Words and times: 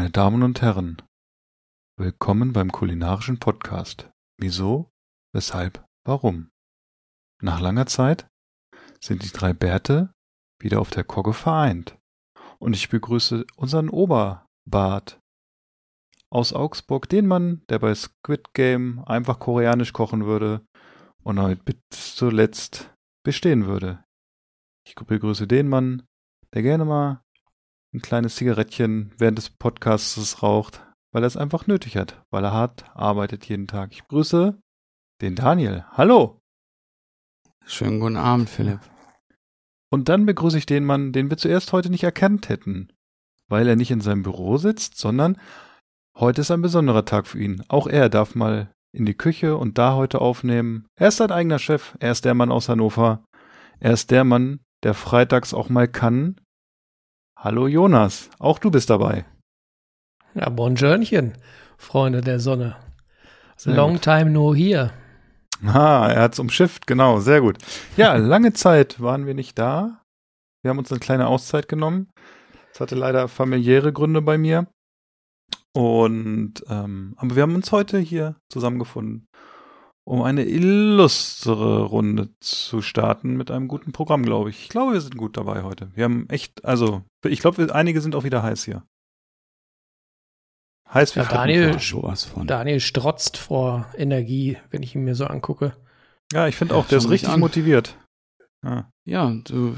Meine 0.00 0.12
Damen 0.12 0.42
und 0.42 0.62
Herren, 0.62 0.96
willkommen 1.98 2.54
beim 2.54 2.72
kulinarischen 2.72 3.38
Podcast. 3.38 4.10
Wieso, 4.38 4.88
weshalb, 5.34 5.84
warum? 6.06 6.48
Nach 7.42 7.60
langer 7.60 7.84
Zeit 7.84 8.26
sind 8.98 9.22
die 9.22 9.30
drei 9.30 9.52
Bärte 9.52 10.10
wieder 10.58 10.80
auf 10.80 10.88
der 10.88 11.04
Kogge 11.04 11.34
vereint. 11.34 11.98
Und 12.58 12.74
ich 12.74 12.88
begrüße 12.88 13.44
unseren 13.56 13.90
Oberbart 13.90 15.20
aus 16.30 16.54
Augsburg, 16.54 17.06
den 17.10 17.26
Mann, 17.26 17.60
der 17.68 17.78
bei 17.78 17.94
Squid 17.94 18.54
Game 18.54 19.04
einfach 19.04 19.38
koreanisch 19.38 19.92
kochen 19.92 20.24
würde 20.24 20.66
und 21.22 21.38
heute 21.38 21.62
bis 21.62 22.16
zuletzt 22.16 22.90
bestehen 23.22 23.66
würde. 23.66 24.02
Ich 24.88 24.94
begrüße 24.94 25.46
den 25.46 25.68
Mann, 25.68 26.04
der 26.54 26.62
gerne 26.62 26.86
mal 26.86 27.22
ein 27.92 28.02
kleines 28.02 28.36
Zigarettchen 28.36 29.12
während 29.18 29.38
des 29.38 29.50
Podcasts 29.50 30.42
raucht, 30.42 30.84
weil 31.12 31.24
er 31.24 31.26
es 31.26 31.36
einfach 31.36 31.66
nötig 31.66 31.96
hat, 31.96 32.22
weil 32.30 32.44
er 32.44 32.52
hart 32.52 32.84
arbeitet 32.94 33.46
jeden 33.46 33.66
Tag. 33.66 33.92
Ich 33.92 34.06
grüße 34.06 34.60
den 35.20 35.34
Daniel. 35.34 35.84
Hallo! 35.90 36.40
Schönen 37.66 38.00
guten 38.00 38.16
Abend, 38.16 38.48
Philipp. 38.48 38.80
Und 39.90 40.08
dann 40.08 40.24
begrüße 40.24 40.58
ich 40.58 40.66
den 40.66 40.84
Mann, 40.84 41.12
den 41.12 41.30
wir 41.30 41.36
zuerst 41.36 41.72
heute 41.72 41.90
nicht 41.90 42.04
erkannt 42.04 42.48
hätten, 42.48 42.92
weil 43.48 43.66
er 43.66 43.76
nicht 43.76 43.90
in 43.90 44.00
seinem 44.00 44.22
Büro 44.22 44.56
sitzt, 44.56 44.96
sondern 44.98 45.36
heute 46.16 46.42
ist 46.42 46.50
ein 46.50 46.62
besonderer 46.62 47.04
Tag 47.04 47.26
für 47.26 47.40
ihn. 47.40 47.62
Auch 47.68 47.86
er 47.88 48.08
darf 48.08 48.34
mal 48.36 48.72
in 48.92 49.04
die 49.04 49.16
Küche 49.16 49.56
und 49.56 49.78
da 49.78 49.94
heute 49.94 50.20
aufnehmen. 50.20 50.86
Er 50.96 51.08
ist 51.08 51.16
sein 51.16 51.32
eigener 51.32 51.58
Chef, 51.58 51.96
er 51.98 52.12
ist 52.12 52.24
der 52.24 52.34
Mann 52.34 52.52
aus 52.52 52.68
Hannover. 52.68 53.24
Er 53.80 53.92
ist 53.92 54.10
der 54.10 54.24
Mann, 54.24 54.60
der 54.84 54.94
freitags 54.94 55.54
auch 55.54 55.68
mal 55.68 55.88
kann. 55.88 56.40
Hallo 57.42 57.66
Jonas, 57.66 58.28
auch 58.38 58.58
du 58.58 58.70
bist 58.70 58.90
dabei. 58.90 59.24
Ja, 60.34 60.50
Bonjournchen, 60.50 61.38
Freunde 61.78 62.20
der 62.20 62.38
Sonne. 62.38 62.76
Long 63.64 63.94
gut. 63.94 64.02
time 64.02 64.26
no 64.26 64.54
here. 64.54 64.92
Ah, 65.64 66.06
er 66.12 66.20
hat's 66.20 66.38
umschifft, 66.38 66.86
genau, 66.86 67.20
sehr 67.20 67.40
gut. 67.40 67.56
Ja, 67.96 68.14
lange 68.16 68.52
Zeit 68.52 69.00
waren 69.00 69.24
wir 69.24 69.32
nicht 69.32 69.58
da. 69.58 70.02
Wir 70.62 70.68
haben 70.68 70.76
uns 70.76 70.90
eine 70.92 71.00
kleine 71.00 71.28
Auszeit 71.28 71.66
genommen. 71.66 72.10
Das 72.72 72.80
hatte 72.80 72.94
leider 72.94 73.26
familiäre 73.26 73.90
Gründe 73.90 74.20
bei 74.20 74.36
mir. 74.36 74.66
Und 75.72 76.62
ähm, 76.68 77.14
aber 77.16 77.36
wir 77.36 77.42
haben 77.42 77.54
uns 77.54 77.72
heute 77.72 77.98
hier 77.98 78.36
zusammengefunden, 78.52 79.28
um 80.04 80.20
eine 80.20 80.44
illustre 80.44 81.84
Runde 81.84 82.28
zu 82.40 82.82
starten 82.82 83.38
mit 83.38 83.50
einem 83.50 83.66
guten 83.66 83.92
Programm, 83.92 84.24
glaube 84.24 84.50
ich. 84.50 84.60
Ich 84.64 84.68
glaube, 84.68 84.92
wir 84.92 85.00
sind 85.00 85.16
gut 85.16 85.38
dabei 85.38 85.62
heute. 85.62 85.90
Wir 85.94 86.04
haben 86.04 86.28
echt, 86.28 86.66
also 86.66 87.02
ich 87.24 87.40
glaube, 87.40 87.74
einige 87.74 88.00
sind 88.00 88.14
auch 88.14 88.24
wieder 88.24 88.42
heiß 88.42 88.64
hier. 88.64 88.82
Heiß 90.92 91.14
wie 91.14 91.20
ja, 91.20 91.26
Daniel, 91.26 91.76
Daniel 92.46 92.80
strotzt 92.80 93.36
vor 93.36 93.86
Energie, 93.96 94.58
wenn 94.70 94.82
ich 94.82 94.94
ihn 94.94 95.04
mir 95.04 95.14
so 95.14 95.26
angucke. 95.26 95.76
Ja, 96.32 96.48
ich 96.48 96.56
finde 96.56 96.74
auch, 96.74 96.86
der 96.86 96.98
ist 96.98 97.10
richtig 97.10 97.36
motiviert. 97.36 97.96
Ja. 98.64 98.90
ja, 99.06 99.32
du, 99.44 99.74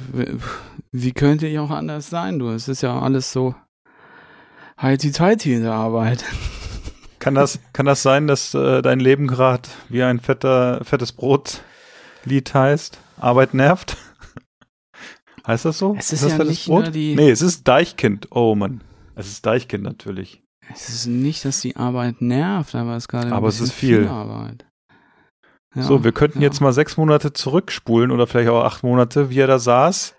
wie 0.91 1.12
könnte 1.12 1.47
ich 1.47 1.59
auch 1.59 1.71
anders 1.71 2.11
sein, 2.11 2.41
du? 2.41 2.50
Es 2.50 2.67
ist 2.67 2.83
ja 2.83 2.99
alles 2.99 3.31
so 3.31 3.55
heiti-teiti 4.81 5.55
in 5.55 5.62
der 5.62 5.75
Arbeit. 5.75 6.25
Kann 7.21 7.37
das, 7.37 7.61
kann 7.72 7.87
das 7.87 8.03
sein, 8.03 8.27
dass 8.27 8.53
äh, 8.53 8.83
dein 8.83 8.99
Leben 8.99 9.28
gerade 9.28 9.69
wie 9.88 10.03
ein 10.03 10.19
fetter, 10.19 10.84
fettes 10.84 11.12
Brot-Lied 11.12 12.53
heißt? 12.53 12.99
Arbeit 13.17 13.55
nervt? 13.55 13.97
Heißt 15.47 15.65
das 15.65 15.79
so? 15.79 15.95
Es 15.99 16.13
ist, 16.13 16.23
ist 16.23 16.39
ja 16.39 16.45
nicht 16.45 16.67
Brot? 16.67 16.85
nur 16.85 16.93
die. 16.93 17.15
Nee, 17.15 17.31
es 17.31 17.43
ist 17.43 17.67
Deichkind. 17.67 18.29
Oh 18.31 18.55
Mann. 18.55 18.83
Es 19.15 19.29
ist 19.29 19.45
Deichkind 19.45 19.85
natürlich. 19.85 20.43
Es 20.73 20.89
ist 20.89 21.07
nicht, 21.07 21.45
dass 21.45 21.61
die 21.61 21.77
Arbeit 21.77 22.21
nervt, 22.21 22.75
aber 22.75 22.97
es 22.97 23.05
ist 23.05 23.09
gerade 23.09 23.33
Aber 23.33 23.49
es 23.49 23.61
ist 23.61 23.73
viel. 23.73 24.01
viel 24.01 24.09
Arbeit. 24.09 24.67
Ja, 25.75 25.83
so, 25.83 26.05
wir 26.05 26.13
könnten 26.13 26.41
ja. 26.41 26.45
jetzt 26.45 26.61
mal 26.61 26.73
sechs 26.73 26.97
Monate 26.97 27.33
zurückspulen 27.33 28.11
oder 28.11 28.27
vielleicht 28.27 28.51
auch 28.51 28.65
acht 28.65 28.83
Monate, 28.83 29.31
wie 29.31 29.39
er 29.39 29.47
da 29.47 29.59
saß, 29.59 30.15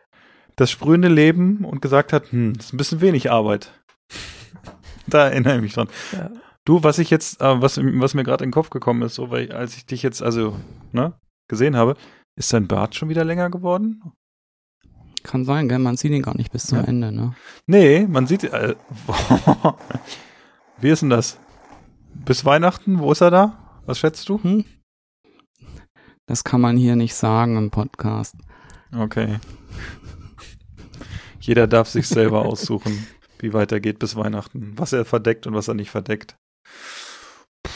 das 0.55 0.71
sprühende 0.71 1.07
Leben 1.07 1.63
und 1.63 1.81
gesagt 1.81 2.11
hat, 2.11 2.31
hm, 2.31 2.53
das 2.55 2.67
ist 2.67 2.73
ein 2.73 2.77
bisschen 2.77 3.01
wenig 3.01 3.31
Arbeit. 3.31 3.71
da 5.07 5.27
erinnere 5.27 5.55
ich 5.55 5.61
mich 5.61 5.73
dran. 5.73 5.89
Ja. 6.11 6.31
Du, 6.65 6.83
was 6.83 6.97
ich 6.97 7.09
jetzt, 7.09 7.41
äh, 7.41 7.61
was, 7.61 7.77
was 7.77 8.13
mir 8.13 8.23
gerade 8.23 8.43
in 8.43 8.49
den 8.49 8.53
Kopf 8.53 8.69
gekommen 8.69 9.01
ist, 9.03 9.15
so, 9.15 9.29
weil 9.29 9.45
ich, 9.45 9.55
als 9.55 9.75
ich 9.75 9.85
dich 9.85 10.01
jetzt 10.01 10.23
also 10.23 10.57
ne, 10.91 11.13
gesehen 11.47 11.75
habe, 11.75 11.95
ist 12.35 12.53
dein 12.53 12.67
Bart 12.67 12.95
schon 12.95 13.09
wieder 13.09 13.23
länger 13.23 13.49
geworden? 13.49 14.01
Kann 15.23 15.45
sein, 15.45 15.69
gell? 15.69 15.79
Man 15.79 15.97
sieht 15.97 16.11
ihn 16.11 16.21
gar 16.21 16.35
nicht 16.35 16.51
bis 16.51 16.67
zum 16.67 16.79
ja. 16.79 16.83
Ende, 16.83 17.11
ne? 17.11 17.33
Nee, 17.65 18.05
man 18.07 18.27
sieht. 18.27 18.43
Äh, 18.43 18.75
wie 20.79 20.89
ist 20.89 21.01
denn 21.01 21.09
das? 21.09 21.39
Bis 22.13 22.45
Weihnachten, 22.45 22.99
wo 22.99 23.11
ist 23.11 23.21
er 23.21 23.31
da? 23.31 23.81
Was 23.85 23.99
schätzt 23.99 24.29
du? 24.29 24.41
Hm? 24.41 24.65
Das 26.25 26.43
kann 26.43 26.61
man 26.61 26.77
hier 26.77 26.95
nicht 26.95 27.15
sagen 27.15 27.57
im 27.57 27.71
Podcast. 27.71 28.35
Okay. 28.95 29.39
Jeder 31.39 31.67
darf 31.67 31.89
sich 31.89 32.07
selber 32.07 32.45
aussuchen, 32.45 33.07
wie 33.39 33.53
weit 33.53 33.71
er 33.71 33.79
geht 33.79 33.99
bis 33.99 34.15
Weihnachten. 34.15 34.73
Was 34.77 34.93
er 34.93 35.05
verdeckt 35.05 35.47
und 35.47 35.53
was 35.53 35.67
er 35.67 35.73
nicht 35.73 35.91
verdeckt. 35.91 36.37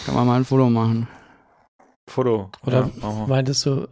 Kann 0.05 0.15
man 0.15 0.27
mal 0.27 0.37
ein 0.37 0.45
Foto 0.45 0.69
machen. 0.69 1.07
Foto. 2.09 2.51
Oder 2.65 2.89
ja, 3.01 3.25
meintest 3.27 3.65
du, 3.65 3.87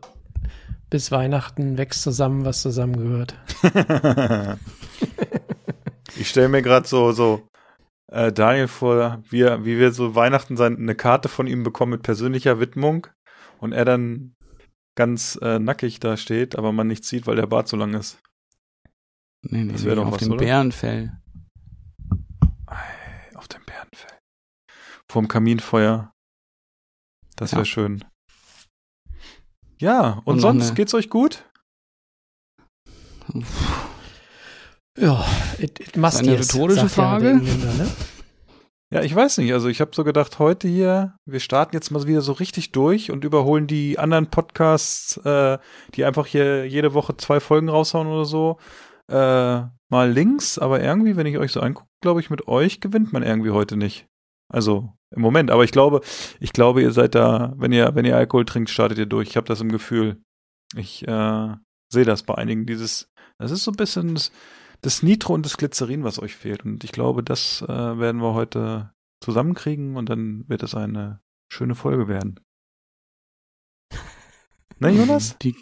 bis 0.89 1.11
Weihnachten 1.11 1.77
wächst 1.77 2.01
zusammen, 2.01 2.45
was 2.45 2.61
zusammengehört? 2.61 3.35
ich 6.17 6.29
stelle 6.29 6.49
mir 6.49 6.61
gerade 6.61 6.87
so, 6.87 7.11
so 7.11 7.47
äh, 8.07 8.31
Daniel 8.31 8.67
vor, 8.67 9.23
wie, 9.29 9.41
er, 9.41 9.65
wie 9.65 9.79
wir 9.79 9.91
so 9.91 10.15
Weihnachten 10.15 10.57
sein, 10.57 10.77
eine 10.77 10.95
Karte 10.95 11.29
von 11.29 11.47
ihm 11.47 11.63
bekommen 11.63 11.93
mit 11.93 12.03
persönlicher 12.03 12.59
Widmung 12.59 13.07
und 13.59 13.71
er 13.71 13.85
dann 13.85 14.35
ganz 14.95 15.37
äh, 15.41 15.59
nackig 15.59 15.99
da 15.99 16.17
steht, 16.17 16.57
aber 16.57 16.71
man 16.71 16.87
nichts 16.87 17.09
sieht, 17.09 17.27
weil 17.27 17.35
der 17.35 17.47
Bart 17.47 17.67
so 17.67 17.77
lang 17.77 17.93
ist. 17.93 18.21
Nee, 19.41 19.63
nee, 19.63 19.73
das 19.73 19.83
wäre 19.83 19.95
nee, 19.95 20.01
doch 20.01 20.07
auf 20.07 20.13
was, 20.13 20.21
dem 20.21 20.31
oder? 20.31 20.45
Bärenfell. 20.45 21.11
Auf 23.35 23.47
dem 23.47 23.63
Bärenfell. 23.65 24.17
Vorm 25.09 25.27
Kaminfeuer. 25.27 26.13
Das 27.35 27.51
wäre 27.51 27.61
ja. 27.61 27.65
schön. 27.65 28.05
Ja, 29.79 30.21
und, 30.25 30.35
und 30.35 30.39
sonst 30.39 30.75
geht's 30.75 30.93
euch 30.93 31.09
gut? 31.09 31.43
Ja, 34.97 35.25
it, 35.59 35.79
it 35.79 35.97
must 35.97 36.19
eine 36.19 36.31
yes, 36.31 36.53
rhetorische 36.53 36.87
Frage. 36.87 37.27
Ja, 37.27 37.33
ne? 37.33 37.91
ja, 38.93 39.01
ich 39.01 39.13
weiß 39.13 39.39
nicht. 39.39 39.51
Also 39.51 39.67
ich 39.67 39.81
habe 39.81 39.91
so 39.93 40.05
gedacht, 40.05 40.39
heute 40.39 40.69
hier, 40.69 41.15
wir 41.25 41.41
starten 41.41 41.75
jetzt 41.75 41.91
mal 41.91 42.07
wieder 42.07 42.21
so 42.21 42.31
richtig 42.31 42.71
durch 42.71 43.11
und 43.11 43.25
überholen 43.25 43.67
die 43.67 43.99
anderen 43.99 44.27
Podcasts, 44.27 45.17
äh, 45.17 45.57
die 45.95 46.05
einfach 46.05 46.27
hier 46.27 46.65
jede 46.65 46.93
Woche 46.93 47.17
zwei 47.17 47.41
Folgen 47.41 47.67
raushauen 47.67 48.07
oder 48.07 48.25
so, 48.25 48.57
äh, 49.11 49.63
mal 49.89 50.09
links. 50.09 50.57
Aber 50.57 50.81
irgendwie, 50.81 51.17
wenn 51.17 51.27
ich 51.27 51.37
euch 51.37 51.51
so 51.51 51.59
angucke, 51.59 51.89
glaube 52.01 52.21
ich, 52.21 52.29
mit 52.29 52.47
euch 52.47 52.79
gewinnt 52.79 53.11
man 53.11 53.23
irgendwie 53.23 53.51
heute 53.51 53.75
nicht. 53.75 54.07
Also 54.47 54.93
im 55.11 55.21
Moment. 55.21 55.51
Aber 55.51 55.63
ich 55.63 55.71
glaube, 55.71 56.01
ich 56.39 56.53
glaube, 56.53 56.81
ihr 56.81 56.91
seid 56.91 57.15
da, 57.15 57.53
wenn 57.57 57.71
ihr, 57.71 57.95
wenn 57.95 58.05
ihr 58.05 58.17
Alkohol 58.17 58.45
trinkt, 58.45 58.69
startet 58.69 58.97
ihr 58.97 59.05
durch. 59.05 59.29
Ich 59.29 59.37
habe 59.37 59.47
das 59.47 59.61
im 59.61 59.71
Gefühl. 59.71 60.21
Ich 60.75 61.07
äh, 61.07 61.55
sehe 61.91 62.05
das 62.05 62.23
bei 62.23 62.35
einigen. 62.35 62.65
Dieses, 62.65 63.11
das 63.37 63.51
ist 63.51 63.63
so 63.63 63.71
ein 63.71 63.77
bisschen 63.77 64.15
das, 64.15 64.31
das 64.81 65.03
Nitro 65.03 65.33
und 65.33 65.45
das 65.45 65.57
Glycerin, 65.57 66.03
was 66.03 66.19
euch 66.19 66.35
fehlt. 66.35 66.65
Und 66.65 66.83
ich 66.83 66.91
glaube, 66.91 67.23
das 67.23 67.61
äh, 67.61 67.67
werden 67.67 68.21
wir 68.21 68.33
heute 68.33 68.91
zusammenkriegen 69.23 69.95
und 69.95 70.09
dann 70.09 70.47
wird 70.47 70.63
es 70.63 70.75
eine 70.75 71.21
schöne 71.51 71.75
Folge 71.75 72.07
werden. 72.07 72.39
Ne, 74.77 74.89
Jonas? 74.89 75.37
Die, 75.37 75.55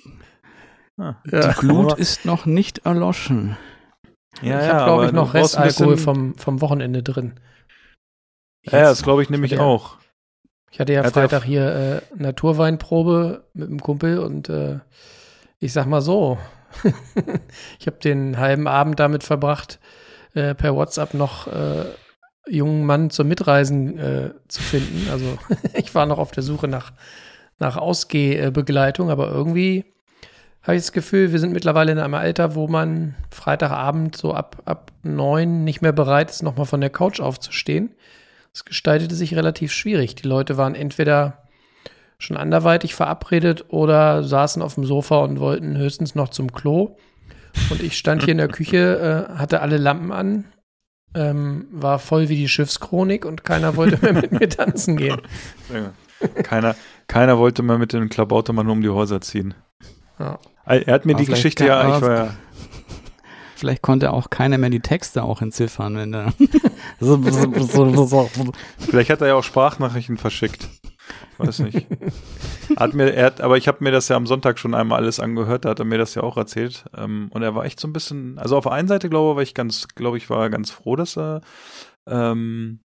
ah. 0.97 1.17
die 1.23 1.59
Glut 1.59 1.99
ist 1.99 2.25
noch 2.25 2.47
nicht 2.47 2.79
erloschen. 2.79 3.55
Ja, 4.41 4.59
ich 4.59 4.67
habe, 4.67 4.79
ja, 4.79 4.85
glaube 4.85 5.05
ich, 5.05 5.11
noch 5.11 5.35
Restalkohol 5.35 5.97
vom, 5.97 6.35
vom 6.35 6.61
Wochenende 6.61 7.03
drin. 7.03 7.39
Jetzt, 8.63 8.73
ja, 8.73 8.81
das 8.81 9.03
glaube 9.03 9.21
ich 9.21 9.29
nämlich 9.29 9.59
auch. 9.59 9.97
Ich 10.71 10.79
hatte 10.79 10.93
ja 10.93 11.03
Freitag 11.03 11.43
hier 11.43 12.01
äh, 12.17 12.21
Naturweinprobe 12.21 13.43
mit 13.53 13.67
einem 13.67 13.79
Kumpel 13.79 14.17
und 14.17 14.49
äh, 14.49 14.79
ich 15.59 15.71
sag 15.71 15.85
mal 15.85 16.01
so, 16.01 16.39
ich 17.79 17.85
habe 17.85 17.97
den 17.97 18.37
halben 18.37 18.67
Abend 18.67 18.99
damit 18.99 19.23
verbracht, 19.23 19.79
äh, 20.33 20.55
per 20.55 20.75
WhatsApp 20.75 21.13
noch 21.13 21.47
äh, 21.47 21.85
jungen 22.47 22.85
Mann 22.85 23.09
zum 23.09 23.27
Mitreisen 23.27 23.99
äh, 23.99 24.31
zu 24.47 24.61
finden. 24.61 25.09
Also 25.11 25.37
ich 25.75 25.93
war 25.93 26.05
noch 26.05 26.17
auf 26.17 26.31
der 26.31 26.43
Suche 26.43 26.67
nach, 26.67 26.93
nach 27.59 27.77
Ausgehbegleitung, 27.77 29.09
aber 29.11 29.29
irgendwie 29.29 29.85
habe 30.63 30.77
ich 30.77 30.83
das 30.83 30.93
Gefühl, 30.93 31.33
wir 31.33 31.39
sind 31.39 31.51
mittlerweile 31.51 31.91
in 31.91 31.99
einem 31.99 32.13
Alter, 32.13 32.55
wo 32.55 32.67
man 32.67 33.15
Freitagabend 33.29 34.15
so 34.15 34.33
ab, 34.33 34.61
ab 34.65 34.91
neun 35.03 35.65
nicht 35.65 35.81
mehr 35.81 35.91
bereit 35.91 36.31
ist, 36.31 36.41
nochmal 36.41 36.65
von 36.65 36.81
der 36.81 36.89
Couch 36.89 37.19
aufzustehen. 37.19 37.93
Es 38.53 38.65
gestaltete 38.65 39.15
sich 39.15 39.35
relativ 39.35 39.71
schwierig. 39.71 40.15
Die 40.15 40.27
Leute 40.27 40.57
waren 40.57 40.75
entweder 40.75 41.43
schon 42.19 42.37
anderweitig 42.37 42.93
verabredet 42.95 43.65
oder 43.69 44.23
saßen 44.23 44.61
auf 44.61 44.75
dem 44.75 44.85
Sofa 44.85 45.17
und 45.17 45.39
wollten 45.39 45.75
höchstens 45.77 46.15
noch 46.15 46.29
zum 46.29 46.51
Klo. 46.51 46.95
Und 47.69 47.81
ich 47.81 47.97
stand 47.97 48.23
hier 48.23 48.31
in 48.31 48.37
der 48.37 48.47
Küche, 48.47 49.27
äh, 49.31 49.37
hatte 49.37 49.61
alle 49.61 49.77
Lampen 49.77 50.11
an, 50.11 50.45
ähm, 51.15 51.67
war 51.71 51.99
voll 51.99 52.29
wie 52.29 52.35
die 52.35 52.47
Schiffschronik 52.47 53.25
und 53.25 53.43
keiner 53.43 53.75
wollte 53.75 53.97
mehr 54.01 54.13
mit 54.13 54.31
mir 54.31 54.49
tanzen 54.49 54.97
gehen. 54.97 55.21
Keiner, 56.43 56.75
keiner 57.07 57.37
wollte 57.37 57.63
mehr 57.63 57.77
mit 57.77 57.91
dem 57.91 58.07
Klabautermann 58.07 58.69
um 58.69 58.81
die 58.81 58.87
Häuser 58.89 59.19
ziehen. 59.19 59.55
Ja. 60.17 60.39
Er 60.65 60.93
hat 60.93 61.05
mir 61.05 61.15
Aber 61.15 61.21
die 61.23 61.29
Geschichte 61.29 61.65
ja, 61.67 61.81
ich 61.85 61.93
aber- 61.95 62.07
war 62.07 62.15
ja, 62.15 62.33
Vielleicht 63.57 63.81
konnte 63.81 64.11
auch 64.13 64.29
keiner 64.29 64.57
mehr 64.57 64.69
die 64.69 64.79
Texte 64.79 65.23
auch 65.23 65.41
entziffern, 65.41 65.95
wenn 65.97 66.11
der. 66.13 66.33
Vielleicht 68.79 69.09
hat 69.09 69.21
er 69.21 69.27
ja 69.27 69.35
auch 69.35 69.43
Sprachnachrichten 69.43 70.17
verschickt. 70.17 70.67
Weiß 71.37 71.59
nicht. 71.59 71.87
Hat 72.77 72.93
mir, 72.93 73.13
er 73.13 73.25
hat, 73.25 73.41
aber 73.41 73.57
ich 73.57 73.67
habe 73.67 73.83
mir 73.83 73.91
das 73.91 74.07
ja 74.07 74.15
am 74.15 74.27
Sonntag 74.27 74.57
schon 74.57 74.73
einmal 74.73 74.99
alles 74.99 75.19
angehört, 75.19 75.65
da 75.65 75.69
hat 75.69 75.79
er 75.79 75.85
mir 75.85 75.97
das 75.97 76.15
ja 76.15 76.23
auch 76.23 76.37
erzählt. 76.37 76.85
Ähm, 76.95 77.29
und 77.31 77.43
er 77.43 77.55
war 77.55 77.65
echt 77.65 77.79
so 77.79 77.87
ein 77.87 77.93
bisschen, 77.93 78.39
also 78.39 78.57
auf 78.57 78.63
der 78.63 78.71
einen 78.71 78.87
Seite 78.87 79.09
glaube 79.09 79.43
ich, 79.43 79.53
ganz, 79.53 79.87
glaube 79.89 80.17
ich, 80.17 80.29
war 80.29 80.49
ganz 80.49 80.71
froh, 80.71 80.95
dass 80.95 81.17
er, 81.17 81.41
ähm, 82.07 82.79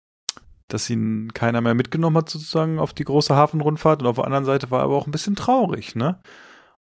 dass 0.69 0.91
ihn 0.91 1.33
keiner 1.35 1.61
mehr 1.61 1.75
mitgenommen 1.75 2.17
hat 2.17 2.29
sozusagen 2.29 2.79
auf 2.79 2.93
die 2.93 3.05
große 3.05 3.35
Hafenrundfahrt. 3.35 4.03
Und 4.03 4.09
auf 4.09 4.17
der 4.17 4.25
anderen 4.25 4.45
Seite 4.45 4.71
war 4.71 4.81
er 4.81 4.85
aber 4.85 4.97
auch 4.97 5.07
ein 5.07 5.13
bisschen 5.13 5.37
traurig, 5.37 5.95
ne? 5.95 6.21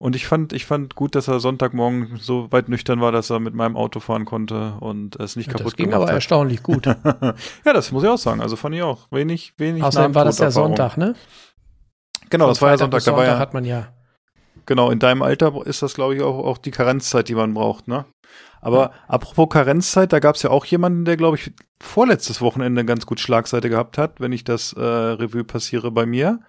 Und 0.03 0.17
ich 0.17 0.27
fand, 0.27 0.53
ich 0.53 0.67
fand 0.67 0.97
gut, 0.97 1.15
dass 1.15 1.29
er 1.29 1.39
Sonntagmorgen 1.39 2.17
so 2.21 2.51
weit 2.51 2.69
nüchtern 2.69 3.01
war, 3.01 3.13
dass 3.13 3.31
er 3.31 3.39
mit 3.39 3.55
meinem 3.55 3.77
Auto 3.77 4.01
fahren 4.01 4.25
konnte 4.25 4.75
und 4.81 5.15
es 5.21 5.37
nicht 5.37 5.47
Ja, 5.47 5.53
kaputt 5.53 5.67
das 5.67 5.77
ging 5.77 5.87
gemacht 5.91 5.99
aber 5.99 6.07
hat. 6.09 6.15
erstaunlich 6.15 6.65
gut. 6.65 6.87
ja, 7.65 7.73
das 7.73 7.93
muss 7.93 8.03
ich 8.03 8.09
auch 8.09 8.19
sagen. 8.19 8.41
Also 8.41 8.57
fand 8.57 8.75
ich 8.75 8.83
auch. 8.83 9.07
Wenig, 9.13 9.55
wenig 9.59 9.81
Außerdem 9.81 10.17
war 10.17 10.25
das 10.25 10.41
ja. 10.41 10.51
Sonntag, 10.51 10.97
ne? 10.97 11.15
Genau, 12.31 12.49
das 12.49 12.59
Von 12.59 12.67
war 12.67 12.73
ja 12.73 12.79
Sonntag. 12.79 13.07
war 13.07 13.25
ja, 13.25 13.39
hat 13.39 13.55
man 13.55 13.65
ja. 13.65 13.93
genau, 14.67 14.91
in 14.91 14.99
deinem 14.99 15.23
Alter 15.23 15.65
ist 15.67 15.83
das, 15.83 15.95
glaube 15.95 16.17
ich, 16.17 16.23
auch, 16.23 16.37
auch 16.37 16.59
die 16.59 16.73
Karenzzeit, 16.73 17.29
die 17.29 17.37
man 17.37 17.55
braucht, 17.55 17.87
ne? 17.87 18.05
Aber 18.61 18.91
apropos 19.07 19.51
Karenzzeit, 19.51 20.13
da 20.13 20.19
gab 20.19 20.35
es 20.35 20.43
ja 20.43 20.51
auch 20.51 20.65
jemanden, 20.65 21.05
der, 21.05 21.17
glaube 21.17 21.37
ich, 21.37 21.53
vorletztes 21.81 22.41
Wochenende 22.41 22.85
ganz 22.85 23.07
gut 23.07 23.21
Schlagseite 23.21 23.71
gehabt 23.71 23.99
hat, 23.99 24.19
wenn 24.19 24.33
ich 24.33 24.43
das 24.43 24.73
äh, 24.73 24.81
Revue 24.81 25.45
passiere 25.45 25.93
bei 25.93 26.07
mir. 26.07 26.41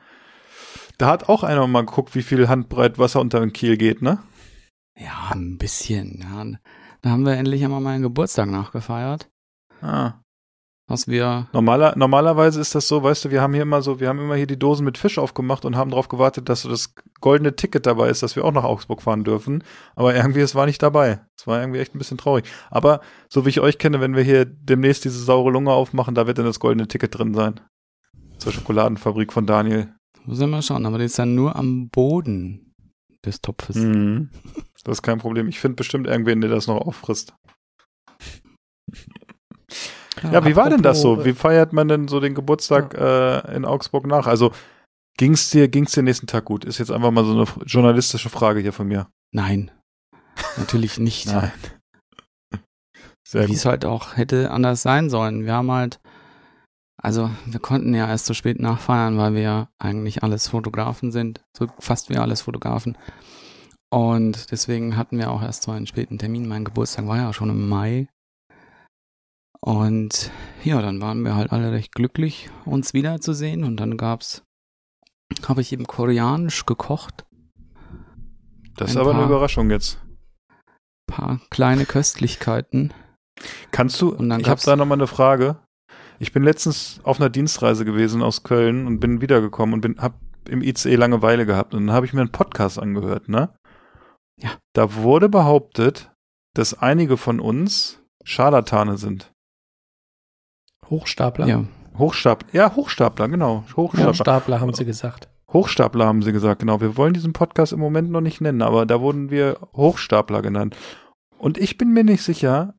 Da 0.98 1.08
hat 1.08 1.30
auch 1.30 1.44
einer 1.44 1.66
mal 1.68 1.86
geguckt, 1.86 2.16
wie 2.16 2.24
viel 2.24 2.48
Handbreit 2.48 3.00
Wasser 3.00 3.20
unter 3.20 3.40
den 3.40 3.54
Kiel 3.54 3.78
geht, 3.78 4.02
ne? 4.02 4.20
Ja, 4.98 5.32
ein 5.32 5.58
bisschen. 5.58 6.20
Ja. 6.22 6.46
Da 7.02 7.10
haben 7.10 7.26
wir 7.26 7.34
endlich 7.34 7.64
einmal 7.64 7.82
meinen 7.82 8.04
Geburtstag 8.04 8.50
nachgefeiert. 8.50 9.30
Ah. 9.82 10.14
Was 10.88 11.08
wir. 11.08 11.48
Normaler, 11.54 11.96
normalerweise 11.96 12.60
ist 12.60 12.76
das 12.76 12.88
so, 12.88 13.04
weißt 13.04 13.26
du, 13.26 13.32
wir 13.32 13.42
haben 13.42 13.54
hier 13.54 13.64
immer 13.64 13.82
so, 13.82 14.00
wir 14.00 14.10
haben 14.10 14.20
immer 14.20 14.36
hier 14.36 14.48
die 14.48 14.60
Dosen 14.60 14.84
mit 14.86 14.98
Fisch 14.98 15.18
aufgemacht 15.18 15.64
und 15.64 15.78
haben 15.78 15.92
darauf 15.92 16.10
gewartet, 16.10 16.50
dass 16.50 16.64
so 16.64 16.70
das 16.70 16.94
goldene 17.22 17.56
Ticket 17.56 17.86
dabei 17.86 18.10
ist, 18.10 18.22
dass 18.22 18.36
wir 18.36 18.44
auch 18.44 18.52
nach 18.52 18.66
Augsburg 18.66 19.02
fahren 19.02 19.24
dürfen. 19.24 19.64
Aber 19.96 20.14
irgendwie, 20.14 20.42
es 20.42 20.56
war 20.56 20.66
nicht 20.66 20.84
dabei. 20.84 21.22
Es 21.38 21.48
war 21.48 21.60
irgendwie 21.60 21.80
echt 21.80 21.96
ein 21.96 22.00
bisschen 22.00 22.18
traurig. 22.18 22.46
Aber 22.70 23.00
so 23.30 23.46
wie 23.46 23.50
ich 23.50 23.62
euch 23.62 23.78
kenne, 23.78 24.02
wenn 24.02 24.16
wir 24.16 24.24
hier 24.24 24.46
demnächst 24.46 25.06
diese 25.06 25.24
saure 25.24 25.52
Lunge 25.52 25.72
aufmachen, 25.72 26.16
da 26.16 26.28
wird 26.28 26.38
dann 26.38 26.46
das 26.46 26.60
goldene 26.60 26.88
Ticket 26.88 27.18
drin 27.18 27.34
sein. 27.34 27.62
Zur 28.38 28.52
Schokoladenfabrik 28.52 29.32
von 29.32 29.46
Daniel. 29.46 29.94
Muss 30.26 30.40
immer 30.40 30.62
schauen, 30.62 30.86
aber 30.86 30.98
das 30.98 31.08
ist 31.08 31.20
dann 31.20 31.36
nur 31.36 31.56
am 31.56 31.90
Boden 31.90 32.74
des 33.26 33.42
Topfes. 33.42 33.76
Mhm. 33.76 34.30
Das 34.84 34.98
ist 34.98 35.02
kein 35.02 35.20
Problem. 35.20 35.48
Ich 35.48 35.60
finde 35.60 35.76
bestimmt 35.76 36.08
irgendwen, 36.08 36.42
der 36.42 36.50
das 36.50 36.68
noch 36.68 36.78
auffrisst. 36.78 37.34
Ja, 40.22 40.46
wie 40.46 40.56
war 40.56 40.70
denn 40.70 40.82
das 40.82 41.02
so? 41.02 41.14
apropos, 41.14 41.26
Wie 41.26 41.34
feiert 41.34 41.74
man 41.74 41.88
denn 41.88 42.08
so 42.08 42.20
den 42.20 42.36
Geburtstag 42.36 42.94
äh, 42.94 43.56
in 43.56 43.66
Augsburg 43.66 44.08
nach? 44.08 44.28
Also 44.28 44.52
ging's 45.18 45.50
dir, 45.50 45.68
ging's 45.68 45.94
dir 45.94 46.04
nächsten 46.04 46.28
Tag 46.28 46.46
gut? 46.46 46.66
Ist 46.66 46.78
jetzt 46.78 46.92
einfach 46.92 47.12
mal 47.12 47.26
so 47.26 47.32
eine 47.34 47.46
journalistische 47.66 48.30
Frage 48.30 48.60
hier 48.60 48.74
von 48.74 48.88
mir. 48.88 49.08
Nein. 49.34 49.72
Natürlich 50.58 51.00
nicht. 51.00 51.28
Nein. 51.28 51.52
Sehr 53.28 53.48
Wie 53.48 53.54
es 53.54 53.66
halt 53.66 53.86
auch 53.86 54.16
hätte 54.18 54.52
anders 54.52 54.82
sein 54.84 55.10
sollen. 55.10 55.46
Wir 55.46 55.54
haben 55.54 55.72
halt, 55.72 56.00
also 57.02 57.30
wir 57.46 57.60
konnten 57.60 57.94
ja 57.94 58.08
erst 58.08 58.26
so 58.26 58.34
spät 58.34 58.60
nachfeiern, 58.60 59.18
weil 59.18 59.34
wir 59.36 59.70
eigentlich 59.80 60.24
alles 60.24 60.48
Fotografen 60.48 61.12
sind, 61.12 61.44
so 61.58 61.68
fast 61.80 62.10
wie 62.10 62.18
alles 62.18 62.42
Fotografen. 62.42 62.98
Und 63.92 64.52
deswegen 64.52 64.98
hatten 64.98 65.18
wir 65.18 65.30
auch 65.32 65.42
erst 65.44 65.64
so 65.64 65.72
einen 65.72 65.86
späten 65.88 66.18
Termin. 66.18 66.48
Mein 66.48 66.66
Geburtstag 66.66 67.06
war 67.08 67.18
ja 67.18 67.32
schon 67.34 67.50
im 67.50 67.68
Mai. 67.70 68.08
Und 69.62 70.32
ja, 70.64 70.82
dann 70.82 71.00
waren 71.02 71.24
wir 71.24 71.36
halt 71.36 71.52
alle 71.52 71.72
recht 71.72 71.94
glücklich, 71.94 72.50
uns 72.66 72.94
wiederzusehen. 72.94 73.64
Und 73.64 73.78
dann 73.78 73.98
gab's, 73.98 74.44
habe 75.48 75.62
ich 75.62 75.72
eben 75.74 75.86
koreanisch 75.86 76.66
gekocht. 76.66 77.26
Das 78.76 78.90
ist 78.92 78.96
ein 78.98 79.02
aber 79.02 79.12
eine 79.12 79.20
paar- 79.20 79.30
Überraschung 79.30 79.70
jetzt. 79.70 80.02
Paar 81.08 81.40
kleine 81.50 81.86
Köstlichkeiten. 81.86 82.94
Kannst 83.72 84.02
du, 84.02 84.10
Und 84.10 84.30
dann 84.30 84.40
ich 84.42 84.50
habe 84.50 84.62
da 84.64 84.76
nochmal 84.76 84.98
eine 84.98 85.08
Frage. 85.08 85.58
Ich 86.24 86.32
bin 86.32 86.44
letztens 86.44 87.02
auf 87.04 87.20
einer 87.20 87.30
Dienstreise 87.30 87.84
gewesen 87.84 88.24
aus 88.24 88.44
Köln 88.44 88.88
und 88.88 89.02
bin 89.02 89.20
wiedergekommen 89.20 89.74
und 89.74 89.82
bin, 89.82 89.98
hab 89.98 90.14
im 90.48 90.62
ICE 90.62 90.96
Langeweile 90.96 91.46
gehabt 91.46 91.74
und 91.74 91.88
dann 91.88 91.94
habe 91.94 92.06
ich 92.06 92.14
mir 92.14 92.22
einen 92.22 92.32
Podcast 92.32 92.80
angehört, 92.80 93.28
ne? 93.28 93.54
Ja. 94.42 94.52
Da 94.72 94.96
wurde 94.96 95.28
behauptet, 95.28 96.14
dass 96.54 96.80
einige 96.80 97.18
von 97.18 97.42
uns 97.42 98.02
Scharlatane 98.24 98.98
sind. 98.98 99.34
Hochstapler. 100.90 101.46
Ja, 101.46 101.66
Hochstapler, 101.98 102.48
ja, 102.54 102.74
Hochstapler, 102.74 103.28
genau. 103.28 103.66
Hochstapler. 103.76 104.12
Hochstapler 104.12 104.62
haben 104.62 104.74
sie 104.74 104.86
gesagt. 104.86 105.28
Hochstapler 105.52 106.06
haben 106.06 106.22
sie 106.22 106.32
gesagt, 106.32 106.62
genau. 106.62 106.80
Wir 106.80 106.96
wollen 106.96 107.14
diesen 107.14 107.34
Podcast 107.34 107.74
im 107.74 107.82
Moment 107.82 108.10
noch 108.10 108.22
nicht 108.22 108.40
nennen, 108.40 108.62
aber 108.62 108.86
da 108.86 109.02
wurden 109.02 109.30
wir 109.30 109.58
Hochstapler 109.74 110.42
genannt. 110.42 110.78
Und 111.38 111.58
ich 111.58 111.78
bin 111.78 111.92
mir 111.92 112.06
nicht 112.06 112.24
sicher, 112.24 112.76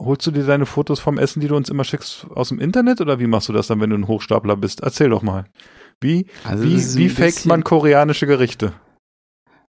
holst 0.00 0.26
du 0.26 0.30
dir 0.30 0.44
deine 0.44 0.66
Fotos 0.66 0.98
vom 0.98 1.18
Essen, 1.18 1.40
die 1.40 1.48
du 1.48 1.56
uns 1.56 1.68
immer 1.68 1.84
schickst, 1.84 2.26
aus 2.34 2.48
dem 2.48 2.58
Internet 2.58 3.00
oder 3.00 3.20
wie 3.20 3.26
machst 3.26 3.48
du 3.48 3.52
das 3.52 3.66
dann, 3.66 3.80
wenn 3.80 3.90
du 3.90 3.96
ein 3.96 4.08
Hochstapler 4.08 4.56
bist? 4.56 4.80
Erzähl 4.80 5.10
doch 5.10 5.22
mal. 5.22 5.44
Wie, 6.00 6.26
also 6.44 6.64
wie, 6.64 6.96
wie 6.96 7.08
faked 7.10 7.46
man 7.46 7.62
koreanische 7.62 8.26
Gerichte? 8.26 8.72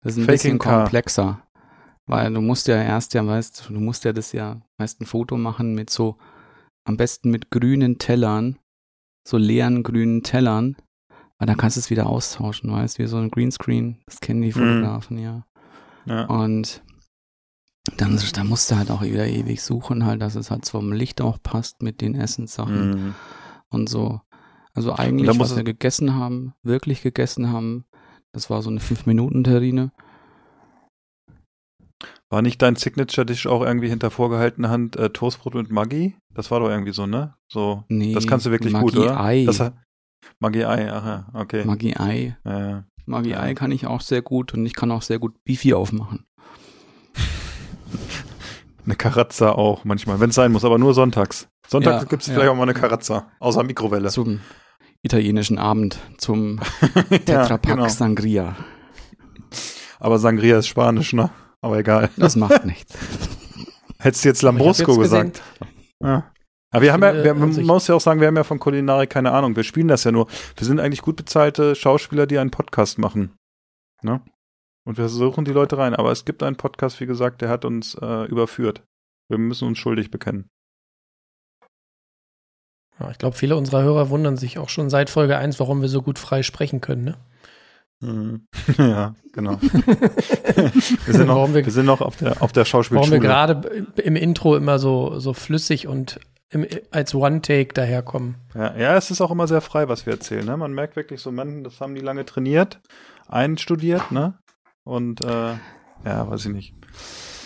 Das 0.01 0.13
ist 0.13 0.17
ein 0.17 0.25
Faking 0.25 0.33
bisschen 0.33 0.59
komplexer. 0.59 1.41
Weil 2.05 2.33
du 2.33 2.41
musst 2.41 2.67
ja 2.67 2.81
erst 2.81 3.13
ja, 3.13 3.25
weißt, 3.25 3.69
du 3.69 3.79
musst 3.79 4.05
ja 4.05 4.13
das 4.13 4.31
ja 4.31 4.61
meist 4.77 5.01
ein 5.01 5.05
Foto 5.05 5.37
machen 5.37 5.73
mit 5.73 5.89
so, 5.89 6.17
am 6.85 6.97
besten 6.97 7.31
mit 7.31 7.49
grünen 7.49 7.97
Tellern, 7.97 8.59
so 9.27 9.37
leeren 9.37 9.83
grünen 9.83 10.23
Tellern. 10.23 10.75
Weil 11.37 11.47
dann 11.47 11.57
kannst 11.57 11.77
du 11.77 11.79
es 11.79 11.89
wieder 11.89 12.07
austauschen, 12.07 12.71
weißt, 12.71 12.99
wie 12.99 13.07
so 13.07 13.17
ein 13.17 13.29
Greenscreen. 13.29 13.97
Das 14.05 14.19
kennen 14.19 14.41
die 14.41 14.51
Fotografen, 14.51 15.19
ja. 15.19 15.45
Ja. 16.05 16.25
Und 16.25 16.81
dann, 17.97 18.19
dann 18.33 18.47
musst 18.47 18.69
du 18.71 18.75
halt 18.75 18.91
auch 18.91 19.01
wieder 19.01 19.25
ewig 19.27 19.61
suchen, 19.61 20.05
halt, 20.05 20.21
dass 20.21 20.35
es 20.35 20.51
halt 20.51 20.67
vom 20.67 20.91
Licht 20.91 21.21
auch 21.21 21.37
passt 21.41 21.81
mit 21.81 22.01
den 22.01 22.15
Essenssachen 22.15 22.89
Mhm. 22.91 23.15
und 23.69 23.87
so. 23.89 24.21
Also 24.73 24.93
eigentlich, 24.95 25.39
was 25.39 25.55
wir 25.55 25.63
gegessen 25.63 26.13
haben, 26.15 26.53
wirklich 26.63 27.01
gegessen 27.01 27.51
haben, 27.51 27.85
das 28.31 28.49
war 28.49 28.61
so 28.61 28.69
eine 28.69 28.79
5-Minuten-Terrine. 28.79 29.91
War 32.29 32.41
nicht 32.41 32.61
dein 32.61 32.75
Signature-Dish 32.75 33.47
auch 33.47 33.61
irgendwie 33.63 33.89
hinter 33.89 34.11
vorgehaltener 34.11 34.69
Hand 34.69 34.95
äh, 34.97 35.09
Toastbrot 35.09 35.55
mit 35.55 35.71
Maggi? 35.71 36.15
Das 36.33 36.51
war 36.51 36.59
doch 36.59 36.69
irgendwie 36.69 36.91
so, 36.91 37.05
ne? 37.07 37.35
So, 37.51 37.85
Nee, 37.87 38.13
das 38.13 38.27
kannst 38.27 38.45
du 38.45 38.51
wirklich 38.51 38.73
gut, 38.73 38.93
Maggi 38.95 38.99
oder? 38.99 39.19
Ei. 39.19 39.45
Das, 39.45 39.71
Maggi 40.39 40.65
Ei, 40.65 40.91
aha, 40.91 41.29
okay. 41.33 41.63
Maggi 41.65 41.95
Ei. 41.95 42.37
Ja. 42.43 42.83
Maggi. 43.05 43.33
Ei 43.35 43.53
kann 43.53 43.71
ich 43.71 43.87
auch 43.87 44.01
sehr 44.01 44.21
gut 44.21 44.53
und 44.53 44.65
ich 44.65 44.75
kann 44.75 44.91
auch 44.91 45.01
sehr 45.01 45.17
gut 45.19 45.41
Beefy 45.45 45.73
aufmachen. 45.73 46.25
Eine 48.87 48.95
Karazza 48.95 49.51
auch 49.51 49.83
manchmal, 49.83 50.19
wenn 50.21 50.29
es 50.29 50.35
sein 50.35 50.51
muss, 50.51 50.63
aber 50.65 50.77
nur 50.79 50.93
sonntags. 50.93 51.49
Sonntags 51.67 52.03
Ja, 52.03 52.07
gibt 52.07 52.21
es 52.21 52.27
ja. 52.29 52.33
vielleicht 52.33 52.49
auch 52.49 52.55
mal 52.55 52.63
eine 52.63 52.73
Karazza, 52.73 53.29
außer 53.39 53.61
Mikrowelle. 53.63 54.07
Zum 54.09 54.39
italienischen 55.03 55.57
Abend, 55.59 55.99
zum 56.17 56.59
Tetrapack 57.09 57.63
genau. 57.63 57.87
Sangria. 57.89 58.55
Aber 59.99 60.19
Sangria 60.19 60.59
ist 60.59 60.67
Spanisch, 60.67 61.13
ne? 61.13 61.29
Aber 61.61 61.77
egal. 61.79 62.09
Das 62.17 62.35
macht 62.37 62.65
nichts. 62.65 62.93
Hättest 63.99 64.23
du 64.23 64.29
jetzt 64.29 64.41
Lambrusco 64.41 64.91
jetzt 64.93 65.01
gesagt. 65.01 65.41
Ja. 66.01 66.31
Aber 66.71 66.81
wir 66.83 66.93
haben 66.93 67.01
ja, 67.03 67.23
wir, 67.23 67.33
man 67.33 67.49
also 67.49 67.61
ich- 67.61 67.67
muss 67.67 67.87
ja 67.87 67.95
auch 67.95 68.01
sagen, 68.01 68.19
wir 68.21 68.27
haben 68.27 68.35
ja 68.35 68.43
von 68.43 68.59
Kulinarik 68.59 69.09
keine 69.09 69.31
Ahnung. 69.31 69.55
Wir 69.55 69.63
spielen 69.63 69.87
das 69.87 70.03
ja 70.05 70.11
nur. 70.11 70.27
Wir 70.55 70.65
sind 70.65 70.79
eigentlich 70.79 71.01
gut 71.01 71.15
bezahlte 71.15 71.75
Schauspieler, 71.75 72.25
die 72.27 72.37
einen 72.37 72.51
Podcast 72.51 72.99
machen. 72.99 73.35
Ne? 74.03 74.21
Und 74.87 74.97
wir 74.97 75.09
suchen 75.09 75.43
die 75.43 75.51
Leute 75.51 75.77
rein. 75.77 75.93
Aber 75.93 76.13
es 76.13 76.23
gibt 76.23 76.41
einen 76.43 76.55
Podcast, 76.55 77.01
wie 77.01 77.05
gesagt, 77.05 77.41
der 77.41 77.49
hat 77.49 77.65
uns 77.65 77.95
äh, 77.95 78.23
überführt. 78.27 78.83
Wir 79.29 79.37
müssen 79.37 79.67
uns 79.67 79.77
schuldig 79.77 80.11
bekennen. 80.11 80.47
Ja, 82.97 83.11
ich 83.11 83.17
glaube, 83.17 83.35
viele 83.35 83.57
unserer 83.57 83.83
Hörer 83.83 84.09
wundern 84.09 84.37
sich 84.37 84.57
auch 84.57 84.69
schon 84.69 84.89
seit 84.89 85.09
Folge 85.09 85.37
1, 85.37 85.59
warum 85.59 85.81
wir 85.81 85.89
so 85.89 86.01
gut 86.01 86.17
frei 86.17 86.41
sprechen 86.41 86.79
können. 86.79 87.03
Ne? 87.03 87.17
Mhm. 87.99 88.47
Ja, 88.77 89.13
genau. 89.33 89.59
wir, 89.61 91.13
sind 91.13 91.27
noch, 91.27 91.35
Warum 91.35 91.53
wir- 91.53 91.65
wir 91.65 91.71
sind 91.73 91.85
noch 91.85 91.99
auf 91.99 92.15
der, 92.15 92.41
auf 92.41 92.53
der 92.53 92.61
Warum 92.61 92.65
Schauspielschule. 92.69 93.11
wir 93.11 93.19
gerade 93.19 93.87
im 94.01 94.15
Intro 94.15 94.55
immer 94.55 94.79
so, 94.79 95.19
so 95.19 95.33
flüssig 95.33 95.87
und 95.87 96.17
im, 96.49 96.65
als 96.91 97.13
One-Take 97.13 97.73
daherkommen. 97.73 98.35
Ja, 98.55 98.73
ja, 98.77 98.95
es 98.95 99.11
ist 99.11 99.19
auch 99.19 99.31
immer 99.31 99.47
sehr 99.47 99.59
frei, 99.59 99.89
was 99.89 100.05
wir 100.05 100.13
erzählen. 100.13 100.45
Ne? 100.45 100.55
Man 100.55 100.71
merkt 100.71 100.95
wirklich 100.95 101.19
so, 101.19 101.29
man, 101.33 101.65
das 101.65 101.81
haben 101.81 101.93
die 101.93 101.99
lange 102.01 102.25
trainiert, 102.25 102.79
einstudiert, 103.27 104.11
ne? 104.13 104.39
Und 104.87 105.21
äh, 105.21 105.53
ja, 106.05 106.29
weiß 106.29 106.45
ich 106.45 106.51
nicht. 106.53 106.73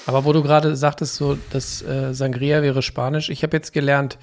Aber 0.05 0.25
wo 0.25 0.33
du 0.33 0.43
gerade 0.43 0.75
sagtest, 0.75 1.15
so, 1.15 1.37
dass 1.51 1.81
äh, 1.81 2.13
Sangria 2.13 2.61
wäre 2.61 2.81
Spanisch, 2.81 3.29
ich 3.29 3.43
habe 3.43 3.57
jetzt 3.57 3.73
gelernt, 3.73 4.17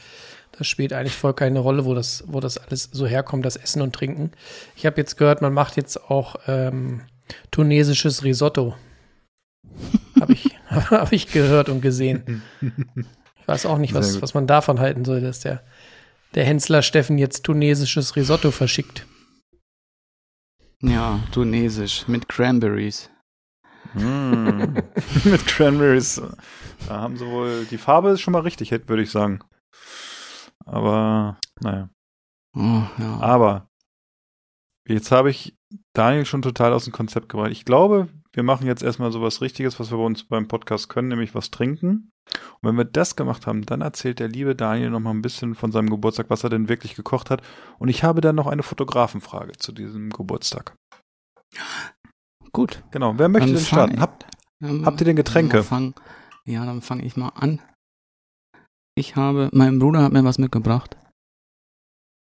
das 0.57 0.67
spielt 0.67 0.93
eigentlich 0.93 1.17
voll 1.17 1.35
keine 1.35 1.59
Rolle, 1.59 1.85
wo 1.85 1.95
das, 1.95 2.25
wo 2.27 2.41
das 2.41 2.59
alles 2.59 2.89
so 2.93 3.07
herkommt, 3.07 3.45
das 3.45 3.57
Essen 3.57 3.83
und 3.83 3.93
Trinken. 3.95 4.31
Ich 4.77 4.87
habe 4.87 4.97
jetzt 4.97 5.17
gehört, 5.17 5.43
man 5.43 5.53
macht 5.53 5.77
jetzt 5.77 6.11
auch 6.11 6.37
ähm, 6.47 7.03
tunesisches 7.51 8.25
Risotto. 8.25 8.75
Habe 10.21 10.33
ich, 10.33 10.57
hab 10.71 11.13
ich 11.13 11.31
gehört 11.31 11.69
und 11.69 11.81
gesehen. 11.81 12.43
Ich 12.61 13.49
weiß 13.49 13.67
auch 13.67 13.79
nicht, 13.79 13.95
was, 13.95 14.21
was 14.21 14.35
man 14.35 14.49
davon 14.49 14.81
halten 14.81 15.05
soll, 15.05 15.21
dass 15.21 15.41
der, 15.41 15.63
der 16.35 16.45
Hensler 16.45 16.83
Steffen 16.83 17.19
jetzt 17.19 17.45
tunesisches 17.45 18.17
Risotto 18.17 18.51
verschickt. 18.51 19.07
Ja, 20.83 21.21
tunesisch 21.33 22.07
mit 22.09 22.29
Cranberries. 22.29 23.11
Mm. 23.95 24.75
Mit 25.25 25.47
Cranberries. 25.47 26.21
Da 26.87 27.01
haben 27.01 27.17
sie 27.17 27.27
wohl, 27.27 27.65
die 27.65 27.79
Farbe 27.79 28.11
ist 28.11 28.21
schon 28.21 28.33
mal 28.33 28.43
richtig, 28.43 28.71
hätte- 28.71 28.89
würde 28.89 29.03
ich 29.03 29.11
sagen. 29.11 29.41
Aber, 30.67 31.39
naja. 31.61 31.89
Oh, 32.55 32.83
ja. 32.99 33.19
Aber 33.21 33.69
jetzt 34.87 35.11
habe 35.11 35.31
ich 35.31 35.57
Daniel 35.95 36.27
schon 36.27 36.43
total 36.43 36.73
aus 36.75 36.85
dem 36.85 36.93
Konzept 36.93 37.29
gebracht. 37.31 37.51
Ich 37.51 37.65
glaube, 37.65 38.09
wir 38.33 38.43
machen 38.43 38.67
jetzt 38.67 38.83
erstmal 38.83 39.11
so 39.11 39.23
was 39.23 39.41
Richtiges, 39.41 39.81
was 39.81 39.91
wir 39.91 39.97
bei 39.99 40.05
uns 40.05 40.25
beim 40.25 40.49
Podcast 40.49 40.89
können, 40.91 41.09
nämlich 41.09 41.35
was 41.35 41.51
trinken. 41.51 42.13
Und 42.61 42.69
wenn 42.69 42.77
wir 42.77 42.85
das 42.85 43.17
gemacht 43.17 43.47
haben, 43.47 43.65
dann 43.65 43.81
erzählt 43.81 44.19
der 44.19 44.29
liebe 44.29 44.57
Daniel 44.57 44.91
noch 44.91 45.01
mal 45.01 45.11
ein 45.11 45.23
bisschen 45.23 45.55
von 45.55 45.73
seinem 45.73 45.91
Geburtstag, 45.91 46.31
was 46.31 46.45
er 46.45 46.51
denn 46.51 46.69
wirklich 46.69 46.95
gekocht 46.95 47.31
hat. 47.31 47.43
Und 47.79 47.89
ich 47.89 48.05
habe 48.05 48.21
dann 48.21 48.37
noch 48.37 48.47
eine 48.47 48.63
Fotografenfrage 48.63 49.53
zu 49.53 49.73
diesem 49.73 50.11
Geburtstag. 50.11 50.77
Gut. 52.53 52.83
Genau, 52.91 53.19
wer 53.19 53.29
möchte 53.29 53.47
Dann 53.47 53.57
denn 53.57 53.65
starten? 53.65 54.01
Habt, 54.01 54.27
Ähm, 54.61 54.85
Habt 54.85 55.01
ihr 55.01 55.05
denn 55.05 55.17
Getränke? 55.17 55.59
Dann 55.59 55.65
Fang, 55.65 55.95
ja, 56.45 56.65
dann 56.67 56.83
fange 56.83 57.05
ich 57.05 57.17
mal 57.17 57.29
an. 57.31 57.61
Ich 58.97 59.15
habe, 59.15 59.49
mein 59.53 59.79
Bruder 59.79 60.03
hat 60.03 60.13
mir 60.13 60.25
was 60.25 60.39
mitgebracht. 60.39 60.97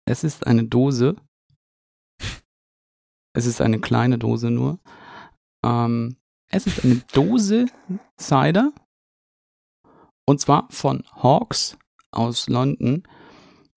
Es 0.05 0.23
ist 0.23 0.47
eine 0.47 0.63
Dose. 0.63 1.15
Es 3.35 3.45
ist 3.45 3.61
eine 3.61 3.79
kleine 3.81 4.17
Dose 4.17 4.49
nur. 4.49 4.79
Ähm, 5.65 6.17
es 6.51 6.67
ist 6.67 6.85
eine 6.85 7.01
Dose 7.13 7.65
Cider. 8.19 8.71
Und 10.25 10.39
zwar 10.39 10.71
von 10.71 11.03
Hawks 11.11 11.77
aus 12.11 12.47
London. 12.47 13.07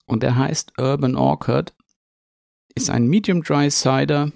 Und 0.06 0.22
der 0.22 0.36
heißt 0.36 0.78
Urban 0.78 1.16
Orchard. 1.16 1.74
Ist 2.74 2.90
ein 2.90 3.08
Medium 3.08 3.42
Dry 3.42 3.70
Cider. 3.70 4.32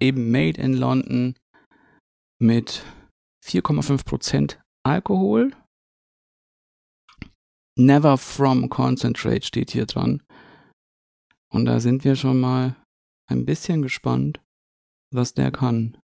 Eben 0.00 0.30
made 0.30 0.60
in 0.60 0.74
London. 0.74 1.34
Mit 2.40 2.84
4,5% 3.44 4.58
Alkohol. 4.84 5.52
Never 7.76 8.16
from 8.18 8.68
concentrate 8.68 9.44
steht 9.44 9.72
hier 9.72 9.86
dran. 9.86 10.22
Und 11.50 11.64
da 11.66 11.80
sind 11.80 12.04
wir 12.04 12.14
schon 12.14 12.40
mal 12.40 12.76
ein 13.28 13.44
bisschen 13.44 13.82
gespannt, 13.82 14.40
was 15.12 15.34
der 15.34 15.50
kann. 15.50 15.98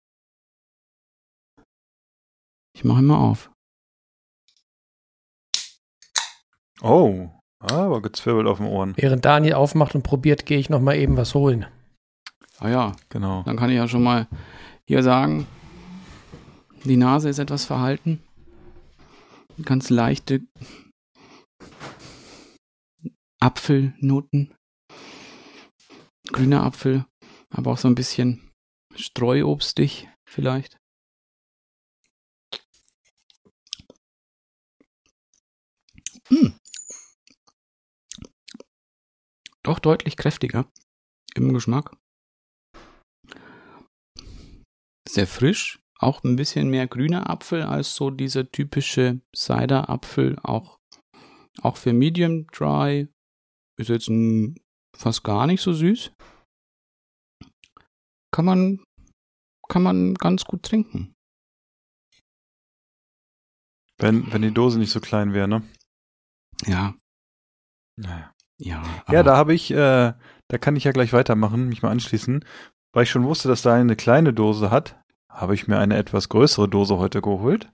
Ich 2.75 2.85
mache 2.85 3.01
ihn 3.01 3.07
mal 3.07 3.19
auf. 3.19 3.51
Oh, 6.83 7.29
aber 7.59 8.01
gezwirbelt 8.03 8.47
auf 8.47 8.59
den 8.59 8.67
Ohren. 8.67 8.95
Während 8.97 9.25
Daniel 9.25 9.55
aufmacht 9.55 9.95
und 9.95 10.03
probiert, 10.03 10.47
gehe 10.47 10.59
ich 10.59 10.71
noch 10.71 10.81
mal 10.81 10.97
eben 10.97 11.17
was 11.17 11.35
holen. 11.35 11.67
Ah 12.59 12.69
ja, 12.69 12.97
Genau. 13.09 13.43
dann 13.45 13.57
kann 13.57 13.71
ich 13.71 13.77
ja 13.77 13.89
schon 13.89 14.03
mal 14.03 14.27
hier 14.87 15.03
sagen, 15.03 15.47
die 16.85 16.97
Nase 16.97 17.29
ist 17.29 17.39
etwas 17.39 17.65
verhalten. 17.65 18.23
Ganz 19.65 19.91
leichte 19.91 20.41
Apfelnoten. 23.41 24.55
Grüner 26.33 26.63
Apfel, 26.65 27.05
aber 27.51 27.73
auch 27.73 27.79
so 27.79 27.89
ein 27.89 27.95
bisschen 27.95 28.51
streuobstig 28.95 30.09
vielleicht. 30.29 30.79
Hm. 36.29 36.60
Doch 39.63 39.79
deutlich 39.79 40.17
kräftiger 40.17 40.71
im 41.35 41.53
Geschmack. 41.53 41.97
Sehr 45.09 45.27
frisch, 45.27 45.81
auch 45.99 46.23
ein 46.25 46.37
bisschen 46.37 46.71
mehr 46.71 46.87
grüner 46.87 47.29
Apfel 47.29 47.63
als 47.63 47.95
so 47.95 48.11
dieser 48.11 48.51
typische 48.51 49.21
Cider-Apfel, 49.37 50.39
auch, 50.43 50.79
auch 51.63 51.77
für 51.77 51.93
Medium 51.93 52.47
Dry. 52.49 53.09
Ist 53.79 53.89
jetzt 53.89 54.09
ein, 54.09 54.57
fast 54.97 55.25
gar 55.25 55.47
nicht 55.47 55.61
so 55.63 55.73
süß. 55.73 56.13
Kann 58.33 58.45
man, 58.45 58.85
kann 59.69 59.83
man 59.83 60.15
ganz 60.15 60.45
gut 60.45 60.63
trinken. 60.63 61.15
Wenn, 63.99 64.33
wenn 64.33 64.43
die 64.43 64.55
Dose 64.55 64.79
nicht 64.79 64.93
so 64.93 65.01
klein 65.01 65.35
wäre, 65.35 65.49
ne? 65.49 65.63
Ja, 66.65 66.95
Naja. 67.97 68.33
Ja. 68.61 68.83
Ja, 69.11 69.23
da 69.23 69.37
habe 69.37 69.55
ich, 69.55 69.71
äh, 69.71 70.13
da 70.49 70.59
kann 70.59 70.77
ich 70.77 70.85
ja 70.85 70.93
gleich 70.93 71.13
weitermachen, 71.13 71.69
mich 71.69 71.83
mal 71.83 71.91
anschließen. 71.91 72.45
Weil 72.93 73.05
ich 73.05 73.11
schon 73.11 73.25
wusste, 73.25 73.49
dass 73.49 73.63
da 73.63 73.75
eine 73.75 73.97
kleine 73.97 74.33
Dose 74.33 74.71
hat, 74.71 74.97
habe 75.29 75.55
ich 75.55 75.69
mir 75.69 75.79
eine 75.79 75.97
etwas 75.97 76.29
größere 76.29 76.69
Dose 76.69 76.99
heute 76.99 77.23
geholt. 77.23 77.71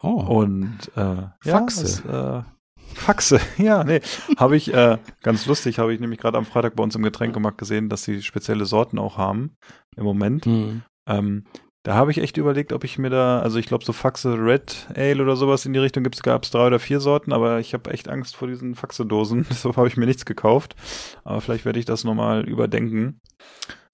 Oh, 0.00 0.22
Und 0.22 0.78
äh, 0.96 1.28
Faxe. 1.40 2.02
Ja, 2.06 2.12
das, 2.12 2.44
äh, 2.44 2.48
Faxe, 2.94 3.40
ja, 3.58 3.82
nee. 3.82 4.00
Habe 4.36 4.56
ich, 4.56 4.72
äh, 4.72 4.98
ganz 5.22 5.46
lustig, 5.46 5.78
habe 5.78 5.92
ich 5.92 6.00
nämlich 6.00 6.20
gerade 6.20 6.38
am 6.38 6.46
Freitag 6.46 6.76
bei 6.76 6.82
uns 6.82 6.94
im 6.94 7.02
Getränkemarkt 7.02 7.58
gesehen, 7.58 7.88
dass 7.88 8.04
sie 8.04 8.22
spezielle 8.22 8.66
Sorten 8.66 8.98
auch 8.98 9.18
haben 9.18 9.56
im 9.96 10.04
Moment. 10.04 10.44
hm. 10.44 10.82
Ähm, 11.06 11.44
da 11.84 11.94
habe 11.94 12.10
ich 12.10 12.18
echt 12.18 12.36
überlegt, 12.38 12.72
ob 12.72 12.82
ich 12.82 12.98
mir 12.98 13.10
da, 13.10 13.38
also 13.40 13.58
ich 13.58 13.66
glaube 13.66 13.84
so 13.84 13.92
Faxe 13.92 14.36
Red 14.36 14.88
Ale 14.96 15.22
oder 15.22 15.36
sowas 15.36 15.64
in 15.66 15.72
die 15.72 15.78
Richtung 15.78 16.02
gibt's, 16.02 16.22
gab 16.22 16.42
es 16.42 16.50
drei 16.50 16.66
oder 16.66 16.78
vier 16.80 16.98
Sorten, 16.98 17.32
aber 17.32 17.60
ich 17.60 17.74
habe 17.74 17.92
echt 17.92 18.08
Angst 18.08 18.34
vor 18.36 18.48
diesen 18.48 18.74
Faxe-Dosen, 18.74 19.46
deshalb 19.50 19.76
habe 19.76 19.86
ich 19.86 19.96
mir 19.96 20.06
nichts 20.06 20.24
gekauft. 20.24 20.74
Aber 21.22 21.40
vielleicht 21.40 21.64
werde 21.64 21.78
ich 21.78 21.84
das 21.84 22.02
nochmal 22.02 22.48
überdenken. 22.48 23.20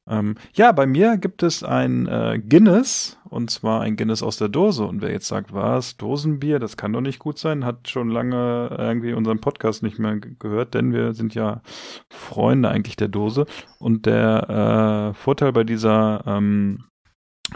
Ähm, 0.08 0.36
ja, 0.54 0.72
bei 0.72 0.86
mir 0.86 1.18
gibt 1.18 1.42
es 1.42 1.62
ein 1.62 2.06
äh, 2.08 2.40
Guinness, 2.44 3.18
und 3.28 3.50
zwar 3.50 3.82
ein 3.82 3.96
Guinness 3.96 4.22
aus 4.22 4.38
der 4.38 4.48
Dose. 4.48 4.84
Und 4.84 5.02
wer 5.02 5.10
jetzt 5.10 5.28
sagt, 5.28 5.52
was, 5.52 5.96
Dosenbier, 5.96 6.58
das 6.58 6.76
kann 6.76 6.92
doch 6.92 7.00
nicht 7.00 7.18
gut 7.18 7.38
sein, 7.38 7.64
hat 7.64 7.88
schon 7.88 8.08
lange 8.08 8.74
irgendwie 8.76 9.12
unseren 9.12 9.40
Podcast 9.40 9.82
nicht 9.82 9.98
mehr 9.98 10.16
ge- 10.16 10.34
gehört, 10.38 10.74
denn 10.74 10.92
wir 10.92 11.12
sind 11.14 11.34
ja 11.34 11.60
Freunde 12.08 12.70
eigentlich 12.70 12.96
der 12.96 13.08
Dose. 13.08 13.46
Und 13.78 14.06
der 14.06 15.12
äh, 15.12 15.14
Vorteil 15.14 15.52
bei 15.52 15.64
dieser 15.64 16.24
ähm, 16.26 16.84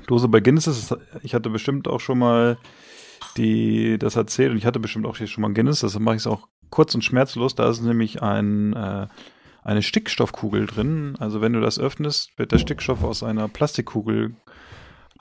Dose 0.07 0.29
bei 0.29 0.41
Guinness 0.41 0.67
ist, 0.67 0.97
ich 1.23 1.35
hatte 1.35 1.51
bestimmt 1.51 1.89
auch 1.89 2.01
schon 2.01 2.19
mal 2.19 2.59
die 3.37 3.99
das 3.99 4.17
erzählt 4.17 4.53
und 4.53 4.59
ich 4.59 4.67
hatte 4.67 4.81
bestimmt 4.81 5.07
auch 5.07 5.17
hier 5.17 5.27
schon 5.27 5.43
mal 5.43 5.53
Guinness, 5.53 5.81
deshalb 5.81 6.05
mache 6.05 6.17
ich 6.17 6.23
es 6.23 6.27
auch 6.27 6.49
kurz 6.71 6.95
und 6.95 7.05
schmerzlos. 7.05 7.55
Da 7.55 7.69
ist 7.69 7.83
nämlich 7.83 8.23
ein 8.23 8.75
äh, 8.75 9.07
eine 9.63 9.83
Stickstoffkugel 9.83 10.67
drin. 10.67 11.15
Also 11.19 11.41
wenn 11.41 11.55
du 11.55 11.61
das 11.61 11.79
öffnest, 11.79 12.39
wird 12.39 12.53
der 12.53 12.59
Stickstoff 12.59 13.03
aus 13.03 13.23
einer 13.23 13.49
Plastikkugel 13.49 14.35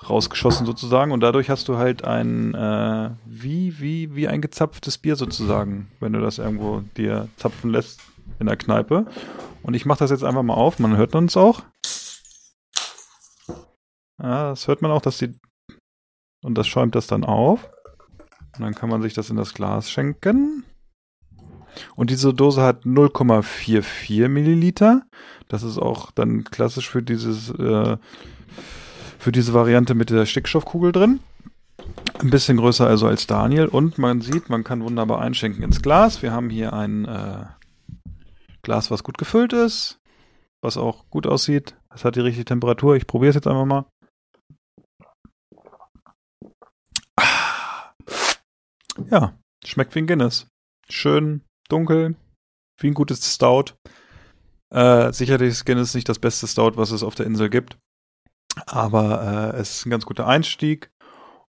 rausgeschossen 0.10 0.65
sozusagen 0.65 1.12
und 1.12 1.22
dadurch 1.22 1.50
hast 1.50 1.70
du 1.70 1.77
halt 1.77 2.03
ein 2.03 2.53
äh, 2.53 3.12
wie 3.25 3.80
wie 3.80 4.15
wie 4.15 4.27
ein 4.27 4.42
gezapftes 4.42 4.98
Bier 4.98 5.15
sozusagen, 5.15 5.88
wenn 6.01 6.12
du 6.12 6.20
das 6.20 6.39
irgendwo 6.39 6.84
dir 6.98 7.30
zapfen 7.38 7.72
lässt 7.72 8.01
in 8.39 8.48
der 8.48 8.58
Kneipe. 8.58 9.06
Und 9.62 9.75
ich 9.75 9.86
mache 9.86 10.00
das 10.00 10.12
jetzt 10.12 10.25
einfach 10.25 10.44
mal 10.44 10.56
auf. 10.56 10.80
Man 10.80 10.98
hört 10.98 11.15
uns 11.15 11.38
auch. 11.38 11.62
Ja, 14.22 14.50
das 14.50 14.67
hört 14.67 14.82
man 14.82 14.91
auch, 14.91 15.01
dass 15.01 15.17
die 15.17 15.34
und 16.43 16.58
das 16.58 16.67
schäumt 16.67 16.96
das 16.96 17.08
dann 17.08 17.24
auf. 17.24 17.70
Und 18.55 18.62
dann 18.62 18.75
kann 18.75 18.89
man 18.89 19.01
sich 19.01 19.13
das 19.13 19.29
in 19.29 19.38
das 19.38 19.53
Glas 19.53 19.89
schenken. 19.89 20.63
Und 21.96 22.12
diese 22.12 22.34
Dose 22.34 22.62
hat 22.62 22.86
0,44 22.86 24.27
Milliliter. 24.27 25.03
Das 25.48 25.63
ist 25.63 25.79
auch 25.79 26.12
dann 26.12 26.43
klassisch 26.43 26.88
für 26.88 27.01
dieses, 27.01 27.50
äh, 27.50 27.98
für 29.17 29.32
diese 29.32 29.53
Variante 29.53 29.96
mit 29.96 30.12
der 30.12 30.27
Stickstoffkugel 30.27 30.91
drin. 30.91 31.20
Ein 32.20 32.29
bisschen 32.29 32.58
größer 32.58 32.86
also 32.86 33.08
als 33.08 33.25
Daniel. 33.25 33.65
Und 33.65 33.98
man 33.98 34.22
sieht, 34.22 34.50
man 34.50 34.63
kann 34.63 34.84
wunderbar 34.84 35.22
einschenken 35.22 35.63
ins 35.63 35.82
Glas. 35.82 36.22
Wir 36.22 36.32
haben 36.32 36.51
hier 36.51 36.74
ein, 36.74 37.05
äh, 37.05 37.46
Glas, 38.62 38.91
was 38.91 39.03
gut 39.03 39.17
gefüllt 39.17 39.51
ist, 39.51 40.00
was 40.62 40.77
auch 40.77 41.10
gut 41.10 41.25
aussieht. 41.25 41.75
Es 41.93 42.05
hat 42.05 42.15
die 42.15 42.22
richtige 42.22 42.46
Temperatur. 42.46 42.96
Ich 42.96 43.08
probiere 43.08 43.29
es 43.29 43.36
jetzt 43.36 43.48
einfach 43.48 43.65
mal. 43.65 43.86
Ja, 49.10 49.38
schmeckt 49.66 49.96
wie 49.96 50.00
ein 50.00 50.08
Guinness. 50.08 50.48
Schön 50.90 51.42
dunkel, 51.70 52.16
wie 52.80 52.88
ein 52.88 52.94
gutes 52.94 53.34
Stout. 53.34 53.74
Äh, 54.70 55.12
sicherlich 55.14 55.50
ist 55.50 55.66
Guinness 55.66 55.94
nicht 55.94 56.10
das 56.10 56.20
beste 56.20 56.48
Stout, 56.48 56.74
was 56.76 56.92
es 56.92 57.04
auf 57.04 57.16
der 57.16 57.26
Insel 57.26 57.50
gibt. 57.50 57.78
Aber 58.66 59.54
äh, 59.54 59.58
es 59.60 59.78
ist 59.78 59.86
ein 59.86 59.90
ganz 59.90 60.06
guter 60.06 60.28
Einstieg. 60.28 60.92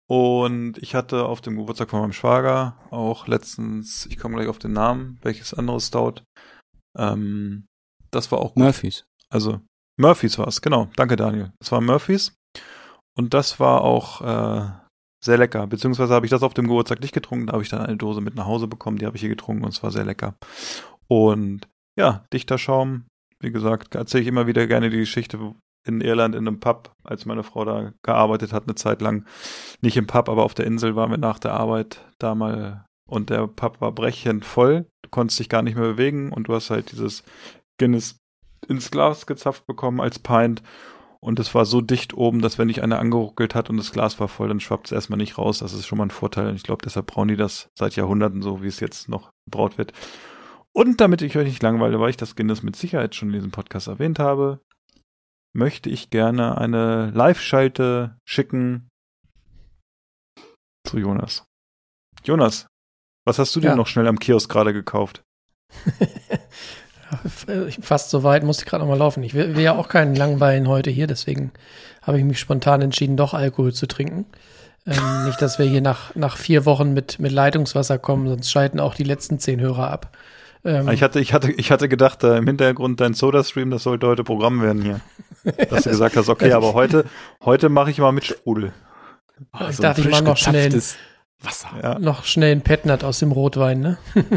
Und 0.10 0.78
ich 0.78 0.96
hatte 0.96 1.26
auf 1.26 1.42
dem 1.42 1.58
Geburtstag 1.58 1.90
von 1.90 2.00
meinem 2.00 2.14
Schwager 2.14 2.78
auch 2.92 3.28
letztens, 3.28 4.06
ich 4.06 4.18
komme 4.18 4.36
gleich 4.36 4.48
auf 4.48 4.60
den 4.60 4.72
Namen, 4.72 5.20
welches 5.22 5.54
andere 5.54 5.82
Stout. 5.82 6.22
Ähm, 6.98 7.66
das 8.12 8.32
war 8.32 8.40
auch 8.40 8.54
gut. 8.54 8.64
Murphys. 8.64 9.06
Also 9.30 9.60
Murphys 9.98 10.38
war 10.38 10.48
es, 10.48 10.62
genau. 10.62 10.90
Danke, 10.96 11.18
Daniel. 11.18 11.52
Das 11.60 11.72
war 11.72 11.82
Murphys. 11.82 12.34
Und 13.18 13.34
das 13.34 13.60
war 13.60 13.82
auch 13.82 14.22
äh, 14.22 14.72
sehr 15.20 15.38
lecker. 15.38 15.68
Beziehungsweise 15.68 16.14
habe 16.14 16.26
ich 16.26 16.30
das 16.30 16.44
auf 16.44 16.54
dem 16.54 16.68
Geburtstag 16.68 17.02
nicht 17.02 17.14
getrunken. 17.14 17.48
Da 17.48 17.54
habe 17.54 17.64
ich 17.64 17.70
dann 17.70 17.82
eine 17.82 17.98
Dose 17.98 18.22
mit 18.22 18.36
nach 18.36 18.46
Hause 18.46 18.68
bekommen. 18.68 18.98
Die 18.98 19.06
habe 19.06 19.16
ich 19.16 19.22
hier 19.22 19.30
getrunken 19.30 19.64
und 19.64 19.74
es 19.74 19.84
war 19.84 19.92
sehr 19.92 20.06
lecker. 20.06 20.36
Und 21.08 21.68
ja, 21.98 22.26
dichter 22.34 22.58
Schaum. 22.58 23.06
Wie 23.40 23.52
gesagt, 23.52 23.96
erzähle 23.96 24.24
ich 24.24 24.28
immer 24.28 24.48
wieder 24.48 24.66
gerne 24.68 24.90
die 24.90 24.98
Geschichte 24.98 25.54
in 25.86 26.02
Irland 26.02 26.36
in 26.36 26.48
einem 26.48 26.60
Pub, 26.60 26.92
als 27.04 27.26
meine 27.26 27.44
Frau 27.44 27.64
da 27.64 27.94
gearbeitet 28.04 28.52
hat, 28.52 28.64
eine 28.64 28.76
Zeit 28.76 29.02
lang. 29.02 29.26
Nicht 29.82 29.98
im 29.98 30.08
Pub, 30.08 30.28
aber 30.30 30.44
auf 30.44 30.54
der 30.54 30.66
Insel 30.66 30.96
waren 30.96 31.12
wir 31.12 31.18
nach 31.18 31.40
der 31.40 31.54
Arbeit 31.54 32.06
da 32.20 32.36
mal 32.36 32.86
und 33.08 33.30
der 33.30 33.48
Pub 33.48 33.80
war 33.80 33.92
brechend 33.92 34.44
voll. 34.44 34.86
Du 35.02 35.10
konntest 35.10 35.40
dich 35.40 35.50
gar 35.50 35.62
nicht 35.62 35.78
mehr 35.78 35.88
bewegen 35.88 36.32
und 36.34 36.48
du 36.48 36.54
hast 36.54 36.70
halt 36.70 36.92
dieses 36.92 37.24
Guinness 37.78 38.20
ins 38.68 38.92
Glas 38.92 39.26
gezapft 39.26 39.66
bekommen 39.66 40.02
als 40.02 40.20
Pint. 40.20 40.62
Und 41.20 41.40
es 41.40 41.54
war 41.56 41.66
so 41.66 41.82
dicht 41.82 42.14
oben, 42.14 42.42
dass 42.42 42.58
wenn 42.58 42.68
dich 42.68 42.84
einer 42.84 43.00
angeruckelt 43.00 43.56
hat 43.56 43.70
und 43.70 43.78
das 43.78 43.92
Glas 43.92 44.20
war 44.20 44.28
voll, 44.28 44.48
dann 44.50 44.60
schwappt 44.60 44.88
es 44.88 44.92
erstmal 44.92 45.18
nicht 45.18 45.38
raus. 45.38 45.60
Das 45.60 45.74
ist 45.74 45.86
schon 45.88 45.98
mal 45.98 46.06
ein 46.06 46.12
Vorteil. 46.12 46.48
Und 46.50 46.56
ich 46.56 46.64
glaube, 46.64 46.84
deshalb 46.86 47.08
brauen 47.08 47.28
die 47.28 47.36
das 47.36 47.70
seit 47.78 47.96
Jahrhunderten 47.96 48.42
so, 48.42 48.62
wie 48.62 48.68
es 48.68 48.80
jetzt 48.80 49.10
noch 49.10 49.32
gebraut 49.46 49.78
wird. 49.78 49.94
Und 50.74 51.02
damit 51.02 51.22
ich 51.24 51.36
euch 51.38 51.48
nicht 51.48 51.64
langweile, 51.64 52.00
weil 52.00 52.12
ich 52.12 52.18
das 52.18 52.36
Guinness 52.36 52.62
mit 52.62 52.76
Sicherheit 52.76 53.16
schon 53.16 53.30
in 53.30 53.34
diesem 53.34 53.52
Podcast 53.52 53.88
erwähnt 53.88 54.20
habe, 54.20 54.62
möchte 55.56 55.90
ich 55.90 56.12
gerne 56.12 56.58
eine 56.58 57.10
Live-Schalte 57.12 58.18
schicken 58.26 58.90
zu 60.86 61.00
Jonas. 61.00 61.46
Jonas, 62.24 62.68
was 63.26 63.40
hast 63.40 63.56
du 63.56 63.60
Ja. 63.60 63.70
denn 63.70 63.78
noch 63.78 63.88
schnell 63.88 64.08
am 64.08 64.20
Kiosk 64.20 64.52
gerade 64.52 64.72
gekauft? 64.72 65.24
Fast 67.82 68.10
so 68.10 68.24
weit, 68.24 68.44
musste 68.44 68.64
ich 68.64 68.70
gerade 68.70 68.84
noch 68.84 68.90
mal 68.90 68.98
laufen. 68.98 69.24
Ich 69.24 69.34
will, 69.34 69.56
will 69.56 69.64
ja 69.64 69.76
auch 69.76 69.88
keinen 69.90 70.16
Langweilen 70.16 70.68
heute 70.68 70.90
hier, 70.90 71.08
deswegen 71.08 71.52
habe 72.02 72.20
ich 72.20 72.26
mich 72.26 72.40
spontan 72.40 72.82
entschieden, 72.82 73.18
doch 73.18 73.34
Alkohol 73.34 73.74
zu 73.74 73.88
trinken. 73.88 74.26
Ähm, 74.86 75.26
nicht, 75.26 75.42
dass 75.42 75.60
wir 75.60 75.66
hier 75.66 75.82
nach, 75.82 76.16
nach 76.16 76.38
vier 76.38 76.66
Wochen 76.66 76.94
mit, 76.94 77.20
mit 77.20 77.32
Leitungswasser 77.32 77.98
kommen, 78.00 78.28
sonst 78.28 78.50
schalten 78.52 78.80
auch 78.80 78.96
die 78.96 79.04
letzten 79.04 79.40
zehn 79.40 79.60
Hörer 79.60 79.92
ab. 79.92 80.16
Ähm, 80.64 80.88
Ich 80.90 81.04
hatte, 81.04 81.20
ich 81.20 81.34
hatte, 81.34 81.52
ich 81.52 81.72
hatte 81.72 81.90
gedacht, 81.90 82.24
da 82.24 82.38
im 82.38 82.48
Hintergrund 82.48 83.00
dein 83.02 83.14
Soda-Stream, 83.14 83.70
das 83.70 83.84
sollte 83.84 84.08
heute 84.08 84.24
Programm 84.24 84.62
werden 84.62 84.82
hier. 84.82 85.02
Dass 85.70 85.84
du 85.84 85.90
gesagt 85.90 86.16
hast, 86.16 86.30
okay, 86.30 86.52
aber 86.54 86.74
heute, 86.74 87.06
heute 87.44 87.68
mache 87.70 87.92
ich 87.92 87.98
mal 88.00 88.12
mit 88.14 88.26
Sprudel. 88.26 88.72
Ah, 89.52 89.68
Ich 89.70 89.76
so 89.78 89.84
dachte, 89.84 90.02
ich 90.02 90.10
mach 90.10 90.22
noch 90.22 90.38
schnell- 90.38 90.74
Wasser. 91.44 91.68
Ja. 91.84 92.00
noch 92.00 92.26
schnell 92.26 92.52
ein 92.54 92.62
Petnat 92.62 93.04
aus 93.04 93.20
dem 93.20 93.32
Rotwein, 93.32 93.80
ne? 93.80 93.98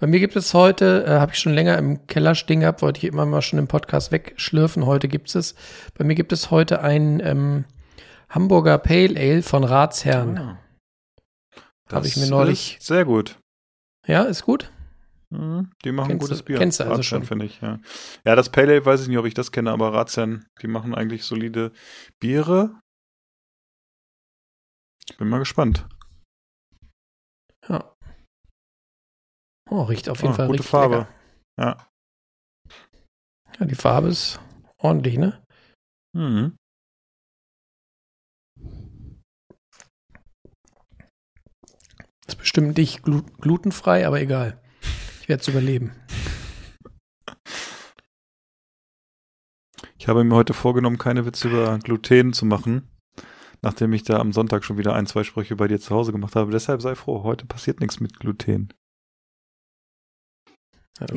Bei 0.00 0.06
mir 0.06 0.18
gibt 0.18 0.34
es 0.34 0.54
heute, 0.54 1.04
äh, 1.06 1.10
habe 1.20 1.32
ich 1.32 1.38
schon 1.38 1.52
länger 1.52 1.76
im 1.76 2.06
Keller 2.06 2.34
stehen 2.34 2.60
gehabt, 2.60 2.80
wollte 2.80 2.98
ich 2.98 3.04
immer 3.04 3.26
mal 3.26 3.42
schon 3.42 3.58
im 3.58 3.68
Podcast 3.68 4.12
wegschlürfen. 4.12 4.86
Heute 4.86 5.08
gibt 5.08 5.34
es. 5.34 5.54
Bei 5.96 6.04
mir 6.04 6.14
gibt 6.14 6.32
es 6.32 6.50
heute 6.50 6.80
ein 6.82 7.20
ähm, 7.20 7.64
Hamburger 8.30 8.78
Pale 8.78 9.14
Ale 9.20 9.42
von 9.42 9.62
Ratsherrn. 9.62 10.38
Ah. 10.38 10.58
Habe 11.92 12.06
ich 12.06 12.16
mir 12.16 12.28
neulich- 12.28 12.78
Sehr 12.80 13.04
gut. 13.04 13.38
Ja, 14.06 14.22
ist 14.22 14.42
gut. 14.44 14.70
Mhm, 15.28 15.70
Die 15.84 15.92
machen 15.92 16.08
Kennst 16.12 16.22
gutes 16.26 16.42
Bier. 16.42 16.56
kennst 16.58 16.80
du 16.80 16.84
also 16.84 16.96
Ratsherrn, 16.96 17.20
schon? 17.22 17.26
finde 17.28 17.44
ich, 17.44 17.60
ja. 17.60 17.78
Ja, 18.24 18.34
das 18.36 18.48
Pale 18.48 18.72
Ale 18.72 18.86
weiß 18.86 19.02
ich 19.02 19.08
nicht, 19.08 19.18
ob 19.18 19.26
ich 19.26 19.34
das 19.34 19.52
kenne, 19.52 19.70
aber 19.70 19.92
Ratsherrn, 19.92 20.46
die 20.62 20.66
machen 20.66 20.94
eigentlich 20.94 21.24
solide 21.24 21.72
Biere. 22.20 22.70
Ich 25.10 25.18
bin 25.18 25.28
mal 25.28 25.38
gespannt. 25.38 25.86
Oh, 29.70 29.82
riecht 29.82 30.08
auf 30.08 30.20
jeden 30.22 30.32
Ah, 30.34 30.36
Fall 30.36 30.46
gute 30.48 30.58
richtig 30.58 30.70
Farbe. 30.70 30.96
lecker. 30.96 31.14
Ja. 31.58 31.88
Ja, 33.58 33.66
die 33.66 33.74
Farbe 33.74 34.08
ist 34.08 34.40
ordentlich, 34.78 35.16
ne? 35.18 35.42
Mhm. 36.16 36.56
Ist 42.26 42.36
bestimmt 42.38 42.76
nicht 42.76 43.02
glu 43.02 43.22
glutenfrei, 43.40 44.06
aber 44.06 44.20
egal. 44.20 44.60
Ich 45.20 45.28
werde 45.28 45.40
es 45.42 45.48
überleben. 45.48 45.92
Ich 49.98 50.08
habe 50.08 50.24
mir 50.24 50.34
heute 50.34 50.54
vorgenommen, 50.54 50.98
keine 50.98 51.26
Witze 51.26 51.48
über 51.48 51.78
Gluten 51.78 52.32
zu 52.32 52.46
machen, 52.46 52.88
nachdem 53.62 53.92
ich 53.92 54.02
da 54.02 54.18
am 54.18 54.32
Sonntag 54.32 54.64
schon 54.64 54.78
wieder 54.78 54.94
ein, 54.94 55.06
zwei 55.06 55.24
Sprüche 55.24 55.56
bei 55.56 55.68
dir 55.68 55.78
zu 55.78 55.94
Hause 55.94 56.12
gemacht 56.12 56.36
habe. 56.36 56.50
Deshalb 56.50 56.80
sei 56.80 56.94
froh, 56.94 57.22
heute 57.22 57.46
passiert 57.46 57.80
nichts 57.80 58.00
mit 58.00 58.18
Gluten. 58.18 58.72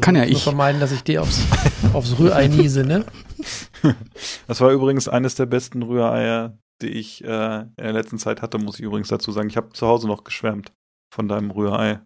Kann 0.02 0.16
ja 0.16 0.22
Nur 0.24 0.32
ich. 0.32 0.44
vermeiden, 0.44 0.80
dass 0.80 0.92
ich 0.92 1.04
dir 1.04 1.22
aufs, 1.22 1.42
aufs 1.94 2.18
Rührei 2.18 2.48
niese, 2.48 2.84
ne? 2.86 3.06
Das 4.48 4.62
war 4.62 4.72
übrigens 4.72 5.10
eines 5.10 5.36
der 5.36 5.46
besten 5.46 5.82
Rühreier, 5.84 6.58
die 6.82 6.88
ich 6.88 7.22
äh, 7.24 7.62
in 7.62 7.74
der 7.78 7.92
letzten 7.92 8.18
Zeit 8.18 8.42
hatte, 8.42 8.58
muss 8.58 8.80
ich 8.80 8.86
übrigens 8.86 9.10
dazu 9.10 9.32
sagen. 9.34 9.50
Ich 9.50 9.58
habe 9.58 9.74
zu 9.74 9.86
Hause 9.88 10.08
noch 10.08 10.24
geschwärmt 10.24 10.72
von 11.14 11.28
deinem 11.28 11.52
Rührei. 11.52 12.00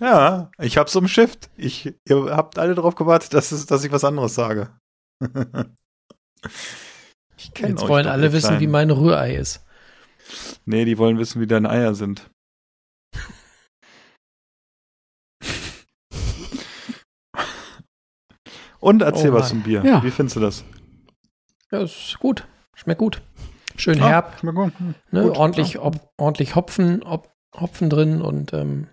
Ja, 0.00 0.50
ich 0.58 0.76
hab's 0.78 0.96
umschifft. 0.96 1.50
Ich, 1.56 1.92
ihr 2.08 2.24
habt 2.36 2.58
alle 2.58 2.74
darauf 2.74 2.94
gewartet, 2.94 3.34
dass, 3.34 3.52
es, 3.52 3.66
dass 3.66 3.84
ich 3.84 3.92
was 3.92 4.04
anderes 4.04 4.34
sage. 4.34 4.70
ich 7.36 7.52
kenn 7.54 7.70
Jetzt 7.70 7.82
euch 7.82 7.88
wollen 7.88 8.06
alle 8.06 8.32
wissen, 8.32 8.46
Kleinen. 8.48 8.60
wie 8.60 8.66
mein 8.66 8.90
Rührei 8.90 9.36
ist. 9.36 9.64
Nee, 10.64 10.84
die 10.84 10.98
wollen 10.98 11.18
wissen, 11.18 11.40
wie 11.40 11.46
deine 11.46 11.70
Eier 11.70 11.94
sind. 11.94 12.30
Und 18.84 19.00
erzähl 19.00 19.30
Oh 19.30 19.34
was 19.36 19.48
zum 19.48 19.62
Bier. 19.62 19.82
Ja. 19.82 20.04
Wie 20.04 20.10
findest 20.10 20.36
du 20.36 20.40
das? 20.40 20.62
Ja, 21.70 21.80
ist 21.80 22.18
gut. 22.20 22.46
Schmeckt 22.74 22.98
gut. 22.98 23.22
Schön 23.76 23.98
Ah, 24.02 24.08
herb, 24.08 24.38
schmeckt 24.38 24.56
gut. 24.56 24.78
Hm, 24.78 24.94
ne? 25.10 25.22
gut. 25.22 25.38
ordentlich, 25.38 25.78
ob, 25.78 26.12
ordentlich 26.18 26.54
Hopfen, 26.54 27.02
ob, 27.02 27.32
Hopfen 27.58 27.88
drin 27.88 28.20
und 28.20 28.52
ähm, 28.52 28.88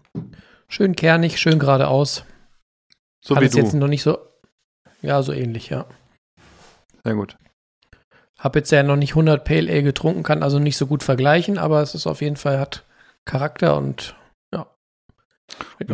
schön 0.70 0.96
kernig, 0.96 1.42
schön 1.42 1.60
geradeaus. 1.60 2.24
So 3.20 3.36
wie 3.36 3.40
Alles 3.40 3.54
jetzt 3.54 3.74
du. 3.74 3.80
noch 3.80 3.90
nicht 3.90 4.02
so, 4.02 4.18
ja, 5.02 5.22
so 5.24 5.34
ähnlich, 5.34 5.70
ja. 5.70 5.88
Sehr 7.04 7.16
gut. 7.16 7.36
Hab 8.40 8.56
jetzt 8.56 8.72
ja 8.72 8.84
noch 8.84 8.96
nicht 8.96 9.12
100 9.12 9.44
Pale 9.44 9.70
Ale 9.70 9.84
getrunken, 9.84 10.24
kann 10.24 10.42
also 10.42 10.58
nicht 10.58 10.78
so 10.78 10.88
gut 10.88 11.04
vergleichen, 11.04 11.58
aber 11.58 11.82
es 11.82 11.96
ist 11.96 12.08
auf 12.08 12.22
jeden 12.22 12.38
Fall, 12.38 12.62
hat 12.62 12.86
Charakter 13.26 13.76
und 13.76 14.16
ja. 14.54 14.68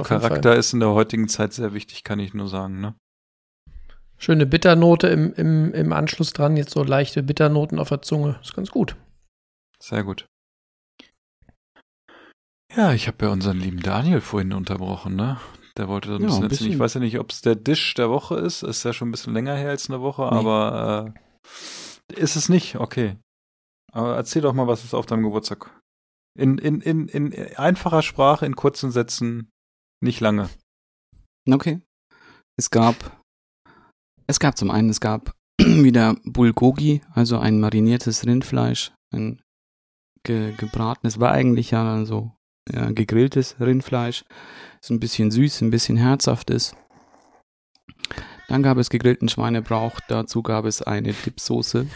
Charakter 0.03 0.55
ist 0.55 0.73
in 0.73 0.81
der 0.81 0.91
heutigen 0.91 1.27
Zeit 1.27 1.53
sehr 1.53 1.73
wichtig, 1.73 2.03
kann 2.03 2.19
ich 2.19 2.36
nur 2.36 2.47
sagen. 2.47 2.79
Ne? 2.79 2.93
Schöne 4.19 4.45
Bitternote 4.45 5.08
im, 5.08 5.34
im, 5.34 5.73
im 5.73 5.93
Anschluss 5.93 6.34
dran, 6.34 6.58
jetzt 6.58 6.71
so 6.71 6.84
leichte 6.84 7.21
Bitternoten 7.23 7.80
auf 7.80 7.89
der 7.89 8.01
Zunge. 8.01 8.39
Ist 8.41 8.56
ganz 8.56 8.71
gut. 8.71 8.95
Sehr 9.80 10.03
gut. 10.03 10.25
Ja, 12.75 12.93
ich 12.93 13.08
habe 13.08 13.25
ja 13.25 13.32
unseren 13.32 13.60
lieben 13.60 13.80
Daniel 13.82 14.21
vorhin 14.21 14.53
unterbrochen, 14.53 15.15
ne? 15.15 15.39
Der 15.77 15.88
wollte 15.88 16.10
so 16.10 16.15
ein 16.15 16.21
Ja, 16.21 16.27
bisschen, 16.27 16.43
ein 16.43 16.49
erzählen. 16.49 16.51
Ich 16.53 16.60
bisschen. 16.69 16.80
weiß 16.80 16.93
ja 16.95 16.99
nicht, 16.99 17.19
ob 17.19 17.32
es 17.32 17.41
der 17.41 17.56
Dish 17.56 17.93
der 17.93 18.10
Woche 18.10 18.36
ist. 18.36 18.63
Ist 18.63 18.84
ja 18.84 18.93
schon 18.93 19.10
ein 19.10 19.12
bisschen 19.12 19.34
länger 19.34 19.56
her 19.56 19.69
als 19.69 19.89
eine 19.89 20.01
Woche, 20.01 20.23
Nee. 20.23 20.38
aber 20.39 21.13
äh, 22.10 22.13
ist 22.19 22.36
es 22.36 22.49
nicht, 22.49 22.75
okay. 22.75 23.17
Aber 23.93 24.15
erzähl 24.15 24.41
doch 24.41 24.53
mal, 24.53 24.67
was 24.67 24.84
ist 24.84 24.93
auf 24.93 25.06
deinem 25.06 25.23
Geburtstag. 25.23 25.80
In, 26.38 26.58
in, 26.58 26.82
in, 26.82 27.08
in 27.08 27.56
einfacher 27.58 28.01
Sprache, 28.01 28.45
in 28.45 28.56
kurzen 28.56 28.91
Sätzen, 28.91 29.49
nicht 30.03 30.19
lange. 30.19 30.49
Okay. 31.49 31.80
Es 32.58 32.69
gab, 32.69 33.16
es 34.27 34.39
gab 34.39 34.57
zum 34.57 34.69
einen, 34.69 34.89
es 34.89 34.99
gab 34.99 35.33
wieder 35.59 36.15
Bulgogi, 36.23 37.01
also 37.13 37.39
ein 37.39 37.59
mariniertes 37.59 38.25
Rindfleisch, 38.25 38.91
ein 39.11 39.41
ge 40.23 40.53
gebratenes, 40.57 41.19
war 41.19 41.31
eigentlich 41.31 41.71
ja 41.71 42.05
so 42.05 42.31
ja, 42.71 42.91
gegrilltes 42.91 43.55
Rindfleisch, 43.59 44.25
ist 44.81 44.91
ein 44.91 44.99
bisschen 44.99 45.31
süß, 45.31 45.61
ein 45.61 45.71
bisschen 45.71 45.97
herzhaft 45.97 46.49
ist. 46.49 46.75
Dann 48.49 48.63
gab 48.63 48.77
es 48.77 48.89
gegrillten 48.89 49.29
Schweinebrauch, 49.29 49.99
dazu 50.07 50.43
gab 50.43 50.65
es 50.65 50.81
eine 50.81 51.13
Dipsoße. 51.13 51.87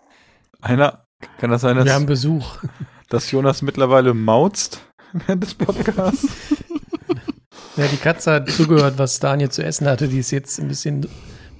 Einer, 0.60 1.06
kann 1.38 1.50
das 1.50 1.60
sein, 1.60 1.76
dass, 1.76 1.84
Wir 1.84 1.94
haben 1.94 2.06
Besuch. 2.06 2.58
dass 3.10 3.30
Jonas 3.30 3.62
mittlerweile 3.62 4.14
mauzt? 4.14 4.80
während 5.12 5.42
des 5.42 5.54
Podcasts. 5.54 6.28
Ja, 7.76 7.88
die 7.88 7.96
Katze 7.96 8.30
hat 8.30 8.48
zugehört, 8.48 8.98
was 8.98 9.18
Daniel 9.18 9.50
zu 9.50 9.64
essen 9.64 9.88
hatte. 9.88 10.06
Die 10.06 10.20
ist 10.20 10.30
jetzt 10.30 10.60
ein 10.60 10.68
bisschen, 10.68 11.08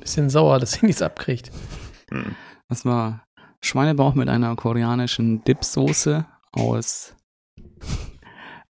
bisschen 0.04 0.28
sauer, 0.28 0.58
dass 0.60 0.72
sie 0.72 0.86
nichts 0.86 1.00
abkriegt. 1.00 1.50
Das 2.68 2.84
war 2.84 3.24
Schweinebauch 3.62 4.14
mit 4.14 4.28
einer 4.28 4.54
koreanischen 4.54 5.42
Dipsoße 5.44 6.26
aus 6.52 7.14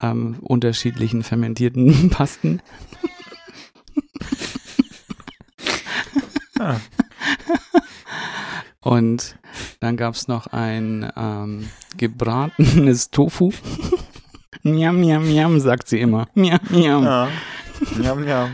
ähm, 0.01 0.37
unterschiedlichen 0.41 1.21
fermentierten 1.21 2.09
Pasten. 2.11 2.61
Ah. 6.59 6.77
Und 8.81 9.37
dann 9.79 9.97
gab 9.97 10.15
es 10.15 10.27
noch 10.27 10.47
ein 10.47 11.11
ähm, 11.15 11.69
gebratenes 11.95 13.11
Tofu. 13.11 13.51
Miam, 14.63 14.99
miam, 14.99 15.25
miam, 15.25 15.59
sagt 15.59 15.87
sie 15.87 16.01
immer. 16.01 16.27
Miam, 16.33 16.59
miam. 16.69 17.03
Ja. 17.03 17.29
Njam, 17.97 18.23
njam. 18.25 18.51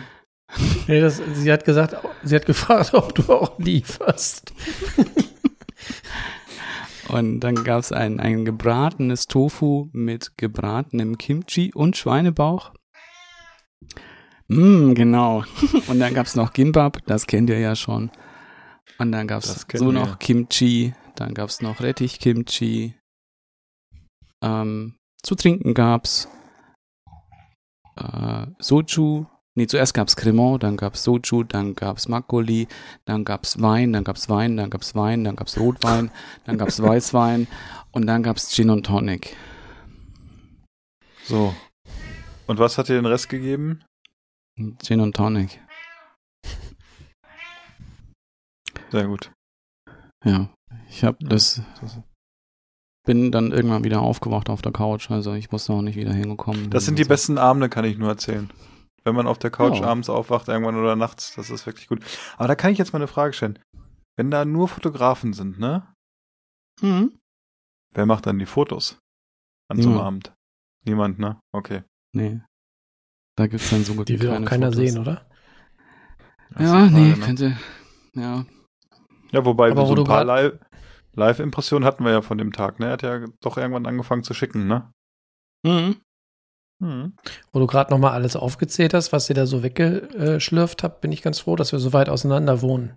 Nee, 0.87 1.01
das, 1.01 1.21
sie 1.33 1.51
hat 1.51 1.65
gesagt, 1.65 1.95
sie 2.23 2.35
hat 2.35 2.45
gefragt, 2.45 2.93
ob 2.93 3.15
du 3.15 3.23
auch 3.33 3.57
lieferst. 3.57 4.53
Und 7.07 7.39
dann 7.41 7.55
gab 7.63 7.79
es 7.79 7.91
ein, 7.91 8.19
ein 8.19 8.45
gebratenes 8.45 9.27
Tofu 9.27 9.89
mit 9.93 10.37
gebratenem 10.37 11.17
Kimchi 11.17 11.71
und 11.73 11.95
Schweinebauch. 11.95 12.73
Mm, 14.47 14.93
genau. 14.93 15.43
Und 15.87 15.99
dann 15.99 16.13
gab 16.13 16.25
es 16.25 16.35
noch 16.35 16.53
Gimbap, 16.53 17.05
das 17.05 17.27
kennt 17.27 17.49
ihr 17.49 17.59
ja 17.59 17.75
schon. 17.75 18.11
Und 18.97 19.11
dann 19.11 19.27
gab 19.27 19.43
es 19.43 19.65
so 19.73 19.85
wir. 19.87 19.93
noch 19.93 20.19
Kimchi, 20.19 20.93
dann 21.15 21.33
gab 21.33 21.49
es 21.49 21.61
noch 21.61 21.79
Rettich-Kimchi. 21.79 22.95
Ähm, 24.41 24.97
zu 25.21 25.35
trinken 25.35 25.73
gab's 25.73 26.27
äh, 27.97 28.47
Soju. 28.59 29.25
Nee, 29.57 29.67
zuerst 29.67 29.93
gab's 29.93 30.17
Cremant, 30.17 30.63
dann 30.63 30.75
gab's 30.75 31.05
Soju, 31.05 31.43
dann 31.43 31.75
gab's 31.75 32.09
Makgeolli, 32.09 32.67
dann 33.05 33.23
gab's 33.23 33.61
Wein, 33.61 33.93
dann 33.93 34.03
gab's 34.03 34.27
Wein, 34.27 34.57
dann 34.57 34.69
gab's 34.69 34.95
Wein, 34.95 35.23
dann 35.23 35.37
gab's 35.37 35.57
Rotwein, 35.57 36.11
dann 36.43 36.57
gab's 36.57 36.81
Weißwein 36.81 37.47
und 37.93 38.05
dann 38.05 38.21
gab's 38.21 38.53
Gin 38.53 38.69
und 38.69 38.85
Tonic. 38.85 39.37
So. 41.23 41.55
Und 42.47 42.59
was 42.59 42.77
hat 42.77 42.89
dir 42.89 42.95
den 42.95 43.05
Rest 43.05 43.29
gegeben? 43.29 43.81
Gin 44.83 44.99
und 44.99 45.15
Tonic. 45.15 45.61
Sehr 48.91 49.07
gut. 49.07 49.31
Ja, 50.25 50.49
ich 50.89 51.05
habe 51.05 51.17
das 51.25 51.61
bin 53.05 53.31
dann 53.31 53.51
irgendwann 53.51 53.83
wieder 53.83 54.01
aufgewacht 54.01 54.49
auf 54.49 54.61
der 54.61 54.71
Couch, 54.71 55.11
also 55.11 55.33
ich 55.33 55.51
wusste 55.51 55.73
auch 55.73 55.81
nicht 55.81 55.95
wieder 55.95 56.11
hingekommen. 56.11 56.71
Das 56.71 56.85
sind 56.85 56.99
die 56.99 57.05
besten 57.05 57.37
Abende, 57.37 57.69
kann 57.69 57.85
ich 57.85 57.97
nur 57.97 58.09
erzählen. 58.09 58.49
Wenn 59.05 59.15
man 59.15 59.27
auf 59.27 59.37
der 59.37 59.51
Couch 59.51 59.79
Ja. 59.79 59.85
abends 59.87 60.09
aufwacht, 60.09 60.47
irgendwann 60.47 60.75
oder 60.75 60.95
nachts, 60.95 61.35
das 61.35 61.49
ist 61.49 61.65
wirklich 61.65 61.87
gut. 61.87 62.03
Aber 62.37 62.47
da 62.47 62.55
kann 62.55 62.71
ich 62.71 62.77
jetzt 62.79 62.91
mal 62.91 62.99
eine 62.99 63.07
Frage 63.07 63.33
stellen. 63.33 63.59
Wenn 64.17 64.31
da 64.31 64.45
nur 64.45 64.67
Fotografen 64.67 65.33
sind, 65.33 65.59
ne? 65.59 65.93
Mhm. 66.81 67.17
Wer 67.93 68.05
macht 68.05 68.25
dann 68.25 68.39
die 68.39 68.45
Fotos 68.45 68.97
an 69.69 69.81
so 69.81 69.89
einem. 69.89 69.99
Abend? 69.99 70.33
Niemand, 70.85 71.19
ne? 71.19 71.39
Okay. 71.53 71.83
Nee. 72.13 72.41
Da 73.37 73.47
gibt's 73.47 73.69
dann 73.69 73.83
so 73.83 73.93
gut 73.95 74.09
Die 74.09 74.15
wie 74.15 74.21
will 74.23 74.29
auch 74.29 74.33
keine 74.35 74.45
keiner 74.45 74.71
Fotos. 74.71 74.77
sehen, 74.89 74.97
oder? 74.99 75.29
Das 76.51 76.61
Ja, 76.61 76.85
nee, 76.85 76.89
Frage, 77.11 77.19
ne? 77.19 77.25
könnte. 77.25 77.57
Ja, 78.13 78.45
Ja, 79.31 79.45
wobei 79.45 79.71
Aber 79.71 79.85
so 79.85 79.95
ein 79.95 80.03
paar 80.05 80.23
grad- 80.25 80.27
Live- 80.27 80.59
Live-Impressionen 81.13 81.85
hatten 81.85 82.03
wir 82.05 82.11
ja 82.11 82.21
von 82.21 82.37
dem 82.37 82.53
Tag, 82.53 82.79
ne? 82.79 82.87
Er 82.87 82.91
hat 82.93 83.01
ja 83.01 83.25
doch 83.41 83.57
irgendwann 83.57 83.85
angefangen 83.85 84.23
zu 84.23 84.33
schicken, 84.33 84.67
ne? 84.67 84.91
mhm. 85.65 85.97
Mhm. 86.79 87.13
Wo 87.53 87.59
du 87.59 87.67
gerade 87.67 87.91
nochmal 87.91 88.11
alles 88.11 88.35
aufgezählt 88.35 88.93
hast, 88.93 89.11
was 89.13 89.29
ihr 89.29 89.35
da 89.35 89.45
so 89.45 89.63
weggeschlürft 89.63 90.83
habt, 90.83 91.01
bin 91.01 91.11
ich 91.11 91.21
ganz 91.21 91.39
froh, 91.39 91.55
dass 91.55 91.71
wir 91.71 91.79
so 91.79 91.93
weit 91.93 92.09
auseinander 92.09 92.61
wohnen. 92.61 92.95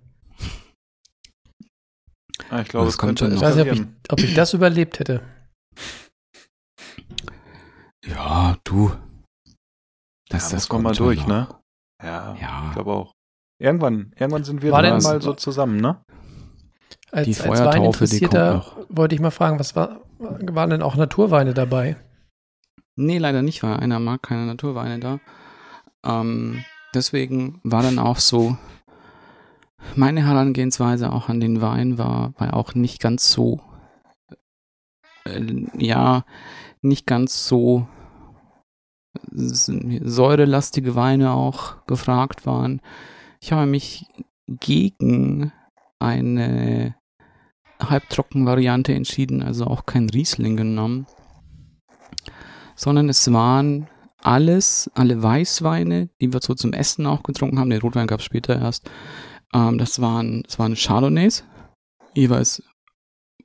Ah, 2.50 2.60
ich 2.60 2.68
glaube, 2.68 2.86
Das 2.86 2.94
es 2.94 2.98
kommt 2.98 3.18
schon 3.18 3.34
Ich 3.34 3.40
weiß 3.40 3.56
nicht, 3.56 3.70
ob 3.70 3.72
ich, 3.76 3.82
ob 4.10 4.20
ich 4.20 4.34
das 4.34 4.54
überlebt 4.54 4.98
hätte. 5.00 5.20
Ja, 8.06 8.56
du. 8.64 8.92
Das, 10.30 10.50
Ja, 10.50 10.56
das 10.56 10.68
mal 10.68 10.82
kommt 10.82 10.96
schon 10.96 11.06
durch, 11.06 11.20
noch. 11.20 11.28
ne? 11.28 11.48
Ja, 12.02 12.36
Ja. 12.40 12.64
ich 12.68 12.74
glaube 12.74 12.92
auch. 12.92 13.12
Irgendwann, 13.60 14.12
irgendwann 14.16 14.44
sind 14.44 14.62
wir 14.62 14.70
War 14.70 14.82
dann 14.82 15.02
mal 15.02 15.20
so 15.20 15.34
zusammen, 15.34 15.80
ne? 15.80 16.00
Als, 17.10 17.26
Die 17.26 17.40
als 17.40 17.60
Weininteressierter 17.60 18.64
wollte 18.88 19.14
ich 19.14 19.20
mal 19.20 19.30
fragen, 19.30 19.58
was 19.58 19.74
war, 19.74 20.00
waren 20.18 20.70
denn 20.70 20.82
auch 20.82 20.94
Naturweine 20.94 21.54
dabei? 21.54 21.96
Nee, 23.00 23.18
leider 23.18 23.42
nicht, 23.42 23.62
weil 23.62 23.76
einer 23.76 24.00
mag 24.00 24.22
keine 24.24 24.44
Naturweine 24.44 24.98
da. 24.98 25.20
Ähm, 26.04 26.64
deswegen 26.92 27.60
war 27.62 27.80
dann 27.80 28.00
auch 28.00 28.16
so, 28.18 28.56
meine 29.94 30.26
Herangehensweise 30.26 31.12
auch 31.12 31.28
an 31.28 31.38
den 31.38 31.60
Wein 31.60 31.96
war, 31.96 32.34
war 32.38 32.54
auch 32.54 32.74
nicht 32.74 33.00
ganz 33.00 33.30
so, 33.30 33.60
äh, 35.26 35.40
ja, 35.76 36.24
nicht 36.82 37.06
ganz 37.06 37.46
so 37.46 37.86
säurelastige 39.30 40.96
Weine 40.96 41.34
auch 41.34 41.86
gefragt 41.86 42.46
waren. 42.46 42.80
Ich 43.40 43.52
habe 43.52 43.66
mich 43.66 44.06
gegen 44.48 45.52
eine 46.00 46.96
Halbtrocken-Variante 47.80 48.92
entschieden, 48.92 49.40
also 49.40 49.66
auch 49.66 49.86
kein 49.86 50.10
Riesling 50.10 50.56
genommen 50.56 51.06
sondern 52.78 53.08
es 53.08 53.30
waren 53.32 53.88
alles, 54.22 54.90
alle 54.94 55.20
Weißweine, 55.20 56.08
die 56.20 56.32
wir 56.32 56.40
so 56.40 56.54
zum 56.54 56.72
Essen 56.72 57.06
auch 57.06 57.24
getrunken 57.24 57.58
haben. 57.58 57.70
Den 57.70 57.80
Rotwein 57.80 58.06
gab 58.06 58.20
es 58.20 58.26
später 58.26 58.56
erst. 58.56 58.88
Ähm, 59.52 59.78
das 59.78 60.00
waren, 60.00 60.42
das 60.44 60.58
waren 60.58 60.76
Chardonnays, 60.76 61.44
jeweils 62.14 62.62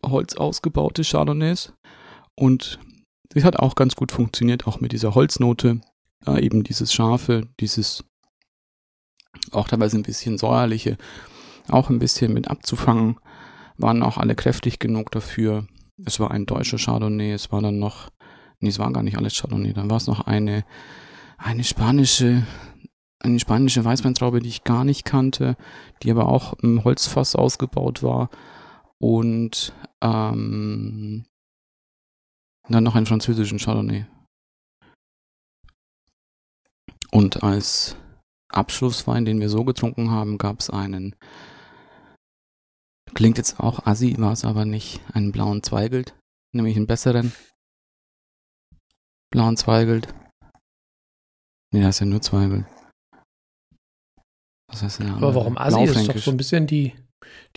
Holz 0.06 0.36
ausgebaute 0.36 1.04
Chardonnays. 1.04 1.74
Und 2.36 2.80
das 3.30 3.44
hat 3.44 3.58
auch 3.58 3.76
ganz 3.76 3.96
gut 3.96 4.12
funktioniert, 4.12 4.68
auch 4.68 4.80
mit 4.80 4.92
dieser 4.92 5.16
Holznote. 5.16 5.82
Äh, 6.28 6.46
eben 6.46 6.64
dieses 6.64 6.94
scharfe, 6.94 7.48
dieses 7.60 8.04
auch 9.52 9.68
teilweise 9.68 9.98
ein 9.98 10.04
bisschen 10.04 10.38
säuerliche, 10.38 10.98
auch 11.70 11.90
ein 11.90 12.00
bisschen 12.00 12.34
mit 12.34 12.50
abzufangen, 12.50 13.18
waren 13.78 14.04
auch 14.04 14.18
alle 14.18 14.36
kräftig 14.36 14.78
genug 14.78 15.12
dafür. 15.12 15.66
Es 16.06 16.20
war 16.20 16.30
ein 16.30 16.46
deutscher 16.46 16.78
Chardonnay, 16.78 17.32
es 17.32 17.52
war 17.52 17.62
dann 17.62 17.80
noch 17.80 18.10
Nee, 18.64 18.70
es 18.70 18.80
waren 18.80 18.94
gar 18.94 19.04
nicht 19.04 19.18
alles 19.18 19.36
Chardonnay. 19.36 19.74
Dann 19.74 19.90
war 19.90 19.98
es 19.98 20.08
noch 20.08 20.22
eine, 20.22 20.64
eine 21.38 21.66
spanische, 21.66 22.48
eine 23.20 23.38
spanische 23.38 23.84
Weißweintraube, 23.84 24.40
die 24.40 24.48
ich 24.48 24.64
gar 24.64 24.86
nicht 24.86 25.04
kannte, 25.04 25.58
die 26.02 26.10
aber 26.10 26.30
auch 26.30 26.54
im 26.60 26.82
Holzfass 26.86 27.36
ausgebaut 27.36 28.04
war. 28.04 28.30
Und 29.00 29.74
ähm, 30.02 31.26
dann 32.70 32.86
noch 32.86 32.96
einen 32.96 33.06
französischen 33.06 33.60
Chardonnay. 33.60 34.06
Und 37.12 37.44
als 37.44 37.98
Abschlusswein, 38.48 39.26
den 39.26 39.42
wir 39.42 39.50
so 39.50 39.66
getrunken 39.66 40.10
haben, 40.10 40.38
gab 40.38 40.62
es 40.62 40.70
einen, 40.70 41.18
klingt 43.14 43.38
jetzt 43.38 43.60
auch 43.60 43.86
assi, 43.86 44.16
war 44.20 44.32
es 44.32 44.46
aber 44.46 44.64
nicht, 44.64 45.02
einen 45.14 45.34
blauen 45.34 45.64
Zweigelt, 45.64 46.16
nämlich 46.54 46.78
einen 46.78 46.88
besseren 46.88 47.34
blauen 49.34 49.58
Zweigelt. 49.58 50.14
Nee, 51.74 51.82
da 51.82 51.90
ist 51.90 52.00
ja 52.00 52.06
nur 52.06 52.22
Zweigelt. 52.22 52.66
Was 54.68 54.84
heißt 54.84 55.00
denn 55.00 55.08
der 55.08 55.16
Aber 55.16 55.34
warum 55.34 55.58
Assi? 55.58 55.84
Ist 55.84 56.08
doch 56.08 56.18
so 56.18 56.32
ein 56.32 56.38
bisschen 56.38 56.68
die, 56.68 56.94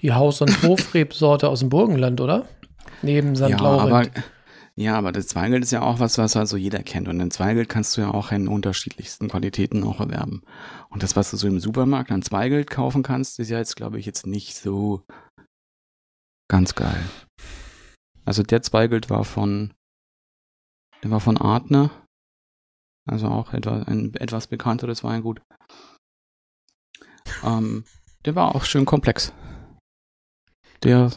die 0.01 0.13
Haus- 0.13 0.41
und 0.41 0.63
Hofrebsorte 0.63 1.49
aus 1.49 1.61
dem 1.61 1.69
Burgenland, 1.69 2.23
oder? 2.23 2.49
Neben 3.03 3.37
St. 3.37 3.51
ja, 3.51 3.61
aber, 3.61 4.07
ja, 4.75 4.97
aber 4.97 5.13
das 5.13 5.27
Zweigelt 5.27 5.63
ist 5.63 5.71
ja 5.71 5.83
auch 5.83 6.01
was, 6.01 6.17
was 6.17 6.35
also 6.35 6.57
jeder 6.57 6.83
kennt. 6.83 7.09
Und 7.09 7.21
ein 7.21 7.31
Zweigelt 7.31 7.69
kannst 7.69 7.95
du 7.97 8.01
ja 8.01 8.11
auch 8.11 8.33
in 8.33 8.49
unterschiedlichsten 8.49 9.29
Qualitäten 9.29 9.85
auch 9.85 10.01
erwerben. 10.01 10.43
Und 10.89 11.03
das, 11.03 11.15
was 11.15 11.31
du 11.31 11.37
so 11.37 11.47
im 11.47 11.61
Supermarkt 11.61 12.11
an 12.11 12.23
Zweigelt 12.23 12.71
kaufen 12.71 13.03
kannst, 13.03 13.39
ist 13.39 13.51
ja 13.51 13.59
jetzt, 13.59 13.77
glaube 13.77 13.99
ich, 13.99 14.07
jetzt 14.07 14.27
nicht 14.27 14.57
so 14.57 15.03
ganz 16.49 16.75
geil. 16.75 17.05
Also 18.25 18.43
der 18.43 18.63
Zweigelt 18.63 19.11
war 19.11 19.25
von, 19.25 19.75
der 21.07 21.13
war 21.13 21.21
von 21.21 21.37
Artner. 21.39 21.91
Also 23.09 23.29
auch 23.29 23.53
etwa, 23.53 23.83
ein 23.83 24.13
etwas 24.15 24.49
bekannteres 24.49 25.05
Weingut. 25.05 25.41
Ähm, 27.45 27.85
der 28.25 28.35
war 28.35 28.57
auch 28.57 28.65
schön 28.65 28.85
komplex. 28.87 29.33
Der, 30.83 31.13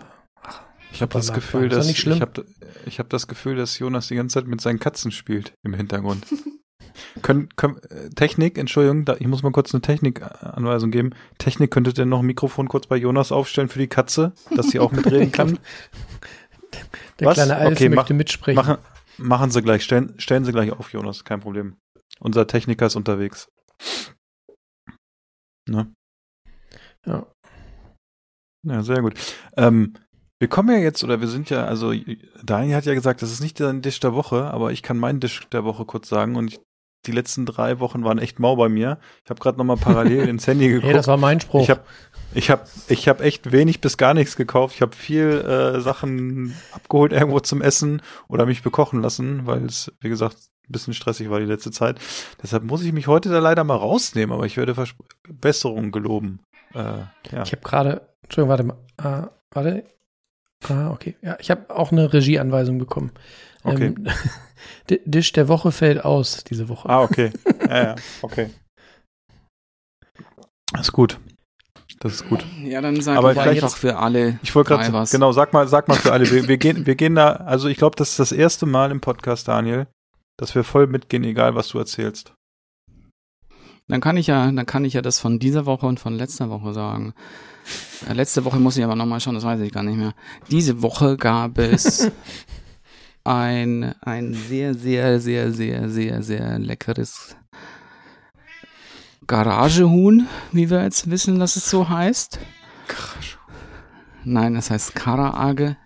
Ich 0.92 1.02
habe 1.02 1.12
das 1.14 1.34
Gefühl, 1.34 1.62
war. 1.62 1.68
Ist 1.68 1.72
doch 1.74 1.78
dass 1.80 1.88
nicht 1.88 1.98
schlimm. 2.00 2.16
ich 2.18 2.22
habe 2.22 2.46
ich 2.86 3.00
hab 3.00 3.10
das 3.10 3.28
Gefühl, 3.28 3.56
dass 3.56 3.80
Jonas 3.80 4.08
die 4.10 4.16
ganze 4.16 4.36
Zeit 4.36 4.46
mit 4.48 4.62
seinen 4.62 4.80
Katzen 4.80 5.12
spielt 5.12 5.54
im 5.64 5.74
Hintergrund. 5.74 6.24
können, 7.24 7.50
können, 7.56 7.78
äh, 7.90 8.10
Technik, 8.12 8.60
Entschuldigung, 8.60 9.06
da, 9.06 9.16
ich 9.20 9.26
muss 9.28 9.42
mal 9.42 9.52
kurz 9.52 9.74
eine 9.74 9.82
Technikanweisung 9.82 10.92
geben. 10.92 11.16
Technik 11.40 11.72
könntet 11.72 11.98
ihr 11.98 12.06
noch 12.06 12.20
ein 12.20 12.28
Mikrofon 12.28 12.68
kurz 12.68 12.86
bei 12.86 12.98
Jonas 12.98 13.32
aufstellen 13.32 13.70
für 13.70 13.80
die 13.80 13.88
Katze, 13.88 14.34
dass 14.56 14.68
sie 14.70 14.80
auch 14.80 14.92
mitreden 14.92 15.32
kann. 15.32 15.58
Der 17.20 17.26
Was? 17.28 17.34
kleine 17.34 17.56
Alf 17.56 17.72
Okay, 17.74 17.90
mach- 17.90 17.96
möchte 18.04 18.14
mitsprechen. 18.14 18.56
Machen, 18.58 18.78
machen 19.20 19.52
Sie 19.52 19.62
gleich, 19.62 19.84
stellen, 19.84 20.20
stellen 20.20 20.46
Sie 20.46 20.52
gleich 20.52 20.72
auf, 20.72 20.92
Jonas, 20.92 21.24
kein 21.24 21.40
Problem. 21.40 21.78
Unser 22.20 22.48
Techniker 22.48 22.88
ist 22.88 22.96
unterwegs. 22.96 23.50
Ne? 25.68 25.94
Ja. 27.06 27.32
Ja, 28.66 28.84
sehr 28.84 29.02
gut. 29.02 29.18
Ähm, 29.56 29.94
wir 30.40 30.48
kommen 30.48 30.70
ja 30.70 30.82
jetzt, 30.82 31.04
oder 31.04 31.22
wir 31.22 31.28
sind 31.28 31.50
ja, 31.50 31.66
also 31.66 31.94
Daniel 32.44 32.76
hat 32.76 32.86
ja 32.86 32.94
gesagt, 32.94 33.22
das 33.22 33.32
ist 33.32 33.42
nicht 33.42 33.60
der 33.60 33.82
Tisch 33.82 34.00
der 34.00 34.14
Woche, 34.14 34.46
aber 34.46 34.72
ich 34.72 34.84
kann 34.84 34.98
meinen 34.98 35.22
Tisch 35.22 35.48
der 35.50 35.64
Woche 35.64 35.86
kurz 35.86 36.10
sagen 36.10 36.36
und 36.36 36.54
ich, 36.54 36.60
die 37.06 37.12
letzten 37.12 37.46
drei 37.46 37.80
Wochen 37.80 38.04
waren 38.04 38.20
echt 38.20 38.40
mau 38.40 38.56
bei 38.56 38.70
mir. 38.70 39.00
Ich 39.24 39.30
habe 39.30 39.40
gerade 39.40 39.58
nochmal 39.58 39.78
parallel 39.78 40.28
ins 40.30 40.48
Handy 40.48 40.68
geguckt. 40.68 40.88
Hey, 40.88 40.94
das 40.94 41.08
war 41.08 41.18
mein 41.18 41.40
Spruch. 41.40 41.62
Ich 41.62 41.70
habe 41.70 41.82
ich 42.34 42.50
hab, 42.50 42.68
ich 42.88 43.08
hab 43.08 43.22
echt 43.22 43.52
wenig 43.52 43.82
bis 43.82 43.98
gar 43.98 44.14
nichts 44.14 44.36
gekauft. 44.36 44.76
Ich 44.76 44.82
habe 44.82 44.96
viel 44.96 45.42
äh, 45.42 45.82
Sachen 45.82 46.56
abgeholt 46.72 47.12
irgendwo 47.12 47.40
zum 47.40 47.62
Essen 47.62 48.02
oder 48.28 48.46
mich 48.46 48.62
bekochen 48.62 49.02
lassen, 49.02 49.46
weil 49.46 49.66
es, 49.66 49.92
wie 50.02 50.10
gesagt, 50.10 50.38
ein 50.70 50.72
bisschen 50.72 50.94
stressig 50.94 51.30
war 51.30 51.40
die 51.40 51.46
letzte 51.46 51.72
Zeit. 51.72 52.00
Deshalb 52.44 52.64
muss 52.64 52.84
ich 52.84 52.94
mich 52.94 53.08
heute 53.08 53.30
da 53.30 53.40
leider 53.40 53.64
mal 53.64 53.78
rausnehmen, 53.78 54.34
aber 54.34 54.46
ich 54.46 54.58
werde 54.58 54.76
Vers 54.76 54.94
Besserungen 55.28 55.92
geloben. 55.92 56.42
Äh, 56.74 57.00
ja. 57.32 57.44
Ich 57.44 57.52
habe 57.52 57.62
gerade, 57.64 58.10
Entschuldigung, 58.22 58.50
warte 58.50 58.64
mal, 58.64 58.78
ah, 58.98 59.30
warte. 59.52 59.86
Ah, 60.68 60.92
okay. 60.92 61.16
Ja, 61.22 61.38
ich 61.40 61.50
habe 61.50 61.74
auch 61.76 61.92
eine 61.92 62.12
Regieanweisung 62.12 62.78
bekommen. 62.78 63.12
Okay. 63.72 63.86
Ähm, 63.88 64.08
D- 64.90 65.02
Dish 65.06 65.32
der 65.34 65.48
Woche 65.48 65.72
fällt 65.72 66.04
aus 66.04 66.44
diese 66.44 66.68
Woche. 66.70 66.90
Ah, 66.90 67.02
okay. 67.02 67.32
Ja, 67.68 67.84
ja, 67.84 67.96
okay. 68.22 68.50
Das 70.72 70.82
ist 70.82 70.92
gut. 70.92 71.20
Das 72.00 72.14
ist 72.14 72.30
gut. 72.30 72.46
Ja, 72.64 72.80
dann 72.82 73.00
sag 73.02 73.18
Aber 73.18 73.32
ich 73.34 73.40
vielleicht- 73.40 73.64
einfach 73.64 73.76
für 73.78 73.98
alle 73.98 74.40
Ich 74.42 74.56
wollte 74.56 74.70
gerade, 74.70 74.94
was. 74.94 75.12
genau, 75.12 75.32
sag 75.32 75.52
mal, 75.54 75.68
sag 75.68 75.88
mal 75.88 75.96
für 75.98 76.14
alle. 76.14 76.30
Wir, 76.32 76.48
wir 76.48 76.58
gehen, 76.58 76.86
wir 76.86 76.96
gehen 76.96 77.16
da, 77.16 77.32
also 77.34 77.68
ich 77.68 77.78
glaube, 77.78 77.96
das 77.98 78.12
ist 78.12 78.20
das 78.20 78.32
erste 78.32 78.66
Mal 78.66 78.92
im 78.92 79.02
Podcast, 79.02 79.48
Daniel, 79.48 79.88
dass 80.38 80.56
wir 80.56 80.64
voll 80.64 80.88
mitgehen, 80.88 81.24
egal 81.26 81.56
was 81.56 81.68
du 81.70 81.78
erzählst. 81.80 82.34
Dann 83.90 84.02
kann 84.02 84.18
ich 84.18 84.28
ja, 84.28 84.50
dann 84.52 84.66
kann 84.68 84.86
ich 84.86 84.94
ja 84.94 85.02
das 85.02 85.20
von 85.20 85.40
dieser 85.40 85.66
Woche 85.66 85.88
und 85.88 86.00
von 86.00 86.14
letzter 86.16 86.50
Woche 86.50 86.74
sagen. 86.74 87.14
Äh, 88.08 88.14
letzte 88.14 88.46
Woche 88.46 88.60
muss 88.60 88.78
ich 88.78 88.84
aber 88.84 88.96
nochmal 88.96 89.20
schauen, 89.20 89.36
das 89.36 89.44
weiß 89.44 89.60
ich 89.62 89.72
gar 89.72 89.84
nicht 89.84 89.98
mehr. 89.98 90.14
Diese 90.52 90.82
Woche 90.84 91.18
gab 91.18 91.58
es 91.58 92.10
ein, 93.30 93.94
ein 94.02 94.34
sehr, 94.34 94.74
sehr, 94.74 95.20
sehr, 95.20 95.52
sehr, 95.52 95.88
sehr, 95.88 96.24
sehr 96.24 96.58
leckeres 96.58 97.38
Garagehuhn, 99.28 100.28
wie 100.52 100.72
wir 100.72 100.82
jetzt 100.82 101.12
wissen, 101.12 101.38
dass 101.38 101.56
es 101.56 101.70
so 101.70 101.88
heißt. 101.88 102.40
Nein, 104.24 104.56
das 104.56 104.72
heißt 104.72 104.96
Karaage. 104.96 105.78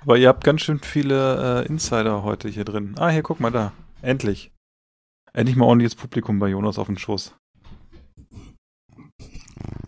Aber 0.00 0.16
ihr 0.16 0.28
habt 0.28 0.42
ganz 0.42 0.62
schön 0.62 0.80
viele 0.80 1.64
äh, 1.64 1.66
Insider 1.66 2.22
heute 2.22 2.48
hier 2.48 2.64
drin. 2.64 2.94
Ah, 2.98 3.10
hier, 3.10 3.22
guck 3.22 3.40
mal 3.40 3.50
da. 3.50 3.72
Endlich. 4.00 4.50
Endlich 5.34 5.56
mal 5.56 5.66
ordentliches 5.66 5.94
Publikum 5.94 6.38
bei 6.38 6.48
Jonas 6.48 6.78
auf 6.78 6.86
dem 6.86 6.96
Schoß. 6.96 7.34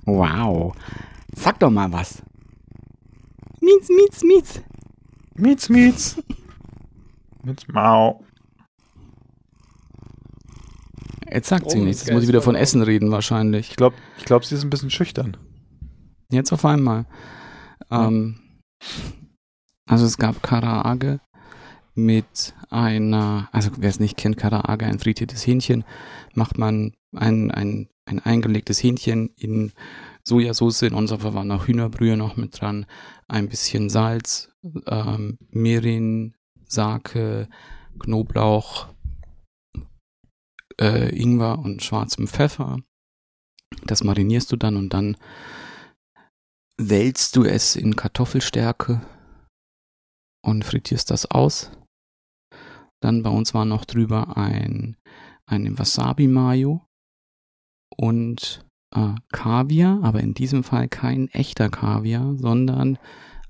Wow. 0.04 0.74
Sag 1.34 1.58
doch 1.60 1.70
mal 1.70 1.90
was. 1.90 2.22
Mietz, 3.60 3.88
mietz, 3.88 4.22
mietz. 4.22 4.62
Mietz, 5.34 5.68
mietz. 5.70 6.16
Mietz, 7.46 7.68
mau. 7.68 8.24
Jetzt 11.30 11.48
sagt 11.48 11.70
sie 11.70 11.78
Oh, 11.78 11.84
nichts. 11.84 12.02
Jetzt 12.02 12.12
muss 12.12 12.24
ich 12.24 12.28
wieder 12.28 12.42
von 12.42 12.56
Essen 12.56 12.82
reden 12.82 13.12
wahrscheinlich. 13.12 13.70
Ich 13.70 13.76
glaube, 13.76 13.94
ich 14.18 14.24
glaub, 14.24 14.44
sie 14.44 14.56
ist 14.56 14.64
ein 14.64 14.70
bisschen 14.70 14.90
schüchtern. 14.90 15.36
Jetzt 16.28 16.52
auf 16.52 16.64
einmal. 16.64 17.06
Ähm, 17.88 18.40
also 19.88 20.06
es 20.06 20.18
gab 20.18 20.42
Karaage 20.42 21.20
mit 21.94 22.54
einer, 22.68 23.48
also 23.52 23.70
wer 23.78 23.90
es 23.90 24.00
nicht 24.00 24.16
kennt, 24.16 24.38
Karaage, 24.38 24.84
ein 24.86 24.98
frittiertes 24.98 25.46
Hähnchen, 25.46 25.84
macht 26.34 26.58
man 26.58 26.94
ein, 27.14 27.52
ein, 27.52 27.88
ein 28.06 28.18
eingelegtes 28.18 28.82
Hähnchen 28.82 29.30
in 29.36 29.72
Sojasauce, 30.24 30.82
in 30.82 30.94
unserem 30.94 31.20
Fall 31.20 31.34
war 31.34 31.44
noch 31.44 31.68
Hühnerbrühe 31.68 32.16
noch 32.16 32.36
mit 32.36 32.60
dran, 32.60 32.86
ein 33.28 33.48
bisschen 33.48 33.88
Salz, 33.88 34.50
ähm, 34.86 35.38
Mirin, 35.50 36.34
Sake, 36.66 37.48
Knoblauch, 37.98 38.88
äh, 40.80 41.14
Ingwer 41.16 41.58
und 41.58 41.82
schwarzem 41.82 42.26
Pfeffer. 42.28 42.78
Das 43.84 44.04
marinierst 44.04 44.50
du 44.52 44.56
dann 44.56 44.76
und 44.76 44.92
dann 44.92 45.16
wälzt 46.78 47.36
du 47.36 47.44
es 47.44 47.76
in 47.76 47.96
Kartoffelstärke 47.96 49.00
und 50.44 50.64
frittierst 50.64 51.10
das 51.10 51.26
aus. 51.26 51.70
Dann 53.00 53.22
bei 53.22 53.30
uns 53.30 53.54
war 53.54 53.64
noch 53.64 53.84
drüber 53.84 54.36
ein, 54.36 54.96
eine 55.46 55.78
Wasabi-Mayo 55.78 56.86
und 57.96 58.64
äh, 58.94 59.14
Kaviar, 59.32 60.02
aber 60.02 60.20
in 60.20 60.34
diesem 60.34 60.64
Fall 60.64 60.88
kein 60.88 61.28
echter 61.28 61.68
Kaviar, 61.68 62.36
sondern 62.36 62.98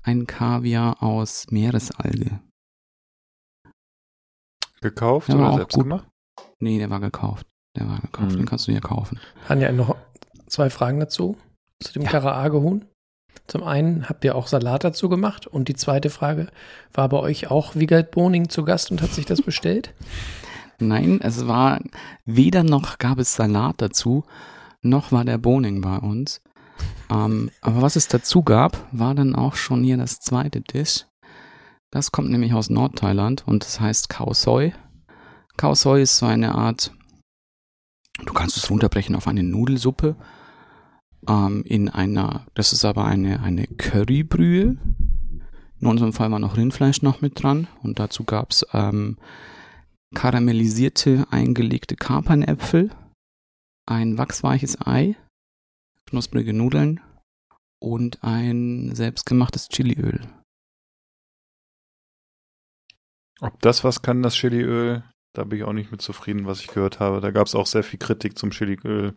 ein 0.03 0.25
Kaviar 0.27 1.03
aus 1.03 1.47
Meeresalge. 1.49 2.39
Gekauft 4.81 5.29
oder 5.29 5.53
selbst 5.55 5.73
gut. 5.75 5.83
gemacht? 5.83 6.07
Nee, 6.59 6.77
der 6.79 6.89
war 6.89 6.99
gekauft. 6.99 7.45
Der 7.75 7.87
war 7.87 7.99
gekauft, 7.99 8.31
Mhm. 8.33 8.37
den 8.37 8.45
kannst 8.45 8.67
du 8.67 8.71
dir 8.71 8.81
kaufen. 8.81 9.19
Anja, 9.47 9.71
noch 9.71 9.95
zwei 10.47 10.69
Fragen 10.69 10.99
dazu. 10.99 11.37
Zu 11.83 11.93
dem 11.93 12.03
Ja. 12.03 12.09
Karaage-Huhn. 12.09 12.85
Zum 13.47 13.63
einen 13.63 14.09
habt 14.09 14.25
ihr 14.25 14.35
auch 14.35 14.47
Salat 14.47 14.83
dazu 14.83 15.09
gemacht 15.09 15.47
und 15.47 15.67
die 15.67 15.75
zweite 15.75 16.09
Frage, 16.09 16.47
war 16.93 17.07
bei 17.09 17.17
euch 17.17 17.49
auch 17.51 17.75
Wiegald 17.75 18.11
Boning 18.11 18.49
zu 18.49 18.65
Gast 18.65 18.91
und 18.91 19.01
hat 19.01 19.11
sich 19.11 19.25
das 19.25 19.41
bestellt? 19.41 19.93
Nein, 20.79 21.19
es 21.21 21.47
war 21.47 21.79
weder 22.25 22.63
noch 22.63 22.97
gab 22.97 23.19
es 23.19 23.35
Salat 23.35 23.75
dazu, 23.77 24.23
noch 24.81 25.11
war 25.11 25.23
der 25.25 25.37
Boning 25.37 25.81
bei 25.81 25.97
uns. 25.97 26.41
Ähm, 27.09 27.49
aber 27.61 27.81
was 27.81 27.95
es 27.95 28.07
dazu 28.07 28.43
gab, 28.43 28.77
war 28.91 29.15
dann 29.15 29.33
auch 29.35 29.55
schon 29.55 29.83
hier 29.83 29.97
das 29.97 30.19
zweite 30.19 30.61
Dish. 30.61 31.05
Das 31.91 32.11
kommt 32.11 32.29
nämlich 32.29 32.53
aus 32.53 32.69
Nordthailand 32.69 33.47
und 33.47 33.63
das 33.63 33.79
heißt 33.79 34.09
Khao 34.09 34.33
Soi. 34.33 34.73
Khao 35.55 35.73
Soi 35.73 36.01
ist 36.01 36.17
so 36.17 36.25
eine 36.25 36.55
Art, 36.55 36.93
du 38.25 38.33
kannst 38.33 38.57
es 38.57 38.69
runterbrechen 38.69 39.15
auf 39.15 39.27
eine 39.27 39.43
Nudelsuppe. 39.43 40.15
Ähm, 41.27 41.63
in 41.65 41.89
einer, 41.89 42.45
das 42.53 42.73
ist 42.73 42.85
aber 42.85 43.05
eine, 43.05 43.41
eine 43.41 43.67
Currybrühe. 43.67 44.77
In 45.79 45.87
unserem 45.87 46.13
Fall 46.13 46.31
war 46.31 46.39
noch 46.39 46.57
Rindfleisch 46.57 47.01
noch 47.01 47.21
mit 47.21 47.41
dran 47.41 47.67
und 47.83 47.99
dazu 47.99 48.23
gab 48.23 48.51
es 48.51 48.65
ähm, 48.73 49.17
karamellisierte, 50.15 51.25
eingelegte 51.31 51.95
Kapernäpfel, 51.95 52.91
ein 53.85 54.17
wachsweiches 54.17 54.77
Ei, 54.85 55.15
knusprige 56.05 56.53
Nudeln 56.53 56.99
und 57.79 58.23
ein 58.23 58.95
selbstgemachtes 58.95 59.69
Chiliöl. 59.69 60.21
Ob 63.41 63.59
das 63.61 63.83
was 63.83 64.01
kann, 64.01 64.23
das 64.23 64.33
Chiliöl, 64.35 65.03
da 65.35 65.43
bin 65.43 65.59
ich 65.59 65.63
auch 65.65 65.73
nicht 65.73 65.91
mit 65.91 66.01
zufrieden, 66.01 66.45
was 66.47 66.59
ich 66.61 66.67
gehört 66.67 66.99
habe. 66.99 67.21
Da 67.21 67.31
gab 67.31 67.47
es 67.47 67.55
auch 67.55 67.67
sehr 67.67 67.83
viel 67.83 67.99
Kritik 67.99 68.37
zum 68.37 68.49
Chiliöl. 68.51 69.15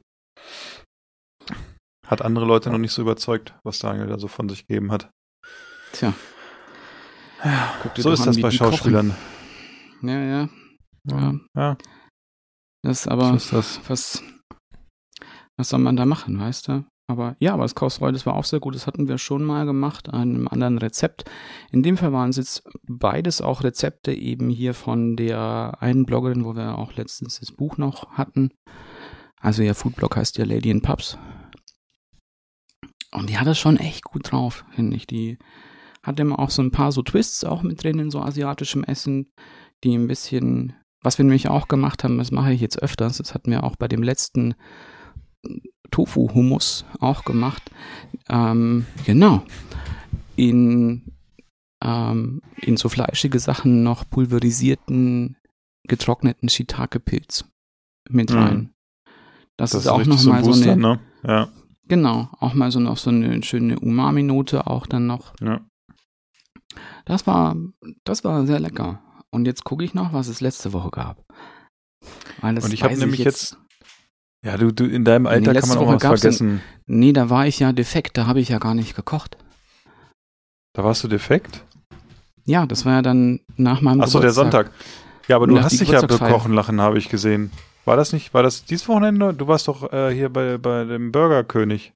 Hat 2.07 2.23
andere 2.23 2.45
Leute 2.45 2.71
noch 2.71 2.79
nicht 2.79 2.93
so 2.93 3.03
überzeugt, 3.03 3.55
was 3.65 3.79
Daniel 3.79 4.07
da 4.09 4.19
so 4.19 4.29
von 4.29 4.49
sich 4.49 4.67
gegeben 4.67 4.91
hat. 4.93 5.11
Tja. 5.93 6.13
Guck 7.83 7.95
dir 7.95 8.03
So 8.03 8.13
ist 8.13 8.21
an, 8.21 8.27
das 8.27 8.41
bei 8.41 8.51
Schauspielern. 8.51 9.15
kochen. 10.01 10.09
Ja, 10.09 10.19
ja. 10.21 10.49
Ja. 11.09 11.35
Ja, 11.57 11.77
Das 12.83 12.99
ist 12.99 13.03
so 13.05 13.11
aber, 13.11 13.35
ist 13.35 13.53
das. 13.53 13.81
was, 13.89 14.23
was 15.59 15.69
soll 15.71 15.81
man 15.81 15.97
da 15.97 16.05
machen, 16.05 16.39
weißt 16.39 16.69
du? 16.69 16.85
Aber 17.11 17.35
ja, 17.41 17.55
aber 17.55 17.65
das 17.65 17.75
Kausreu, 17.75 18.13
das 18.13 18.25
war 18.25 18.37
auch 18.37 18.45
sehr 18.45 18.61
gut. 18.61 18.77
Das 18.77 18.87
hatten 18.87 19.09
wir 19.09 19.19
schon 19.19 19.43
mal 19.43 19.67
gemacht, 19.67 20.15
einem 20.15 20.47
anderen 20.47 20.79
Rezept. 20.79 21.25
In 21.73 21.83
dem 21.83 21.97
Fall 21.97 22.13
waren 22.13 22.31
es 22.31 22.37
jetzt 22.37 22.63
beides 22.87 23.41
auch 23.41 23.65
Rezepte 23.65 24.13
eben 24.13 24.49
hier 24.49 24.75
von 24.75 25.17
der 25.17 25.77
einen 25.81 26.07
Bloggerin, 26.07 26.45
wo 26.45 26.55
wir 26.55 26.79
auch 26.79 26.95
letztens 26.95 27.41
das 27.41 27.51
Buch 27.51 27.79
noch 27.79 28.13
hatten. 28.13 28.51
Also 29.41 29.65
ihr 29.65 29.75
Foodblog 29.75 30.17
heißt 30.17 30.39
ja 30.39 30.45
Lady 30.45 30.71
in 30.71 30.83
Pubs. 30.83 31.19
Und 33.11 33.29
die 33.29 33.39
hat 33.39 33.49
das 33.49 33.59
schon 33.59 33.77
echt 33.77 34.05
gut 34.05 34.31
drauf, 34.31 34.65
finde 34.71 34.97
ich. 34.97 35.09
Die 35.09 35.39
hat 36.05 36.21
immer 36.21 36.39
auch 36.39 36.51
so 36.51 36.63
ein 36.63 36.71
paar 36.71 36.93
so 36.93 37.03
Twists 37.03 37.43
auch 37.43 37.65
mit 37.65 37.83
drin 37.83 37.99
in 37.99 38.13
so 38.13 38.21
asiatischem 38.21 38.85
Essen, 38.85 39.33
die 39.83 39.97
ein 39.97 40.07
bisschen, 40.07 40.75
was 41.03 41.19
wir 41.19 41.25
nämlich 41.25 41.49
auch 41.49 41.67
gemacht 41.67 42.05
haben, 42.05 42.19
das 42.19 42.31
mache 42.31 42.53
ich 42.53 42.61
jetzt 42.61 42.81
öfters, 42.81 43.19
das 43.19 43.35
hatten 43.35 43.51
wir 43.51 43.65
auch 43.65 43.75
bei 43.75 43.89
dem 43.89 44.05
letzten 44.05 44.55
Tofu-Hummus 45.91 46.85
auch 47.01 47.25
gemacht. 47.25 47.71
Ähm, 48.29 48.87
genau. 49.05 49.43
In, 50.37 51.03
ähm, 51.83 52.43
in 52.57 52.77
so 52.77 52.89
fleischige 52.89 53.39
Sachen 53.39 53.83
noch 53.83 54.09
pulverisierten, 54.09 55.37
getrockneten 55.89 56.49
Shiitake-Pilz 56.49 57.45
mit 58.09 58.31
Mhm. 58.31 58.37
rein. 58.39 58.73
Das, 59.57 59.71
Das 59.73 59.83
ist 59.83 59.87
auch 59.89 60.05
nochmal 60.07 60.43
so, 60.45 60.53
eine, 60.53 60.77
ne? 60.77 61.01
Ja, 61.23 61.49
genau, 61.87 62.31
auch 62.41 62.55
mal 62.55 62.71
so 62.71 62.81
noch 62.81 62.97
so 62.97 63.11
eine 63.11 63.43
schöne 63.43 63.79
Umami-Note 63.79 64.67
auch 64.67 64.87
dann 64.87 65.07
noch. 65.07 65.35
ja. 65.41 65.61
Das 67.05 67.27
war, 67.27 67.57
das 68.05 68.23
war 68.23 68.47
sehr 68.47 68.61
lecker. 68.61 69.03
Und 69.31 69.45
jetzt 69.47 69.65
gucke 69.65 69.83
ich 69.85 69.95
noch, 69.95 70.13
was 70.13 70.29
es 70.29 70.41
letzte 70.41 70.73
Woche 70.73 70.91
gab. 70.91 71.25
Und 72.43 72.73
ich 72.73 72.85
habe 72.85 72.97
nämlich 72.97 73.21
jetzt, 73.21 73.59
ja, 74.45 74.57
du, 74.57 74.73
du 74.73 74.85
in 74.85 75.05
deinem 75.05 75.27
Alter 75.27 75.47
kann 75.47 75.55
letzte 75.55 75.69
man 75.69 75.79
auch 75.79 75.87
Woche 75.87 76.11
was 76.11 76.21
vergessen. 76.21 76.63
Nee, 76.87 77.13
da 77.13 77.31
war 77.31 77.47
ich 77.47 77.59
ja 77.59 77.73
defekt, 77.73 78.17
da 78.17 78.27
habe 78.27 78.41
ich 78.41 78.49
ja 78.49 78.59
gar 78.59 78.75
nicht 78.75 78.97
gekocht. 78.97 79.37
Da 80.73 80.85
warst 80.85 81.05
du 81.05 81.09
defekt? 81.09 81.65
Ja, 82.45 82.67
das 82.67 82.85
war 82.85 82.95
ja 82.95 83.03
dann 83.03 83.41
nach 83.57 83.81
meinem 83.81 84.01
Achso, 84.01 84.21
der. 84.21 84.33
Sonntag. 84.33 84.71
Ja, 85.29 85.37
aber 85.37 85.47
du 85.47 85.61
hast 85.63 85.81
dich 85.81 85.91
ja 85.91 86.01
bekochen 86.01 86.55
lassen, 86.55 86.81
habe 86.81 86.99
ich 86.99 87.09
gesehen. 87.09 87.53
War 87.85 87.97
das 87.97 88.13
nicht, 88.13 88.35
war 88.35 88.43
das 88.43 88.65
dieses 88.65 88.89
Wochenende? 88.89 89.35
Du 89.35 89.47
warst 89.47 89.69
doch 89.69 89.93
äh, 89.93 90.13
hier 90.13 90.29
bei, 90.29 90.59
bei 90.59 90.85
dem 90.85 91.13
Burgerkönig, 91.13 91.93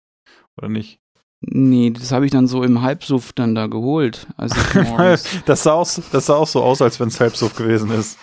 oder 0.56 0.68
nicht? 0.68 0.98
Nee, 1.40 1.90
das 1.90 2.12
habe 2.12 2.24
ich 2.24 2.30
dann 2.30 2.46
so 2.46 2.62
im 2.62 2.82
Halbsuff 2.82 3.32
dann 3.32 3.54
da 3.54 3.66
geholt. 3.66 4.26
Also 4.36 4.54
das, 5.46 5.62
sah 5.62 5.72
auch, 5.72 5.88
das 6.12 6.26
sah 6.26 6.34
auch 6.34 6.46
so 6.46 6.62
aus, 6.62 6.80
als 6.80 7.00
wenn 7.00 7.08
es 7.08 7.20
Halbsuff 7.20 7.54
gewesen 7.54 7.90
ist. 7.90 8.18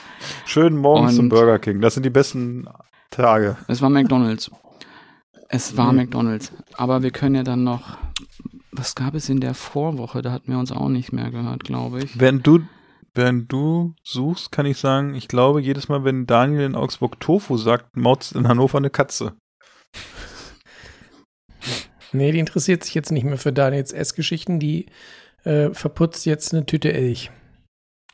Schön 0.45 0.75
morgens 0.75 1.15
zum 1.15 1.29
Burger 1.29 1.59
King. 1.59 1.81
Das 1.81 1.93
sind 1.93 2.03
die 2.03 2.09
besten 2.09 2.67
Tage. 3.11 3.57
es 3.67 3.81
war 3.81 3.89
McDonalds. 3.89 4.49
Es 5.49 5.75
war 5.77 5.91
Mhm. 5.91 5.97
McDonalds. 5.99 6.51
Aber 6.73 7.03
wir 7.03 7.11
können 7.11 7.35
ja 7.35 7.43
dann 7.43 7.63
noch. 7.63 7.97
Was 8.71 8.95
gab 8.95 9.15
es 9.15 9.27
in 9.29 9.41
der 9.41 9.53
Vorwoche? 9.53 10.21
Da 10.21 10.31
hatten 10.31 10.51
wir 10.51 10.57
uns 10.57 10.71
auch 10.71 10.87
nicht 10.87 11.11
mehr 11.11 11.29
gehört, 11.29 11.65
glaube 11.65 12.03
ich. 12.03 12.17
Während 12.19 12.47
du, 12.47 12.59
während 13.13 13.51
du 13.51 13.93
suchst, 14.03 14.51
kann 14.53 14.65
ich 14.65 14.77
sagen, 14.77 15.13
ich 15.13 15.27
glaube, 15.27 15.61
jedes 15.61 15.89
Mal, 15.89 16.05
wenn 16.05 16.25
Daniel 16.25 16.61
in 16.61 16.75
Augsburg 16.75 17.19
Tofu 17.19 17.57
sagt, 17.57 17.97
maut's 17.97 18.31
in 18.31 18.47
Hannover 18.47 18.77
eine 18.77 18.89
Katze. 18.89 19.33
Nee, 22.13 22.31
die 22.31 22.39
interessiert 22.39 22.83
sich 22.83 22.93
jetzt 22.93 23.11
nicht 23.11 23.23
mehr 23.23 23.37
für 23.37 23.53
Daniels 23.53 23.91
Essgeschichten. 23.93 24.59
Die 24.59 24.87
äh, 25.43 25.69
verputzt 25.73 26.25
jetzt 26.25 26.53
eine 26.53 26.65
Tüte 26.65 26.91
Elch. 26.93 27.31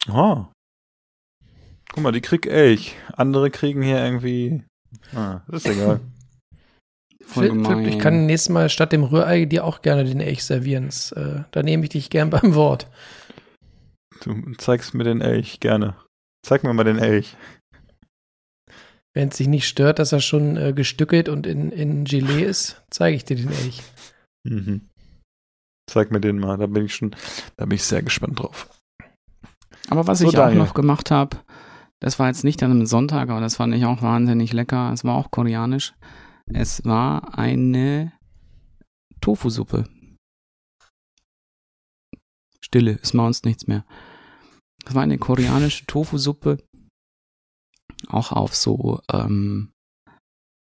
Ah. 0.08 0.48
Guck 1.94 2.04
mal, 2.04 2.12
die 2.12 2.22
krieg 2.22 2.46
Elch. 2.48 2.96
Andere 3.14 3.50
kriegen 3.50 3.82
hier 3.82 4.04
irgendwie. 4.04 4.64
Ah, 5.14 5.42
das 5.48 5.66
ist 5.66 5.72
egal. 5.72 6.00
Voll 7.26 7.50
Philipp, 7.50 7.68
Philipp, 7.68 7.88
ich 7.88 8.00
kann 8.00 8.26
nächstes 8.26 8.50
Mal 8.50 8.70
statt 8.70 8.94
dem 8.94 9.04
Rührei 9.04 9.44
dir 9.46 9.66
auch 9.66 9.82
gerne 9.82 10.06
den 10.06 10.22
Elch 10.22 10.46
servieren. 10.46 10.90
Äh, 11.14 11.44
da 11.52 11.62
nehme 11.62 11.84
ich 11.84 11.90
dich 11.90 12.10
gern 12.10 12.30
beim 12.32 12.56
Wort. 12.56 12.88
Du 14.24 14.54
zeigst 14.58 14.94
mir 14.94 15.04
den 15.04 15.20
Elch 15.22 15.60
gerne. 15.60 15.96
Zeig 16.46 16.64
mir 16.64 16.74
mal 16.74 16.86
den 16.86 17.00
Elch. 17.00 17.36
Wenn 19.14 19.30
es 19.30 19.38
dich 19.38 19.48
nicht 19.48 19.68
stört, 19.68 20.00
dass 20.00 20.12
er 20.14 20.22
schon 20.22 20.56
äh, 20.58 20.74
gestückelt 20.74 21.28
und 21.28 21.46
in, 21.48 21.72
in 21.72 22.06
Gelee 22.06 22.44
ist, 22.44 22.82
zeige 22.90 23.18
ich 23.18 23.26
dir 23.26 23.36
den 23.36 23.52
Elch. 23.52 23.82
Mhm. 24.48 24.88
Zeig 25.90 26.12
mir 26.12 26.22
den 26.22 26.40
mal. 26.40 26.58
Da 26.58 26.68
bin 26.68 26.86
ich 26.86 26.96
schon, 26.96 27.16
da 27.58 27.66
bin 27.66 27.76
ich 27.76 27.84
sehr 27.84 28.04
gespannt 28.04 28.40
drauf. 28.40 28.70
Aber 29.90 30.08
was 30.08 30.20
So, 30.20 30.30
ich 30.30 30.38
auch 30.38 30.44
Daniel. 30.44 30.60
noch 30.60 30.74
gemacht 30.74 31.12
habe, 31.12 31.38
das 32.00 32.20
war 32.20 32.28
jetzt 32.28 32.44
nicht 32.44 32.62
an 32.64 32.72
einem 32.72 32.86
Sonntag, 32.86 33.30
aber 33.30 33.42
das 33.42 33.56
fand 33.56 33.74
ich 33.74 33.86
auch 33.86 34.02
wahnsinnig 34.02 34.54
lecker. 34.54 34.92
Es 34.94 35.04
war 35.04 35.16
auch 35.16 35.32
koreanisch. 35.32 35.94
Es 36.46 36.86
war 36.86 37.38
eine 37.38 38.14
Tofu-Suppe. 39.22 39.86
Stille, 42.62 42.92
ist 42.94 43.14
bei 43.14 43.26
uns 43.26 43.44
nichts 43.44 43.68
mehr. 43.68 43.86
Es 44.86 44.94
war 44.94 45.04
eine 45.04 45.18
koreanische 45.18 45.86
Tofu-Suppe. 45.86 46.64
Auch 48.10 48.32
auf 48.32 48.56
so, 48.56 49.02
ähm, 49.12 49.72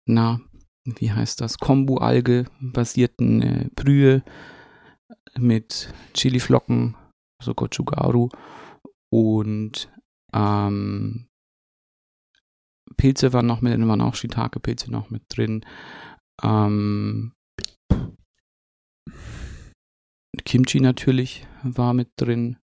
na, 0.08 0.40
wie 0.86 1.12
heißt 1.12 1.42
das? 1.42 1.58
Kombu-Alge 1.58 2.46
basierten 2.62 3.42
äh, 3.42 3.70
Brühe 3.76 4.24
mit 5.38 5.92
Chiliflocken, 6.14 6.96
so 7.42 7.56
Gochugaru 7.56 8.30
und 9.12 9.90
ähm, 10.36 11.28
Pilze 12.98 13.34
waren 13.34 13.48
noch 13.48 13.62
mit 13.62 13.74
drin, 13.74 13.88
waren 13.88 14.02
auch 14.02 14.16
Shiitake-Pilze 14.16 14.92
noch 14.92 15.10
mit 15.10 15.24
drin. 15.30 15.66
Ähm, 16.44 17.34
Kimchi 20.44 20.80
natürlich 20.80 21.48
war 21.64 21.94
mit 21.94 22.10
drin. 22.18 22.58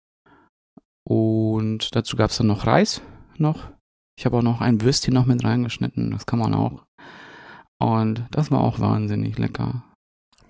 Und 1.08 1.96
dazu 1.96 2.16
gab 2.16 2.30
es 2.30 2.38
dann 2.38 2.48
noch 2.48 2.68
Reis 2.68 3.02
noch. 3.38 3.72
Ich 4.18 4.26
habe 4.26 4.38
auch 4.38 4.44
noch 4.44 4.62
ein 4.62 4.82
Würstchen 4.82 5.14
noch 5.16 5.26
mit 5.26 5.44
reingeschnitten. 5.44 6.12
Das 6.12 6.26
kann 6.26 6.40
man 6.40 6.54
auch. 6.54 6.86
Und 7.80 8.28
das 8.30 8.52
war 8.52 8.62
auch 8.62 8.80
wahnsinnig 8.80 9.40
lecker. 9.40 9.84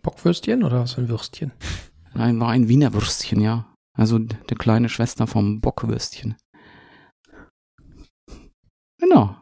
Bockwürstchen 0.01 0.63
oder 0.63 0.81
was 0.81 0.93
für 0.93 1.01
ein 1.01 1.09
Würstchen? 1.09 1.53
Nein, 2.13 2.39
war 2.39 2.49
ein 2.49 2.67
Wiener 2.67 2.93
Würstchen, 2.93 3.39
ja. 3.39 3.73
Also 3.97 4.19
d- 4.19 4.35
die 4.49 4.55
kleine 4.55 4.89
Schwester 4.89 5.27
vom 5.27 5.61
Bockwürstchen. 5.61 6.35
Genau. 9.01 9.35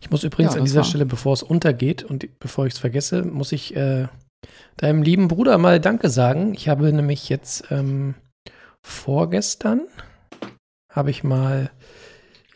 Ich 0.00 0.10
muss 0.10 0.24
übrigens 0.24 0.54
Ja, 0.54 0.58
an 0.60 0.64
dieser 0.64 0.78
war- 0.78 0.84
Stelle, 0.84 1.06
bevor 1.06 1.34
es 1.34 1.42
untergeht 1.42 2.02
und 2.02 2.26
bevor 2.40 2.66
ich 2.66 2.72
es 2.74 2.78
vergesse, 2.78 3.22
muss 3.22 3.52
ich 3.52 3.76
äh, 3.76 4.08
deinem 4.78 5.02
lieben 5.02 5.28
Bruder 5.28 5.58
mal 5.58 5.78
Danke 5.80 6.08
sagen. 6.08 6.54
Ich 6.54 6.68
habe 6.68 6.92
nämlich 6.92 7.28
jetzt 7.28 7.70
ähm, 7.70 8.14
vorgestern 8.84 9.82
habe 10.90 11.10
ich 11.10 11.22
mal 11.22 11.70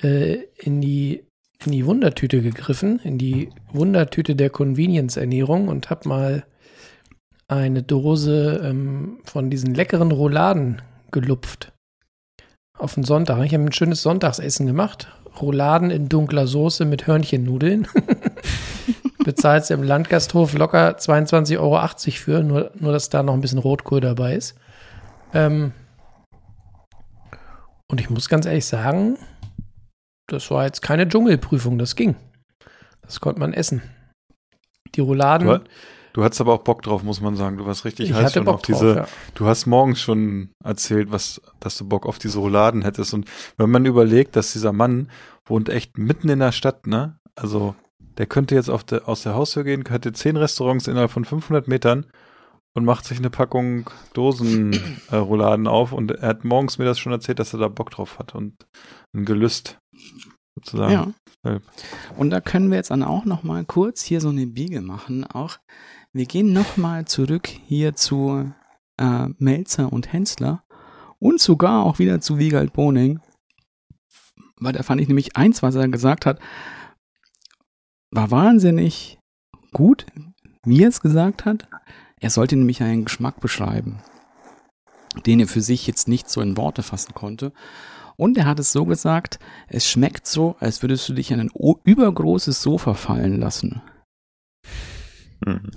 äh, 0.02 0.42
in 0.58 0.80
die 0.80 1.24
in 1.64 1.70
die 1.72 1.86
Wundertüte 1.86 2.42
gegriffen, 2.42 2.98
in 3.04 3.18
die 3.18 3.50
Wundertüte 3.72 4.34
der 4.34 4.50
Convenience-Ernährung 4.50 5.68
und 5.68 5.90
habe 5.90 6.08
mal 6.08 6.44
eine 7.46 7.84
Dose 7.84 8.60
ähm, 8.64 9.20
von 9.24 9.48
diesen 9.48 9.72
leckeren 9.72 10.10
Rouladen 10.10 10.82
gelupft. 11.12 11.71
Auf 12.78 12.94
den 12.94 13.04
Sonntag. 13.04 13.44
Ich 13.44 13.54
habe 13.54 13.64
ein 13.64 13.72
schönes 13.72 14.02
Sonntagsessen 14.02 14.66
gemacht. 14.66 15.08
Rouladen 15.40 15.90
in 15.90 16.08
dunkler 16.08 16.46
Soße 16.46 16.84
mit 16.84 17.06
Hörnchennudeln. 17.06 17.86
Bezahlst 19.24 19.70
du 19.70 19.74
im 19.74 19.82
Landgasthof 19.82 20.52
locker 20.54 20.96
22,80 20.96 21.58
Euro 21.58 21.86
für, 22.12 22.42
nur, 22.42 22.70
nur 22.74 22.92
dass 22.92 23.08
da 23.08 23.22
noch 23.22 23.34
ein 23.34 23.40
bisschen 23.40 23.58
Rotkohl 23.58 24.00
dabei 24.00 24.34
ist. 24.34 24.56
Ähm, 25.32 25.72
und 27.88 28.00
ich 28.00 28.10
muss 28.10 28.28
ganz 28.28 28.46
ehrlich 28.46 28.66
sagen, 28.66 29.16
das 30.26 30.50
war 30.50 30.64
jetzt 30.64 30.82
keine 30.82 31.08
Dschungelprüfung, 31.08 31.78
das 31.78 31.94
ging. 31.94 32.16
Das 33.02 33.20
konnte 33.20 33.38
man 33.40 33.52
essen. 33.52 33.82
Die 34.94 35.00
Rouladen, 35.00 35.46
Du, 35.46 35.60
du 36.12 36.24
hattest 36.24 36.40
aber 36.40 36.54
auch 36.54 36.62
Bock 36.62 36.82
drauf, 36.82 37.02
muss 37.02 37.20
man 37.20 37.36
sagen. 37.36 37.56
Du 37.56 37.66
warst 37.66 37.84
richtig 37.84 38.10
ich 38.10 38.14
heiß 38.14 38.32
schon 38.34 38.44
Bock 38.44 38.54
auf 38.56 38.62
diese. 38.62 38.94
drauf. 38.94 39.08
Ja. 39.08 39.32
Du 39.34 39.46
hast 39.46 39.66
morgens 39.66 40.00
schon 40.00 40.50
erzählt, 40.64 41.10
was, 41.10 41.40
dass 41.60 41.76
du 41.78 41.88
Bock 41.88 42.06
auf 42.06 42.18
diese 42.18 42.38
Rouladen 42.38 42.82
hättest. 42.82 43.14
Und 43.14 43.26
wenn 43.56 43.70
man 43.70 43.86
überlegt, 43.86 44.36
dass 44.36 44.52
dieser 44.52 44.72
Mann 44.72 45.10
wohnt 45.44 45.68
echt 45.68 45.98
mitten 45.98 46.28
in 46.28 46.38
der 46.38 46.52
Stadt, 46.52 46.86
ne? 46.86 47.18
Also, 47.34 47.74
der 48.18 48.26
könnte 48.26 48.54
jetzt 48.54 48.68
auf 48.68 48.84
der, 48.84 49.08
aus 49.08 49.22
der 49.22 49.34
Haustür 49.34 49.64
gehen, 49.64 49.84
hätte 49.88 50.12
zehn 50.12 50.36
Restaurants 50.36 50.86
innerhalb 50.86 51.10
von 51.10 51.24
500 51.24 51.66
Metern 51.66 52.06
und 52.74 52.84
macht 52.84 53.04
sich 53.04 53.18
eine 53.18 53.30
Packung 53.30 53.90
Dosenrouladen 54.14 55.66
äh, 55.66 55.68
auf. 55.68 55.92
Und 55.92 56.10
er 56.10 56.28
hat 56.28 56.44
morgens 56.44 56.78
mir 56.78 56.84
das 56.84 56.98
schon 56.98 57.12
erzählt, 57.12 57.38
dass 57.38 57.52
er 57.52 57.58
da 57.58 57.68
Bock 57.68 57.90
drauf 57.90 58.18
hat 58.18 58.34
und 58.34 58.54
ein 59.14 59.24
Gelüst 59.24 59.78
sozusagen. 60.54 60.92
Ja. 60.92 61.12
Ja. 61.44 61.58
Und 62.16 62.30
da 62.30 62.40
können 62.40 62.70
wir 62.70 62.76
jetzt 62.76 62.90
dann 62.90 63.02
auch 63.02 63.24
noch 63.24 63.42
mal 63.42 63.64
kurz 63.64 64.02
hier 64.02 64.20
so 64.20 64.28
eine 64.28 64.46
Biege 64.46 64.80
machen. 64.80 65.24
Auch 65.24 65.58
wir 66.12 66.26
gehen 66.26 66.52
noch 66.52 66.76
mal 66.76 67.06
zurück 67.06 67.48
hier 67.48 67.94
zu 67.94 68.52
äh, 68.98 69.28
Melzer 69.38 69.92
und 69.92 70.12
Hensler 70.12 70.62
und 71.18 71.40
sogar 71.40 71.84
auch 71.84 71.98
wieder 71.98 72.20
zu 72.20 72.38
Wiegald 72.38 72.72
Boning. 72.72 73.20
Weil 74.56 74.74
da 74.74 74.82
fand 74.82 75.00
ich 75.00 75.08
nämlich 75.08 75.36
eins, 75.36 75.62
was 75.62 75.74
er 75.74 75.88
gesagt 75.88 76.26
hat, 76.26 76.38
war 78.10 78.30
wahnsinnig 78.30 79.18
gut, 79.72 80.06
wie 80.64 80.82
er 80.82 80.90
es 80.90 81.00
gesagt 81.00 81.44
hat. 81.44 81.66
Er 82.20 82.30
sollte 82.30 82.56
nämlich 82.56 82.82
einen 82.82 83.06
Geschmack 83.06 83.40
beschreiben, 83.40 84.00
den 85.26 85.40
er 85.40 85.48
für 85.48 85.62
sich 85.62 85.86
jetzt 85.86 86.08
nicht 86.08 86.28
so 86.28 86.40
in 86.40 86.56
Worte 86.56 86.82
fassen 86.82 87.14
konnte. 87.14 87.52
Und 88.16 88.36
er 88.36 88.44
hat 88.44 88.60
es 88.60 88.70
so 88.70 88.84
gesagt, 88.84 89.38
es 89.66 89.88
schmeckt 89.88 90.26
so, 90.26 90.56
als 90.60 90.82
würdest 90.82 91.08
du 91.08 91.14
dich 91.14 91.30
in 91.30 91.40
ein 91.40 91.50
übergroßes 91.84 92.62
Sofa 92.62 92.94
fallen 92.94 93.40
lassen. 93.40 93.82
Mhm. 95.46 95.70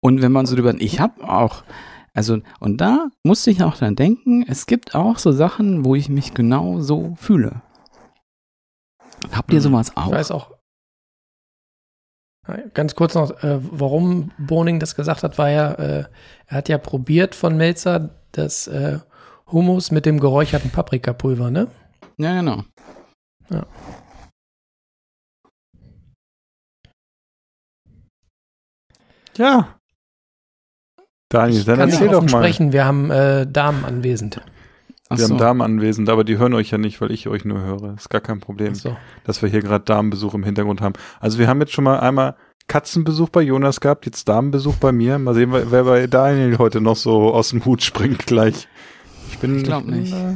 Und 0.00 0.22
wenn 0.22 0.32
man 0.32 0.46
so 0.46 0.56
drüber, 0.56 0.74
ich 0.78 1.00
habe 1.00 1.28
auch, 1.28 1.62
also, 2.14 2.38
und 2.58 2.80
da 2.80 3.08
musste 3.24 3.50
ich 3.50 3.62
auch 3.62 3.76
dran 3.76 3.96
denken, 3.96 4.44
es 4.48 4.66
gibt 4.66 4.94
auch 4.94 5.18
so 5.18 5.32
Sachen, 5.32 5.84
wo 5.84 5.94
ich 5.94 6.08
mich 6.08 6.34
genau 6.34 6.80
so 6.80 7.14
fühle. 7.16 7.62
Habt 9.32 9.52
ihr 9.52 9.58
Mhm. 9.58 9.64
sowas 9.64 9.88
Ich 9.90 9.96
auch? 9.96 10.10
weiß 10.10 10.30
auch. 10.30 10.50
Ganz 12.74 12.96
kurz 12.96 13.14
noch, 13.14 13.30
äh, 13.44 13.58
warum 13.60 14.32
Boning 14.38 14.80
das 14.80 14.96
gesagt 14.96 15.22
hat, 15.22 15.38
war 15.38 15.50
ja, 15.50 15.72
äh, 15.74 16.04
er 16.46 16.56
hat 16.56 16.68
ja 16.68 16.78
probiert 16.78 17.36
von 17.36 17.56
Melzer 17.56 18.10
das 18.32 18.66
äh, 18.66 18.98
Hummus 19.52 19.92
mit 19.92 20.04
dem 20.04 20.18
geräucherten 20.18 20.70
Paprikapulver, 20.70 21.50
ne? 21.50 21.68
Ja, 22.16 22.34
genau. 22.34 22.64
Ja. 23.50 23.66
Daniel, 31.28 31.58
Ich 31.60 31.64
dann 31.64 31.78
erzähl 31.80 32.08
doch 32.08 32.22
mal. 32.22 32.28
sprechen, 32.28 32.72
wir 32.72 32.84
haben 32.84 33.10
äh, 33.10 33.46
Damen 33.46 33.84
anwesend. 33.84 34.40
Ach 35.08 35.18
wir 35.18 35.26
so. 35.26 35.34
haben 35.34 35.38
Damen 35.38 35.60
anwesend, 35.62 36.08
aber 36.08 36.24
die 36.24 36.38
hören 36.38 36.54
euch 36.54 36.70
ja 36.70 36.78
nicht, 36.78 37.00
weil 37.00 37.10
ich 37.10 37.28
euch 37.28 37.44
nur 37.44 37.60
höre. 37.60 37.94
Ist 37.94 38.10
gar 38.10 38.20
kein 38.20 38.40
Problem, 38.40 38.74
So. 38.74 38.96
dass 39.24 39.42
wir 39.42 39.48
hier 39.48 39.60
gerade 39.60 39.84
Damenbesuch 39.84 40.34
im 40.34 40.44
Hintergrund 40.44 40.80
haben. 40.80 40.94
Also 41.20 41.38
wir 41.38 41.48
haben 41.48 41.60
jetzt 41.60 41.72
schon 41.72 41.84
mal 41.84 42.00
einmal 42.00 42.36
Katzenbesuch 42.68 43.28
bei 43.28 43.42
Jonas 43.42 43.80
gehabt, 43.80 44.06
jetzt 44.06 44.28
Damenbesuch 44.28 44.76
bei 44.76 44.92
mir. 44.92 45.18
Mal 45.18 45.34
sehen, 45.34 45.50
wer 45.52 45.84
bei 45.84 46.06
Daniel 46.06 46.58
heute 46.58 46.80
noch 46.80 46.96
so 46.96 47.32
aus 47.32 47.50
dem 47.50 47.64
Hut 47.64 47.82
springt 47.82 48.26
gleich. 48.26 48.68
Ich 49.30 49.38
bin 49.38 49.56
Ich 49.58 49.64
glaub 49.64 49.84
bin, 49.86 50.00
nicht. 50.02 50.12
Äh, 50.12 50.34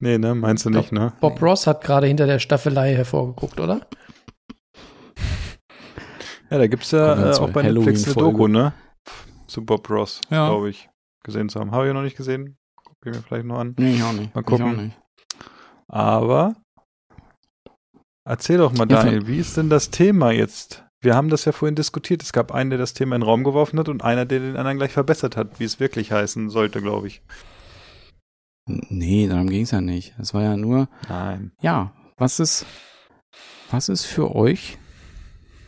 nee, 0.00 0.18
ne? 0.18 0.34
Meinst 0.34 0.64
du 0.64 0.70
nicht, 0.70 0.92
ne? 0.92 1.12
Bob 1.20 1.40
Ross 1.42 1.66
hat 1.66 1.82
gerade 1.82 2.06
hinter 2.08 2.26
der 2.26 2.38
Staffelei 2.38 2.94
hervorgeguckt, 2.94 3.58
oder? 3.60 3.80
Ja, 6.50 6.58
da 6.58 6.66
gibt's 6.66 6.90
ja 6.90 7.14
Kommen 7.14 7.24
wir 7.24 7.32
äh, 7.32 7.38
auch 7.38 7.50
bei 7.50 7.62
Netflix 7.62 8.04
eine. 8.06 8.14
Doku, 8.14 8.48
ne? 8.48 8.72
Zu 9.46 9.64
Bob 9.64 9.88
Ross, 9.90 10.20
Ja. 10.30 10.48
glaube 10.48 10.70
ich, 10.70 10.88
gesehen 11.24 11.48
zu 11.48 11.60
haben. 11.60 11.70
Habe 11.72 11.88
ich 11.88 11.94
noch 11.94 12.02
nicht 12.02 12.16
gesehen. 12.16 12.56
Gucken 12.84 13.14
wir 13.14 13.22
vielleicht 13.22 13.46
noch 13.46 13.58
an. 13.58 13.74
Nee, 13.78 13.94
ich 13.96 14.02
auch 14.02 14.12
nicht. 14.12 14.34
Mal 14.34 14.40
Ich 14.40 14.46
gucken. 14.46 14.66
auch 14.66 14.82
nicht. 14.82 14.98
Aber 15.88 16.56
erzähl 18.26 18.58
doch 18.58 18.72
mal, 18.72 18.90
Ja, 18.90 19.02
Daniel, 19.02 19.26
wie 19.26 19.38
ist 19.38 19.56
denn 19.56 19.70
das 19.70 19.90
Thema 19.90 20.30
jetzt? 20.32 20.84
Wir 21.00 21.14
haben 21.14 21.28
das 21.28 21.44
ja 21.44 21.52
vorhin 21.52 21.76
diskutiert. 21.76 22.22
Es 22.22 22.32
gab 22.32 22.52
einen, 22.52 22.70
der 22.70 22.78
das 22.78 22.92
Thema 22.92 23.14
in 23.14 23.20
den 23.20 23.28
Raum 23.28 23.44
geworfen 23.44 23.78
hat 23.78 23.88
und 23.88 24.02
einer, 24.02 24.26
der 24.26 24.40
den 24.40 24.56
anderen 24.56 24.78
gleich 24.78 24.92
verbessert 24.92 25.36
hat, 25.36 25.60
wie 25.60 25.64
es 25.64 25.78
wirklich 25.80 26.10
heißen 26.12 26.50
sollte, 26.50 26.82
glaube 26.82 27.06
ich. 27.06 27.22
Nee, 28.66 29.28
darum 29.28 29.48
ging's 29.48 29.70
ja 29.70 29.80
nicht. 29.80 30.14
Es 30.18 30.34
war 30.34 30.42
ja 30.42 30.56
nur, 30.56 30.88
Nein. 31.08 31.52
ja, 31.62 31.92
was 32.16 32.40
ist, 32.40 32.66
was 33.70 33.88
ist 33.88 34.04
für 34.04 34.34
euch 34.34 34.76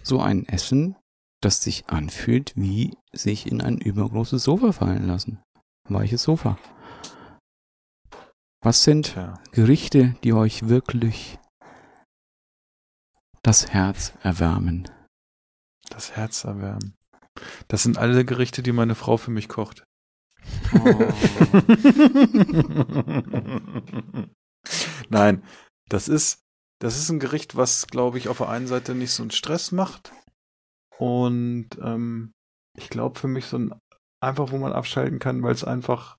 so 0.03 0.20
ein 0.20 0.46
Essen, 0.48 0.96
das 1.40 1.62
sich 1.62 1.88
anfühlt, 1.88 2.53
wie 2.57 2.96
sich 3.12 3.46
in 3.46 3.61
ein 3.61 3.78
übergroßes 3.78 4.42
Sofa 4.42 4.72
fallen 4.72 5.07
lassen? 5.07 5.42
Weiches 5.88 6.22
Sofa. 6.22 6.59
Was 8.62 8.84
sind 8.84 9.12
Tja. 9.12 9.40
Gerichte, 9.53 10.16
die 10.22 10.34
euch 10.34 10.68
wirklich 10.68 11.38
das 13.42 13.72
Herz 13.72 14.12
erwärmen? 14.22 14.88
Das 15.88 16.16
Herz 16.16 16.44
erwärmen. 16.44 16.94
Das 17.68 17.82
sind 17.82 17.96
alle 17.96 18.24
Gerichte, 18.24 18.62
die 18.62 18.72
meine 18.72 18.94
Frau 18.94 19.16
für 19.16 19.30
mich 19.30 19.48
kocht. 19.48 19.84
Nein, 25.09 25.42
das 25.88 26.09
ist, 26.09 26.39
das 26.80 26.98
ist 26.98 27.10
ein 27.10 27.20
Gericht, 27.20 27.56
was, 27.56 27.86
glaube 27.86 28.18
ich, 28.18 28.28
auf 28.28 28.38
der 28.38 28.48
einen 28.48 28.66
Seite 28.66 28.94
nicht 28.94 29.12
so 29.12 29.22
einen 29.22 29.30
Stress 29.30 29.70
macht. 29.72 30.12
Und 30.98 31.68
ähm, 31.82 32.32
ich 32.76 32.88
glaube 32.90 33.18
für 33.18 33.28
mich 33.28 33.46
so 33.46 33.58
ein 33.58 33.74
einfach, 34.22 34.50
wo 34.52 34.58
man 34.58 34.72
abschalten 34.72 35.18
kann, 35.18 35.42
weil 35.42 35.52
es 35.54 35.64
einfach, 35.64 36.16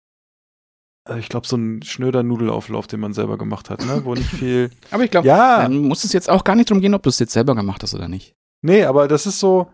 äh, 1.07 1.20
ich 1.20 1.30
glaube, 1.30 1.45
so 1.47 1.55
ein 1.55 1.84
schnöder 1.84 2.24
Nudelauflauf, 2.24 2.88
den 2.88 2.99
man 2.99 3.14
selber 3.14 3.38
gemacht 3.38 3.70
hat, 3.70 3.86
ne? 3.86 4.03
Wo 4.05 4.16
nicht 4.16 4.30
viel. 4.30 4.72
Aber 4.91 5.03
ich 5.03 5.12
glaube, 5.12 5.28
Ja. 5.28 5.62
dann 5.62 5.78
muss 5.78 6.03
es 6.03 6.14
jetzt 6.14 6.30
auch 6.30 6.43
gar 6.43 6.55
nicht 6.55 6.70
darum 6.72 6.82
gehen, 6.82 6.95
ob 6.95 7.03
du 7.03 7.09
es 7.09 7.20
jetzt 7.20 7.34
selber 7.34 7.53
gemacht 7.55 7.84
hast 7.84 7.93
oder 7.93 8.07
nicht. 8.07 8.34
Nee, 8.64 8.84
aber 8.86 9.07
das 9.07 9.26
ist 9.26 9.39
so, 9.39 9.72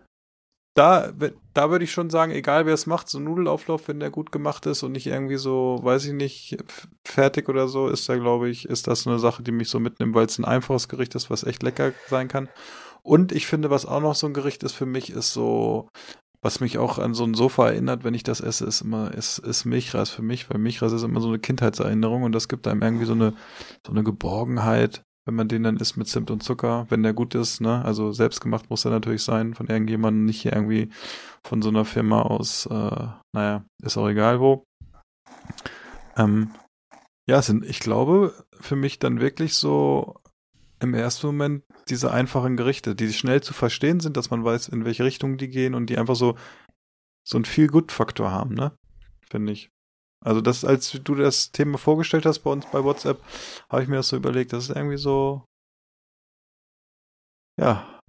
da, 0.78 1.12
da 1.54 1.70
würde 1.70 1.84
ich 1.84 1.90
schon 1.90 2.08
sagen, 2.08 2.30
egal 2.30 2.64
wer 2.64 2.74
es 2.74 2.86
macht, 2.86 3.08
so 3.08 3.18
Nudelauflauf, 3.18 3.88
wenn 3.88 3.98
der 3.98 4.10
gut 4.10 4.30
gemacht 4.30 4.64
ist 4.66 4.84
und 4.84 4.92
nicht 4.92 5.08
irgendwie 5.08 5.36
so, 5.36 5.80
weiß 5.82 6.04
ich 6.06 6.12
nicht, 6.12 6.56
fertig 7.04 7.48
oder 7.48 7.66
so, 7.66 7.88
ist 7.88 8.08
da, 8.08 8.16
glaube 8.16 8.48
ich, 8.48 8.64
ist 8.68 8.86
das 8.86 9.04
eine 9.04 9.18
Sache, 9.18 9.42
die 9.42 9.50
mich 9.50 9.68
so 9.68 9.80
mitnimmt, 9.80 10.14
weil 10.14 10.26
es 10.26 10.38
ein 10.38 10.44
einfaches 10.44 10.88
Gericht 10.88 11.16
ist, 11.16 11.30
was 11.30 11.42
echt 11.42 11.64
lecker 11.64 11.92
sein 12.08 12.28
kann. 12.28 12.48
Und 13.02 13.32
ich 13.32 13.48
finde, 13.48 13.70
was 13.70 13.86
auch 13.86 14.00
noch 14.00 14.14
so 14.14 14.28
ein 14.28 14.34
Gericht 14.34 14.62
ist 14.62 14.74
für 14.74 14.86
mich, 14.86 15.10
ist 15.10 15.32
so, 15.32 15.88
was 16.42 16.60
mich 16.60 16.78
auch 16.78 16.98
an 16.98 17.12
so 17.12 17.24
ein 17.24 17.34
Sofa 17.34 17.70
erinnert, 17.70 18.04
wenn 18.04 18.14
ich 18.14 18.22
das 18.22 18.40
esse, 18.40 18.64
ist 18.64 18.82
immer, 18.82 19.12
ist, 19.12 19.38
ist 19.38 19.64
Milchreis 19.64 20.10
für 20.10 20.22
mich, 20.22 20.48
weil 20.48 20.58
Milchreis 20.58 20.92
ist 20.92 21.02
immer 21.02 21.20
so 21.20 21.28
eine 21.28 21.40
Kindheitserinnerung 21.40 22.22
und 22.22 22.32
das 22.32 22.46
gibt 22.48 22.68
einem 22.68 22.82
irgendwie 22.82 23.06
so 23.06 23.14
eine, 23.14 23.34
so 23.84 23.92
eine 23.92 24.04
Geborgenheit, 24.04 25.02
wenn 25.28 25.34
man 25.34 25.46
den 25.46 25.62
dann 25.62 25.76
isst 25.76 25.98
mit 25.98 26.08
Zimt 26.08 26.30
und 26.30 26.42
Zucker, 26.42 26.86
wenn 26.88 27.02
der 27.02 27.12
gut 27.12 27.34
ist, 27.34 27.60
ne? 27.60 27.84
Also 27.84 28.12
selbstgemacht 28.12 28.70
muss 28.70 28.86
er 28.86 28.90
natürlich 28.90 29.22
sein 29.22 29.52
von 29.52 29.66
irgendjemandem, 29.66 30.24
nicht 30.24 30.40
hier 30.40 30.54
irgendwie 30.54 30.88
von 31.46 31.60
so 31.60 31.68
einer 31.68 31.84
Firma 31.84 32.22
aus, 32.22 32.64
äh, 32.64 33.06
naja, 33.34 33.62
ist 33.82 33.98
auch 33.98 34.08
egal 34.08 34.40
wo. 34.40 34.64
Ähm, 36.16 36.52
ja, 37.28 37.42
sind, 37.42 37.62
ich 37.66 37.78
glaube, 37.78 38.42
für 38.58 38.74
mich 38.74 39.00
dann 39.00 39.20
wirklich 39.20 39.52
so 39.52 40.14
im 40.80 40.94
ersten 40.94 41.26
Moment 41.26 41.62
diese 41.90 42.10
einfachen 42.10 42.56
Gerichte, 42.56 42.94
die 42.94 43.12
schnell 43.12 43.42
zu 43.42 43.52
verstehen 43.52 44.00
sind, 44.00 44.16
dass 44.16 44.30
man 44.30 44.42
weiß, 44.42 44.68
in 44.68 44.86
welche 44.86 45.04
Richtung 45.04 45.36
die 45.36 45.48
gehen 45.48 45.74
und 45.74 45.90
die 45.90 45.98
einfach 45.98 46.16
so, 46.16 46.38
so 47.22 47.36
einen 47.36 47.44
Feel-Good-Faktor 47.44 48.30
haben, 48.30 48.54
ne? 48.54 48.72
Finde 49.28 49.52
ich. 49.52 49.68
Also 50.24 50.40
das, 50.40 50.64
als 50.64 50.90
du 50.90 51.14
das 51.14 51.52
Thema 51.52 51.78
vorgestellt 51.78 52.26
hast 52.26 52.40
bei 52.40 52.50
uns 52.50 52.66
bei 52.70 52.82
WhatsApp, 52.82 53.22
habe 53.68 53.82
ich 53.82 53.88
mir 53.88 53.96
das 53.96 54.08
so 54.08 54.16
überlegt, 54.16 54.52
das 54.52 54.64
ist 54.68 54.76
irgendwie 54.76 54.96
so, 54.98 55.44
ja, 57.60 58.00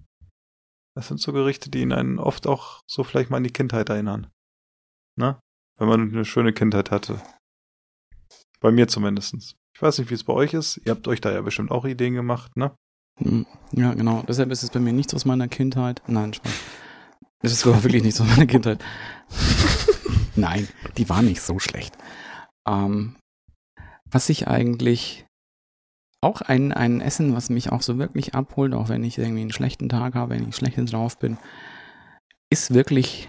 das 0.96 1.08
sind 1.08 1.20
so 1.20 1.32
Gerichte, 1.32 1.70
die 1.70 1.82
ihn 1.82 1.92
einen 1.92 2.18
oft 2.18 2.46
auch 2.46 2.80
so 2.90 3.04
vielleicht 3.04 3.30
mal 3.30 3.36
an 3.36 3.44
die 3.44 3.52
Kindheit 3.52 3.88
erinnern. 3.88 4.28
Ne? 5.18 5.38
Wenn 5.78 5.88
man 5.88 6.10
eine 6.10 6.24
schöne 6.24 6.52
Kindheit 6.52 6.90
hatte. 6.90 7.22
Bei 8.60 8.70
mir 8.70 8.88
zumindestens. 8.88 9.54
Ich 9.74 9.80
weiß 9.80 9.98
nicht, 9.98 10.10
wie 10.10 10.14
es 10.14 10.24
bei 10.24 10.32
euch 10.32 10.52
ist. 10.52 10.78
Ihr 10.84 10.92
habt 10.92 11.08
euch 11.08 11.20
da 11.20 11.32
ja 11.32 11.40
bestimmt 11.40 11.70
auch 11.70 11.84
Ideen 11.84 12.14
gemacht, 12.14 12.54
ne? 12.56 12.74
Hm, 13.18 13.46
Ja, 13.72 13.94
genau. 13.94 14.22
Deshalb 14.28 14.50
ist 14.50 14.62
es 14.62 14.70
bei 14.70 14.80
mir 14.80 14.92
nichts 14.92 15.14
aus 15.14 15.24
meiner 15.24 15.48
Kindheit. 15.48 16.02
Nein, 16.06 16.34
Spaß. 16.34 16.52
Es 17.42 17.52
ist 17.52 17.60
sogar 17.60 17.82
wirklich 17.82 18.02
nichts 18.02 18.20
aus 18.20 18.26
meiner 18.28 18.46
Kindheit. 18.46 18.84
Nein, 20.40 20.68
die 20.96 21.08
war 21.08 21.22
nicht 21.22 21.42
so 21.42 21.58
schlecht. 21.58 21.96
Ähm, 22.66 23.16
was 24.10 24.28
ich 24.28 24.48
eigentlich 24.48 25.26
auch 26.22 26.40
ein, 26.40 26.72
ein 26.72 27.00
Essen, 27.00 27.34
was 27.34 27.50
mich 27.50 27.72
auch 27.72 27.82
so 27.82 27.98
wirklich 27.98 28.34
abholt, 28.34 28.74
auch 28.74 28.88
wenn 28.88 29.04
ich 29.04 29.18
irgendwie 29.18 29.42
einen 29.42 29.52
schlechten 29.52 29.88
Tag 29.88 30.14
habe, 30.14 30.34
wenn 30.34 30.48
ich 30.48 30.56
schlecht 30.56 30.76
drauf 30.92 31.18
bin, 31.18 31.38
ist 32.50 32.74
wirklich 32.74 33.28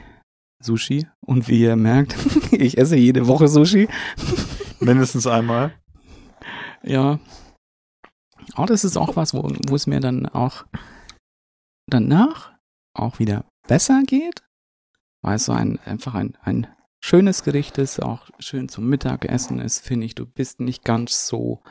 Sushi. 0.62 1.08
Und 1.26 1.48
wie 1.48 1.62
ihr 1.62 1.76
merkt, 1.76 2.16
ich 2.52 2.78
esse 2.78 2.96
jede 2.96 3.28
Woche 3.28 3.48
Sushi. 3.48 3.88
Mindestens 4.80 5.28
einmal. 5.28 5.74
Ja. 6.84 7.20
Aber 8.54 8.68
das 8.68 8.84
ist 8.84 8.98
auch 8.98 9.16
was, 9.16 9.34
wo, 9.34 9.44
wo 9.68 9.76
es 9.76 9.88
mir 9.88 10.00
dann 10.00 10.26
auch 10.26 10.66
danach 11.88 12.54
auch 12.94 13.20
wieder 13.20 13.46
besser 13.68 14.04
geht. 14.06 14.44
Weil 15.22 15.36
es 15.36 15.46
so 15.46 15.52
ein, 15.52 15.80
einfach 15.86 16.16
ein, 16.16 16.38
ein 16.42 16.68
schönes 17.02 17.44
Gericht 17.44 17.78
ist, 17.78 18.02
auch 18.02 18.30
schön 18.40 18.70
zum 18.70 18.88
Mittagessen 18.88 19.60
ist, 19.60 19.86
finde 19.86 20.06
ich. 20.06 20.16
Du 20.16 20.26
bist 20.26 20.62
nicht 20.62 20.86
ganz 20.86 21.28
so 21.28 21.62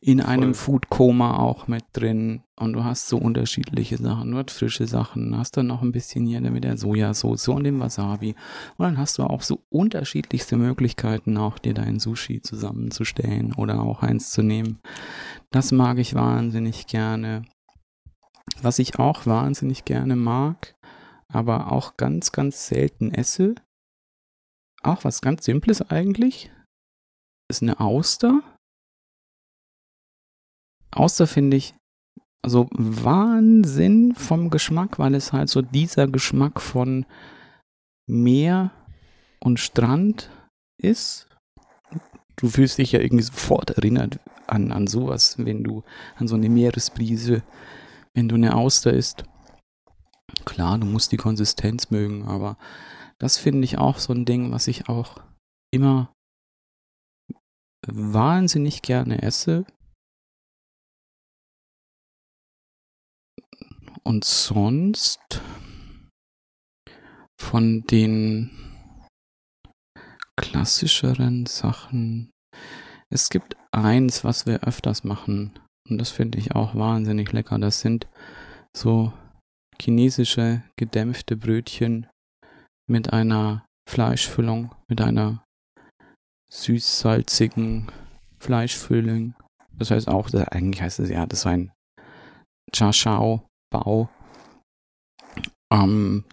in 0.00 0.20
einem 0.20 0.54
Foodkoma 0.54 1.38
auch 1.38 1.66
mit 1.66 1.84
drin 1.92 2.42
und 2.56 2.72
du 2.72 2.84
hast 2.84 3.08
so 3.08 3.18
unterschiedliche 3.18 3.96
Sachen. 3.96 4.30
Du 4.30 4.38
hast 4.38 4.52
frische 4.52 4.86
Sachen, 4.86 5.36
hast 5.36 5.56
dann 5.56 5.66
noch 5.66 5.82
ein 5.82 5.92
bisschen 5.92 6.24
hier 6.24 6.40
mit 6.40 6.64
der 6.64 6.76
Sojasauce 6.76 7.48
und 7.48 7.64
dem 7.64 7.80
Wasabi. 7.80 8.34
Und 8.76 8.84
dann 8.84 8.98
hast 8.98 9.18
du 9.18 9.24
auch 9.24 9.42
so 9.42 9.64
unterschiedlichste 9.70 10.56
Möglichkeiten, 10.56 11.36
auch 11.36 11.58
dir 11.58 11.74
dein 11.74 11.98
Sushi 11.98 12.40
zusammenzustellen 12.42 13.52
oder 13.54 13.80
auch 13.82 14.02
eins 14.02 14.30
zu 14.30 14.42
nehmen. 14.42 14.78
Das 15.50 15.72
mag 15.72 15.98
ich 15.98 16.14
wahnsinnig 16.14 16.86
gerne. 16.86 17.42
Was 18.62 18.78
ich 18.78 18.98
auch 18.98 19.26
wahnsinnig 19.26 19.84
gerne 19.84 20.16
mag, 20.16 20.76
aber 21.28 21.72
auch 21.72 21.96
ganz, 21.96 22.32
ganz 22.32 22.68
selten 22.68 23.12
esse, 23.12 23.56
auch 24.88 25.04
was 25.04 25.20
ganz 25.20 25.44
Simples 25.44 25.82
eigentlich, 25.82 26.50
ist 27.48 27.62
eine 27.62 27.80
Auster. 27.80 28.42
Auster 30.90 31.26
finde 31.26 31.56
ich 31.56 31.74
also 32.42 32.68
Wahnsinn 32.72 34.14
vom 34.14 34.50
Geschmack, 34.50 34.98
weil 34.98 35.14
es 35.14 35.32
halt 35.32 35.48
so 35.48 35.62
dieser 35.62 36.06
Geschmack 36.06 36.60
von 36.60 37.04
Meer 38.06 38.70
und 39.40 39.60
Strand 39.60 40.30
ist. 40.80 41.28
Du 42.36 42.48
fühlst 42.48 42.78
dich 42.78 42.92
ja 42.92 43.00
irgendwie 43.00 43.24
sofort 43.24 43.70
erinnert 43.70 44.20
an, 44.46 44.70
an 44.72 44.86
sowas, 44.86 45.36
wenn 45.38 45.64
du 45.64 45.82
an 46.16 46.28
so 46.28 46.36
eine 46.36 46.48
Meeresbrise, 46.48 47.42
wenn 48.14 48.28
du 48.28 48.36
eine 48.36 48.54
Auster 48.54 48.92
isst. 48.92 49.24
Klar, 50.44 50.78
du 50.78 50.86
musst 50.86 51.12
die 51.12 51.16
Konsistenz 51.16 51.90
mögen, 51.90 52.26
aber 52.26 52.56
das 53.20 53.38
finde 53.38 53.64
ich 53.64 53.78
auch 53.78 53.98
so 53.98 54.12
ein 54.12 54.24
Ding, 54.24 54.52
was 54.52 54.68
ich 54.68 54.88
auch 54.88 55.22
immer 55.72 56.12
wahnsinnig 57.86 58.82
gerne 58.82 59.22
esse. 59.22 59.66
Und 64.04 64.24
sonst 64.24 65.42
von 67.40 67.82
den 67.82 68.50
klassischeren 70.36 71.46
Sachen. 71.46 72.30
Es 73.10 73.28
gibt 73.28 73.56
eins, 73.72 74.24
was 74.24 74.46
wir 74.46 74.64
öfters 74.64 75.04
machen. 75.04 75.58
Und 75.88 75.98
das 75.98 76.10
finde 76.10 76.38
ich 76.38 76.54
auch 76.54 76.74
wahnsinnig 76.74 77.32
lecker. 77.32 77.58
Das 77.58 77.80
sind 77.80 78.06
so 78.76 79.12
chinesische 79.80 80.62
gedämpfte 80.76 81.36
Brötchen 81.36 82.06
mit 82.88 83.12
einer 83.12 83.66
Fleischfüllung, 83.88 84.74
mit 84.88 85.00
einer 85.00 85.44
süß-salzigen 86.50 87.90
Fleischfülling. 88.38 89.34
Das 89.72 89.90
heißt 89.90 90.08
auch, 90.08 90.32
eigentlich 90.32 90.82
heißt 90.82 90.98
es 91.00 91.10
ja, 91.10 91.26
das 91.26 91.40
ist 91.40 91.46
ein 91.46 91.72
Chashao-Bau. 92.72 94.08
Ähm, 95.72 96.24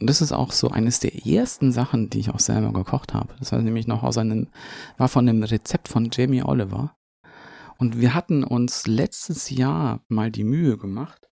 das 0.00 0.22
ist 0.22 0.32
auch 0.32 0.52
so 0.52 0.70
eines 0.70 1.00
der 1.00 1.26
ersten 1.26 1.72
Sachen, 1.72 2.08
die 2.10 2.20
ich 2.20 2.30
auch 2.30 2.38
selber 2.38 2.72
gekocht 2.72 3.14
habe. 3.14 3.34
Das 3.38 3.52
war 3.52 3.60
nämlich 3.60 3.86
noch 3.86 4.02
aus 4.02 4.16
einem, 4.16 4.48
war 4.96 5.08
von 5.08 5.28
einem 5.28 5.42
Rezept 5.42 5.88
von 5.88 6.08
Jamie 6.12 6.42
Oliver. 6.42 6.94
Und 7.78 8.00
wir 8.00 8.14
hatten 8.14 8.44
uns 8.44 8.86
letztes 8.86 9.50
Jahr 9.50 10.00
mal 10.08 10.30
die 10.30 10.44
Mühe 10.44 10.76
gemacht. 10.76 11.28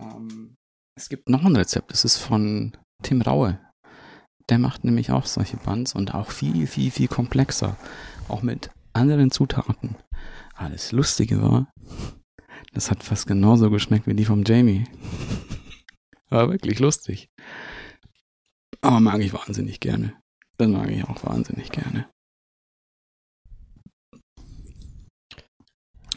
Ähm, 0.00 0.56
es 0.96 1.08
gibt 1.08 1.28
noch 1.28 1.44
ein 1.44 1.56
Rezept, 1.56 1.92
das 1.92 2.04
ist 2.04 2.18
von 2.18 2.76
Tim 3.02 3.22
Raue. 3.22 3.58
Der 4.50 4.58
macht 4.58 4.84
nämlich 4.84 5.12
auch 5.12 5.26
solche 5.26 5.56
Buns 5.56 5.94
und 5.94 6.14
auch 6.14 6.30
viel, 6.30 6.66
viel, 6.66 6.90
viel 6.90 7.08
komplexer. 7.08 7.76
Auch 8.28 8.42
mit 8.42 8.70
anderen 8.92 9.30
Zutaten. 9.30 9.96
Das 10.58 10.92
Lustige 10.92 11.40
war, 11.40 11.72
das 12.74 12.90
hat 12.90 13.02
fast 13.02 13.26
genauso 13.26 13.70
geschmeckt 13.70 14.06
wie 14.06 14.14
die 14.14 14.24
vom 14.24 14.42
Jamie. 14.44 14.84
War 16.28 16.50
wirklich 16.50 16.78
lustig. 16.78 17.28
Aber 18.82 19.00
mag 19.00 19.20
ich 19.20 19.32
wahnsinnig 19.32 19.80
gerne. 19.80 20.14
Das 20.58 20.68
mag 20.68 20.90
ich 20.90 21.02
auch 21.04 21.24
wahnsinnig 21.24 21.70
gerne. 21.70 22.08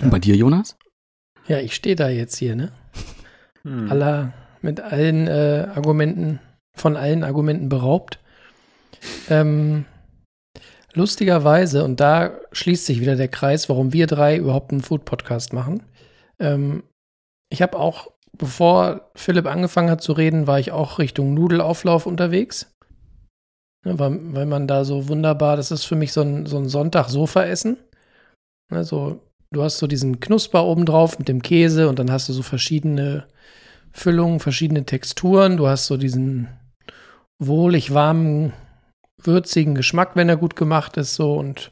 Und 0.02 0.10
bei 0.10 0.20
dir, 0.20 0.36
Jonas? 0.36 0.76
Ja, 1.48 1.60
ich 1.60 1.74
stehe 1.74 1.96
da 1.96 2.10
jetzt 2.10 2.38
hier, 2.38 2.56
ne? 2.56 2.72
Hm. 3.64 3.90
aller, 3.90 4.34
mit 4.62 4.82
allen 4.82 5.28
äh, 5.28 5.70
Argumenten, 5.74 6.40
von 6.76 6.98
allen 6.98 7.24
Argumenten 7.24 7.70
beraubt. 7.70 8.20
Ähm, 9.30 9.86
lustigerweise, 10.94 11.84
und 11.84 12.00
da 12.00 12.40
schließt 12.52 12.86
sich 12.86 13.02
wieder 13.02 13.16
der 13.16 13.28
Kreis, 13.28 13.70
warum 13.70 13.94
wir 13.94 14.08
drei 14.08 14.38
überhaupt 14.38 14.72
einen 14.72 14.82
Food-Podcast 14.82 15.54
machen. 15.54 15.84
Ähm, 16.40 16.84
ich 17.50 17.62
habe 17.62 17.78
auch, 17.78 18.12
bevor 18.38 19.12
Philipp 19.16 19.46
angefangen 19.46 19.90
hat 19.90 20.02
zu 20.02 20.14
reden, 20.14 20.48
war 20.48 20.60
ich 20.60 20.72
auch 20.72 21.00
Richtung 21.00 21.34
Nudelauflauf 21.34 22.06
unterwegs. 22.06 22.74
Ne, 23.86 24.00
weil, 24.00 24.34
weil 24.34 24.46
man 24.46 24.68
da 24.68 24.86
so 24.86 25.08
wunderbar, 25.08 25.58
das 25.58 25.72
ist 25.72 25.84
für 25.84 25.96
mich 25.96 26.14
so 26.14 26.22
ein, 26.22 26.46
so 26.46 26.58
ein 26.58 26.70
Sonntag-Sofa-Essen. 26.70 27.78
Ne, 28.72 28.84
so, 28.84 29.22
du 29.52 29.64
hast 29.64 29.78
so 29.78 29.88
diesen 29.88 30.20
Knusper 30.20 30.66
oben 30.66 30.86
drauf 30.86 31.20
mit 31.20 31.28
dem 31.28 31.42
Käse 31.42 31.90
und 31.90 32.00
dann 32.00 32.12
hast 32.12 32.30
du 32.30 32.34
so 32.34 32.44
verschiedene 32.44 33.28
Füllungen, 33.92 34.40
verschiedene 34.40 34.86
Texturen. 34.86 35.58
Du 35.58 35.68
hast 35.68 35.86
so 35.86 35.98
diesen 35.98 36.48
wohlig 37.40 37.94
warmen, 37.94 38.54
würzigen 39.22 39.76
Geschmack, 39.76 40.12
wenn 40.16 40.30
er 40.30 40.38
gut 40.38 40.56
gemacht 40.56 40.98
ist. 40.98 41.16
So 41.16 41.34
und 41.36 41.72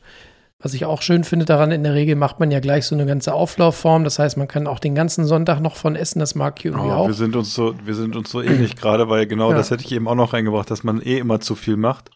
was 0.60 0.74
ich 0.76 0.86
auch 0.86 1.02
schön 1.02 1.24
finde 1.24 1.46
daran, 1.46 1.72
in 1.72 1.84
der 1.84 1.96
Regel 1.96 2.16
macht 2.16 2.40
man 2.40 2.52
ja 2.52 2.60
gleich 2.60 2.86
so 2.86 2.94
eine 2.94 3.08
ganze 3.08 3.34
Auflaufform. 3.34 4.04
Das 4.04 4.20
heißt, 4.20 4.38
man 4.38 4.48
kann 4.48 4.68
auch 4.68 4.78
den 4.80 4.94
ganzen 4.94 5.26
Sonntag 5.26 5.60
noch 5.60 5.76
von 5.76 5.96
essen. 5.96 6.20
Das 6.20 6.36
mag 6.36 6.60
ich 6.60 6.66
irgendwie 6.66 6.88
Oh, 6.90 6.92
auch. 6.94 7.08
wir 7.08 7.16
sind 7.16 7.36
uns 7.36 7.56
so, 7.56 7.74
wir 7.84 7.96
sind 7.96 8.16
uns 8.16 8.30
so 8.30 8.42
ähnlich 8.42 8.76
gerade, 8.76 9.10
weil 9.10 9.26
genau 9.26 9.52
Ja. 9.52 9.58
das 9.58 9.72
hätte 9.72 9.84
ich 9.86 9.92
eben 9.92 10.08
auch 10.08 10.16
noch 10.16 10.34
reingebracht, 10.34 10.70
dass 10.70 10.84
man 10.84 11.02
eh 11.02 11.18
immer 11.18 11.40
zu 11.40 11.56
viel 11.56 11.78
macht 11.78 12.12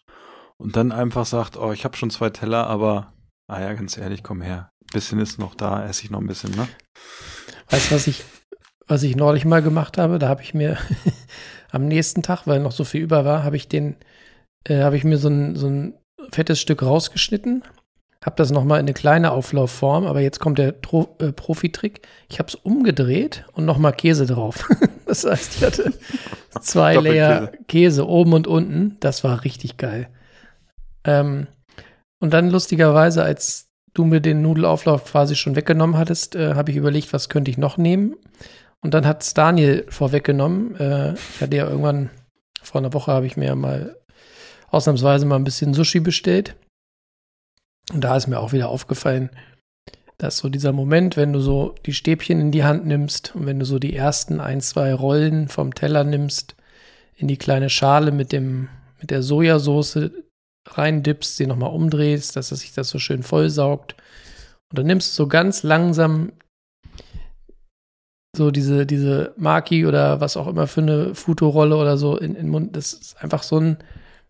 und 0.58 0.76
dann 0.76 0.92
einfach 0.92 1.26
sagt, 1.26 1.58
oh, 1.58 1.72
ich 1.72 1.86
habe 1.86 1.98
schon 1.98 2.12
zwei 2.12 2.30
Teller, 2.30 2.68
aber, 2.68 3.14
ah 3.48 3.60
ja, 3.62 3.74
ganz 3.74 3.98
ehrlich, 3.98 4.22
komm 4.22 4.42
her. 4.42 4.70
Bisschen 4.94 5.20
ist 5.20 5.40
noch 5.40 5.56
da, 5.56 5.84
esse 5.88 6.04
ich 6.04 6.12
noch 6.12 6.20
ein 6.22 6.28
bisschen, 6.28 6.52
ne? 6.52 6.68
Weißt 7.72 7.90
du, 7.90 7.96
was 7.96 8.06
ich, 8.06 8.24
was 8.88 9.02
ich 9.02 9.16
neulich 9.16 9.44
mal 9.44 9.64
gemacht 9.64 9.98
habe? 9.98 10.20
Da 10.20 10.30
habe 10.30 10.44
ich 10.44 10.54
mir 10.54 10.78
am 11.72 11.88
nächsten 11.88 12.22
Tag, 12.22 12.46
weil 12.46 12.60
noch 12.60 12.72
so 12.72 12.84
viel 12.84 13.02
über 13.02 13.26
war, 13.26 13.44
habe 13.44 13.56
ich 13.56 13.68
den, 13.68 13.96
äh, 14.66 14.82
habe 14.82 14.98
ich 14.98 15.04
mir 15.04 15.18
so 15.18 15.30
ein, 15.30 15.56
so 15.56 15.68
ein 15.68 15.94
fettes 16.32 16.60
Stück 16.60 16.84
rausgeschnitten, 16.84 17.64
habe 18.26 18.36
das 18.38 18.50
nochmal 18.50 18.80
in 18.80 18.86
eine 18.86 18.94
kleine 18.94 19.32
Auflaufform, 19.32 20.06
aber 20.06 20.20
jetzt 20.20 20.40
kommt 20.40 20.58
der 20.58 20.82
Tro 20.82 21.16
äh, 21.20 21.32
Profitrick. 21.32 22.02
Ich 22.28 22.40
habe 22.40 22.48
es 22.48 22.56
umgedreht 22.56 23.46
und 23.54 23.66
nochmal 23.66 23.94
Käse 23.94 24.26
drauf. 24.26 24.68
das 25.06 25.26
heißt, 25.26 25.58
ich 25.58 25.64
hatte 25.64 25.94
zwei 26.62 26.96
Layer 26.96 27.52
Käse 27.68 28.08
oben 28.08 28.34
und 28.34 28.48
unten. 28.48 28.98
Das 29.00 29.24
war 29.24 29.44
richtig 29.44 29.78
geil. 29.78 30.10
Ähm, 31.04 31.46
und 32.20 32.34
dann 32.34 32.50
lustigerweise, 32.50 33.24
als 33.24 33.68
du 33.94 34.06
mir 34.06 34.22
den 34.22 34.42
Nudelauflauf 34.42 35.06
quasi 35.06 35.36
schon 35.36 35.56
weggenommen 35.56 35.98
hattest, 35.98 36.36
äh, 36.36 36.56
habe 36.56 36.72
ich 36.72 36.78
überlegt, 36.78 37.14
was 37.14 37.30
könnte 37.30 37.52
ich 37.52 37.60
noch 37.60 37.78
nehmen. 37.78 38.16
Und 38.82 38.96
dann 38.96 39.06
hat 39.06 39.22
es 39.22 39.36
Daniel 39.36 39.86
vorweggenommen. 39.90 40.76
Äh, 40.78 41.14
ich 41.14 41.42
hatte 41.42 41.58
ja 41.58 41.68
irgendwann, 41.68 42.10
vor 42.64 42.82
einer 42.82 42.94
Woche 42.94 43.12
habe 43.12 43.28
ich 43.28 43.38
mir 43.38 43.56
mal 43.56 43.96
ausnahmsweise 44.76 45.26
mal 45.26 45.38
ein 45.38 45.44
bisschen 45.44 45.74
Sushi 45.74 46.02
bestellt. 46.02 46.56
Und 47.94 48.02
da 48.02 48.16
ist 48.16 48.28
mir 48.28 48.40
auch 48.40 48.52
wieder 48.52 48.70
aufgefallen, 48.70 49.30
dass 50.18 50.38
so 50.38 50.50
dieser 50.50 50.72
Moment, 50.72 51.18
wenn 51.18 51.34
du 51.34 51.40
so 51.40 51.76
die 51.86 51.94
Stäbchen 51.94 52.40
in 52.40 52.52
die 52.52 52.64
Hand 52.64 52.86
nimmst 52.86 53.36
und 53.36 53.46
wenn 53.46 53.60
du 53.60 53.66
so 53.66 53.80
die 53.80 53.96
ersten 53.96 54.40
ein, 54.40 54.62
zwei 54.62 54.94
Rollen 54.94 55.48
vom 55.48 55.74
Teller 55.74 56.04
nimmst, 56.04 56.56
in 57.16 57.28
die 57.28 57.38
kleine 57.38 57.70
Schale 57.70 58.12
mit 58.12 58.32
dem, 58.32 58.70
mit 59.00 59.12
der 59.12 59.24
Sojasauce 59.24 60.12
reindippst, 60.68 61.38
sie 61.38 61.48
nochmal 61.48 61.72
umdrehst, 61.72 62.36
dass 62.36 62.52
es 62.52 62.62
sich 62.62 62.74
das 62.74 62.90
so 62.90 63.00
schön 63.00 63.24
vollsaugt. 63.24 63.96
Und 64.72 64.80
dann 64.80 64.88
nimmst 64.88 65.12
du 65.12 65.24
so 65.24 65.28
ganz 65.28 65.64
langsam 65.64 66.32
so 68.36 68.52
diese, 68.52 68.86
diese 68.86 69.34
Maki 69.38 69.86
oder 69.86 70.20
was 70.20 70.36
auch 70.36 70.48
immer 70.48 70.68
für 70.68 70.82
eine 70.82 71.16
Futorolle 71.16 71.78
oder 71.78 71.98
so 71.98 72.18
in, 72.18 72.32
in 72.32 72.46
den 72.46 72.50
Mund. 72.50 72.76
Das 72.76 72.94
ist 72.94 73.24
einfach 73.24 73.44
so 73.44 73.60
ein, 73.60 73.78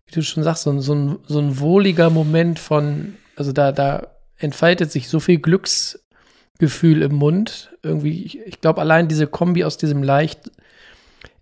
wie 0.06 0.14
du 0.14 0.22
schon 0.22 0.42
sagst, 0.42 0.62
so 0.62 0.70
ein, 0.70 0.80
so 0.80 0.94
ein, 0.94 1.18
so 1.26 1.38
ein 1.38 1.58
wohliger 1.58 2.10
Moment 2.10 2.58
von, 2.58 3.14
also 3.34 3.52
da, 3.52 3.72
da 3.72 4.08
entfaltet 4.38 4.92
sich 4.92 5.08
so 5.08 5.20
viel 5.20 5.38
Glücksgefühl 5.38 7.02
im 7.02 7.14
Mund. 7.14 7.72
Irgendwie, 7.82 8.24
ich, 8.24 8.38
ich 8.40 8.60
glaube, 8.60 8.80
allein 8.80 9.08
diese 9.08 9.26
Kombi 9.26 9.64
aus 9.64 9.76
diesem 9.76 10.02
leicht 10.02 10.50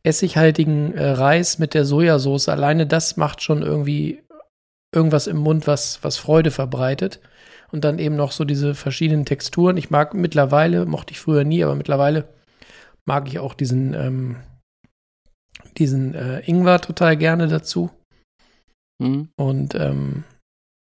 essighaltigen 0.03 0.95
äh, 0.95 1.11
Reis 1.11 1.59
mit 1.59 1.75
der 1.75 1.85
Sojasauce, 1.85 2.49
alleine 2.49 2.87
das 2.87 3.17
macht 3.17 3.43
schon 3.43 3.63
irgendwie 3.63 4.23
irgendwas 4.95 5.27
im 5.27 5.39
Mund, 5.39 5.67
was, 5.67 6.03
was 6.03 6.17
Freude 6.17 6.51
verbreitet. 6.51 7.21
Und 7.73 7.85
dann 7.85 7.99
eben 7.99 8.15
noch 8.15 8.31
so 8.31 8.45
diese 8.45 8.75
verschiedenen 8.75 9.25
Texturen. 9.25 9.77
Ich 9.77 9.91
mag 9.91 10.15
mittlerweile, 10.15 10.87
mochte 10.87 11.13
ich 11.13 11.19
früher 11.19 11.43
nie, 11.43 11.65
aber 11.65 11.75
mittlerweile 11.75 12.29
mag 13.05 13.27
ich 13.27 13.41
auch 13.41 13.55
diesen, 13.55 13.95
ähm, 13.95 14.37
diesen 15.77 16.15
äh, 16.15 16.41
Ingwer 16.49 16.81
total 16.81 17.17
gerne 17.17 17.49
dazu. 17.49 17.91
Hm? 19.03 19.29
Und 19.37 19.75
ähm, 19.75 20.25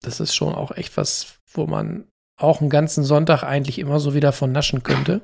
das 0.02 0.20
ist 0.20 0.34
schon 0.34 0.54
auch 0.54 0.72
echt 0.72 0.96
was, 0.96 1.38
wo 1.52 1.66
man 1.66 2.06
auch 2.38 2.60
einen 2.60 2.70
ganzen 2.70 3.02
Sonntag 3.04 3.42
eigentlich 3.42 3.78
immer 3.78 3.98
so 3.98 4.14
wieder 4.14 4.32
von 4.32 4.52
naschen 4.52 4.82
könnte. 4.82 5.22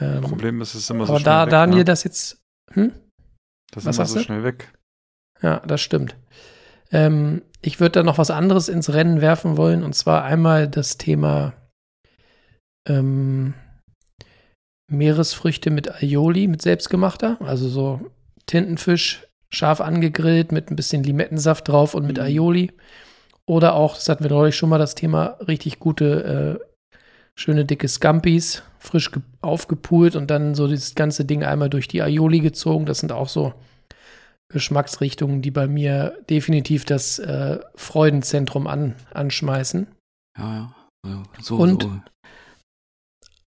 Ähm, 0.00 0.22
Problem 0.22 0.60
ist, 0.60 0.74
es 0.74 0.82
ist 0.82 0.90
immer 0.90 1.06
so 1.06 1.12
aber 1.12 1.20
schnell 1.20 1.32
da 1.32 1.44
weg, 1.44 1.50
Daniel 1.50 1.78
ne? 1.78 1.84
das 1.84 2.04
jetzt, 2.04 2.40
hm? 2.72 2.92
Das 3.70 3.86
ist 3.86 3.96
immer 3.96 4.06
so 4.06 4.18
du? 4.18 4.24
schnell 4.24 4.44
weg. 4.44 4.72
Ja, 5.40 5.60
das 5.60 5.80
stimmt. 5.80 6.16
Ähm, 6.90 7.42
ich 7.62 7.80
würde 7.80 7.92
da 7.92 8.02
noch 8.02 8.18
was 8.18 8.30
anderes 8.30 8.68
ins 8.68 8.92
Rennen 8.92 9.20
werfen 9.20 9.56
wollen, 9.56 9.82
und 9.82 9.94
zwar 9.94 10.24
einmal 10.24 10.68
das 10.68 10.98
Thema 10.98 11.54
ähm, 12.88 13.54
Meeresfrüchte 14.90 15.70
mit 15.70 16.02
Aioli, 16.02 16.48
mit 16.48 16.62
selbstgemachter, 16.62 17.38
also 17.40 17.68
so 17.68 18.10
Tintenfisch, 18.46 19.26
scharf 19.52 19.80
angegrillt 19.80 20.50
mit 20.52 20.70
ein 20.70 20.76
bisschen 20.76 21.02
Limettensaft 21.02 21.68
drauf 21.68 21.94
und 21.94 22.06
mit 22.06 22.16
Mhm. 22.18 22.24
Aioli. 22.24 22.72
Oder 23.46 23.74
auch, 23.74 23.94
das 23.96 24.08
hatten 24.08 24.24
wir 24.24 24.30
neulich 24.30 24.56
schon 24.56 24.68
mal 24.68 24.78
das 24.78 24.94
Thema, 24.94 25.36
richtig 25.46 25.78
gute, 25.80 26.60
äh, 26.62 26.98
schöne 27.38 27.64
dicke 27.64 27.88
Scampis, 27.88 28.62
frisch 28.78 29.10
ge- 29.10 29.22
aufgepult 29.40 30.16
und 30.16 30.30
dann 30.30 30.54
so 30.54 30.68
dieses 30.68 30.94
ganze 30.94 31.24
Ding 31.24 31.42
einmal 31.44 31.68
durch 31.70 31.88
die 31.88 32.02
Aioli 32.02 32.40
gezogen. 32.40 32.86
Das 32.86 32.98
sind 33.00 33.10
auch 33.12 33.28
so 33.28 33.52
Geschmacksrichtungen, 34.52 35.42
die 35.42 35.50
bei 35.50 35.66
mir 35.66 36.18
definitiv 36.28 36.84
das 36.84 37.18
äh, 37.18 37.58
Freudenzentrum 37.74 38.66
an, 38.66 38.94
anschmeißen. 39.14 39.86
Ja, 40.38 40.54
ja. 40.54 40.74
ja. 41.06 41.22
So, 41.40 41.56
Und- 41.56 41.82
so. 41.82 42.00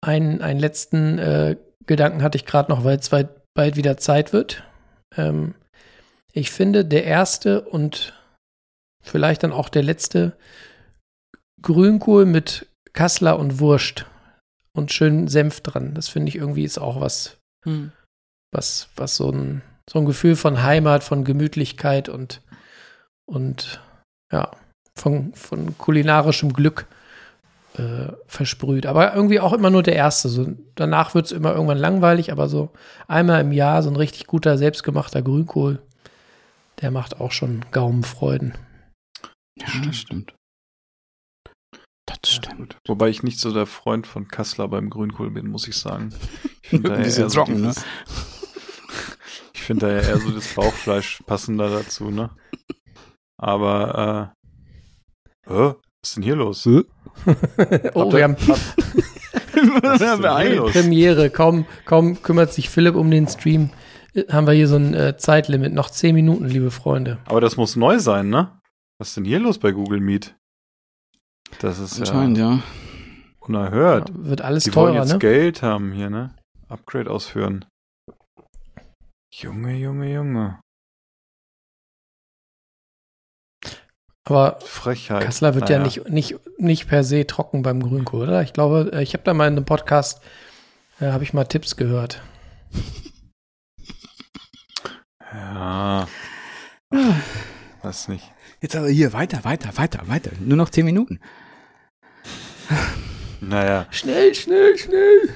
Einen, 0.01 0.41
einen 0.41 0.59
letzten 0.59 1.17
äh, 1.17 1.55
Gedanken 1.85 2.23
hatte 2.23 2.37
ich 2.37 2.45
gerade 2.45 2.69
noch, 2.71 2.83
weil 2.83 2.97
es 2.97 3.09
bald 3.09 3.77
wieder 3.77 3.95
Zeit 3.97 4.33
wird. 4.33 4.63
Ähm, 5.15 5.55
ich 6.33 6.51
finde, 6.51 6.83
der 6.83 7.05
erste 7.05 7.61
und 7.61 8.13
vielleicht 9.03 9.43
dann 9.43 9.51
auch 9.51 9.69
der 9.69 9.83
letzte 9.83 10.35
Grünkohl 11.61 12.25
mit 12.25 12.67
Kassler 12.93 13.39
und 13.39 13.59
Wurst 13.59 14.05
und 14.75 14.91
schön 14.91 15.27
Senf 15.27 15.61
dran. 15.61 15.93
Das 15.93 16.09
finde 16.09 16.29
ich 16.29 16.35
irgendwie 16.35 16.63
ist 16.63 16.79
auch 16.79 16.99
was, 16.99 17.37
Hm. 17.65 17.91
was, 18.51 18.89
was 18.95 19.15
so 19.15 19.31
ein, 19.31 19.61
so 19.89 19.99
ein 19.99 20.05
Gefühl 20.05 20.35
von 20.35 20.63
Heimat, 20.63 21.03
von 21.03 21.23
Gemütlichkeit 21.23 22.09
und, 22.09 22.41
und 23.25 23.81
ja, 24.31 24.51
von, 24.95 25.33
von 25.33 25.77
kulinarischem 25.77 26.53
Glück 26.53 26.87
äh, 27.77 28.11
versprüht. 28.27 28.85
Aber 28.85 29.13
irgendwie 29.15 29.39
auch 29.39 29.53
immer 29.53 29.69
nur 29.69 29.83
der 29.83 29.95
erste. 29.95 30.29
So, 30.29 30.47
danach 30.75 31.15
wird 31.15 31.27
es 31.27 31.31
immer 31.31 31.53
irgendwann 31.53 31.77
langweilig, 31.77 32.31
aber 32.31 32.47
so 32.47 32.71
einmal 33.07 33.41
im 33.41 33.51
Jahr 33.51 33.83
so 33.83 33.89
ein 33.89 33.95
richtig 33.95 34.27
guter, 34.27 34.57
selbstgemachter 34.57 35.21
Grünkohl, 35.21 35.81
der 36.81 36.91
macht 36.91 37.19
auch 37.19 37.31
schon 37.31 37.65
Gaumenfreuden. 37.71 38.57
Ja, 39.59 39.67
das 39.85 39.97
stimmt. 39.97 40.35
Das 42.05 42.19
Das 42.21 42.35
Ja, 42.35 42.43
stimmt. 42.43 42.77
Wobei 42.87 43.09
ich 43.09 43.23
nicht 43.23 43.39
so 43.39 43.53
der 43.53 43.65
Freund 43.65 44.07
von 44.07 44.27
Kassler 44.27 44.67
beim 44.67 44.89
Grünkohl 44.89 45.31
bin, 45.31 45.47
muss 45.47 45.67
ich 45.67 45.75
sagen. 45.75 46.13
Ich 46.65 46.69
finde 46.69 46.89
da 46.91 47.01
ja 47.01 47.09
so 47.09 47.27
trocken, 47.27 47.61
ne? 47.61 47.73
finde 49.63 49.87
da 49.87 49.93
ja 49.93 50.01
eher 50.01 50.17
so 50.19 50.31
das 50.31 50.53
Bauchfleisch 50.53 51.23
passender 51.25 51.69
dazu, 51.69 52.11
ne? 52.11 52.29
Aber, 53.37 54.33
äh, 55.47 55.53
was 55.53 55.75
ist 56.03 56.15
denn 56.17 56.23
hier 56.23 56.35
los? 56.35 56.65
oh, 56.67 56.81
Habt 57.25 58.13
wir 58.13 58.23
haben 58.23 58.37
Was 58.37 60.01
ist 60.01 60.23
denn 60.23 60.37
hier 60.41 60.55
los? 60.55 60.71
Premiere. 60.71 61.29
Kaum, 61.29 61.65
kaum 61.85 62.21
kümmert 62.21 62.53
sich 62.53 62.69
Philipp 62.69 62.95
um 62.95 63.09
den 63.09 63.27
Stream. 63.27 63.71
Haben 64.29 64.45
wir 64.45 64.53
hier 64.53 64.67
so 64.67 64.75
ein 64.75 64.93
äh, 64.93 65.17
Zeitlimit. 65.17 65.73
Noch 65.73 65.89
zehn 65.89 66.13
Minuten, 66.13 66.45
liebe 66.45 66.69
Freunde. 66.71 67.17
Aber 67.25 67.41
das 67.41 67.57
muss 67.57 67.75
neu 67.75 67.97
sein, 67.99 68.29
ne? 68.29 68.59
Was 68.99 69.09
ist 69.09 69.17
denn 69.17 69.25
hier 69.25 69.39
los 69.39 69.57
bei 69.57 69.71
Google 69.71 69.99
Meet? 69.99 70.35
Das 71.59 71.79
ist 71.79 71.99
Anscheinend, 71.99 72.37
ja 72.37 72.51
ja. 72.53 72.59
unerhört. 73.39 74.09
Ja, 74.09 74.15
wird 74.17 74.41
alles 74.41 74.63
Die 74.65 74.75
wollen 74.75 74.93
teurer, 74.93 75.03
jetzt 75.03 75.13
ne? 75.13 75.19
Geld 75.19 75.61
haben 75.63 75.91
hier, 75.91 76.09
ne? 76.09 76.35
Upgrade 76.69 77.09
ausführen. 77.09 77.65
Junge, 79.33 79.75
Junge, 79.77 80.13
Junge. 80.13 80.59
Aber 84.25 84.59
Frechheit. 84.61 85.23
Kassler 85.23 85.53
wird 85.55 85.69
ja 85.69 85.79
Naja. 85.79 86.03
nicht, 86.03 86.09
nicht, 86.09 86.59
nicht 86.59 86.87
per 86.87 87.03
se 87.03 87.27
trocken 87.27 87.61
beim 87.61 87.81
Grünkohl, 87.81 88.23
oder? 88.29 88.41
Ich 88.43 88.53
glaube, 88.53 88.91
äh, 88.93 89.03
ich 89.03 89.13
habe 89.13 89.23
da 89.23 89.33
mal 89.33 89.47
in 89.47 89.57
einem 89.57 89.65
Podcast, 89.65 90.21
äh, 91.01 91.11
habe 91.11 91.23
ich 91.23 91.33
mal 91.33 91.45
Tipps 91.45 91.75
gehört. 91.75 92.21
Ja. 95.53 96.07
Weiß 97.83 98.07
nicht. 98.07 98.31
Jetzt 98.61 98.75
aber 98.75 98.87
hier, 98.87 99.13
weiter, 99.13 99.43
weiter, 99.43 99.77
weiter, 99.77 100.07
weiter. 100.07 100.31
Nur 100.39 100.57
noch 100.57 100.69
zehn 100.69 100.85
Minuten. 100.85 101.19
Naja, 103.41 103.87
Schnell, 103.91 104.33
schnell, 104.33 104.77
schnell. 104.77 105.29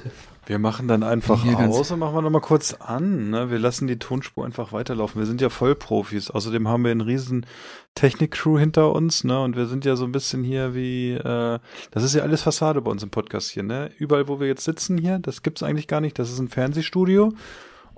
wir 0.46 0.60
machen 0.60 0.88
dann 0.88 1.04
einfach 1.04 1.46
aus 1.46 1.92
und 1.92 2.00
machen 2.00 2.16
wir 2.16 2.22
nochmal 2.22 2.42
kurz 2.42 2.74
an. 2.74 3.30
Ne? 3.32 3.52
Wir 3.52 3.60
lassen 3.60 3.86
die 3.88 4.00
Tonspur 4.00 4.46
einfach 4.46 4.72
weiterlaufen. 4.72 5.20
Wir 5.20 5.26
sind 5.28 5.42
ja 5.42 5.50
Vollprofis. 5.50 6.32
Außerdem 6.32 6.68
haben 6.70 6.84
wir 6.86 6.92
einen 6.92 7.02
riesen 7.02 7.46
Technik-Crew 7.96 8.58
hinter 8.58 8.94
uns, 8.94 9.24
ne? 9.24 9.42
Und 9.42 9.56
wir 9.58 9.66
sind 9.66 9.84
ja 9.84 9.96
so 9.96 10.06
ein 10.06 10.12
bisschen 10.12 10.44
hier 10.44 10.74
wie, 10.74 11.14
äh, 11.14 11.60
das 11.92 12.04
ist 12.04 12.16
ja 12.16 12.22
alles 12.24 12.44
Fassade 12.44 12.82
bei 12.82 12.92
uns 12.92 13.04
im 13.04 13.10
Podcast 13.10 13.50
hier, 13.50 13.64
ne? 13.64 13.92
Überall, 13.98 14.28
wo 14.28 14.40
wir 14.40 14.48
jetzt 14.48 14.64
sitzen 14.64 14.98
hier, 14.98 15.20
das 15.20 15.42
gibt's 15.44 15.64
eigentlich 15.64 15.88
gar 15.88 16.00
nicht. 16.00 16.18
Das 16.18 16.32
ist 16.32 16.40
ein 16.40 16.48
Fernsehstudio. 16.48 17.34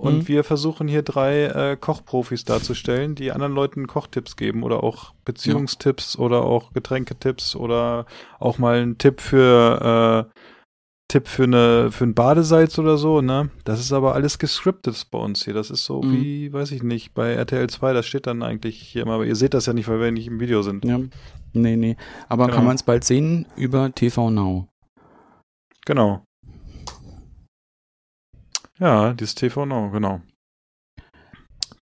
Und 0.00 0.14
Mhm. 0.20 0.28
wir 0.28 0.44
versuchen 0.44 0.88
hier 0.88 1.02
drei 1.02 1.44
äh, 1.44 1.76
Kochprofis 1.76 2.44
darzustellen, 2.44 3.14
die 3.14 3.32
anderen 3.32 3.52
Leuten 3.52 3.86
Kochtipps 3.86 4.36
geben 4.36 4.62
oder 4.62 4.82
auch 4.82 5.12
Beziehungstipps 5.26 6.16
oder 6.18 6.42
auch 6.44 6.72
Getränketipps 6.72 7.54
oder 7.54 8.06
auch 8.38 8.56
mal 8.58 8.80
einen 8.80 8.96
Tipp 8.96 9.20
für 9.20 10.26
äh, 10.32 10.40
Tipp 11.08 11.26
für 11.28 11.42
eine 11.42 11.90
für 11.90 12.04
ein 12.04 12.14
Badesalz 12.14 12.78
oder 12.78 12.96
so, 12.96 13.20
ne? 13.20 13.50
Das 13.64 13.80
ist 13.80 13.92
aber 13.92 14.14
alles 14.14 14.38
gescriptet 14.38 15.06
bei 15.10 15.18
uns 15.18 15.44
hier. 15.44 15.54
Das 15.54 15.68
ist 15.68 15.84
so 15.84 16.02
Mhm. 16.02 16.12
wie, 16.12 16.52
weiß 16.52 16.70
ich 16.70 16.82
nicht, 16.84 17.12
bei 17.14 17.32
RTL 17.34 17.68
2, 17.68 17.92
das 17.92 18.06
steht 18.06 18.26
dann 18.26 18.42
eigentlich 18.44 18.80
hier 18.80 19.02
immer, 19.02 19.14
aber 19.14 19.26
ihr 19.26 19.34
seht 19.36 19.52
das 19.52 19.66
ja 19.66 19.72
nicht, 19.72 19.88
weil 19.88 20.00
wir 20.00 20.12
nicht 20.12 20.28
im 20.28 20.38
Video 20.40 20.62
sind. 20.62 20.84
Ja. 20.84 20.98
Nee, 21.52 21.76
nee. 21.76 21.96
Aber 22.28 22.44
Genau. 22.46 22.56
kann 22.56 22.64
man 22.64 22.76
es 22.76 22.84
bald 22.84 23.02
sehen 23.04 23.46
über 23.56 23.92
TV 23.92 24.30
Now. 24.30 24.68
Genau. 25.84 26.22
Ja, 28.80 29.12
dieses 29.12 29.34
TV 29.34 29.66
Now, 29.66 29.90
genau. 29.90 30.20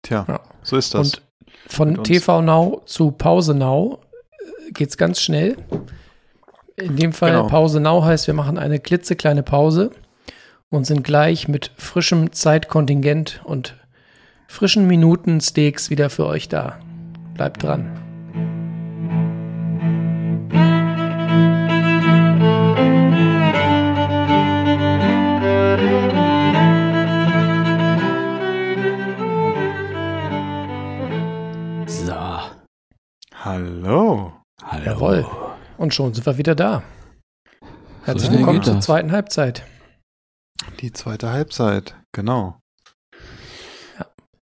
Tja, 0.01 0.25
Ja. 0.27 0.39
so 0.61 0.77
ist 0.77 0.93
das. 0.93 1.15
Und 1.15 1.21
von. 1.67 2.03
TV 2.03 2.41
Now 2.41 2.81
zu 2.85 3.11
Pause 3.11 3.53
Now 3.53 3.99
äh, 4.67 4.71
geht's 4.71 4.97
ganz 4.97 5.21
schnell. 5.21 5.57
In 6.75 6.95
dem 6.95 7.13
Fall 7.13 7.31
Genau. 7.31 7.47
Pause 7.47 7.79
Now 7.79 8.03
heißt, 8.03 8.27
wir 8.27 8.33
machen 8.33 8.57
eine 8.57 8.79
klitzekleine 8.79 9.43
Pause 9.43 9.91
und 10.69 10.85
sind 10.85 11.03
gleich 11.03 11.47
mit 11.47 11.71
frischem 11.77 12.31
Zeitkontingent 12.31 13.41
und 13.43 13.75
frischen 14.47 14.87
Minuten 14.87 15.41
Steaks 15.41 15.89
wieder 15.89 16.09
für 16.09 16.25
euch 16.25 16.47
da. 16.47 16.79
Bleibt 17.33 17.63
dran. 17.63 17.98
Jawohl. 34.99 35.25
Und 35.77 35.93
schon 35.93 36.13
sind 36.13 36.25
wir 36.25 36.37
wieder 36.37 36.55
da. 36.55 36.83
Herzlich 38.03 38.31
willkommen 38.33 38.61
zur 38.61 38.73
das. 38.75 38.83
zweiten 38.85 39.13
Halbzeit. 39.13 39.63
Die 40.81 40.91
zweite 40.91 41.29
Halbzeit, 41.31 41.95
genau. 42.11 42.59
Ja. 43.97 44.05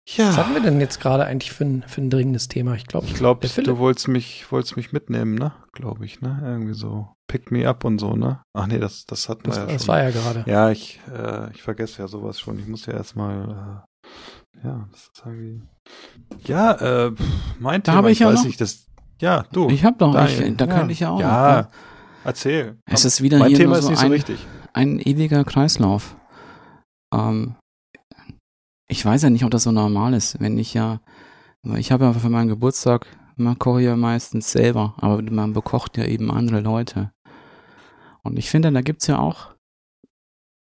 Ja. 0.10 0.28
Was 0.28 0.36
hatten 0.38 0.54
wir 0.54 0.60
denn 0.62 0.82
jetzt 0.82 1.00
gerade 1.00 1.24
eigentlich 1.26 1.54
für 1.54 1.64
ein, 1.64 1.84
für 1.88 2.02
ein 2.02 2.10
dringendes 2.10 2.50
Thema? 2.50 2.74
Ich 2.76 2.86
glaube, 2.86 3.08
Ich 3.08 3.14
Philipp. 3.54 3.64
du 3.70 3.78
wolltest 3.78 4.10
mich, 4.10 4.52
wolltest 4.52 4.76
mich 4.76 4.92
mitnehmen, 4.92 5.36
ne? 5.36 5.54
Glaube 5.72 6.04
ich, 6.06 6.20
ne? 6.20 6.42
Irgendwie 6.44 6.74
so. 6.74 7.14
Pick 7.30 7.50
me 7.50 7.66
up 7.66 7.86
und 7.86 8.00
so, 8.00 8.18
ne? 8.18 8.42
Ach 8.54 8.68
nee, 8.68 8.78
das, 8.80 9.06
das 9.06 9.30
hatten 9.30 9.44
das, 9.46 9.56
wir 9.56 9.68
ja 9.68 9.72
das 9.72 9.86
schon. 9.86 9.88
war 9.88 10.04
ja 10.04 10.10
gerade. 10.12 10.44
ja, 10.48 10.70
ich, 10.70 11.00
äh, 11.16 11.50
ich 11.54 11.62
vergesse 11.62 12.02
ja 12.02 12.10
sowas 12.10 12.42
schon. 12.42 12.60
Ich 12.60 12.68
muss 12.68 12.86
ja 12.88 12.94
erstmal, 12.94 13.86
äh, 14.04 14.68
ja, 14.68 14.86
das 14.92 15.00
ist 15.04 15.24
irgendwie. 15.26 15.62
Ja, 16.44 17.06
äh, 17.08 17.12
mein 17.60 17.82
Da 17.84 17.96
Thema, 17.96 18.10
ich 18.10 18.20
ja 18.20 18.28
weiß 18.28 18.40
noch- 18.40 18.46
nicht, 18.48 18.60
das, 18.60 18.88
ja, 19.22 19.44
du. 19.52 19.70
Ich 19.70 19.86
hab 19.86 19.98
doch, 20.00 20.14
ich, 20.26 20.58
da 20.58 20.68
kann 20.68 20.90
ich 20.90 21.00
ja 21.00 21.12
auch. 21.12 21.20
Ja, 21.20 21.62
noch. 21.62 21.70
erzähl. 22.26 22.78
Es 22.86 23.06
ist 23.06 23.22
wieder 23.22 23.40
mein 23.40 23.50
hier 23.50 23.60
Thema 23.60 23.70
nur 23.72 23.80
ist 23.80 23.86
so 23.86 23.92
nicht 23.92 24.02
ein, 24.02 24.08
so 24.08 24.14
richtig. 24.14 24.48
ein 24.74 25.00
ewiger 25.00 25.44
Kreislauf. 25.44 26.16
Ähm, 27.14 27.56
ich 28.90 29.06
weiß 29.06 29.22
ja 29.22 29.30
nicht, 29.30 29.46
ob 29.46 29.52
das 29.52 29.64
so 29.64 29.72
normal 29.72 30.14
ist, 30.14 30.40
wenn 30.42 30.58
ich 30.58 30.74
ja, 30.74 31.00
ich 31.78 31.92
habe 31.92 32.06
ja 32.06 32.14
für 32.14 32.30
meinen 32.30 32.50
Geburtstag, 32.50 33.08
man 33.38 33.58
koche 33.58 33.82
ja 33.82 33.96
meistens 33.96 34.52
selber, 34.52 34.96
aber 34.98 35.22
man 35.22 35.54
bekocht 35.54 35.98
ja 35.98 36.06
eben 36.06 36.30
andere 36.30 36.60
Leute. 36.60 37.12
Und 38.24 38.38
ich 38.38 38.50
finde, 38.50 38.72
da 38.72 38.82
gibt's 38.82 39.08
ja 39.08 39.20
auch 39.20 39.56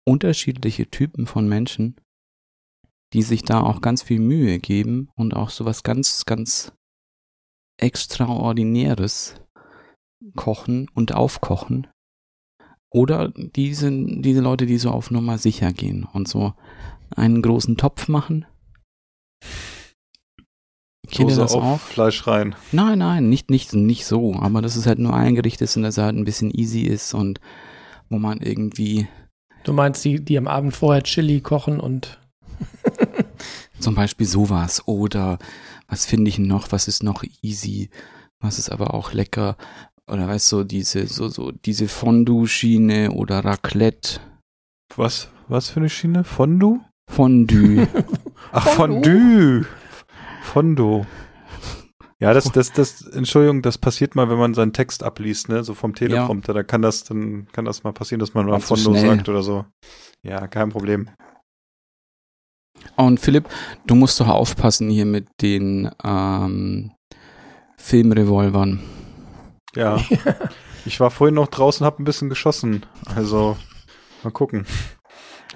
unterschiedliche 0.07 0.90
Typen 0.90 1.26
von 1.26 1.48
Menschen, 1.48 1.96
die 3.12 3.22
sich 3.22 3.42
da 3.42 3.61
auch 3.61 3.80
ganz 3.80 4.02
viel 4.02 4.20
Mühe 4.20 4.59
geben 4.59 5.09
und 5.16 5.34
auch 5.34 5.50
sowas 5.50 5.82
ganz, 5.82 6.26
ganz 6.26 6.72
Extraordinäres 7.78 9.34
kochen 10.34 10.88
und 10.94 11.14
aufkochen. 11.14 11.86
Oder 12.90 13.32
diese, 13.36 13.90
diese 13.90 14.40
Leute, 14.40 14.66
die 14.66 14.78
so 14.78 14.90
auf 14.90 15.10
Nummer 15.10 15.38
sicher 15.38 15.72
gehen 15.72 16.06
und 16.12 16.28
so 16.28 16.54
einen 17.14 17.42
großen 17.42 17.76
Topf 17.76 18.08
machen. 18.08 18.46
Kennt 21.10 21.30
ihr 21.30 21.36
das 21.36 21.54
auf 21.54 21.62
auch? 21.62 21.80
Fleisch 21.80 22.26
rein. 22.26 22.54
Nein, 22.72 22.98
nein, 22.98 23.28
nicht, 23.28 23.50
nicht, 23.50 23.72
nicht 23.74 24.06
so. 24.06 24.34
Aber 24.34 24.62
dass 24.62 24.76
es 24.76 24.86
halt 24.86 24.98
nur 24.98 25.14
ein 25.14 25.34
Gericht 25.34 25.60
ist 25.60 25.76
und 25.76 25.82
dass 25.82 25.98
er 25.98 26.04
halt 26.04 26.16
ein 26.16 26.24
bisschen 26.24 26.50
easy 26.50 26.82
ist 26.82 27.14
und 27.14 27.40
wo 28.08 28.18
man 28.18 28.40
irgendwie 28.40 29.06
Du 29.64 29.72
meinst 29.72 30.04
die, 30.04 30.24
die 30.24 30.38
am 30.38 30.46
Abend 30.46 30.76
vorher 30.76 31.02
Chili 31.02 31.40
kochen 31.40 31.80
und 31.80 32.20
zum 33.80 33.96
Beispiel 33.96 34.26
sowas 34.26 34.86
oder 34.86 35.38
was 35.89 36.07
finde 36.07 36.28
ich 36.28 36.39
noch, 36.39 36.72
was 36.72 36.89
ist 36.89 37.03
noch 37.03 37.24
easy, 37.43 37.91
was 38.41 38.59
ist 38.59 38.70
aber 38.70 38.95
auch 38.95 39.12
lecker 39.12 39.57
oder 40.09 40.28
weißt 40.28 40.53
du, 40.53 40.64
diese, 40.64 41.07
so, 41.07 41.28
so, 41.28 41.51
diese 41.51 41.89
Fondue-Schiene 41.89 43.11
oder 43.11 43.45
Raclette, 43.45 44.20
Was, 44.97 45.28
was 45.49 45.70
für 45.70 45.80
eine 45.80 45.89
Schiene? 45.89 46.24
Fondue? 46.24 46.80
Fondue. 47.11 47.89
Ach, 48.53 48.68
Fondue. 48.68 49.66
Fondue. 50.43 51.07
Ja, 52.18 52.32
das, 52.32 52.51
das, 52.51 52.72
das, 52.72 53.03
Entschuldigung, 53.03 53.61
das 53.61 53.76
passiert 53.76 54.14
mal, 54.14 54.30
wenn 54.30 54.39
man 54.39 54.55
seinen 54.55 54.72
Text 54.72 55.03
abliest, 55.03 55.49
ne, 55.51 55.62
so 55.64 55.74
vom 55.74 55.95
Teleprompter, 55.95 56.55
da 56.55 56.62
kann 56.62 56.80
das, 56.80 57.05
dann 57.05 57.47
kann 57.53 57.66
das 57.66 57.84
mal 57.84 57.93
passieren, 57.93 58.20
dass 58.20 58.32
man 58.32 58.47
mal 58.47 58.61
so 58.61 58.76
schnell. 58.76 59.16
sagt 59.16 59.28
oder 59.28 59.43
so. 59.43 59.66
Ja, 60.22 60.47
kein 60.47 60.70
Problem. 60.70 61.11
Und 62.97 63.18
Philipp, 63.20 63.49
du 63.87 63.95
musst 63.95 64.20
doch 64.20 64.28
aufpassen 64.28 64.89
hier 64.91 65.07
mit 65.07 65.26
den 65.43 65.91
ähm, 66.05 66.93
Filmrevolvern. 67.78 68.80
Ja. 69.74 69.99
Ich 70.89 71.01
war 71.01 71.11
vorhin 71.11 71.34
noch 71.34 71.49
draußen, 71.49 71.84
hab 71.84 71.99
ein 71.99 72.05
bisschen 72.05 72.28
geschossen. 72.28 72.87
Also, 73.16 73.57
mal 74.22 74.30
gucken. 74.30 74.66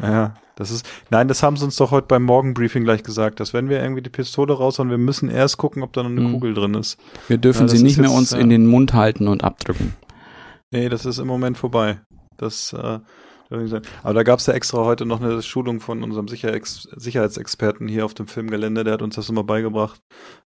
Ja, 0.03 0.35
das 0.57 0.73
ist, 0.73 0.85
nein, 1.09 1.29
das 1.29 1.45
haben 1.45 1.57
sie 1.57 1.65
uns 1.65 1.77
doch 1.77 1.93
heute 1.93 2.09
beim 2.09 2.25
Morgenbriefing 2.25 2.83
gleich 2.83 3.05
gesagt, 3.05 3.39
dass 3.39 3.55
wenn 3.55 3.69
wir 3.69 3.81
irgendwie 3.81 4.03
die 4.03 4.11
Pistole 4.11 4.53
raushauen, 4.55 4.91
wir 4.91 4.99
müssen 4.99 5.31
erst 5.31 5.57
gucken, 5.57 5.85
ob 5.85 5.93
da 5.93 6.03
noch 6.03 6.11
eine 6.11 6.23
Mhm. 6.23 6.33
Kugel 6.33 6.55
drin 6.55 6.75
ist. 6.75 6.99
Wir 7.29 7.39
dürfen 7.39 7.69
Ja, 7.69 7.69
sie 7.69 7.81
nicht 7.85 7.99
mehr 7.99 8.09
jetzt, 8.09 8.19
uns 8.19 8.31
ja. 8.33 8.39
in 8.39 8.51
den 8.51 8.67
Mund 8.67 8.93
halten 8.93 9.29
und 9.29 9.45
abdrücken. 9.45 9.95
Nee, 10.73 10.89
das 10.89 11.07
ist 11.07 11.19
im 11.19 11.29
Moment 11.29 11.57
vorbei. 11.57 12.01
Das, 12.37 12.73
äh. 12.73 12.99
Aber 13.51 14.15
da 14.15 14.23
gab's 14.23 14.47
ja 14.47 14.55
extra 14.55 14.85
heute 14.85 15.07
noch 15.07 15.21
eine 15.21 15.43
Schulung 15.43 15.81
von 15.81 16.05
unserem 16.05 16.29
Sicherheits 16.29 16.89
Sicherheitsexperten 16.97 17.89
hier 17.89 18.05
auf 18.05 18.15
dem 18.15 18.29
Filmgelände, 18.29 18.85
der 18.85 18.95
hat 18.95 19.03
uns 19.03 19.17
das 19.17 19.29
immer 19.29 19.43
beigebracht. 19.43 20.01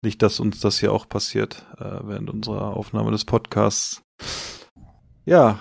Nicht, 0.03 0.23
dass 0.23 0.39
uns 0.39 0.61
das 0.61 0.79
hier 0.79 0.93
auch 0.93 1.09
passiert, 1.09 1.67
äh, 1.79 1.99
während 2.05 2.31
unserer 2.31 2.77
Aufnahme 2.77 3.11
des 3.11 3.25
Podcasts. 3.25 4.03
Ja, 5.25 5.59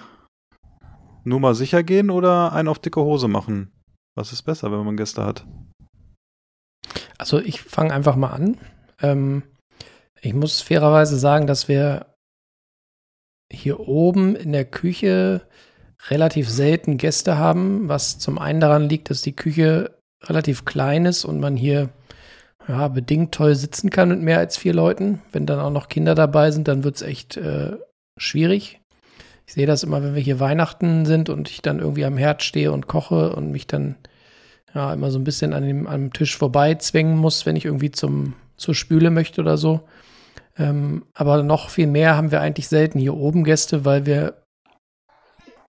Nur 1.23 1.39
mal 1.39 1.53
sicher 1.55 1.83
gehen 1.83 2.09
oder 2.09 2.51
einen 2.53 2.67
auf 2.67 2.79
dicke 2.79 3.01
Hose 3.01 3.27
machen? 3.27 3.71
Was 4.15 4.33
ist 4.33 4.43
besser, 4.43 4.71
wenn 4.71 4.85
man 4.85 4.97
Gäste 4.97 5.23
hat? 5.23 5.45
Also 7.17 7.39
ich 7.39 7.61
fange 7.61 7.93
einfach 7.93 8.15
mal 8.15 8.31
an. 8.31 8.57
Ähm, 9.01 9.43
ich 10.19 10.33
muss 10.33 10.61
fairerweise 10.61 11.17
sagen, 11.17 11.45
dass 11.47 11.67
wir 11.67 12.15
hier 13.51 13.79
oben 13.79 14.35
in 14.35 14.51
der 14.51 14.65
Küche 14.65 15.47
relativ 16.09 16.49
selten 16.49 16.97
Gäste 16.97 17.37
haben, 17.37 17.87
was 17.87 18.17
zum 18.17 18.39
einen 18.39 18.59
daran 18.59 18.89
liegt, 18.89 19.09
dass 19.09 19.21
die 19.21 19.35
Küche 19.35 19.91
relativ 20.23 20.65
klein 20.65 21.05
ist 21.05 21.25
und 21.25 21.39
man 21.39 21.55
hier 21.55 21.89
ja, 22.67 22.87
bedingt 22.87 23.33
toll 23.33 23.55
sitzen 23.55 23.89
kann 23.89 24.09
mit 24.09 24.21
mehr 24.21 24.37
als 24.37 24.57
vier 24.57 24.73
Leuten. 24.73 25.21
Wenn 25.31 25.45
dann 25.45 25.59
auch 25.59 25.71
noch 25.71 25.89
Kinder 25.89 26.15
dabei 26.15 26.51
sind, 26.51 26.67
dann 26.67 26.83
wird 26.83 26.95
es 26.95 27.01
echt 27.01 27.37
äh, 27.37 27.77
schwierig. 28.17 28.79
Ich 29.47 29.53
sehe 29.53 29.67
das 29.67 29.83
immer, 29.83 30.03
wenn 30.03 30.15
wir 30.15 30.21
hier 30.21 30.39
Weihnachten 30.39 31.05
sind 31.05 31.29
und 31.29 31.49
ich 31.49 31.61
dann 31.61 31.79
irgendwie 31.79 32.05
am 32.05 32.17
Herd 32.17 32.43
stehe 32.43 32.71
und 32.71 32.87
koche 32.87 33.35
und 33.35 33.51
mich 33.51 33.67
dann 33.67 33.95
ja 34.73 34.93
immer 34.93 35.11
so 35.11 35.19
ein 35.19 35.23
bisschen 35.23 35.53
an 35.53 35.65
dem, 35.65 35.87
am 35.87 36.13
Tisch 36.13 36.37
vorbei 36.37 36.75
zwängen 36.75 37.17
muss, 37.17 37.45
wenn 37.45 37.55
ich 37.55 37.65
irgendwie 37.65 37.91
zum, 37.91 38.33
zur 38.55 38.75
Spüle 38.75 39.09
möchte 39.09 39.41
oder 39.41 39.57
so. 39.57 39.81
Ähm, 40.57 41.05
aber 41.13 41.43
noch 41.43 41.69
viel 41.69 41.87
mehr 41.87 42.15
haben 42.15 42.31
wir 42.31 42.41
eigentlich 42.41 42.67
selten 42.67 42.99
hier 42.99 43.15
oben 43.15 43.43
Gäste, 43.43 43.83
weil 43.83 44.05
wir 44.05 44.40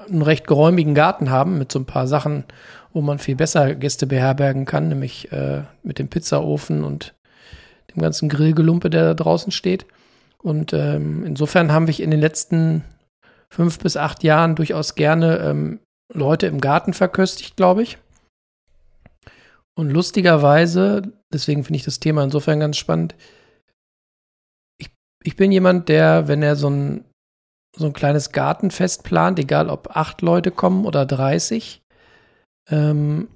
einen 0.09 0.23
recht 0.23 0.47
geräumigen 0.47 0.95
Garten 0.95 1.31
haben 1.31 1.59
mit 1.59 1.73
so 1.73 1.79
ein 1.79 1.87
paar 1.87 2.07
Sachen, 2.07 2.45
wo 2.93 3.01
man 3.01 3.19
viel 3.19 3.37
besser 3.37 3.75
Gäste 3.75 4.07
beherbergen 4.07 4.65
kann, 4.65 4.89
nämlich 4.89 5.33
äh, 5.33 5.63
mit 5.83 5.99
dem 5.99 6.09
Pizzaofen 6.09 6.85
und 6.85 7.15
dem 7.95 8.03
ganzen 8.03 8.29
Grillgelumpe, 8.29 8.91
der 8.91 9.05
da 9.05 9.15
draußen 9.15 9.53
steht. 9.53 9.87
Und 10.43 10.73
ähm, 10.73 11.25
insofern 11.25 11.73
haben 11.73 11.87
wir 11.87 11.99
in 12.01 12.11
den 12.11 12.21
letzten 12.21 12.85
fünf 13.51 13.79
bis 13.79 13.97
acht 13.97 14.25
Jahren 14.25 14.57
durchaus 14.57 14.95
gerne 14.95 15.39
ähm, 15.39 15.81
Leute 16.13 16.47
im 16.47 16.61
Garten 16.61 16.95
verköstigt, 16.95 17.57
glaube 17.57 17.83
ich. 17.83 17.99
Und 19.75 19.91
lustigerweise, 19.91 21.03
deswegen 21.33 21.65
finde 21.65 21.79
ich 21.79 21.85
das 21.85 22.01
Thema 22.01 22.25
insofern 22.25 22.61
ganz 22.61 22.77
spannend, 22.77 23.15
ich, 24.79 24.91
ich 25.23 25.37
bin 25.37 25.53
jemand, 25.53 25.89
der, 25.89 26.29
wenn 26.29 26.43
er 26.43 26.57
so 26.57 26.69
ein, 26.69 27.05
so 27.77 27.87
ein 27.87 27.93
kleines 27.93 28.33
Gartenfest 28.33 29.03
plant, 29.03 29.39
egal 29.39 29.69
ob 29.69 29.97
acht 29.97 30.23
Leute 30.23 30.51
kommen 30.51 30.85
oder 30.85 31.07
30, 31.07 31.83
ähm, 32.71 33.29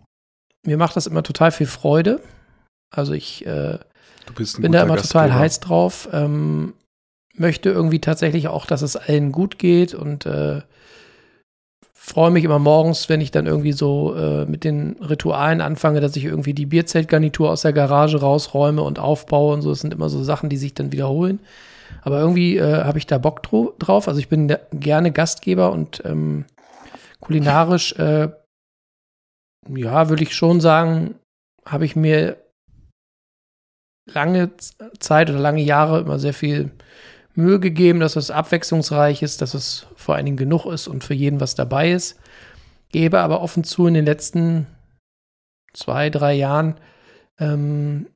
mir 0.65 0.77
macht 0.77 0.97
das 0.97 1.07
immer 1.07 1.23
total 1.23 1.53
viel 1.53 1.67
Freude. 1.67 2.21
Also 2.95 3.13
ich 3.13 3.47
äh, 3.47 3.79
bin 4.59 4.73
da 4.73 4.83
immer 4.83 4.97
total 4.97 5.33
heiß 5.35 5.61
drauf. 5.61 6.09
Ähm, 6.13 6.75
möchte 7.35 7.71
irgendwie 7.71 8.01
tatsächlich 8.01 8.49
auch, 8.49 8.67
dass 8.67 8.83
es 8.83 8.97
allen 8.97 9.33
gut 9.33 9.59
geht 9.59 9.95
und 9.95 10.27
äh, 10.27 10.63
freue 11.93 12.31
mich 12.31 12.45
immer 12.45 12.59
morgens, 12.59 13.09
wenn 13.09 13.21
ich 13.21 13.31
dann 13.31 13.47
irgendwie 13.47 13.73
so 13.73 14.15
äh, 14.15 14.47
mit 14.47 14.65
den 14.65 14.97
Ritualen 15.01 15.61
anfange, 15.61 16.01
dass 16.01 16.17
ich 16.17 16.25
irgendwie 16.25 16.55
die 16.55 16.67
Bierzeltgarnitur 16.67 17.51
aus 17.51 17.63
der 17.63 17.73
Garage 17.73 18.21
rausräume 18.21 18.83
und 18.83 18.99
aufbaue 18.99 19.55
und 19.55 19.63
so. 19.63 19.71
Das 19.71 19.81
sind 19.81 19.93
immer 19.93 20.09
so 20.09 20.23
Sachen, 20.23 20.49
die 20.49 20.57
sich 20.57 20.73
dann 20.75 20.93
wiederholen. 20.93 21.41
Aber 22.03 22.21
irgendwie 22.21 22.57
äh, 22.57 22.85
habe 22.85 22.99
ich 22.99 23.07
da 23.07 23.19
Bock 23.19 23.43
drauf. 23.43 24.09
Also 24.09 24.21
ich 24.21 24.29
bin 24.29 24.55
gerne 24.73 25.13
Gastgeber 25.13 25.73
und 25.73 26.03
ähm, 26.05 26.45
kulinarisch, 27.21 27.93
äh, 27.95 28.29
ja, 29.69 30.09
würde 30.09 30.23
ich 30.23 30.35
schon 30.35 30.61
sagen, 30.61 31.17
habe 31.65 31.85
ich 31.85 31.97
mir 31.97 32.37
lange 34.09 34.53
Zeit 35.01 35.31
oder 35.31 35.41
lange 35.41 35.63
Jahre 35.63 36.01
immer 36.01 36.19
sehr 36.19 36.35
viel 36.35 36.71
Mühe 37.35 37.61
gegeben, 37.61 38.01
dass 38.01 38.17
es 38.17 38.31
abwechslungsreich 38.31 39.23
ist, 39.23 39.43
dass 39.43 39.55
es 39.55 39.87
vor 39.97 40.15
allen 40.15 40.25
Dingen 40.25 40.37
genug 40.37 40.67
ist 40.67 40.89
und 40.89 41.05
für 41.05 41.15
jeden 41.15 41.41
was 41.41 41.55
dabei 41.55 41.91
ist. 41.91 42.19
Gebe 42.91 43.21
aber 43.21 43.43
offen 43.43 43.65
zu, 43.65 43.87
in 43.87 43.95
den 43.95 44.07
letzten 44.07 44.67
zwei, 45.75 46.09
drei 46.09 46.35
Jahren 46.35 46.81
ähm, 47.39 48.07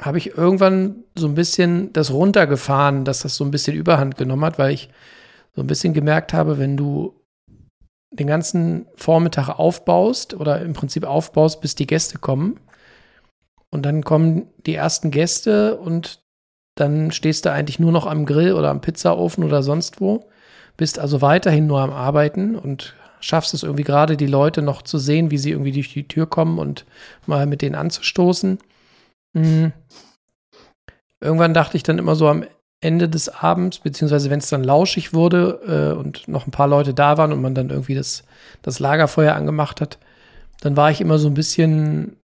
habe 0.00 0.18
ich 0.18 0.36
irgendwann 0.36 1.04
so 1.16 1.26
ein 1.26 1.34
bisschen 1.34 1.92
das 1.92 2.12
runtergefahren, 2.12 3.04
dass 3.04 3.20
das 3.20 3.36
so 3.36 3.44
ein 3.44 3.50
bisschen 3.50 3.76
Überhand 3.76 4.16
genommen 4.16 4.44
hat, 4.44 4.58
weil 4.58 4.72
ich 4.72 4.90
so 5.54 5.62
ein 5.62 5.66
bisschen 5.66 5.92
gemerkt 5.92 6.32
habe, 6.32 6.58
wenn 6.58 6.76
du 6.76 7.14
den 8.10 8.26
ganzen 8.26 8.86
Vormittag 8.94 9.48
aufbaust 9.48 10.34
oder 10.34 10.60
im 10.62 10.72
Prinzip 10.72 11.04
aufbaust, 11.04 11.60
bis 11.60 11.74
die 11.74 11.86
Gäste 11.86 12.18
kommen. 12.18 12.60
Und 13.70 13.84
dann 13.84 14.02
kommen 14.02 14.46
die 14.66 14.74
ersten 14.74 15.10
Gäste 15.10 15.76
und 15.76 16.20
dann 16.74 17.10
stehst 17.10 17.44
du 17.44 17.52
eigentlich 17.52 17.80
nur 17.80 17.92
noch 17.92 18.06
am 18.06 18.24
Grill 18.24 18.54
oder 18.54 18.70
am 18.70 18.80
Pizzaofen 18.80 19.44
oder 19.44 19.62
sonst 19.62 20.00
wo, 20.00 20.28
bist 20.76 20.98
also 20.98 21.20
weiterhin 21.20 21.66
nur 21.66 21.80
am 21.80 21.90
Arbeiten 21.90 22.54
und 22.54 22.94
schaffst 23.20 23.52
es 23.52 23.64
irgendwie 23.64 23.82
gerade, 23.82 24.16
die 24.16 24.26
Leute 24.26 24.62
noch 24.62 24.82
zu 24.82 24.96
sehen, 24.96 25.30
wie 25.30 25.38
sie 25.38 25.50
irgendwie 25.50 25.72
durch 25.72 25.92
die 25.92 26.06
Tür 26.06 26.26
kommen 26.26 26.58
und 26.58 26.86
mal 27.26 27.46
mit 27.46 27.62
denen 27.62 27.74
anzustoßen. 27.74 28.58
Mhm. 29.32 29.72
Irgendwann 31.20 31.54
dachte 31.54 31.76
ich 31.76 31.82
dann 31.82 31.98
immer 31.98 32.14
so 32.14 32.28
am 32.28 32.44
Ende 32.80 33.08
des 33.08 33.28
Abends, 33.28 33.80
beziehungsweise 33.80 34.30
wenn 34.30 34.38
es 34.38 34.50
dann 34.50 34.62
lauschig 34.62 35.12
wurde 35.12 35.92
äh, 35.94 35.98
und 35.98 36.28
noch 36.28 36.46
ein 36.46 36.52
paar 36.52 36.68
Leute 36.68 36.94
da 36.94 37.18
waren 37.18 37.32
und 37.32 37.42
man 37.42 37.54
dann 37.54 37.70
irgendwie 37.70 37.96
das, 37.96 38.22
das 38.62 38.78
Lagerfeuer 38.78 39.34
angemacht 39.34 39.80
hat, 39.80 39.98
dann 40.60 40.76
war 40.76 40.90
ich 40.90 41.00
immer 41.00 41.18
so 41.18 41.26
ein 41.28 41.34
bisschen, 41.34 42.16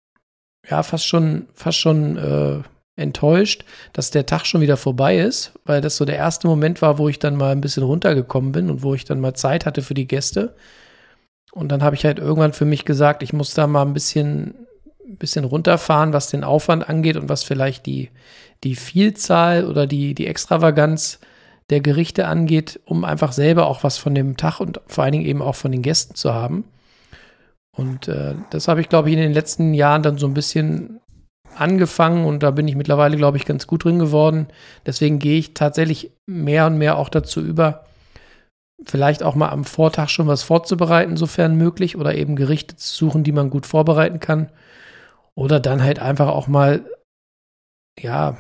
ja, 0.69 0.83
fast 0.83 1.07
schon, 1.07 1.49
fast 1.55 1.79
schon 1.79 2.17
äh, 2.17 2.63
enttäuscht, 2.97 3.65
dass 3.93 4.11
der 4.11 4.27
Tag 4.27 4.47
schon 4.47 4.61
wieder 4.61 4.77
vorbei 4.77 5.19
ist, 5.19 5.53
weil 5.65 5.81
das 5.81 5.97
so 5.97 6.05
der 6.05 6.17
erste 6.17 6.47
Moment 6.47 6.81
war, 6.81 6.99
wo 6.99 7.09
ich 7.09 7.19
dann 7.19 7.37
mal 7.37 7.51
ein 7.51 7.61
bisschen 7.61 7.83
runtergekommen 7.83 8.53
bin 8.53 8.71
und 8.71 8.83
wo 8.83 8.95
ich 8.95 9.05
dann 9.05 9.21
mal 9.21 9.35
Zeit 9.35 9.67
hatte 9.67 9.83
für 9.83 9.95
die 9.95 10.07
Gäste. 10.07 10.55
Und 11.53 11.71
dann 11.71 11.83
habe 11.83 11.97
ich 11.97 12.05
halt 12.05 12.19
irgendwann 12.19 12.53
für 12.53 12.65
mich 12.65 12.85
gesagt, 12.85 13.23
ich 13.25 13.33
muss 13.33 13.55
da 13.55 13.67
mal 13.67 13.83
ein 13.83 13.95
bisschen, 13.95 14.55
ein 15.07 15.17
bisschen 15.17 15.45
runterfahren, 15.45 16.13
was 16.13 16.31
den 16.31 16.45
Aufwand 16.45 16.89
angeht 16.89 17.17
und 17.17 17.29
was 17.29 17.45
vielleicht 17.45 17.87
die, 17.87 18.11
die 18.63 18.75
Vielzahl 18.75 19.67
oder 19.67 19.87
die, 19.87 20.15
die 20.15 20.27
Extravaganz 20.27 21.21
der 21.71 21.81
Gerichte 21.81 22.27
angeht, 22.27 22.81
um 22.85 23.05
einfach 23.05 23.33
selber 23.33 23.67
auch 23.67 23.85
was 23.85 23.99
von 23.99 24.15
dem 24.15 24.37
Tag 24.37 24.61
und 24.61 24.81
vor 24.87 25.05
allen 25.05 25.13
Dingen 25.13 25.27
eben 25.27 25.43
auch 25.43 25.55
von 25.55 25.73
den 25.73 25.83
Gästen 25.83 26.15
zu 26.15 26.35
haben. 26.35 26.65
Und 27.77 28.09
äh, 28.09 28.35
das 28.51 28.69
habe 28.69 28.81
ich, 28.81 28.89
glaube 28.89 29.09
ich, 29.09 29.17
in 29.17 29.23
den 29.23 29.33
letzten 29.33 29.75
Jahren 29.75 30.03
dann 30.03 30.19
so 30.19 30.27
ein 30.27 30.35
bisschen 30.35 31.01
angefangen 31.57 32.25
und 32.25 32.43
da 32.43 32.51
bin 32.51 32.69
ich 32.69 32.77
mittlerweile, 32.77 33.17
glaube 33.17 33.37
ich, 33.37 33.45
ganz 33.45 33.67
gut 33.67 33.85
drin 33.85 33.99
geworden. 33.99 34.49
Deswegen 34.87 35.19
gehe 35.19 35.39
ich 35.39 35.55
tatsächlich 35.55 36.11
mehr 36.27 36.67
und 36.67 36.79
mehr 36.79 36.99
auch 36.99 37.09
dazu 37.09 37.41
über, 37.41 37.85
vielleicht 38.85 39.23
auch 39.23 39.35
mal 39.35 39.51
am 39.51 39.65
Vortag 39.65 40.09
schon 40.09 40.27
was 40.27 40.43
vorzubereiten, 40.43 41.17
sofern 41.17 41.57
möglich, 41.57 41.97
oder 41.97 42.15
eben 42.15 42.37
Gerichte 42.37 42.77
zu 42.77 42.95
suchen, 42.95 43.25
die 43.25 43.33
man 43.33 43.51
gut 43.51 43.67
vorbereiten 43.67 44.21
kann. 44.21 44.51
Oder 45.37 45.61
dann 45.61 45.83
halt 45.83 45.99
einfach 45.99 46.29
auch 46.29 46.47
mal, 46.47 46.89
ja, 47.99 48.31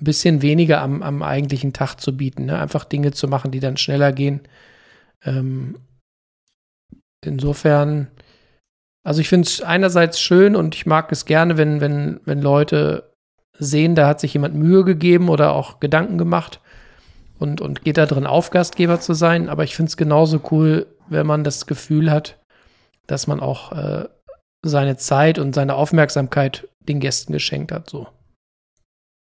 ein 0.00 0.04
bisschen 0.04 0.42
weniger 0.42 0.80
am, 0.82 1.02
am 1.02 1.22
eigentlichen 1.22 1.72
Tag 1.72 1.96
zu 2.00 2.16
bieten. 2.16 2.46
Ne? 2.46 2.58
Einfach 2.58 2.84
Dinge 2.84 3.12
zu 3.12 3.28
machen, 3.28 3.50
die 3.50 3.60
dann 3.60 3.76
schneller 3.76 4.12
gehen. 4.12 4.40
Ähm, 5.24 5.78
insofern 7.24 8.10
also 9.04 9.20
ich 9.20 9.28
finde 9.28 9.46
es 9.46 9.60
einerseits 9.60 10.18
schön 10.18 10.56
und 10.56 10.74
ich 10.74 10.86
mag 10.86 11.12
es 11.12 11.26
gerne, 11.26 11.58
wenn, 11.58 11.80
wenn, 11.80 12.20
wenn 12.24 12.40
Leute 12.40 13.12
sehen, 13.58 13.94
da 13.94 14.08
hat 14.08 14.18
sich 14.18 14.32
jemand 14.32 14.54
Mühe 14.54 14.82
gegeben 14.82 15.28
oder 15.28 15.52
auch 15.52 15.78
Gedanken 15.78 16.16
gemacht 16.16 16.60
und, 17.38 17.60
und 17.60 17.84
geht 17.84 17.98
da 17.98 18.06
drin 18.06 18.26
auf, 18.26 18.50
Gastgeber 18.50 19.00
zu 19.00 19.12
sein. 19.12 19.50
Aber 19.50 19.62
ich 19.62 19.76
finde 19.76 19.90
es 19.90 19.98
genauso 19.98 20.40
cool, 20.50 20.86
wenn 21.08 21.26
man 21.26 21.44
das 21.44 21.66
Gefühl 21.66 22.10
hat, 22.10 22.40
dass 23.06 23.26
man 23.26 23.40
auch 23.40 23.72
äh, 23.72 24.08
seine 24.64 24.96
Zeit 24.96 25.38
und 25.38 25.54
seine 25.54 25.74
Aufmerksamkeit 25.74 26.68
den 26.88 27.00
Gästen 27.00 27.32
geschenkt 27.32 27.72
hat. 27.72 27.90
So. 27.90 28.08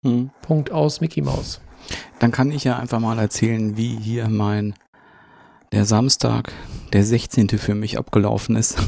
Hm. 0.05 0.31
Punkt 0.41 0.71
aus 0.71 1.01
Mickey 1.01 1.21
Mouse. 1.21 1.61
Dann 2.19 2.31
kann 2.31 2.51
ich 2.51 2.63
ja 2.63 2.77
einfach 2.77 2.99
mal 2.99 3.19
erzählen, 3.19 3.77
wie 3.77 3.95
hier 3.95 4.29
mein 4.29 4.75
der 5.71 5.85
Samstag, 5.85 6.53
der 6.93 7.03
16. 7.03 7.49
für 7.49 7.75
mich 7.75 7.97
abgelaufen 7.97 8.55
ist. 8.55 8.77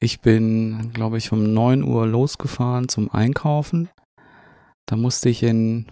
Ich 0.00 0.20
bin, 0.20 0.92
glaube 0.92 1.16
ich, 1.16 1.32
um 1.32 1.54
9 1.54 1.82
Uhr 1.82 2.06
losgefahren 2.06 2.90
zum 2.90 3.10
Einkaufen. 3.10 3.88
Da 4.84 4.96
musste 4.96 5.30
ich 5.30 5.42
in 5.42 5.86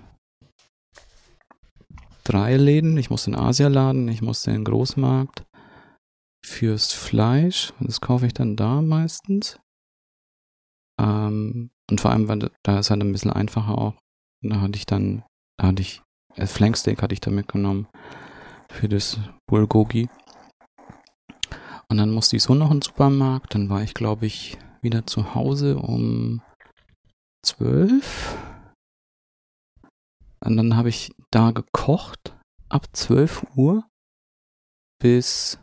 drei 2.23 2.59
Läden. 2.59 2.99
Ich 2.99 3.09
musste 3.09 3.31
in 3.31 3.37
Asialaden, 3.37 4.09
ich 4.09 4.21
musste 4.21 4.51
in 4.51 4.59
den 4.59 4.65
Großmarkt 4.65 5.45
fürs 6.45 6.93
Fleisch. 6.93 7.73
Das 7.81 8.01
kaufe 8.01 8.27
ich 8.27 8.35
dann 8.35 8.57
da 8.57 8.83
meistens. 8.83 9.59
Ähm, 11.01 11.71
und 11.91 12.01
vor 12.01 12.11
allem, 12.11 12.29
weil 12.29 12.51
da 12.63 12.79
ist 12.79 12.91
halt 12.91 13.01
ein 13.01 13.13
bisschen 13.13 13.33
einfacher 13.33 13.77
auch. 13.79 13.95
Da 14.43 14.61
hatte 14.61 14.77
ich 14.77 14.87
dann, 14.87 15.25
da 15.59 15.69
hatte 15.69 15.83
ich, 15.83 16.03
äh, 16.37 16.47
Flanksteak 16.47 17.03
hatte 17.03 17.15
ich 17.15 17.21
da 17.21 17.31
mitgenommen 17.31 17.89
für 18.71 18.89
das 18.89 19.19
Bulgogi. 19.47 20.09
Und 21.89 21.99
dann 21.99 22.11
musste 22.11 22.37
ich 22.37 22.43
so 22.43 22.55
noch 22.55 22.71
in 22.71 22.79
den 22.79 22.83
Supermarkt. 22.83 23.55
Dann 23.55 23.69
war 23.69 23.83
ich, 23.83 23.95
glaube 23.95 24.27
ich, 24.27 24.59
wieder 24.81 25.07
zu 25.07 25.35
Hause 25.35 25.79
um 25.79 26.43
zwölf. 27.45 28.39
Und 30.45 30.57
dann 30.57 30.77
habe 30.77 30.89
ich 30.89 31.13
da 31.31 31.53
gekocht 31.53 32.37
ab 32.69 32.87
12 32.93 33.47
Uhr 33.55 33.87
bis 35.01 35.62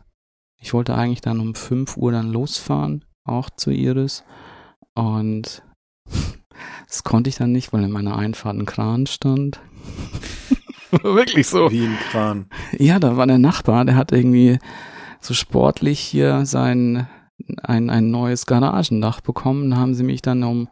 Ich 0.60 0.74
wollte 0.74 0.94
eigentlich 0.94 1.22
dann 1.22 1.40
um 1.40 1.54
5 1.54 1.96
Uhr 1.96 2.12
dann 2.12 2.30
losfahren, 2.30 3.04
auch 3.24 3.50
zu 3.50 3.70
Iris. 3.70 4.24
Und 4.94 5.62
das 6.86 7.02
konnte 7.02 7.30
ich 7.30 7.36
dann 7.36 7.52
nicht, 7.52 7.72
weil 7.72 7.82
in 7.82 7.90
meiner 7.90 8.16
Einfahrt 8.16 8.56
ein 8.56 8.66
Kran 8.66 9.06
stand. 9.06 9.60
Wirklich 11.02 11.46
so. 11.46 11.70
Wie 11.70 11.86
ein 11.86 11.98
Kran. 12.10 12.46
Ja, 12.78 12.98
da 12.98 13.16
war 13.16 13.26
der 13.26 13.38
Nachbar, 13.38 13.84
der 13.84 13.96
hat 13.96 14.12
irgendwie 14.12 14.58
so 15.20 15.34
sportlich 15.34 16.00
hier 16.00 16.44
sein 16.46 17.06
ein, 17.62 17.90
ein 17.90 18.10
neues 18.10 18.46
Garagendach 18.46 19.20
bekommen. 19.20 19.70
Da 19.70 19.76
haben 19.76 19.94
sie 19.94 20.04
mich 20.04 20.22
dann 20.22 20.42
um, 20.42 20.68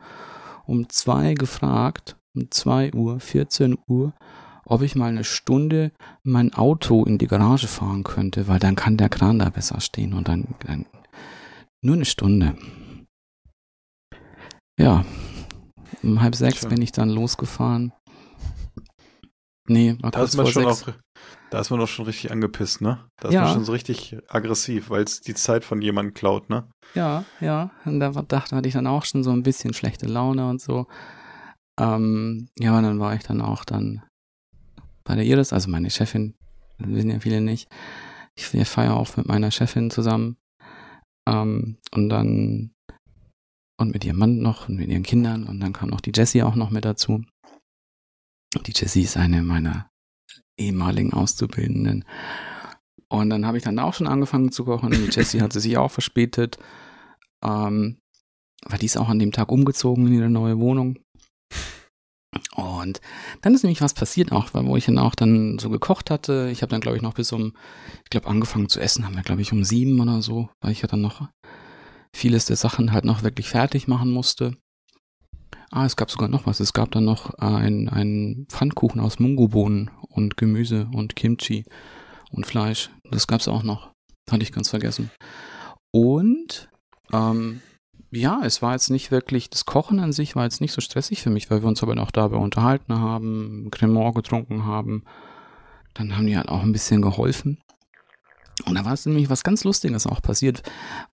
um 0.67 0.89
zwei 0.89 1.35
gefragt, 1.35 2.17
um 2.35 2.51
zwei 2.51 2.93
Uhr, 2.93 3.21
14 3.21 3.79
Uhr, 3.87 4.13
ob 4.69 4.83
ich 4.83 4.95
mal 4.95 5.09
eine 5.09 5.25
Stunde 5.25 5.93
mein 6.23 6.53
Auto 6.55 7.05
in 7.05 7.19
die 7.19 7.27
Garage 7.27 7.67
fahren 7.69 8.05
könnte, 8.05 8.49
weil 8.49 8.59
dann 8.59 8.77
kann 8.77 8.97
der 8.97 9.09
Kran 9.09 9.39
da 9.39 9.49
besser 9.51 9.81
stehen 9.81 10.13
und 10.15 10.29
dann, 10.29 10.55
dann 10.61 10.87
nur 11.83 11.97
eine 11.97 12.05
Stunde. 12.05 12.57
Ja, 14.79 15.05
um 16.03 16.21
halb 16.21 16.35
sechs 16.35 16.61
Tja. 16.61 16.69
bin 16.69 16.83
ich 16.83 16.93
dann 16.93 17.09
losgefahren. 17.09 17.93
Nee, 19.69 19.97
war 20.01 20.11
Da 20.11 20.21
kurz 20.21 20.31
ist 20.31 20.37
man 20.37 20.47
vor 20.47 20.53
schon 20.53 20.65
sechs. 20.75 20.89
auch, 20.89 20.95
da 21.51 21.61
ist 21.61 21.71
man 21.71 21.81
doch 21.81 21.89
schon 21.89 22.05
richtig 22.07 22.31
angepisst, 22.31 22.81
ne? 22.81 23.07
Da 23.21 23.29
ist 23.29 23.35
Ja. 23.35 23.43
man 23.43 23.53
schon 23.55 23.65
so 23.65 23.73
richtig 23.73 24.17
aggressiv, 24.29 24.89
weil 24.91 25.03
es 25.05 25.21
die 25.21 25.35
Zeit 25.35 25.65
von 25.65 25.83
jemandem 25.83 26.15
klaut, 26.15 26.49
ne? 26.49 26.69
Ja, 26.95 27.25
ja. 27.41 27.71
Und 27.85 28.01
da 28.01 28.11
dachte, 28.11 28.57
hatte 28.57 28.69
ich 28.69 28.75
dann 28.75 28.87
auch 28.87 29.05
schon 29.05 29.23
so 29.25 29.31
ein 29.31 29.43
bisschen 29.43 29.75
schlechte 29.75 30.07
Laune 30.07 30.49
und 30.49 30.61
so. 30.61 30.87
Ähm, 31.79 32.49
ja, 32.59 32.77
und 32.79 32.85
dann 32.85 32.99
war 33.01 33.15
ich 33.15 33.23
dann 33.25 33.41
auch 33.43 33.65
dann 33.65 34.03
bei 35.09 35.17
der 35.17 35.25
Iris, 35.25 35.55
also 35.55 35.71
meine 35.71 35.91
Chefin, 35.91 36.35
wissen 36.77 37.11
ja 37.11 37.19
viele 37.19 37.41
nicht. 37.41 37.69
Ich 38.37 38.45
feiere 38.69 38.97
auch 38.97 39.17
mit 39.17 39.27
meiner 39.27 39.51
Chefin 39.51 39.91
zusammen. 39.91 40.37
Ähm, 41.27 41.79
und 41.93 42.09
dann 42.11 42.75
und 43.79 43.93
mit 43.93 44.05
ihrem 44.05 44.19
Mann 44.19 44.39
noch 44.39 44.69
und 44.69 44.77
mit 44.77 44.89
ihren 44.89 45.03
Kindern 45.03 45.45
und 45.45 45.61
dann 45.61 45.73
kam 45.73 45.89
noch 45.89 46.01
die 46.01 46.13
Jessie 46.15 46.43
auch 46.43 46.57
noch 46.57 46.71
mit 46.71 46.85
dazu. 46.85 47.25
Die 48.67 48.73
Jessie 48.75 49.03
ist 49.03 49.17
eine 49.17 49.43
meiner 49.43 49.91
ehemaligen 50.59 51.13
Auszubildenden. 51.13 52.05
Und 53.09 53.31
dann 53.31 53.47
habe 53.47 53.57
ich 53.57 53.65
dann 53.65 53.79
auch 53.79 53.95
schon 53.95 54.09
angefangen 54.09 54.53
zu 54.53 54.65
kochen. 54.65 54.91
Die 54.91 55.11
Jessie 55.11 55.41
hatte 55.41 55.61
sich 55.61 55.79
auch 55.79 55.91
verspätet. 55.91 56.59
Ähm, 57.43 57.99
weil 58.67 58.79
die 58.79 58.87
ist 58.87 58.99
auch 58.99 59.09
an 59.09 59.21
dem 59.21 59.33
Tag 59.33 59.51
umgezogen 59.53 60.07
in 60.09 60.15
ihre 60.15 60.31
neue 60.31 60.59
Wohnung. 60.59 60.99
Und 62.55 63.01
dann 63.43 63.55
ist 63.55 63.63
nämlich 63.63 63.81
was 63.81 63.95
passiert 63.95 64.33
auch, 64.33 64.49
wo 64.53 64.77
ich 64.77 64.87
dann 64.87 64.99
auch 64.99 65.15
dann 65.15 65.59
so 65.59 65.71
gekocht 65.71 66.11
hatte. 66.11 66.49
Ich 66.53 66.63
habe 66.63 66.71
dann, 66.71 66.81
glaube 66.81 66.97
ich, 66.97 67.03
noch 67.03 67.15
bis 67.15 67.33
um, 67.33 67.53
ich 68.05 68.11
glaube, 68.11 68.29
angefangen 68.29 68.69
zu 68.69 68.81
essen, 68.81 69.05
haben 69.05 69.17
wir, 69.17 69.23
glaube 69.23 69.43
ich, 69.43 69.53
um 69.53 69.65
sieben 69.65 70.01
oder 70.01 70.23
so, 70.23 70.49
weil 70.61 70.73
ich 70.73 70.83
ja 70.83 70.89
dann 70.89 71.01
noch 71.01 71.29
vieles 72.15 72.47
der 72.47 72.57
Sachen 72.57 72.93
halt 72.93 73.05
noch 73.05 73.23
wirklich 73.23 73.49
fertig 73.49 73.89
machen 73.89 74.11
musste. 74.11 74.57
Ah, 75.71 75.85
es 75.85 75.97
gab 75.97 76.11
sogar 76.11 76.29
noch 76.29 76.47
was. 76.47 76.61
Es 76.61 76.73
gab 76.73 76.91
dann 76.93 77.05
noch 77.05 77.35
ein, 77.35 77.89
ein 77.89 78.47
Pfannkuchen 78.49 79.01
aus 79.01 79.19
Mungobohnen 79.19 79.91
und 80.09 80.37
Gemüse 80.37 80.89
und 80.93 81.15
Kimchi 81.15 81.65
und 82.31 82.47
Fleisch. 82.47 82.91
Das 83.11 83.27
gab's 83.27 83.49
auch 83.49 83.63
noch. 83.63 83.91
Hatte 84.31 84.43
ich 84.43 84.53
ganz 84.53 84.71
vergessen. 84.71 85.11
Und 85.91 86.71
ähm, 87.13 87.61
ja, 88.11 88.41
es 88.45 88.63
war 88.63 88.73
jetzt 88.73 88.91
nicht 88.91 89.11
wirklich, 89.11 89.51
das 89.51 89.67
Kochen 89.67 90.01
an 90.01 90.13
sich 90.13 90.35
war 90.35 90.45
jetzt 90.45 90.61
nicht 90.61 90.73
so 90.73 90.81
stressig 90.81 91.23
für 91.23 91.31
mich, 91.31 91.51
weil 91.51 91.63
wir 91.63 91.69
uns 91.69 91.83
aber 91.83 91.95
noch 91.95 92.11
dabei 92.11 92.37
unterhalten 92.37 92.99
haben, 92.99 93.69
Cremant 93.71 94.15
getrunken 94.15 94.65
haben. 94.65 95.05
Dann 95.95 96.17
haben 96.17 96.27
die 96.27 96.37
halt 96.37 96.49
auch 96.49 96.63
ein 96.63 96.73
bisschen 96.73 97.03
geholfen. 97.03 97.59
Und 98.67 98.75
da 98.75 98.85
war 98.85 98.93
es 98.93 99.07
nämlich 99.07 99.31
was 99.31 99.45
ganz 99.45 99.65
Lustiges 99.65 100.07
auch 100.07 100.21
passiert, 100.21 100.63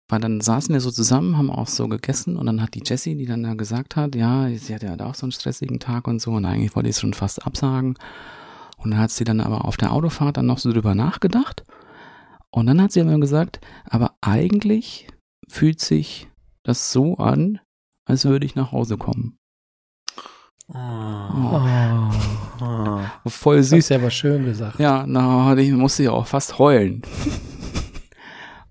weil 0.07 0.19
dann 0.19 0.41
saßen 0.41 0.73
wir 0.73 0.81
so 0.81 0.89
zusammen, 0.89 1.37
haben 1.37 1.51
auch 1.51 1.67
so 1.67 1.87
gegessen 1.87 2.37
und 2.37 2.47
dann 2.47 2.61
hat 2.61 2.73
die 2.73 2.83
Jessie, 2.83 3.15
die 3.15 3.25
dann 3.25 3.43
da 3.43 3.53
gesagt 3.53 3.95
hat, 3.95 4.15
ja, 4.15 4.49
sie 4.49 4.73
hatte 4.73 4.89
halt 4.89 5.01
auch 5.01 5.15
so 5.15 5.25
einen 5.25 5.31
stressigen 5.31 5.79
Tag 5.79 6.07
und 6.07 6.21
so 6.21 6.31
und 6.31 6.45
eigentlich 6.45 6.75
wollte 6.75 6.89
ich 6.89 6.95
es 6.95 7.01
schon 7.01 7.13
fast 7.13 7.45
absagen. 7.45 7.97
Und 8.77 8.91
dann 8.91 8.99
hat 8.99 9.11
sie 9.11 9.23
dann 9.23 9.41
aber 9.41 9.65
auf 9.65 9.77
der 9.77 9.91
Autofahrt 9.91 10.37
dann 10.37 10.47
noch 10.47 10.57
so 10.57 10.71
drüber 10.71 10.95
nachgedacht. 10.95 11.63
Und 12.49 12.65
dann 12.67 12.81
hat 12.81 12.91
sie 12.91 13.01
aber 13.01 13.17
gesagt, 13.19 13.59
aber 13.85 14.15
eigentlich 14.21 15.07
fühlt 15.47 15.79
sich 15.79 16.27
das 16.65 16.91
so 16.91 17.15
an, 17.17 17.59
als 18.05 18.25
würde 18.25 18.45
ich 18.45 18.55
nach 18.55 18.71
Hause 18.71 18.97
kommen. 18.97 19.37
Oh. 20.67 20.73
Oh, 22.61 22.99
Voll 23.29 23.57
das 23.57 23.69
süß. 23.69 23.79
ist 23.79 23.89
ja 23.89 23.97
aber 23.97 24.09
schön 24.09 24.45
gesagt. 24.45 24.79
Ja, 24.79 25.05
na, 25.07 25.55
ich 25.57 25.71
musste 25.71 26.03
ja 26.03 26.11
auch 26.11 26.27
fast 26.27 26.57
heulen. 26.59 27.01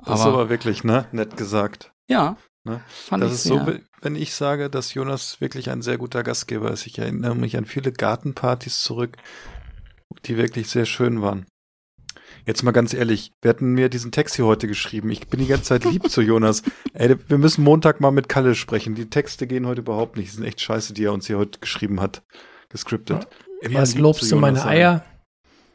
Das 0.04 0.20
ist 0.20 0.26
aber 0.26 0.48
wirklich, 0.50 0.84
ne? 0.84 1.06
Nett 1.12 1.36
gesagt. 1.36 1.92
ja, 2.08 2.36
Ne? 2.66 2.80
fand 2.88 3.22
Das 3.22 3.30
ich 3.30 3.34
ist 3.36 3.42
sehr. 3.44 3.64
so, 3.66 3.72
wenn 4.00 4.16
ich 4.16 4.34
sage, 4.34 4.70
dass 4.70 4.94
Jonas 4.94 5.38
wirklich 5.42 5.70
ein 5.70 5.82
sehr 5.82 5.98
guter 5.98 6.22
Gastgeber 6.22 6.70
ist. 6.70 6.86
Ich 6.86 6.98
erinnere 6.98 7.34
mich 7.34 7.58
an 7.58 7.66
viele 7.66 7.92
Gartenpartys 7.92 8.82
zurück, 8.82 9.18
die 10.24 10.38
wirklich 10.38 10.70
sehr 10.70 10.86
schön 10.86 11.20
waren. 11.20 11.44
Jetzt 12.46 12.62
mal 12.62 12.72
ganz 12.72 12.92
ehrlich, 12.92 13.32
wir 13.40 13.48
hatten 13.48 13.72
mir 13.72 13.88
diesen 13.88 14.12
Text 14.12 14.36
hier 14.36 14.44
heute 14.44 14.66
geschrieben. 14.66 15.10
Ich 15.10 15.28
bin 15.28 15.40
die 15.40 15.46
ganze 15.46 15.64
Zeit 15.64 15.84
lieb 15.84 16.10
zu 16.10 16.20
Jonas. 16.20 16.62
Ey, 16.92 17.16
wir 17.28 17.38
müssen 17.38 17.64
Montag 17.64 18.00
mal 18.00 18.10
mit 18.10 18.28
Kalle 18.28 18.54
sprechen. 18.54 18.94
Die 18.94 19.08
Texte 19.08 19.46
gehen 19.46 19.66
heute 19.66 19.80
überhaupt 19.80 20.18
nicht. 20.18 20.30
Die 20.30 20.36
sind 20.36 20.44
echt 20.44 20.60
scheiße, 20.60 20.92
die 20.92 21.04
er 21.04 21.14
uns 21.14 21.26
hier 21.26 21.38
heute 21.38 21.58
geschrieben 21.58 22.02
hat. 22.02 22.22
Gescriptet. 22.68 23.28
Immer 23.62 23.84
lieb 23.84 23.98
lobst 23.98 24.30
du 24.30 24.36
meine. 24.36 24.62
Eier. 24.64 25.04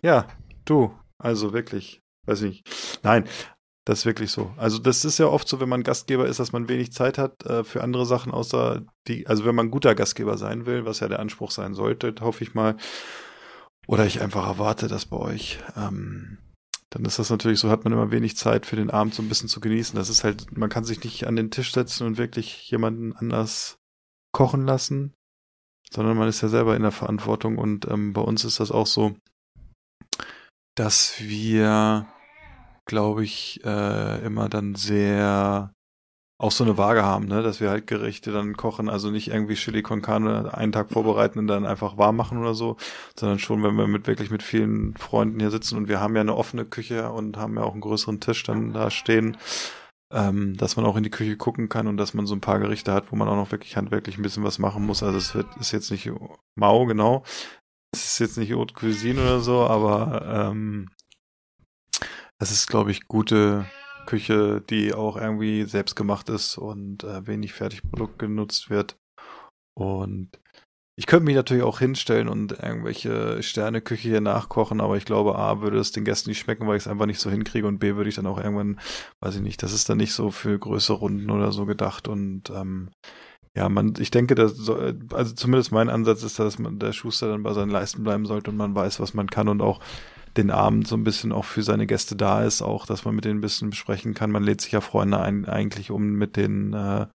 Ja, 0.03 0.28
du. 0.65 0.93
Also 1.17 1.53
wirklich. 1.53 2.01
Weiß 2.28 2.43
ich 2.43 2.49
nicht. 2.49 2.99
Nein, 3.01 3.24
das 3.86 3.99
ist 3.99 4.05
wirklich 4.05 4.32
so. 4.32 4.53
Also 4.55 4.78
das 4.78 5.05
ist 5.05 5.17
ja 5.17 5.26
oft 5.26 5.47
so, 5.47 5.59
wenn 5.59 5.70
man 5.70 5.82
Gastgeber 5.82 6.28
ist, 6.28 6.39
dass 6.39 6.51
man 6.51 6.70
wenig 6.70 6.91
Zeit 6.91 7.17
hat 7.17 7.43
äh, 7.47 7.63
für 7.63 7.82
andere 7.84 8.05
Sachen, 8.05 8.32
außer 8.32 8.84
die, 9.07 9.26
also 9.26 9.45
wenn 9.45 9.55
man 9.55 9.67
ein 9.67 9.72
guter 9.72 9.95
Gastgeber 9.95 10.38
sein 10.38 10.67
will, 10.67 10.86
was 10.86 10.99
ja 10.99 11.07
der 11.07 11.20
Anspruch 11.20 11.49
sein 11.49 11.74
sollte, 11.74 12.13
hoffe 12.22 12.43
ich 12.43 12.53
mal. 12.53 12.78
Oder 13.88 14.05
ich 14.05 14.22
einfach 14.22 14.45
erwarte 14.45 14.88
das 14.88 15.07
bei 15.07 15.17
euch. 15.17 15.57
Ähm, 15.76 16.38
dann 16.91 17.05
ist 17.05 17.19
das 17.19 17.29
natürlich 17.29 17.59
so, 17.59 17.69
hat 17.69 17.83
man 17.83 17.93
immer 17.93 18.11
wenig 18.11 18.35
Zeit 18.35 18.65
für 18.65 18.75
den 18.75 18.89
Abend 18.89 19.13
so 19.13 19.21
ein 19.21 19.29
bisschen 19.29 19.49
zu 19.49 19.59
genießen. 19.59 19.95
Das 19.95 20.09
ist 20.09 20.23
halt, 20.23 20.57
man 20.57 20.69
kann 20.69 20.83
sich 20.83 21.03
nicht 21.03 21.27
an 21.27 21.35
den 21.35 21.51
Tisch 21.51 21.71
setzen 21.71 22.07
und 22.07 22.17
wirklich 22.17 22.69
jemanden 22.71 23.13
anders 23.13 23.77
kochen 24.31 24.65
lassen, 24.65 25.13
sondern 25.91 26.17
man 26.17 26.27
ist 26.27 26.41
ja 26.41 26.47
selber 26.47 26.75
in 26.75 26.81
der 26.81 26.91
Verantwortung 26.91 27.57
und 27.57 27.87
ähm, 27.87 28.13
bei 28.13 28.21
uns 28.21 28.43
ist 28.43 28.59
das 28.59 28.71
auch 28.71 28.87
so, 28.87 29.15
dass 30.75 31.19
wir, 31.19 32.07
glaube 32.85 33.23
ich, 33.23 33.63
äh, 33.63 34.25
immer 34.25 34.49
dann 34.49 34.75
sehr 34.75 35.73
auch 36.39 36.51
so 36.51 36.63
eine 36.63 36.77
Waage 36.77 37.03
haben, 37.03 37.27
ne, 37.27 37.43
dass 37.43 37.59
wir 37.59 37.69
halt 37.69 37.85
Gerichte 37.85 38.31
dann 38.31 38.55
kochen, 38.55 38.89
also 38.89 39.11
nicht 39.11 39.27
irgendwie 39.27 39.55
Chili 39.55 39.81
con 39.81 40.01
Carne 40.01 40.53
einen 40.53 40.71
Tag 40.71 40.89
vorbereiten 40.89 41.37
und 41.37 41.47
dann 41.47 41.65
einfach 41.65 41.97
warm 41.97 42.15
machen 42.15 42.37
oder 42.37 42.55
so, 42.55 42.77
sondern 43.17 43.39
schon, 43.39 43.61
wenn 43.61 43.75
wir 43.75 43.87
mit 43.87 44.07
wirklich 44.07 44.31
mit 44.31 44.41
vielen 44.41 44.95
Freunden 44.95 45.41
hier 45.41 45.51
sitzen 45.51 45.77
und 45.77 45.89
wir 45.89 45.99
haben 45.99 46.15
ja 46.15 46.21
eine 46.21 46.37
offene 46.37 46.63
Küche 46.63 47.11
und 47.11 47.35
haben 47.35 47.55
ja 47.55 47.63
auch 47.63 47.73
einen 47.73 47.81
größeren 47.81 48.21
Tisch 48.21 48.41
dann 48.43 48.71
da 48.71 48.89
stehen, 48.89 49.37
ähm, 50.13 50.55
dass 50.55 50.77
man 50.77 50.85
auch 50.85 50.95
in 50.95 51.03
die 51.03 51.09
Küche 51.09 51.35
gucken 51.35 51.67
kann 51.67 51.87
und 51.87 51.97
dass 51.97 52.13
man 52.13 52.25
so 52.25 52.35
ein 52.35 52.41
paar 52.41 52.59
Gerichte 52.59 52.93
hat, 52.93 53.11
wo 53.11 53.17
man 53.17 53.27
auch 53.27 53.35
noch 53.35 53.51
wirklich 53.51 53.75
handwerklich 53.75 54.17
ein 54.17 54.23
bisschen 54.23 54.45
was 54.45 54.59
machen 54.59 54.85
muss. 54.85 55.03
Also 55.03 55.17
es 55.17 55.35
wird 55.35 55.47
ist 55.59 55.73
jetzt 55.73 55.91
nicht 55.91 56.09
mau, 56.55 56.85
genau. 56.85 57.23
Es 57.91 58.05
ist 58.05 58.19
jetzt 58.19 58.37
nicht 58.37 58.53
Haute 58.53 58.73
Cuisine 58.75 59.21
oder 59.21 59.39
so, 59.41 59.65
aber 59.65 60.49
ähm, 60.51 60.89
es 62.37 62.51
ist, 62.51 62.67
glaube 62.67 62.91
ich, 62.91 63.07
gute 63.07 63.65
Küche, 64.10 64.64
die 64.68 64.93
auch 64.95 65.18
irgendwie 65.18 65.66
selbst 65.66 65.95
gemacht 65.95 66.30
ist 66.30 66.57
und 66.57 67.03
äh, 67.03 67.28
wenig 67.28 67.53
Fertigprodukt 67.53 68.18
genutzt 68.18 68.72
wird. 68.72 68.97
Und 69.78 70.32
ich 70.97 71.05
könnte 71.05 71.26
mich 71.26 71.36
natürlich 71.36 71.62
auch 71.62 71.78
hinstellen 71.78 72.28
und 72.28 72.53
irgendwelche 72.53 73.43
Sterneküche 73.43 74.10
hier 74.10 74.20
nachkochen, 74.20 74.82
aber 74.82 74.97
ich 74.97 75.05
glaube, 75.05 75.38
A, 75.38 75.62
würde 75.62 75.78
es 75.78 75.91
den 75.91 76.05
Gästen 76.05 76.32
nicht 76.32 76.39
schmecken, 76.39 76.68
weil 76.68 76.76
ich 76.76 76.84
es 76.84 76.88
einfach 76.88 77.05
nicht 77.05 77.20
so 77.20 77.30
hinkriege 77.30 77.68
und 77.68 77.78
B, 77.78 77.95
würde 77.95 78.10
ich 78.10 78.16
dann 78.16 78.26
auch 78.26 78.39
irgendwann, 78.39 78.80
weiß 79.22 79.36
ich 79.36 79.41
nicht, 79.41 79.62
das 79.62 79.74
ist 79.74 79.88
dann 79.88 79.99
nicht 79.99 80.14
so 80.14 80.32
für 80.32 80.57
größere 80.57 80.97
Runden 80.97 81.30
oder 81.30 81.51
so 81.51 81.68
gedacht 81.68 82.07
und 82.07 82.49
ähm, 82.49 82.89
ja, 83.55 83.70
man, 83.70 83.93
ich 83.99 84.12
denke, 84.12 84.36
dass 84.36 84.55
so, 84.55 84.76
also 85.14 85.36
zumindest 85.36 85.72
mein 85.72 85.89
Ansatz 85.89 86.24
ist, 86.24 86.39
dass 86.39 86.60
man 86.60 86.80
der 86.80 86.93
Schuster 86.93 87.30
dann 87.30 87.43
bei 87.43 87.53
seinen 87.53 87.72
Leisten 87.72 88.03
bleiben 88.03 88.26
sollte 88.26 88.49
und 88.49 88.57
man 88.57 88.76
weiß, 88.76 88.99
was 88.99 89.14
man 89.14 89.30
kann 89.30 89.47
und 89.47 89.62
auch 89.62 89.80
den 90.38 90.51
Abend 90.51 90.88
so 90.88 90.95
ein 90.95 91.03
bisschen 91.03 91.32
auch 91.32 91.45
für 91.45 91.63
seine 91.63 91.88
Gäste 91.88 92.15
da 92.15 92.43
ist, 92.43 92.61
auch, 92.61 92.86
dass 92.86 93.05
man 93.05 93.15
mit 93.15 93.25
denen 93.25 93.39
ein 93.39 93.41
bisschen 93.41 93.69
besprechen 93.69 94.13
kann. 94.13 94.32
Man 94.32 94.43
lädt 94.43 94.61
sich 94.61 94.71
ja 94.71 94.82
Freunde 94.82 95.19
ein, 95.19 95.45
eigentlich, 95.45 95.91
um 95.91 96.11
mit 96.13 96.36
denen 96.36 96.73
äh, 96.73 97.07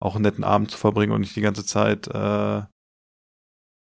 auch 0.00 0.14
einen 0.14 0.22
netten 0.22 0.44
Abend 0.44 0.70
zu 0.70 0.78
verbringen 0.78 1.12
und 1.12 1.20
nicht 1.20 1.36
die 1.36 1.42
ganze 1.42 1.64
Zeit 1.64 2.08
äh, 2.08 2.62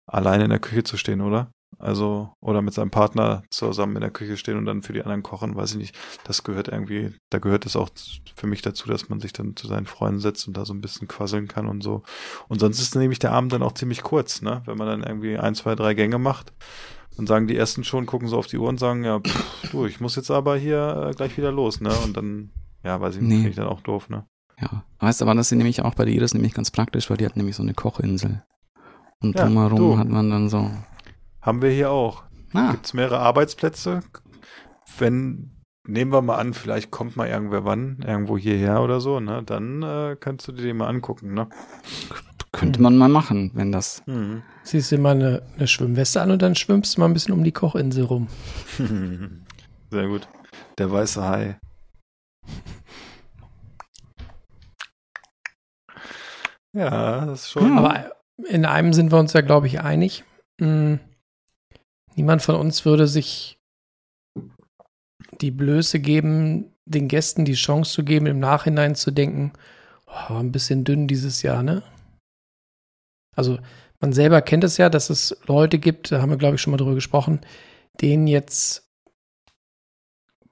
alleine 0.07 0.43
in 0.43 0.49
der 0.49 0.59
Küche 0.59 0.83
zu 0.83 0.97
stehen, 0.97 1.21
oder? 1.21 1.51
Also, 1.77 2.33
oder 2.39 2.61
mit 2.61 2.73
seinem 2.73 2.91
Partner 2.91 3.43
zusammen 3.49 3.95
in 3.95 4.01
der 4.01 4.11
Küche 4.11 4.37
stehen 4.37 4.57
und 4.57 4.65
dann 4.65 4.81
für 4.81 4.93
die 4.93 5.01
anderen 5.01 5.23
kochen, 5.23 5.55
weiß 5.55 5.71
ich 5.71 5.77
nicht. 5.77 5.97
Das 6.23 6.43
gehört 6.43 6.69
irgendwie, 6.69 7.13
da 7.31 7.39
gehört 7.39 7.65
es 7.65 7.75
auch 7.75 7.89
für 8.35 8.47
mich 8.47 8.61
dazu, 8.61 8.87
dass 8.87 9.09
man 9.09 9.19
sich 9.19 9.33
dann 9.33 9.55
zu 9.55 9.67
seinen 9.67 9.85
Freunden 9.85 10.21
setzt 10.21 10.47
und 10.47 10.55
da 10.55 10.63
so 10.63 10.73
ein 10.73 10.79
bisschen 10.79 11.07
quasseln 11.07 11.47
kann 11.47 11.67
und 11.67 11.81
so. 11.81 12.03
Und 12.47 12.59
sonst 12.59 12.79
ist 12.79 12.95
nämlich 12.95 13.19
der 13.19 13.33
Abend 13.33 13.51
dann 13.51 13.63
auch 13.63 13.73
ziemlich 13.73 14.03
kurz, 14.03 14.41
ne? 14.41 14.61
Wenn 14.65 14.77
man 14.77 14.87
dann 14.87 15.03
irgendwie 15.03 15.37
ein, 15.37 15.55
zwei, 15.55 15.75
drei 15.75 15.95
Gänge 15.95 16.17
macht, 16.17 16.53
dann 17.17 17.27
sagen 17.27 17.47
die 17.47 17.55
ersten 17.57 17.83
schon, 17.83 18.05
gucken 18.05 18.27
so 18.27 18.37
auf 18.37 18.47
die 18.47 18.57
Uhr 18.57 18.67
und 18.69 18.79
sagen, 18.79 19.03
ja, 19.03 19.19
pff, 19.19 19.71
du, 19.71 19.85
ich 19.85 19.99
muss 19.99 20.15
jetzt 20.15 20.31
aber 20.31 20.57
hier 20.57 21.09
äh, 21.11 21.13
gleich 21.15 21.37
wieder 21.37 21.51
los, 21.51 21.81
ne? 21.81 21.89
Und 22.03 22.15
dann 22.17 22.49
Ja, 22.83 22.99
weiß 23.01 23.15
ich 23.15 23.21
Nee. 23.21 23.27
nicht, 23.27 23.35
finde 23.37 23.49
ich 23.49 23.55
dann 23.55 23.67
auch 23.67 23.81
doof, 23.81 24.09
ne? 24.09 24.25
Ja. 24.59 24.83
Weißt 24.99 25.19
du, 25.21 25.25
aber 25.25 25.35
das 25.35 25.51
ist 25.51 25.57
nämlich 25.57 25.81
auch 25.81 25.95
bei 25.95 26.05
der 26.05 26.13
Iris 26.13 26.33
nämlich 26.33 26.53
ganz 26.53 26.71
praktisch, 26.71 27.09
weil 27.09 27.17
die 27.17 27.25
hat 27.25 27.35
nämlich 27.35 27.55
so 27.55 27.63
eine 27.63 27.73
Kochinsel. 27.73 28.43
Und 29.21 29.37
Ja, 29.37 29.45
drumherum 29.45 29.77
du. 29.77 29.97
hat 29.97 30.07
man 30.07 30.29
dann 30.29 30.49
so. 30.49 30.69
Haben 31.41 31.61
wir 31.61 31.71
hier 31.71 31.91
auch. 31.91 32.23
Ah, 32.53 32.71
Gibt's 32.71 32.93
mehrere 32.93 33.19
Arbeitsplätze? 33.19 34.01
Wenn, 34.97 35.51
nehmen 35.87 36.11
wir 36.13 36.21
mal 36.21 36.37
an, 36.37 36.53
vielleicht 36.53 36.89
kommt 36.91 37.17
mal 37.17 37.27
irgendwer 37.27 37.65
wann, 37.65 37.99
irgendwo 38.05 38.37
hierher 38.37 38.81
oder 38.81 39.01
so, 39.01 39.19
ne? 39.19 39.43
Dann 39.43 39.83
äh, 39.83 40.15
kannst 40.19 40.47
du 40.47 40.51
dir 40.53 40.61
den 40.63 40.77
mal 40.77 40.87
angucken, 40.87 41.33
ne? 41.33 41.49
Könnte 42.55 42.81
man 42.81 42.97
mal 42.97 43.09
machen, 43.09 43.51
wenn 43.53 43.71
das. 43.71 44.01
Mhm. 44.05 44.41
Ziehst 44.63 44.91
dir 44.91 44.99
mal 44.99 45.15
eine, 45.15 45.43
eine 45.55 45.67
Schwimmweste 45.67 46.21
an 46.21 46.31
und 46.31 46.41
dann 46.41 46.55
schwimmst 46.55 46.95
du 46.95 47.01
mal 47.01 47.07
ein 47.07 47.13
bisschen 47.13 47.33
um 47.33 47.43
die 47.43 47.51
Kochinsel 47.51 48.05
rum. 48.05 48.27
Sehr 49.91 50.07
gut. 50.07 50.27
Der 50.77 50.91
weiße 50.91 51.23
Hai. 51.23 51.59
Ja, 56.73 57.25
das 57.25 57.43
ist 57.43 57.51
schon. 57.51 57.77
Aber 57.77 58.11
in 58.49 58.65
einem 58.65 58.93
sind 58.93 59.11
wir 59.11 59.19
uns 59.19 59.33
ja, 59.33 59.41
glaube 59.41 59.67
ich, 59.67 59.81
einig. 59.81 60.23
Hm, 60.59 60.99
Niemand 62.15 62.41
von 62.41 62.55
uns 62.55 62.85
würde 62.85 63.07
sich 63.07 63.59
die 65.41 65.51
Blöße 65.51 65.99
geben, 65.99 66.71
den 66.85 67.07
Gästen 67.09 67.43
die 67.43 67.55
Chance 67.55 67.91
zu 67.91 68.03
geben, 68.05 68.25
im 68.25 68.39
Nachhinein 68.39 68.95
zu 68.95 69.11
denken, 69.11 69.51
oh, 70.07 70.35
ein 70.35 70.51
bisschen 70.53 70.85
dünn 70.85 71.07
dieses 71.07 71.41
Jahr, 71.41 71.61
ne? 71.61 71.83
Also 73.35 73.59
man 73.99 74.13
selber 74.13 74.41
kennt 74.41 74.63
es 74.63 74.77
ja, 74.77 74.89
dass 74.89 75.09
es 75.09 75.37
Leute 75.47 75.79
gibt, 75.79 76.11
da 76.11 76.21
haben 76.21 76.29
wir, 76.29 76.37
glaube 76.37 76.55
ich, 76.55 76.61
schon 76.61 76.71
mal 76.71 76.77
drüber 76.77 76.95
gesprochen, 76.95 77.41
denen 78.01 78.27
jetzt 78.27 78.89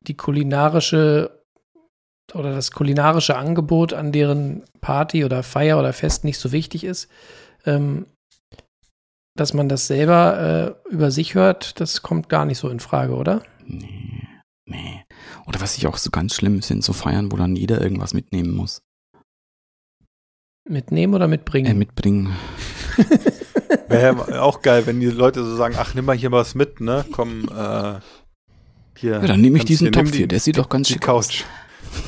die 0.02 0.18
kulinarische 0.18 1.44
oder 2.34 2.54
das 2.54 2.72
kulinarische 2.72 3.38
Angebot 3.38 3.94
an 3.94 4.12
deren 4.12 4.64
Party 4.82 5.26
oder 5.26 5.44
Feier 5.44 5.78
oder 5.78 5.94
Fest 5.94 6.24
nicht 6.24 6.40
so 6.40 6.52
wichtig 6.52 6.84
ist, 6.84 7.10
ähm, 7.66 8.08
dass 9.36 9.54
man 9.54 9.68
das 9.68 9.88
selber 9.88 10.78
äh, 10.88 10.94
über 10.94 11.12
sich 11.12 11.36
hört, 11.36 11.80
das 11.80 12.02
kommt 12.02 12.30
gar 12.30 12.46
nicht 12.46 12.58
so 12.58 12.70
in 12.70 12.80
Frage, 12.80 13.16
oder? 13.16 13.44
Nee, 13.66 14.28
nee. 14.66 15.04
Oder 15.48 15.60
was 15.60 15.78
ich 15.78 15.88
auch 15.88 15.98
so 15.98 16.12
ganz 16.12 16.36
schlimm 16.36 16.62
sind, 16.62 16.84
so 16.84 16.94
Feiern, 16.94 17.32
wo 17.32 17.36
dann 17.36 17.56
jeder 17.56 17.82
irgendwas 17.82 18.14
mitnehmen 18.14 18.52
muss. 18.52 18.82
Mitnehmen 20.68 21.14
oder 21.14 21.28
mitbringen? 21.28 21.72
Äh, 21.72 21.74
mitbringen. 21.74 22.34
Wäre 23.88 24.42
auch 24.42 24.62
geil, 24.62 24.86
wenn 24.86 25.00
die 25.00 25.08
Leute 25.08 25.44
so 25.44 25.56
sagen, 25.56 25.76
ach, 25.78 25.94
nimm 25.94 26.06
mal 26.06 26.16
hier 26.16 26.32
was 26.32 26.56
mit, 26.56 26.80
ne? 26.82 27.06
Komm, 27.12 27.44
äh, 27.50 28.00
hier. 28.98 29.12
Ja, 29.14 29.20
dann 29.28 29.42
nehme 29.42 29.58
ich 29.58 29.66
diesen 29.66 29.86
nimm 29.86 29.94
Topf 29.94 30.12
die- 30.12 30.20
hier, 30.20 30.28
der 30.28 30.40
sieht 30.40 30.58
doch 30.58 30.70
ganz 30.70 30.88
Die 30.88 30.94
schick 30.94 31.08
aus. 31.10 31.28
Couch. 31.28 31.44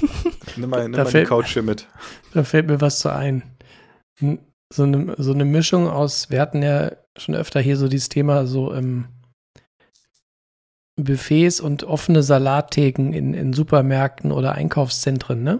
nimm 0.55 0.69
mal, 0.69 0.83
nimm 0.83 0.91
Da 0.93 0.99
mal 0.99 1.05
die 1.05 1.11
fällt- 1.11 1.27
Couch 1.29 1.53
hier 1.53 1.63
mit. 1.63 1.87
Da 2.33 2.43
fällt 2.43 2.67
mir 2.67 2.81
was 2.81 2.99
zu 2.99 3.11
ein. 3.13 3.43
So 4.73 4.83
eine, 4.83 5.15
so 5.17 5.33
eine 5.33 5.45
Mischung 5.45 5.87
aus, 5.89 6.29
wir 6.29 6.41
hatten 6.41 6.63
ja 6.63 6.91
schon 7.17 7.35
öfter 7.35 7.59
hier 7.61 7.77
so 7.77 7.87
dieses 7.87 8.09
Thema 8.09 8.45
so 8.47 8.73
ähm, 8.73 9.05
Buffets 10.97 11.59
und 11.59 11.83
offene 11.83 12.23
Salattheken 12.23 13.11
in, 13.13 13.33
in 13.33 13.53
Supermärkten 13.53 14.31
oder 14.31 14.53
Einkaufszentren, 14.53 15.43
ne? 15.43 15.59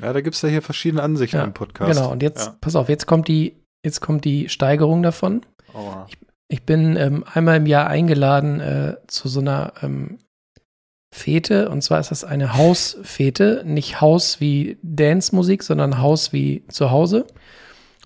Ja, 0.00 0.12
da 0.12 0.20
gibt's 0.20 0.42
ja 0.42 0.50
hier 0.50 0.60
verschiedene 0.60 1.02
Ansichten 1.02 1.36
Ja, 1.38 1.44
im 1.44 1.54
Podcast. 1.54 1.94
Genau, 1.94 2.12
und 2.12 2.22
jetzt, 2.22 2.46
Ja. 2.46 2.56
pass 2.60 2.76
auf, 2.76 2.88
jetzt 2.90 3.06
kommt 3.06 3.28
die, 3.28 3.56
jetzt 3.84 4.00
kommt 4.00 4.24
die 4.24 4.48
Steigerung 4.48 5.02
davon. 5.02 5.42
Aua. 5.72 6.06
Ich 6.48 6.62
bin 6.62 6.96
ähm, 6.96 7.24
einmal 7.32 7.56
im 7.56 7.66
Jahr 7.66 7.88
eingeladen 7.88 8.60
äh, 8.60 8.96
zu 9.08 9.28
so 9.28 9.40
einer 9.40 9.72
ähm, 9.82 10.18
Fete. 11.12 11.68
Und 11.70 11.82
zwar 11.82 11.98
ist 11.98 12.10
das 12.10 12.24
eine 12.24 12.54
Hausfete. 12.54 13.62
Nicht 13.64 14.00
Haus 14.00 14.40
wie 14.40 14.78
Dance-Musik, 14.82 15.62
sondern 15.62 16.00
Haus 16.00 16.32
wie 16.32 16.64
zu 16.68 16.90
Hause. 16.90 17.26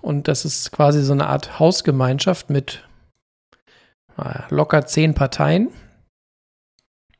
Und 0.00 0.28
das 0.28 0.44
ist 0.44 0.72
quasi 0.72 1.02
so 1.02 1.12
eine 1.12 1.26
Art 1.26 1.58
Hausgemeinschaft 1.58 2.48
mit 2.48 2.88
naja, 4.16 4.46
locker 4.50 4.86
zehn 4.86 5.14
Parteien. 5.14 5.68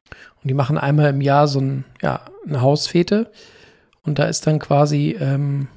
Und 0.09 0.49
die 0.49 0.55
machen 0.55 0.79
einmal 0.79 1.11
im 1.11 1.21
Jahr 1.21 1.49
so 1.49 1.61
ein, 1.61 1.85
ja, 2.01 2.25
eine 2.47 2.63
Hausfete. 2.63 3.31
Und 4.03 4.19
da 4.19 4.25
ist 4.25 4.47
dann 4.47 4.59
quasi 4.59 5.17
ähm, 5.21 5.69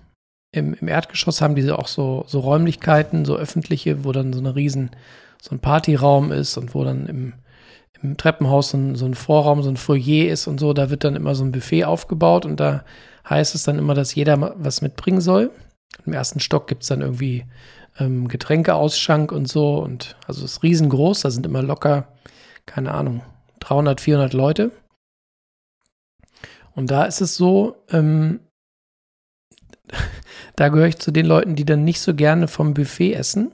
im, 0.54 0.76
im 0.76 0.88
Erdgeschoss 0.88 1.42
haben 1.42 1.56
diese 1.56 1.78
auch 1.78 1.88
so, 1.88 2.24
so 2.28 2.40
Räumlichkeiten, 2.40 3.26
so 3.26 3.36
öffentliche, 3.36 4.06
wo 4.06 4.12
dann 4.12 4.32
so 4.32 4.40
eine 4.40 4.56
riesen, 4.56 4.92
so 5.42 5.54
ein 5.54 5.60
Partyraum 5.60 6.32
ist 6.32 6.58
und 6.58 6.76
wo 6.76 6.84
dann 6.84 7.08
im, 7.08 7.34
im 8.02 8.18
Treppenhaus 8.18 8.70
so 8.70 8.78
ein, 8.78 8.96
so 8.96 9.06
ein 9.06 9.16
Vorraum, 9.16 9.64
so 9.64 9.70
ein 9.70 9.78
Foyer 9.78 10.30
ist 10.32 10.46
und 10.46 10.60
so. 10.60 10.74
Da 10.74 10.92
wird 10.92 11.04
dann 11.04 11.16
immer 11.16 11.34
so 11.34 11.44
ein 11.44 11.52
Buffet 11.52 11.86
aufgebaut 11.86 12.46
und 12.46 12.60
da 12.60 12.86
heißt 13.28 13.56
es 13.56 13.64
dann 13.64 13.80
immer, 13.80 13.96
dass 13.96 14.14
jeder 14.14 14.54
was 14.58 14.82
mitbringen 14.82 15.22
soll. 15.22 15.50
Im 16.06 16.14
ersten 16.14 16.40
Stock 16.40 16.68
gibt 16.68 16.84
es 16.84 16.90
dann 16.90 17.02
irgendwie 17.02 17.46
ähm, 17.98 18.28
Getränkeausschank 18.28 19.32
und 19.32 19.48
so 19.48 19.80
und 19.80 20.16
also 20.28 20.46
es 20.46 20.54
ist 20.54 20.64
riesengroß, 20.64 21.22
da 21.22 21.32
sind 21.32 21.48
immer 21.48 21.64
locker, 21.64 22.10
keine 22.68 22.94
Ahnung, 22.94 23.24
300, 23.60 24.00
400 24.00 24.34
Leute. 24.34 24.72
Und 26.76 26.92
da 26.92 27.06
ist 27.06 27.22
es 27.22 27.36
so, 27.36 27.84
ähm, 27.92 28.40
da 30.56 30.70
gehöre 30.70 30.88
ich 30.88 30.98
zu 30.98 31.12
den 31.12 31.26
Leuten, 31.26 31.56
die 31.56 31.66
dann 31.66 31.84
nicht 31.84 32.02
so 32.02 32.14
gerne 32.14 32.48
vom 32.48 32.74
Buffet 32.74 33.14
essen, 33.14 33.52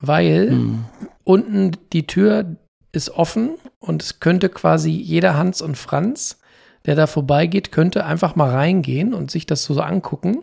weil 0.00 0.50
Hm. 0.50 0.84
unten 1.24 1.72
die 1.92 2.06
Tür 2.06 2.56
ist 2.92 3.10
offen 3.10 3.50
und 3.80 4.02
es 4.02 4.20
könnte 4.20 4.48
quasi 4.48 4.90
jeder 4.90 5.36
Hans 5.36 5.60
und 5.62 5.76
Franz, 5.76 6.40
der 6.86 6.94
da 6.94 7.06
vorbeigeht, 7.06 7.70
könnte 7.72 8.04
einfach 8.06 8.34
mal 8.34 8.50
reingehen 8.50 9.12
und 9.12 9.30
sich 9.30 9.46
das 9.46 9.64
so 9.64 9.80
angucken 9.80 10.38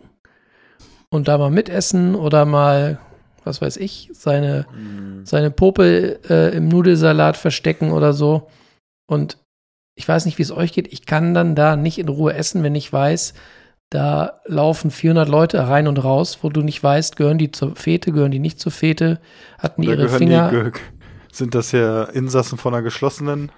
und 1.10 1.28
da 1.28 1.38
mal 1.38 1.50
mitessen 1.50 2.14
oder 2.14 2.44
mal, 2.44 2.98
was 3.44 3.60
weiß 3.60 3.78
ich, 3.78 4.10
seine, 4.12 4.66
seine 5.24 5.50
Popel 5.50 6.20
äh, 6.28 6.54
im 6.56 6.68
Nudelsalat 6.68 7.36
verstecken 7.36 7.90
oder 7.90 8.12
so. 8.12 8.48
Und 9.08 9.38
ich 9.96 10.06
weiß 10.06 10.26
nicht, 10.26 10.38
wie 10.38 10.42
es 10.42 10.52
euch 10.52 10.72
geht. 10.72 10.92
Ich 10.92 11.06
kann 11.06 11.34
dann 11.34 11.54
da 11.54 11.74
nicht 11.74 11.98
in 11.98 12.08
Ruhe 12.08 12.34
essen, 12.34 12.62
wenn 12.62 12.74
ich 12.74 12.92
weiß, 12.92 13.34
da 13.90 14.40
laufen 14.46 14.90
400 14.90 15.28
Leute 15.28 15.68
rein 15.68 15.86
und 15.86 16.02
raus, 16.02 16.38
wo 16.42 16.48
du 16.48 16.62
nicht 16.62 16.82
weißt, 16.82 17.16
gehören 17.16 17.38
die 17.38 17.52
zur 17.52 17.76
Fete, 17.76 18.12
gehören 18.12 18.32
die 18.32 18.40
nicht 18.40 18.58
zur 18.58 18.72
Fete, 18.72 19.20
hatten 19.58 19.82
Oder 19.82 19.92
ihre 19.92 20.08
Finger. 20.08 20.50
Die, 20.50 20.72
sind 21.32 21.54
das 21.54 21.72
ja 21.72 22.04
Insassen 22.04 22.58
von 22.58 22.74
einer 22.74 22.82
geschlossenen? 22.82 23.52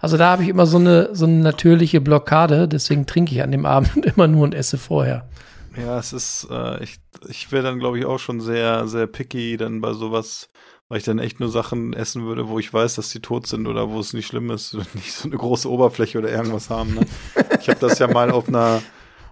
Also 0.00 0.16
da 0.16 0.30
habe 0.30 0.44
ich 0.44 0.48
immer 0.48 0.64
so 0.64 0.78
eine, 0.78 1.14
so 1.14 1.26
eine 1.26 1.42
natürliche 1.42 2.00
Blockade, 2.00 2.68
deswegen 2.68 3.06
trinke 3.06 3.34
ich 3.34 3.42
an 3.42 3.50
dem 3.50 3.66
Abend 3.66 3.96
immer 4.06 4.26
nur 4.26 4.44
und 4.44 4.54
esse 4.54 4.78
vorher. 4.78 5.28
Ja, 5.76 5.98
es 5.98 6.12
ist, 6.12 6.48
äh, 6.50 6.82
ich, 6.82 6.96
ich 7.28 7.52
wäre 7.52 7.62
dann, 7.62 7.78
glaube 7.78 7.98
ich, 7.98 8.04
auch 8.04 8.18
schon 8.18 8.40
sehr, 8.40 8.88
sehr 8.88 9.06
picky 9.06 9.56
dann 9.56 9.80
bei 9.80 9.92
sowas, 9.92 10.48
weil 10.88 10.98
ich 10.98 11.04
dann 11.04 11.18
echt 11.18 11.38
nur 11.38 11.48
Sachen 11.48 11.92
essen 11.92 12.24
würde, 12.24 12.48
wo 12.48 12.58
ich 12.58 12.72
weiß, 12.72 12.96
dass 12.96 13.10
die 13.10 13.20
tot 13.20 13.46
sind 13.46 13.66
oder 13.68 13.90
wo 13.90 14.00
es 14.00 14.12
nicht 14.12 14.26
schlimm 14.26 14.50
ist 14.50 14.74
und 14.74 14.94
nicht 14.94 15.12
so 15.12 15.28
eine 15.28 15.36
große 15.36 15.70
Oberfläche 15.70 16.18
oder 16.18 16.30
irgendwas 16.30 16.70
haben. 16.70 16.94
Ne? 16.94 17.06
Ich 17.60 17.68
habe 17.68 17.80
das 17.80 17.98
ja 17.98 18.06
mal 18.08 18.30
auf 18.30 18.48
einer, 18.48 18.82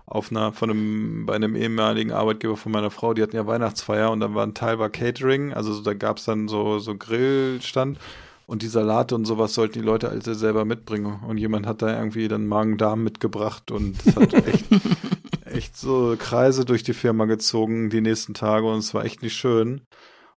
auf 0.07 0.31
einer, 0.31 0.53
von 0.53 0.71
einem, 0.71 1.27
bei 1.27 1.35
einem 1.35 1.57
ehemaligen 1.57 2.13
Arbeitgeber 2.13 2.57
von 2.57 2.73
meiner 2.73 2.91
Frau, 2.91 3.15
die 3.15 3.23
hatten 3.23 3.37
ja 3.37 3.47
Weihnachtsfeier 3.47 4.11
und 4.11 4.21
dann 4.21 4.35
war 4.35 4.47
ein 4.47 4.55
Teil 4.55 4.79
war 4.79 4.91
Catering, 4.91 5.53
also 5.53 5.73
so, 5.73 5.83
da 5.83 5.95
gab's 5.95 6.25
dann 6.25 6.49
so, 6.49 6.79
so 6.79 6.95
Grillstand 6.97 7.99
und 8.47 8.63
die 8.63 8.69
Salate 8.69 9.15
und 9.15 9.27
sowas 9.27 9.55
sollten 9.55 9.75
die 9.81 9.85
Leute 9.85 10.09
also 10.09 10.33
selber 10.35 10.65
mitbringen. 10.65 11.21
Und 11.27 11.37
jemand 11.39 11.67
hat 11.67 11.83
da 11.83 11.95
irgendwie 11.95 12.29
dann 12.29 12.47
Magen-Darm 12.47 13.03
mitgebracht 13.05 13.71
und 13.71 13.97
es 14.07 14.17
hat 14.17 14.33
echt, 14.47 14.65
echt 15.45 15.77
so 15.77 16.17
Kreise 16.19 16.65
durch 16.65 16.83
die 16.83 16.95
Firma 16.95 17.27
gezogen 17.27 17.91
die 17.91 18.01
nächsten 18.01 18.35
Tage 18.35 18.67
und 18.67 18.79
es 18.79 18.95
war 18.95 19.05
echt 19.05 19.23
nicht 19.23 19.37
schön. 19.37 19.83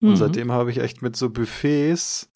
Und 0.01 0.11
Mhm. 0.11 0.15
seitdem 0.15 0.51
habe 0.51 0.71
ich 0.71 0.77
echt 0.79 1.01
mit 1.01 1.17
so 1.17 1.29
Buffets, 1.29 2.29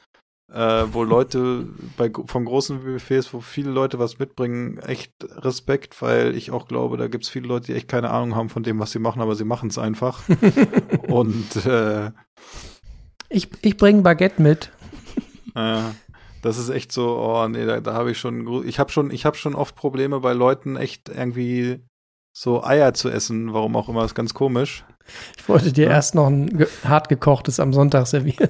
äh, 0.54 0.86
wo 0.94 1.04
Leute 1.04 1.66
bei 1.98 2.12
von 2.26 2.46
großen 2.46 2.84
Buffets, 2.84 3.34
wo 3.34 3.42
viele 3.42 3.72
Leute 3.72 3.98
was 4.00 4.20
mitbringen, 4.20 4.78
echt 4.78 5.12
Respekt, 5.44 6.02
weil 6.02 6.36
ich 6.36 6.52
auch 6.52 6.68
glaube, 6.68 6.98
da 6.98 7.08
gibt 7.08 7.24
es 7.24 7.30
viele 7.30 7.48
Leute, 7.48 7.68
die 7.68 7.74
echt 7.74 7.88
keine 7.88 8.12
Ahnung 8.12 8.36
haben 8.36 8.50
von 8.50 8.64
dem, 8.64 8.80
was 8.80 8.92
sie 8.92 9.00
machen, 9.00 9.22
aber 9.22 9.36
sie 9.36 9.46
machen 9.46 9.70
es 9.70 9.78
einfach. 9.78 10.22
und 11.08 11.66
äh, 11.66 12.12
Ich, 13.30 13.50
ich 13.62 13.78
bringe 13.78 14.02
Baguette 14.04 14.42
mit. 14.42 14.72
äh, 15.56 15.82
das 16.44 16.58
ist 16.58 16.70
echt 16.70 16.92
so, 16.92 17.18
oh 17.18 17.48
nee, 17.48 17.66
da, 17.66 17.80
da 17.80 17.94
habe 17.94 18.12
ich 18.12 18.20
schon, 18.20 18.64
ich 18.68 18.78
habe 18.80 18.92
schon, 18.92 19.12
ich 19.12 19.26
habe 19.26 19.38
schon 19.38 19.56
oft 19.56 19.76
Probleme 19.76 20.20
bei 20.20 20.34
Leuten, 20.34 20.76
echt 20.76 21.10
irgendwie 21.10 21.80
so 22.36 22.64
Eier 22.64 22.94
zu 22.94 23.10
essen, 23.10 23.54
warum 23.54 23.76
auch 23.76 23.90
immer, 23.90 24.04
ist 24.06 24.16
ganz 24.16 24.34
komisch. 24.34 24.84
Ich 25.38 25.48
wollte 25.50 25.72
dir 25.74 25.86
Ja. 25.86 25.92
erst 25.92 26.16
noch 26.16 26.28
ein 26.28 26.48
ge 26.58 26.68
hart 26.84 27.10
gekochtes 27.10 27.60
am 27.60 27.74
Sonntag 27.74 28.08
servieren. 28.08 28.50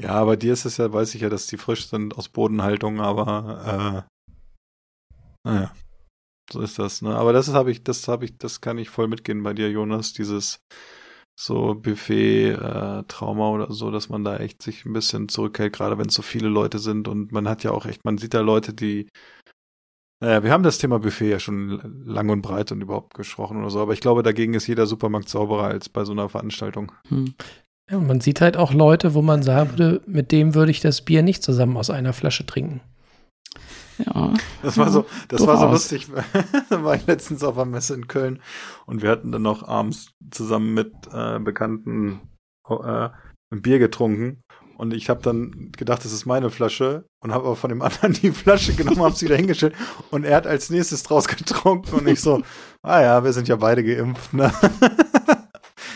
Ja, 0.00 0.24
bei 0.24 0.36
dir 0.36 0.52
ist 0.54 0.64
es 0.64 0.78
ja, 0.78 0.92
weiß 0.92 1.14
ich 1.14 1.20
ja, 1.22 1.28
dass 1.28 1.46
die 1.46 1.58
frisch 1.58 1.88
sind 1.88 2.16
aus 2.16 2.28
Bodenhaltung, 2.28 3.00
aber 3.00 4.06
äh, 5.44 5.48
naja, 5.48 5.72
so 6.50 6.60
ist 6.60 6.78
das, 6.78 7.02
ne? 7.02 7.16
Aber 7.16 7.32
das 7.32 7.52
habe 7.52 7.70
ich, 7.70 7.84
das 7.84 8.08
habe 8.08 8.24
ich, 8.24 8.38
das 8.38 8.60
kann 8.60 8.78
ich 8.78 8.90
voll 8.90 9.08
mitgehen 9.08 9.42
bei 9.42 9.52
dir, 9.54 9.70
Jonas, 9.70 10.12
dieses 10.12 10.60
so 11.38 11.74
Buffet-Trauma 11.74 13.50
oder 13.50 13.72
so, 13.72 13.90
dass 13.90 14.08
man 14.10 14.24
da 14.24 14.36
echt 14.38 14.62
sich 14.62 14.84
ein 14.84 14.92
bisschen 14.92 15.28
zurückhält, 15.28 15.72
gerade 15.74 15.98
wenn 15.98 16.08
es 16.08 16.14
so 16.14 16.22
viele 16.22 16.48
Leute 16.48 16.78
sind 16.78 17.08
und 17.08 17.32
man 17.32 17.48
hat 17.48 17.62
ja 17.64 17.70
auch 17.72 17.86
echt, 17.86 18.04
man 18.04 18.18
sieht 18.18 18.34
da 18.34 18.40
Leute, 18.40 18.74
die 18.74 19.08
Naja, 20.22 20.42
wir 20.42 20.52
haben 20.52 20.62
das 20.62 20.76
Thema 20.78 20.98
Buffet 20.98 21.30
ja 21.30 21.40
schon 21.40 22.04
lang 22.04 22.28
und 22.28 22.42
breit 22.42 22.72
und 22.72 22.82
überhaupt 22.82 23.14
gesprochen 23.14 23.58
oder 23.58 23.70
so, 23.70 23.80
aber 23.80 23.94
ich 23.94 24.00
glaube, 24.00 24.22
dagegen 24.22 24.52
ist 24.54 24.66
jeder 24.66 24.86
Supermarkt 24.86 25.30
sauberer 25.30 25.64
als 25.64 25.88
bei 25.88 26.04
so 26.04 26.12
einer 26.12 26.28
Veranstaltung. 26.28 26.92
Hm. 27.08 27.34
Ja, 27.90 27.96
und 27.96 28.06
man 28.06 28.20
sieht 28.20 28.40
halt 28.40 28.56
auch 28.56 28.72
Leute, 28.72 29.14
wo 29.14 29.22
man 29.22 29.42
sagen 29.42 29.70
würde, 29.70 30.00
mit 30.06 30.30
dem 30.30 30.54
würde 30.54 30.70
ich 30.70 30.80
das 30.80 31.02
Bier 31.02 31.22
nicht 31.22 31.42
zusammen 31.42 31.76
aus 31.76 31.90
einer 31.90 32.12
Flasche 32.12 32.46
trinken. 32.46 32.80
Ja. 33.98 34.32
Das 34.62 34.78
war 34.78 34.90
so, 34.90 35.04
das 35.28 35.46
war 35.46 35.58
so 35.58 35.66
lustig. 35.66 36.06
da 36.70 36.84
war 36.84 36.94
ich 36.94 37.06
letztens 37.06 37.42
auf 37.42 37.58
einer 37.58 37.70
Messe 37.70 37.94
in 37.94 38.06
Köln 38.06 38.40
und 38.86 39.02
wir 39.02 39.10
hatten 39.10 39.32
dann 39.32 39.42
noch 39.42 39.66
abends 39.66 40.12
zusammen 40.30 40.72
mit 40.72 40.92
äh, 41.12 41.38
Bekannten 41.40 42.20
äh, 42.68 43.08
ein 43.52 43.62
Bier 43.62 43.78
getrunken. 43.78 44.42
Und 44.78 44.94
ich 44.94 45.10
habe 45.10 45.20
dann 45.20 45.72
gedacht, 45.76 46.02
das 46.06 46.12
ist 46.12 46.24
meine 46.24 46.48
Flasche 46.48 47.04
und 47.22 47.34
habe 47.34 47.44
aber 47.44 47.56
von 47.56 47.68
dem 47.68 47.82
anderen 47.82 48.14
die 48.14 48.30
Flasche 48.30 48.72
genommen, 48.72 49.02
habe 49.02 49.14
sie 49.14 49.26
wieder 49.26 49.36
hingestellt 49.36 49.74
und 50.10 50.24
er 50.24 50.36
hat 50.36 50.46
als 50.46 50.70
nächstes 50.70 51.02
draus 51.02 51.28
getrunken 51.28 51.96
und 51.96 52.08
ich 52.08 52.20
so, 52.20 52.40
ah 52.82 53.02
ja, 53.02 53.24
wir 53.24 53.32
sind 53.32 53.48
ja 53.48 53.56
beide 53.56 53.84
geimpft, 53.84 54.32
ne? 54.32 54.50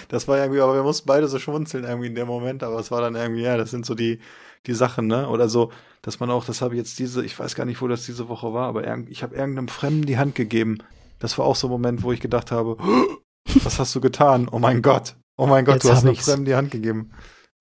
Das 0.09 0.29
war 0.29 0.39
irgendwie, 0.39 0.61
aber 0.61 0.75
wir 0.75 0.83
mussten 0.83 1.07
beide 1.07 1.29
so 1.29 1.39
schmunzeln 1.39 1.85
irgendwie 1.85 2.09
in 2.09 2.15
dem 2.15 2.27
Moment, 2.27 2.63
aber 2.63 2.79
es 2.79 2.91
war 2.91 3.01
dann 3.01 3.15
irgendwie, 3.15 3.43
ja, 3.43 3.57
das 3.57 3.71
sind 3.71 3.87
so 3.87 3.95
die, 3.95 4.21
die 4.67 4.75
Sachen, 4.75 5.07
ne? 5.07 5.29
Oder 5.29 5.49
so, 5.49 5.73
dass 6.03 6.21
man 6.21 6.31
auch, 6.31 6.45
das 6.45 6.63
habe 6.63 6.75
ich 6.75 6.79
jetzt 6.79 6.99
diese, 6.99 7.25
ich 7.25 7.39
weiß 7.39 7.55
gar 7.55 7.65
nicht, 7.65 7.81
wo 7.81 7.89
das 7.89 8.07
diese 8.07 8.29
Woche 8.29 8.53
war, 8.53 8.69
aber 8.69 8.85
ich 9.09 9.23
habe 9.23 9.35
irgendeinem 9.35 9.69
Fremden 9.69 10.07
die 10.07 10.19
Hand 10.19 10.35
gegeben. 10.35 10.79
Das 11.19 11.39
war 11.39 11.47
auch 11.47 11.57
so 11.57 11.69
ein 11.69 11.71
Moment, 11.71 12.03
wo 12.03 12.13
ich 12.13 12.21
gedacht 12.21 12.51
habe, 12.51 12.77
was 13.63 13.79
hast 13.79 13.95
du 13.95 14.01
getan? 14.01 14.49
Oh 14.51 14.59
mein 14.59 14.83
Gott. 14.83 15.17
Oh 15.37 15.47
mein 15.47 15.65
Gott, 15.65 15.77
Jetzt 15.77 15.85
du 15.85 15.91
hast 15.91 16.05
einem. 16.05 16.17
Fremden 16.17 16.45
die 16.45 16.55
Hand 16.55 16.71
gegeben. 16.71 17.11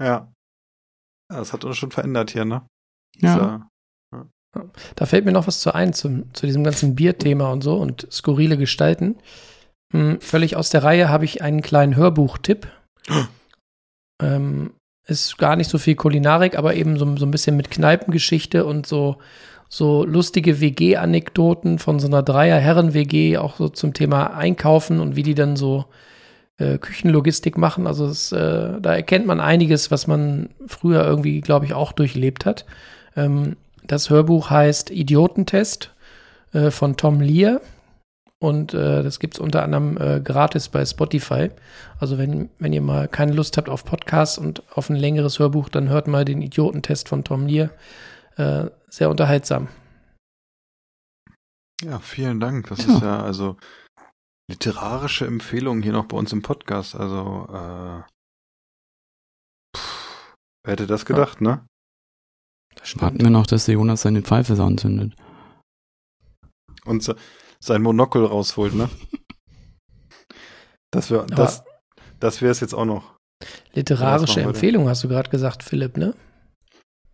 Ja. 0.01 0.31
Ja, 1.31 1.37
das 1.39 1.53
hat 1.53 1.63
uns 1.63 1.77
schon 1.77 1.91
verändert 1.91 2.31
hier, 2.31 2.45
ne? 2.45 2.65
Ja. 3.17 3.67
Da 4.95 5.05
fällt 5.07 5.25
mir 5.25 5.31
noch 5.31 5.47
was 5.47 5.61
zu 5.61 5.73
ein 5.73 5.93
zum, 5.93 6.31
zu 6.33 6.45
diesem 6.45 6.63
ganzen 6.63 6.93
Bierthema 6.93 7.51
und 7.51 7.63
so 7.63 7.77
und 7.77 8.07
skurrile 8.11 8.57
Gestalten. 8.57 9.15
Hm, 9.93 10.19
völlig 10.19 10.55
aus 10.55 10.69
der 10.69 10.83
Reihe 10.83 11.09
habe 11.09 11.25
ich 11.25 11.41
einen 11.41 11.61
kleinen 11.61 11.95
Hörbuchtipp. 11.95 12.67
ähm, 14.21 14.71
ist 15.05 15.37
gar 15.37 15.55
nicht 15.55 15.69
so 15.69 15.77
viel 15.77 15.95
Kulinarik, 15.95 16.57
aber 16.57 16.75
eben 16.75 16.97
so, 16.97 17.17
so 17.17 17.25
ein 17.25 17.31
bisschen 17.31 17.55
mit 17.55 17.69
Kneipengeschichte 17.69 18.65
und 18.65 18.87
so, 18.87 19.17
so 19.69 20.05
lustige 20.05 20.61
WG-Anekdoten 20.61 21.77
von 21.77 21.99
so 21.99 22.07
einer 22.07 22.23
Dreier-Herren-WG, 22.23 23.37
auch 23.37 23.57
so 23.57 23.69
zum 23.69 23.93
Thema 23.93 24.35
Einkaufen 24.35 24.99
und 24.99 25.15
wie 25.15 25.23
die 25.23 25.35
dann 25.35 25.55
so 25.55 25.85
äh, 26.57 26.77
Küchenlogistik 26.77 27.57
machen. 27.57 27.85
Also 27.85 28.05
es, 28.05 28.31
äh, 28.31 28.79
da 28.81 28.95
erkennt 28.95 29.25
man 29.25 29.39
einiges, 29.39 29.91
was 29.91 30.07
man 30.07 30.49
früher 30.67 31.05
irgendwie, 31.05 31.41
glaube 31.41 31.65
ich, 31.65 31.73
auch 31.73 31.91
durchlebt 31.91 32.45
hat. 32.45 32.65
Ähm, 33.15 33.57
das 33.85 34.09
Hörbuch 34.09 34.49
heißt 34.49 34.89
Idiotentest 34.89 35.91
äh, 36.53 36.71
von 36.71 36.95
Tom 36.95 37.19
Lear. 37.19 37.59
Und 38.43 38.73
äh, 38.73 39.03
das 39.03 39.19
gibt 39.21 39.35
es 39.35 39.39
unter 39.39 39.63
anderem 39.63 39.95
äh, 39.97 40.19
gratis 40.19 40.67
bei 40.67 40.85
Spotify. 40.85 41.49
Also 41.97 42.17
wenn, 42.17 42.49
wenn 42.59 42.73
ihr 42.73 42.81
mal 42.81 43.07
keine 43.07 43.31
Lust 43.31 43.55
habt 43.55 43.69
auf 43.69 43.85
Podcasts 43.85 44.37
und 44.37 44.63
auf 44.77 44.89
ein 44.89 44.97
längeres 44.97 45.39
Hörbuch, 45.39 45.69
dann 45.69 45.87
hört 45.87 46.07
mal 46.07 46.25
den 46.25 46.41
Idiotentest 46.41 47.07
von 47.07 47.23
Tom 47.23 47.47
Lear. 47.47 47.69
Äh, 48.35 48.65
sehr 48.89 49.09
unterhaltsam. 49.09 49.69
Ja, 51.81 51.99
vielen 51.99 52.41
Dank. 52.41 52.67
Das 52.67 52.85
Ja. 52.85 52.95
ist 52.95 53.01
ja 53.01 53.23
also 53.23 53.55
literarische 54.51 55.25
Empfehlung 55.25 55.81
hier 55.81 55.93
noch 55.93 56.05
bei 56.07 56.17
uns 56.17 56.33
im 56.33 56.41
Podcast. 56.41 56.95
Also, 56.95 57.47
äh, 57.49 58.01
pff, 59.77 60.35
wer 60.65 60.71
hätte 60.73 60.87
das 60.87 61.05
gedacht, 61.05 61.39
ne? 61.39 61.65
Das 62.75 62.99
Warten 62.99 63.21
wir 63.21 63.29
noch, 63.29 63.47
dass 63.47 63.65
der 63.65 63.75
Jonas 63.75 64.01
seine 64.01 64.21
Pfeife 64.21 64.57
so 64.57 64.65
anzündet. 64.65 65.15
Und 66.83 67.03
se- 67.03 67.15
sein 67.63 67.81
Monokel 67.81 68.25
rausholt, 68.25 68.73
ne? 68.75 68.89
Das 70.91 71.09
wäre 71.09 71.25
das, 71.25 71.63
das 72.19 72.41
wäre 72.41 72.51
es 72.51 72.59
jetzt 72.59 72.73
auch 72.75 72.85
noch. 72.85 73.15
Literarische 73.73 74.41
Empfehlung 74.41 74.87
hast 74.87 75.03
du 75.03 75.07
gerade 75.07 75.29
gesagt, 75.29 75.63
Philipp, 75.63 75.97
ne? 75.97 76.13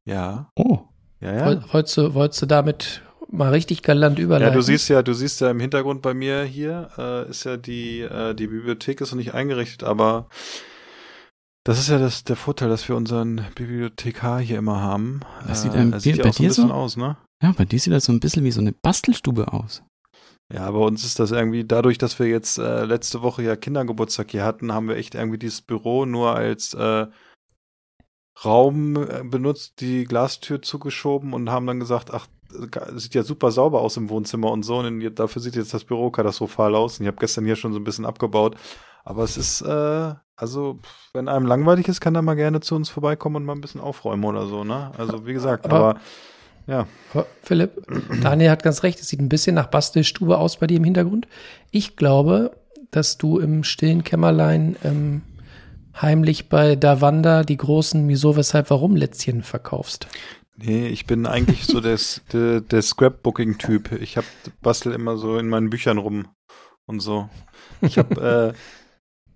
Ja, 0.05 0.49
Oh. 0.57 0.79
ja, 1.21 1.33
ja. 1.33 1.45
Woll- 1.45 1.63
Wolltest, 1.71 1.97
du, 1.97 2.13
wolltest 2.13 2.41
du 2.41 2.45
damit 2.45 3.01
mal 3.31 3.51
richtig 3.51 3.81
galant 3.81 4.19
überleiten? 4.19 4.51
Ja, 4.53 4.55
du 4.57 4.61
siehst 4.61 4.89
ja, 4.89 5.01
du 5.01 5.13
siehst 5.13 5.39
ja 5.39 5.49
im 5.51 5.59
Hintergrund 5.61 6.01
bei 6.01 6.13
mir 6.13 6.43
hier, 6.43 6.89
äh, 6.97 7.29
ist 7.29 7.45
ja 7.45 7.55
die, 7.55 8.01
äh, 8.01 8.33
die 8.35 8.47
Bibliothek 8.47 8.99
ist 8.99 9.11
noch 9.11 9.17
nicht 9.17 9.33
eingerichtet, 9.33 9.83
aber 9.85 10.27
das 11.63 11.79
ist 11.79 11.87
ja 11.89 11.99
das, 11.99 12.23
der 12.25 12.35
Vorteil, 12.35 12.67
dass 12.69 12.87
wir 12.89 12.95
unseren 12.97 13.45
Bibliothekar 13.55 14.41
hier 14.41 14.57
immer 14.57 14.81
haben. 14.81 15.21
Das 15.47 15.61
sieht 15.61 15.73
äh, 15.73 15.77
ein 15.77 15.93
er 15.93 15.99
sieht 16.01 16.13
bi- 16.13 16.17
ja 16.19 16.23
bei 16.25 16.29
auch 16.31 16.33
so 16.33 16.43
ein 16.43 16.47
dir 16.47 16.53
so? 16.53 16.61
bisschen 16.63 16.71
aus, 16.75 16.97
ne? 16.97 17.17
Ja, 17.41 17.53
bei 17.57 17.63
dir 17.65 17.79
sieht 17.79 17.93
das 17.93 18.03
so 18.05 18.11
ein 18.11 18.19
bisschen 18.19 18.43
wie 18.43 18.51
so 18.51 18.59
eine 18.59 18.73
Bastelstube 18.73 19.53
aus. 19.53 19.83
Ja, 20.51 20.69
bei 20.71 20.79
uns 20.79 21.05
ist 21.05 21.19
das 21.19 21.31
irgendwie, 21.31 21.63
dadurch, 21.63 21.97
dass 21.99 22.17
wir 22.17 22.25
jetzt 22.27 22.57
äh, 22.57 22.83
letzte 22.85 23.21
Woche 23.21 23.43
ja 23.43 23.55
Kindergeburtstag 23.55 24.31
hier 24.31 24.43
hatten, 24.43 24.73
haben 24.73 24.87
wir 24.87 24.95
echt 24.95 25.13
irgendwie 25.13 25.37
dieses 25.37 25.61
Büro 25.61 26.05
nur 26.05 26.35
als 26.35 26.73
äh, 26.73 27.05
Raum 28.43 28.95
äh, 28.95 29.23
benutzt, 29.23 29.79
die 29.81 30.05
Glastür 30.05 30.61
zugeschoben 30.61 31.33
und 31.33 31.49
haben 31.51 31.67
dann 31.67 31.79
gesagt, 31.79 32.11
ach, 32.13 32.27
sieht 32.95 33.13
ja 33.13 33.21
super 33.21 33.51
sauber 33.51 33.81
aus 33.81 33.97
im 33.97 34.09
Wohnzimmer 34.09 34.49
und 34.51 34.63
so. 34.63 34.79
Und 34.79 35.19
dafür 35.19 35.41
sieht 35.41 35.55
jetzt 35.55 35.73
das 35.73 35.83
Büro 35.83 36.09
katastrophal 36.09 36.73
aus. 36.73 36.97
Und 36.99 37.05
ich 37.05 37.07
habe 37.07 37.19
gestern 37.19 37.45
hier 37.45 37.55
schon 37.55 37.73
so 37.73 37.79
ein 37.79 37.83
bisschen 37.83 38.05
abgebaut. 38.05 38.55
Aber 39.03 39.23
es 39.23 39.37
ist, 39.37 39.61
äh, 39.61 40.13
also, 40.35 40.79
wenn 41.13 41.27
einem 41.27 41.45
langweilig 41.45 41.87
ist, 41.87 42.01
kann 42.01 42.15
er 42.15 42.21
mal 42.23 42.35
gerne 42.35 42.59
zu 42.61 42.75
uns 42.75 42.89
vorbeikommen 42.89 43.35
und 43.35 43.45
mal 43.45 43.53
ein 43.53 43.61
bisschen 43.61 43.81
aufräumen 43.81 44.23
oder 44.25 44.47
so, 44.47 44.63
ne? 44.63 44.91
Also, 44.97 45.27
wie 45.27 45.33
gesagt, 45.33 45.65
Aber- 45.65 45.89
aber, 45.91 45.99
ja. 46.67 46.87
Philipp, 47.41 47.85
Daniel 48.21 48.51
hat 48.51 48.63
ganz 48.63 48.83
recht, 48.83 48.99
es 48.99 49.07
sieht 49.07 49.19
ein 49.19 49.29
bisschen 49.29 49.55
nach 49.55 49.67
Bastelstube 49.67 50.37
aus 50.37 50.57
bei 50.57 50.67
dir 50.67 50.77
im 50.77 50.83
Hintergrund. 50.83 51.27
Ich 51.71 51.95
glaube, 51.95 52.51
dass 52.91 53.17
du 53.17 53.39
im 53.39 53.63
stillen 53.63 54.03
Kämmerlein 54.03 54.75
ähm, 54.83 55.21
heimlich 55.99 56.49
bei 56.49 56.75
Davanda 56.75 57.43
die 57.43 57.57
großen 57.57 58.07
Wieso, 58.07 58.35
Weshalb, 58.35 58.69
Warum 58.69 58.95
Lätzchen 58.95 59.43
verkaufst. 59.43 60.07
Nee, 60.55 60.87
ich 60.87 61.05
bin 61.05 61.25
eigentlich 61.25 61.65
so 61.65 61.79
der, 61.79 61.97
der, 62.33 62.61
der 62.61 62.81
Scrapbooking-Typ. 62.81 63.93
Ich 64.01 64.17
hab, 64.17 64.25
bastel 64.61 64.93
immer 64.93 65.17
so 65.17 65.37
in 65.37 65.47
meinen 65.47 65.69
Büchern 65.69 65.97
rum 65.97 66.27
und 66.85 66.99
so. 66.99 67.29
Ich 67.81 67.97
habe 67.97 68.53
äh, 68.55 68.59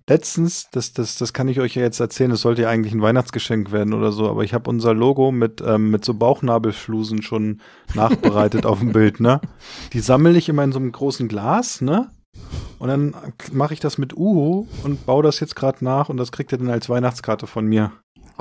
letztens, 0.08 0.68
das, 0.72 0.92
das, 0.92 1.16
das 1.16 1.32
kann 1.32 1.48
ich 1.48 1.60
euch 1.60 1.74
ja 1.76 1.82
jetzt 1.82 2.00
erzählen, 2.00 2.30
das 2.30 2.40
sollte 2.42 2.62
ja 2.62 2.68
eigentlich 2.68 2.92
ein 2.94 3.02
Weihnachtsgeschenk 3.02 3.72
werden 3.72 3.94
oder 3.94 4.12
so, 4.12 4.28
aber 4.28 4.44
ich 4.44 4.52
habe 4.54 4.68
unser 4.70 4.94
Logo 4.94 5.32
mit, 5.32 5.62
ähm, 5.66 5.90
mit 5.90 6.04
so 6.04 6.14
Bauchnabelflusen 6.14 7.22
schon 7.22 7.60
nachbereitet 7.94 8.66
auf 8.66 8.80
dem 8.80 8.92
Bild, 8.92 9.20
ne? 9.20 9.40
Die 9.92 10.00
sammle 10.00 10.36
ich 10.36 10.48
immer 10.48 10.64
in 10.64 10.72
so 10.72 10.78
einem 10.78 10.92
großen 10.92 11.28
Glas, 11.28 11.80
ne? 11.80 12.10
Und 12.78 12.88
dann 12.88 13.14
mache 13.52 13.72
ich 13.72 13.80
das 13.80 13.96
mit 13.96 14.14
Uhu 14.16 14.66
und 14.82 15.06
baue 15.06 15.22
das 15.22 15.40
jetzt 15.40 15.56
gerade 15.56 15.84
nach 15.84 16.08
und 16.08 16.16
das 16.16 16.32
kriegt 16.32 16.52
ihr 16.52 16.58
dann 16.58 16.68
als 16.70 16.88
Weihnachtskarte 16.88 17.46
von 17.46 17.64
mir. 17.66 17.92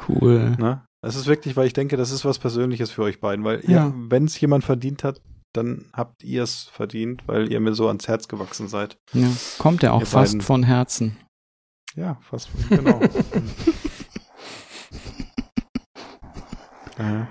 Cool. 0.09 0.55
Ne? 0.57 0.83
Das 1.01 1.15
ist 1.15 1.27
wirklich, 1.27 1.55
weil 1.55 1.67
ich 1.67 1.73
denke, 1.73 1.95
das 1.97 2.11
ist 2.11 2.25
was 2.25 2.39
Persönliches 2.39 2.89
für 2.91 3.03
euch 3.03 3.19
beiden, 3.21 3.45
weil 3.45 3.61
Ja. 3.69 3.93
wenn 4.09 4.25
es 4.25 4.39
jemand 4.41 4.63
verdient 4.63 5.03
hat, 5.03 5.21
dann 5.53 5.85
habt 5.93 6.23
ihr 6.23 6.41
es 6.41 6.63
verdient, 6.63 7.21
weil 7.27 7.51
ihr 7.51 7.59
mir 7.59 7.75
so 7.75 7.87
ans 7.87 8.07
Herz 8.07 8.27
gewachsen 8.27 8.67
seid. 8.67 8.97
Ja. 9.13 9.27
Kommt 9.59 9.83
ja 9.83 9.91
auch 9.91 9.99
Ihr 10.01 10.07
fast 10.07 10.33
beiden. 10.33 10.41
von 10.41 10.63
Herzen. 10.63 11.15
Ja, 11.95 12.17
fast, 12.21 12.49
genau. 12.69 12.99
ja. 16.97 17.27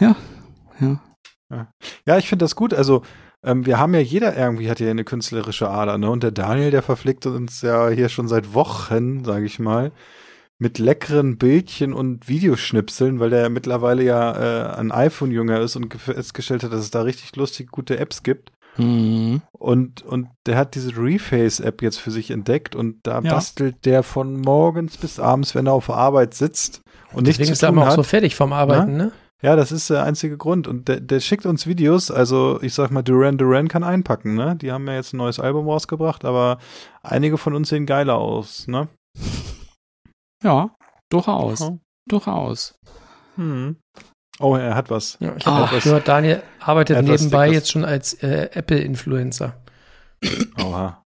Ja. 0.00 0.16
Ja. 1.50 1.68
ja, 2.06 2.18
ich 2.18 2.28
finde 2.28 2.44
das 2.44 2.56
gut. 2.56 2.72
Also, 2.74 3.02
ähm, 3.44 3.66
wir 3.66 3.78
haben 3.78 3.94
ja 3.94 4.00
jeder 4.00 4.36
irgendwie 4.36 4.70
hat 4.70 4.80
ja 4.80 4.90
eine 4.90 5.04
künstlerische 5.04 5.68
Ader, 5.68 5.98
ne? 5.98 6.10
Und 6.10 6.22
der 6.22 6.30
Daniel, 6.30 6.70
der 6.70 6.82
verpflegt 6.82 7.26
uns 7.26 7.60
ja 7.62 7.88
hier 7.88 8.08
schon 8.08 8.26
seit 8.28 8.54
Wochen, 8.54 9.24
sage 9.24 9.44
ich 9.44 9.58
mal, 9.58 9.92
mit 10.58 10.78
leckeren 10.78 11.36
Bildchen 11.38 11.92
und 11.92 12.28
Videoschnipseln, 12.28 13.20
weil 13.20 13.30
der 13.30 13.42
ja 13.42 13.48
mittlerweile 13.48 14.02
ja 14.02 14.32
äh, 14.72 14.76
ein 14.78 14.92
iPhone-Jünger 14.92 15.60
ist 15.60 15.76
und 15.76 15.88
ge- 15.90 15.98
festgestellt 16.00 16.62
hat, 16.64 16.72
dass 16.72 16.80
es 16.80 16.90
da 16.90 17.02
richtig 17.02 17.36
lustig 17.36 17.70
gute 17.70 17.98
Apps 17.98 18.22
gibt. 18.22 18.52
Mhm. 18.76 19.42
Und, 19.52 20.02
und 20.02 20.28
der 20.46 20.56
hat 20.56 20.74
diese 20.74 20.96
Reface-App 20.96 21.82
jetzt 21.82 21.98
für 21.98 22.10
sich 22.10 22.30
entdeckt 22.30 22.74
und 22.74 23.00
da 23.02 23.20
Ja. 23.20 23.34
bastelt 23.34 23.84
der 23.84 24.02
von 24.02 24.40
morgens 24.40 24.96
bis 24.96 25.20
abends, 25.20 25.54
wenn 25.54 25.66
er 25.66 25.74
auf 25.74 25.90
Arbeit 25.90 26.34
sitzt 26.34 26.80
und 27.12 27.24
nichts 27.24 27.38
Deswegen 27.38 27.46
zu 27.48 27.52
ist 27.52 27.62
er 27.62 27.68
immer 27.68 27.88
auch 27.88 27.94
so 27.94 28.02
fertig 28.02 28.34
vom 28.34 28.52
Arbeiten, 28.52 28.96
ne? 28.96 29.12
ja, 29.42 29.56
das 29.56 29.72
ist 29.72 29.90
der 29.90 30.04
einzige 30.04 30.38
Grund. 30.38 30.66
Und 30.68 30.88
der, 30.88 31.00
der 31.00 31.20
schickt 31.20 31.44
uns 31.46 31.66
Videos, 31.66 32.10
also 32.10 32.60
ich 32.62 32.72
sag 32.74 32.90
mal, 32.90 33.02
Duran 33.02 33.36
Duran 33.38 33.68
kann 33.68 33.84
einpacken, 33.84 34.34
ne? 34.36 34.56
Die 34.56 34.72
haben 34.72 34.86
ja 34.86 34.94
jetzt 34.94 35.12
ein 35.12 35.18
neues 35.18 35.38
Album 35.40 35.68
rausgebracht, 35.68 36.24
aber 36.24 36.58
einige 37.02 37.36
von 37.38 37.54
uns 37.54 37.68
sehen 37.68 37.84
geiler 37.84 38.16
aus, 38.16 38.66
ne? 38.68 38.88
Ja, 40.42 40.70
durchaus. 41.10 41.60
Ja. 41.60 41.76
Durchaus. 42.08 42.74
Hm. 43.36 43.76
Oh, 44.42 44.56
er 44.56 44.74
hat 44.74 44.90
was. 44.90 45.16
Ja, 45.20 45.34
ich 45.36 45.46
habe 45.46 45.64
auch 45.64 45.82
gehört, 45.82 46.08
Daniel 46.08 46.42
arbeitet 46.60 47.02
nebenbei 47.04 47.46
Dickes. 47.46 47.58
jetzt 47.60 47.70
schon 47.70 47.84
als 47.84 48.14
äh, 48.22 48.50
Apple-Influencer. 48.52 49.56
Oha. 50.62 51.02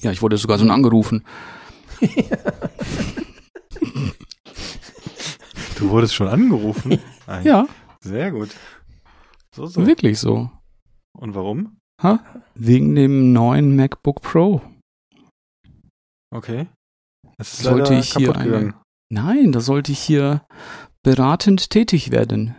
Ja, 0.00 0.10
ich 0.10 0.22
wurde 0.22 0.36
sogar 0.38 0.58
schon 0.58 0.70
angerufen. 0.70 1.24
Du 5.78 5.90
wurdest 5.90 6.14
schon 6.14 6.28
angerufen? 6.28 6.98
Ah, 7.26 7.40
Ja, 7.40 7.66
Sehr 8.00 8.30
gut. 8.30 8.50
So, 9.54 9.66
so. 9.66 9.86
wirklich 9.86 10.18
so. 10.18 10.50
Und 11.18 11.34
warum? 11.34 11.76
Ha? 12.02 12.24
Wegen 12.54 12.94
dem 12.94 13.32
neuen 13.32 13.76
MacBook 13.76 14.20
Pro. 14.20 14.60
Okay. 16.30 16.66
Ist 17.38 17.58
Sollte 17.58 17.94
ich 17.94 18.14
hier 18.14 18.36
eine-. 18.36 18.74
Nein, 19.10 19.52
da 19.52 19.60
sollte 19.60 19.92
ich 19.92 20.00
hier 20.00 20.42
beratend 21.04 21.70
tätig 21.70 22.10
werden. 22.10 22.56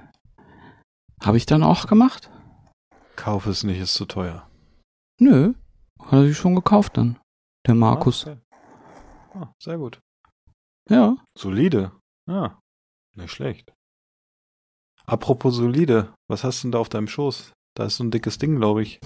Habe 1.21 1.35
ich 1.37 1.45
dann 1.45 1.63
auch 1.63 1.87
gemacht? 1.87 2.29
Kauf 3.17 3.47
es 3.47 3.63
nicht, 3.63 3.79
ist 3.79 3.95
zu 3.95 4.05
teuer. 4.05 4.47
Nö, 5.19 5.53
hat 5.99 6.13
er 6.13 6.27
sich 6.27 6.37
schon 6.37 6.55
gekauft 6.55 6.95
dann. 6.97 7.17
Der 7.65 7.75
Markus. 7.75 8.27
Ah, 8.27 8.31
okay. 8.31 9.39
ah, 9.39 9.53
sehr 9.61 9.77
gut. 9.77 9.99
Ja. 10.89 11.17
Solide. 11.37 11.91
Ja, 12.29 12.59
nicht 13.15 13.31
schlecht. 13.31 13.73
Apropos 15.07 15.55
solide, 15.55 16.13
was 16.29 16.43
hast 16.43 16.61
du 16.63 16.67
denn 16.67 16.71
da 16.73 16.79
auf 16.79 16.89
deinem 16.89 17.07
Schoß? 17.07 17.53
Da 17.75 17.85
ist 17.85 17.97
so 17.97 18.03
ein 18.03 18.11
dickes 18.11 18.37
Ding, 18.37 18.55
glaube 18.57 18.83
ich. 18.83 18.99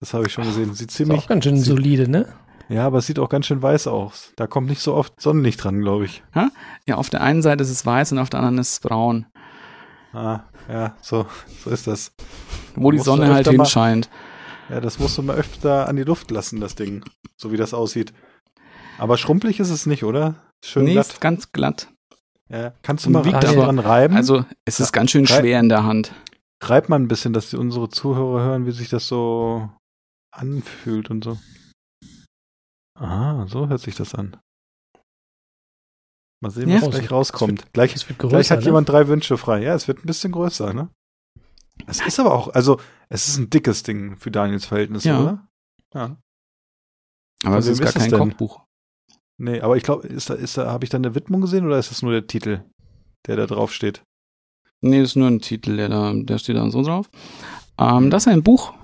Das 0.00 0.14
habe 0.14 0.26
ich 0.26 0.32
schon 0.32 0.44
gesehen. 0.44 0.74
Sieht 0.74 0.90
Ist 0.90 0.96
ziemlich. 0.96 1.18
auch 1.18 1.26
ganz 1.28 1.44
schön 1.44 1.58
solide, 1.60 2.08
ne? 2.08 2.32
Ja, 2.68 2.86
aber 2.86 2.98
es 2.98 3.06
sieht 3.06 3.18
auch 3.18 3.28
ganz 3.30 3.46
schön 3.46 3.62
weiß 3.62 3.86
aus. 3.86 4.32
Da 4.36 4.46
kommt 4.46 4.68
nicht 4.68 4.82
so 4.82 4.94
oft 4.94 5.18
Sonnenlicht 5.20 5.62
dran, 5.64 5.80
glaube 5.80 6.04
ich. 6.04 6.22
Ja, 6.86 6.96
auf 6.96 7.08
der 7.10 7.22
einen 7.22 7.40
Seite 7.42 7.62
ist 7.64 7.70
es 7.70 7.86
weiß 7.86 8.12
und 8.12 8.18
auf 8.18 8.28
der 8.30 8.40
anderen 8.40 8.58
ist 8.58 8.72
es 8.72 8.80
braun. 8.80 9.26
Ah, 10.12 10.40
ja, 10.68 10.94
so, 11.00 11.26
so 11.64 11.70
ist 11.70 11.86
das. 11.86 12.12
Wo 12.74 12.90
die 12.90 12.98
Sonne 12.98 13.28
halt 13.32 13.46
öfter 13.46 13.56
mal- 13.56 13.64
hinscheint. 13.64 14.10
Ja, 14.68 14.80
das 14.80 14.98
musst 14.98 15.16
du 15.16 15.22
mal 15.22 15.36
öfter 15.36 15.88
an 15.88 15.96
die 15.96 16.02
Luft 16.04 16.30
lassen, 16.30 16.60
das 16.60 16.74
Ding. 16.74 17.02
So 17.36 17.52
wie 17.52 17.56
das 17.56 17.72
aussieht. 17.72 18.12
Aber 18.98 19.16
schrumpelig 19.16 19.60
ist 19.60 19.70
es 19.70 19.86
nicht, 19.86 20.04
oder? 20.04 20.34
Schön 20.62 20.84
nee, 20.84 20.92
glatt. 20.92 21.06
ist 21.06 21.20
ganz 21.22 21.52
glatt. 21.52 21.88
Ja, 22.50 22.72
kannst 22.82 23.04
du 23.04 23.08
Und 23.08 23.12
mal 23.14 23.24
wiegt 23.24 23.42
dran 23.44 23.78
aber- 23.78 23.84
reiben? 23.88 24.16
Also 24.16 24.44
es 24.66 24.80
ist 24.80 24.94
Ja, 24.94 25.00
ganz 25.00 25.10
schön 25.10 25.26
schwer 25.26 25.60
in 25.60 25.68
der 25.70 25.84
Hand. 25.84 26.12
Reib 26.62 26.88
mal 26.88 26.96
ein 26.96 27.08
bisschen, 27.08 27.32
dass 27.32 27.50
die 27.50 27.56
unsere 27.56 27.88
Zuhörer 27.88 28.42
hören, 28.42 28.66
wie 28.66 28.72
sich 28.72 28.88
das 28.88 29.06
so 29.08 29.70
anfühlt 30.32 31.08
und 31.10 31.24
so. 31.24 31.38
Ah, 32.98 33.46
so 33.48 33.68
hört 33.68 33.80
sich 33.80 33.94
das 33.96 34.14
an. 34.14 34.36
Mal 36.40 36.50
sehen, 36.50 36.68
Ja. 36.68 36.80
was 36.82 36.90
gleich 36.90 37.10
rauskommt. 37.10 37.72
Gleich, 37.72 37.94
Es 37.94 38.08
wird 38.08 38.18
gleich 38.18 38.30
größer, 38.32 38.54
hat 38.56 38.60
ne? 38.60 38.66
jemand 38.66 38.88
drei 38.88 39.08
Wünsche 39.08 39.36
frei. 39.38 39.62
Ja, 39.62 39.74
es 39.74 39.88
wird 39.88 39.98
ein 39.98 40.06
bisschen 40.06 40.32
größer, 40.32 40.72
ne? 40.72 40.88
Es 41.86 42.04
ist 42.04 42.18
aber 42.20 42.32
auch, 42.34 42.48
also, 42.54 42.80
es 43.08 43.28
ist 43.28 43.38
ein 43.38 43.50
dickes 43.50 43.82
Ding 43.82 44.16
für 44.16 44.30
Daniels 44.30 44.66
Verhältnisse, 44.66 45.08
Ja. 45.08 45.20
oder? 45.20 45.48
Ja. 45.94 46.02
Aber 47.44 47.52
Von 47.52 47.58
es 47.58 47.66
ist 47.68 47.80
gar 47.80 47.92
kein 47.92 48.10
denn? 48.10 48.18
Kochbuch. 48.18 48.64
Nee, 49.40 49.60
aber 49.60 49.76
ich 49.76 49.84
glaube, 49.84 50.06
ist 50.08 50.28
da, 50.30 50.34
ist 50.34 50.58
da, 50.58 50.70
habe 50.72 50.84
ich 50.84 50.90
da 50.90 50.98
eine 50.98 51.14
Widmung 51.14 51.40
gesehen 51.40 51.64
oder 51.66 51.78
ist 51.78 51.90
das 51.92 52.02
nur 52.02 52.10
der 52.12 52.26
Titel, 52.26 52.64
der 53.26 53.36
da 53.36 53.46
drauf 53.46 53.72
steht? 53.72 54.02
Nee, 54.80 55.00
das 55.00 55.10
ist 55.10 55.16
nur 55.16 55.28
ein 55.28 55.40
Titel, 55.40 55.76
der 55.76 55.88
da, 55.88 56.12
der 56.14 56.38
steht 56.38 56.56
da 56.56 56.68
so 56.70 56.82
drauf. 56.82 57.08
Ähm, 57.78 58.10
das 58.10 58.24
ist 58.26 58.32
ein 58.32 58.42
Buch 58.42 58.74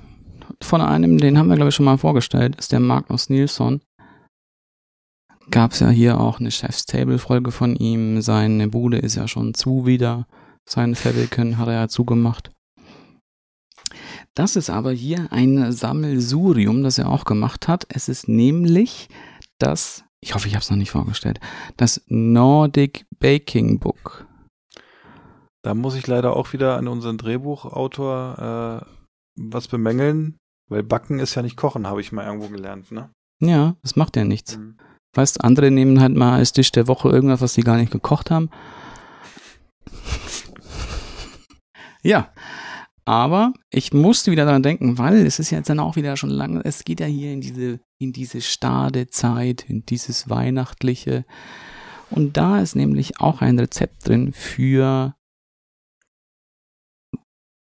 von 0.63 0.81
einem, 0.81 1.19
den 1.19 1.37
haben 1.39 1.49
wir, 1.49 1.57
glaube 1.57 1.71
ich, 1.71 1.75
schon 1.75 1.85
mal 1.85 1.99
vorgestellt, 1.99 2.55
ist 2.57 2.71
der 2.73 2.81
Magnus 2.81 3.29
Nilsson. 3.29 3.81
Gab's 5.51 5.81
ja 5.81 5.89
hier 5.91 6.21
auch 6.21 6.41
eine 6.41 6.51
Chef's 6.51 6.87
Table-Folge 6.87 7.51
von 7.51 7.77
ihm. 7.77 8.23
Seine 8.23 8.69
Bude 8.69 8.99
ist 8.99 9.17
ja 9.17 9.29
schon 9.29 9.55
zu 9.55 9.87
wieder. 9.87 10.27
Sein 10.69 10.95
Fabriken 10.95 11.59
hat 11.59 11.69
er 11.69 11.75
ja 11.75 11.89
zugemacht. 11.89 12.51
Das 14.35 14.57
ist 14.57 14.71
aber 14.71 14.93
hier 14.93 15.29
ein 15.31 15.71
Sammelsurium, 15.71 16.83
das 16.83 16.99
er 16.99 17.09
auch 17.09 17.25
gemacht 17.25 17.69
hat. 17.69 17.87
Es 17.89 18.09
ist 18.09 18.29
nämlich 18.29 19.09
das, 19.59 20.05
ich 20.21 20.35
hoffe, 20.35 20.49
ich 20.49 20.55
habe 20.55 20.63
es 20.63 20.71
noch 20.71 20.77
nicht 20.77 20.91
vorgestellt, 20.91 21.39
das 21.77 22.03
Nordic 22.09 23.07
Baking 23.21 23.79
Book. 23.79 24.27
Da 25.63 25.75
muss 25.75 25.95
ich 25.95 26.07
leider 26.07 26.37
auch 26.37 26.53
wieder 26.53 26.77
an 26.77 26.89
unseren 26.89 27.17
Drehbuchautor 27.17 28.83
äh, 28.83 28.95
was 29.37 29.69
bemängeln, 29.69 30.37
weil 30.69 30.83
Backen 30.83 31.21
ist 31.21 31.35
ja 31.37 31.43
nicht 31.43 31.57
Kochen, 31.57 31.87
habe 31.87 32.01
ich 32.01 32.13
mal 32.13 32.27
irgendwo 32.27 32.49
gelernt, 32.49 32.91
ne? 32.91 33.11
Ja, 33.41 33.77
das 33.83 33.97
macht 33.97 34.17
ja 34.17 34.25
nichts. 34.25 34.59
Mhm. 34.59 34.77
Weißt, 35.15 35.45
andere 35.45 35.71
nehmen 35.71 36.01
halt 36.01 36.15
mal 36.15 36.37
als 36.37 36.53
Tisch 36.53 36.73
der 36.73 36.89
Woche 36.89 37.09
irgendwas, 37.09 37.41
was 37.41 37.55
sie 37.55 37.63
gar 37.63 37.77
nicht 37.77 37.93
gekocht 37.93 38.31
haben. 38.31 38.51
ja. 42.03 42.33
Aber 43.07 43.53
ich 43.71 43.93
musste 43.93 44.31
wieder 44.31 44.47
daran 44.47 44.63
denken, 44.63 44.97
weil 44.97 45.27
es 45.27 45.39
ist 45.39 45.51
jetzt 45.51 45.69
dann 45.69 45.79
auch 45.79 45.97
wieder 45.97 46.17
schon 46.17 46.31
lange, 46.31 46.65
es 46.65 46.85
geht 46.85 47.01
ja 47.01 47.07
hier 47.07 47.35
in 47.35 47.43
diese, 47.43 47.81
in 47.99 48.15
diese 48.15 48.41
Stadezeit, 48.41 49.69
in 49.69 49.85
dieses 49.85 50.31
Weihnachtliche. 50.31 51.27
Und 52.09 52.39
da 52.39 52.61
ist 52.61 52.77
nämlich 52.77 53.21
auch 53.21 53.43
ein 53.43 53.59
Rezept 53.59 54.09
drin 54.09 54.33
für 54.33 55.15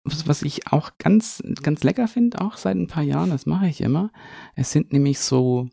was, 0.03 0.27
was 0.27 0.41
ich 0.41 0.71
auch 0.71 0.91
ganz, 0.97 1.41
ganz 1.61 1.83
lecker 1.83 2.07
finde, 2.07 2.41
auch 2.41 2.57
seit 2.57 2.75
ein 2.75 2.87
paar 2.87 3.03
Jahren, 3.03 3.29
das 3.29 3.45
mache 3.45 3.67
ich 3.67 3.81
immer. 3.81 4.11
Es 4.55 4.71
sind 4.71 4.91
nämlich 4.91 5.19
so 5.19 5.69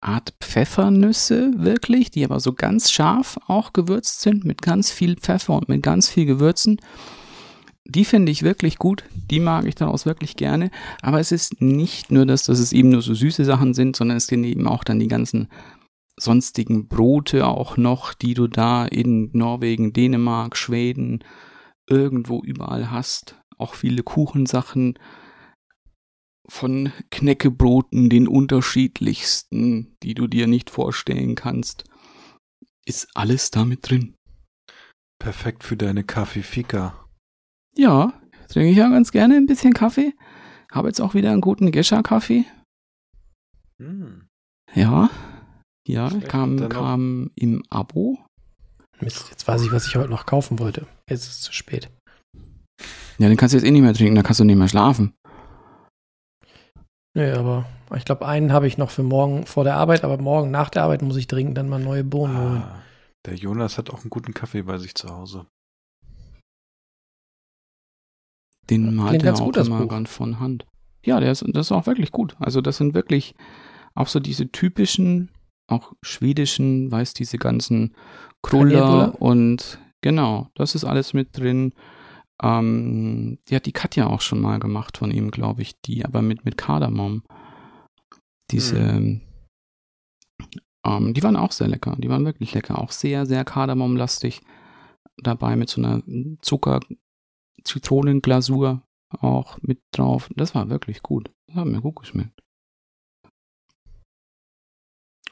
Art 0.00 0.34
Pfeffernüsse 0.40 1.52
wirklich, 1.56 2.10
die 2.10 2.24
aber 2.24 2.40
so 2.40 2.52
ganz 2.54 2.90
scharf 2.90 3.38
auch 3.46 3.72
gewürzt 3.72 4.22
sind, 4.22 4.44
mit 4.44 4.62
ganz 4.62 4.90
viel 4.90 5.16
Pfeffer 5.16 5.54
und 5.54 5.68
mit 5.68 5.82
ganz 5.82 6.08
viel 6.08 6.26
Gewürzen. 6.26 6.80
Die 7.84 8.04
finde 8.04 8.32
ich 8.32 8.42
wirklich 8.42 8.78
gut, 8.78 9.04
die 9.30 9.40
mag 9.40 9.66
ich 9.66 9.74
daraus 9.74 10.06
wirklich 10.06 10.36
gerne. 10.36 10.70
Aber 11.02 11.20
es 11.20 11.32
ist 11.32 11.60
nicht 11.60 12.10
nur 12.10 12.24
das, 12.24 12.44
dass 12.44 12.60
es 12.60 12.72
eben 12.72 12.90
nur 12.90 13.02
so 13.02 13.14
süße 13.14 13.44
Sachen 13.44 13.74
sind, 13.74 13.96
sondern 13.96 14.16
es 14.16 14.26
sind 14.26 14.44
eben 14.44 14.66
auch 14.66 14.84
dann 14.84 15.00
die 15.00 15.08
ganzen 15.08 15.48
sonstigen 16.16 16.88
Brote 16.88 17.46
auch 17.46 17.76
noch, 17.76 18.14
die 18.14 18.34
du 18.34 18.46
da 18.46 18.84
in 18.84 19.30
Norwegen, 19.32 19.92
Dänemark, 19.92 20.56
Schweden, 20.56 21.24
irgendwo 21.88 22.42
überall 22.42 22.90
hast. 22.90 23.36
Auch 23.58 23.74
viele 23.74 24.02
Kuchensachen 24.02 24.98
von 26.50 26.92
Knäckebroten, 27.10 28.10
den 28.10 28.26
unterschiedlichsten, 28.26 29.96
die 30.02 30.14
du 30.14 30.26
dir 30.26 30.46
nicht 30.46 30.68
vorstellen 30.68 31.34
kannst. 31.34 31.84
Ist 32.84 33.08
alles 33.14 33.50
damit 33.50 33.88
drin. 33.88 34.14
Perfekt 35.18 35.64
für 35.64 35.76
deine 35.76 36.02
Kaffee-Fika. 36.02 37.06
Ja, 37.76 38.20
trinke 38.48 38.70
ich 38.70 38.76
ja 38.76 38.88
ganz 38.88 39.12
gerne 39.12 39.36
ein 39.36 39.46
bisschen 39.46 39.74
Kaffee. 39.74 40.12
Habe 40.72 40.88
jetzt 40.88 41.00
auch 41.00 41.14
wieder 41.14 41.30
einen 41.30 41.40
guten 41.40 41.70
Gescher-Kaffee. 41.70 42.44
Hm. 43.80 44.26
Ja. 44.74 45.10
Ja, 45.86 46.10
Schlecht. 46.10 46.28
kam, 46.28 46.68
kam 46.68 47.30
im 47.36 47.62
Abo. 47.70 48.18
Mist, 49.00 49.28
jetzt 49.30 49.46
weiß 49.46 49.62
ich, 49.62 49.72
was 49.72 49.86
ich 49.86 49.96
heute 49.96 50.10
noch 50.10 50.26
kaufen 50.26 50.58
wollte. 50.58 50.86
Jetzt 51.08 51.24
ist 51.24 51.30
es 51.30 51.40
zu 51.42 51.52
spät. 51.52 51.90
Ja, 53.18 53.28
den 53.28 53.36
kannst 53.36 53.52
du 53.52 53.58
jetzt 53.58 53.66
eh 53.66 53.70
nicht 53.70 53.82
mehr 53.82 53.94
trinken, 53.94 54.14
da 54.14 54.22
kannst 54.22 54.40
du 54.40 54.44
nicht 54.44 54.56
mehr 54.56 54.68
schlafen. 54.68 55.14
Nee, 57.14 57.32
aber 57.32 57.66
ich 57.96 58.04
glaube, 58.04 58.26
einen 58.26 58.52
habe 58.52 58.66
ich 58.66 58.78
noch 58.78 58.90
für 58.90 59.02
morgen 59.02 59.46
vor 59.46 59.64
der 59.64 59.76
Arbeit, 59.76 60.04
aber 60.04 60.18
morgen 60.18 60.50
nach 60.50 60.70
der 60.70 60.84
Arbeit 60.84 61.02
muss 61.02 61.16
ich 61.16 61.26
dringend 61.26 61.58
dann 61.58 61.68
mal 61.68 61.80
neue 61.80 62.04
Bohnen 62.04 62.38
holen. 62.38 62.62
Ah, 62.62 62.82
der 63.26 63.34
Jonas 63.34 63.78
hat 63.78 63.90
auch 63.90 64.00
einen 64.00 64.10
guten 64.10 64.32
Kaffee 64.32 64.62
bei 64.62 64.78
sich 64.78 64.94
zu 64.94 65.08
Hause. 65.10 65.46
Den 68.70 68.94
malt 68.94 69.08
klingt 69.08 69.24
er 69.24 69.30
ganz 69.30 69.40
auch 69.40 69.46
gut, 69.46 69.56
das 69.56 69.66
immer 69.66 69.86
ganz 69.86 70.08
von 70.10 70.38
Hand. 70.38 70.66
Ja, 71.04 71.18
der 71.18 71.32
ist, 71.32 71.44
das 71.48 71.66
ist 71.66 71.72
auch 71.72 71.86
wirklich 71.86 72.12
gut. 72.12 72.36
Also 72.38 72.60
das 72.60 72.76
sind 72.76 72.94
wirklich 72.94 73.34
auch 73.94 74.06
so 74.06 74.20
diese 74.20 74.52
typischen, 74.52 75.30
auch 75.66 75.92
schwedischen, 76.02 76.92
weiß 76.92 77.14
diese 77.14 77.38
ganzen 77.38 77.96
Kruller 78.42 79.20
und 79.20 79.80
genau, 80.00 80.50
das 80.54 80.76
ist 80.76 80.84
alles 80.84 81.12
mit 81.12 81.36
drin. 81.36 81.74
Ähm, 82.42 83.38
die 83.48 83.56
hat 83.56 83.66
die 83.66 83.72
Katja 83.72 84.06
auch 84.06 84.20
schon 84.20 84.40
mal 84.40 84.58
gemacht 84.58 84.96
von 84.98 85.10
ihm, 85.10 85.30
glaube 85.30 85.62
ich, 85.62 85.80
die 85.80 86.04
aber 86.04 86.22
mit, 86.22 86.44
mit 86.44 86.56
Kardamom. 86.56 87.22
Diese, 88.50 88.78
ähm, 88.78 89.20
die 91.14 91.22
waren 91.22 91.36
auch 91.36 91.52
sehr 91.52 91.68
lecker, 91.68 91.96
die 91.98 92.08
waren 92.08 92.24
wirklich 92.24 92.54
lecker, 92.54 92.78
auch 92.78 92.90
sehr, 92.90 93.26
sehr 93.26 93.44
Kardamomlastig 93.44 94.40
dabei 95.18 95.54
mit 95.56 95.68
so 95.68 95.80
einer 95.82 96.02
Zucker, 96.40 96.80
Zitronenglasur 97.64 98.82
auch 99.10 99.58
mit 99.62 99.80
drauf. 99.92 100.30
Das 100.34 100.54
war 100.54 100.70
wirklich 100.70 101.02
gut. 101.02 101.30
Das 101.46 101.56
hat 101.56 101.66
mir 101.66 101.80
gut 101.80 101.96
geschmeckt. 101.96 102.40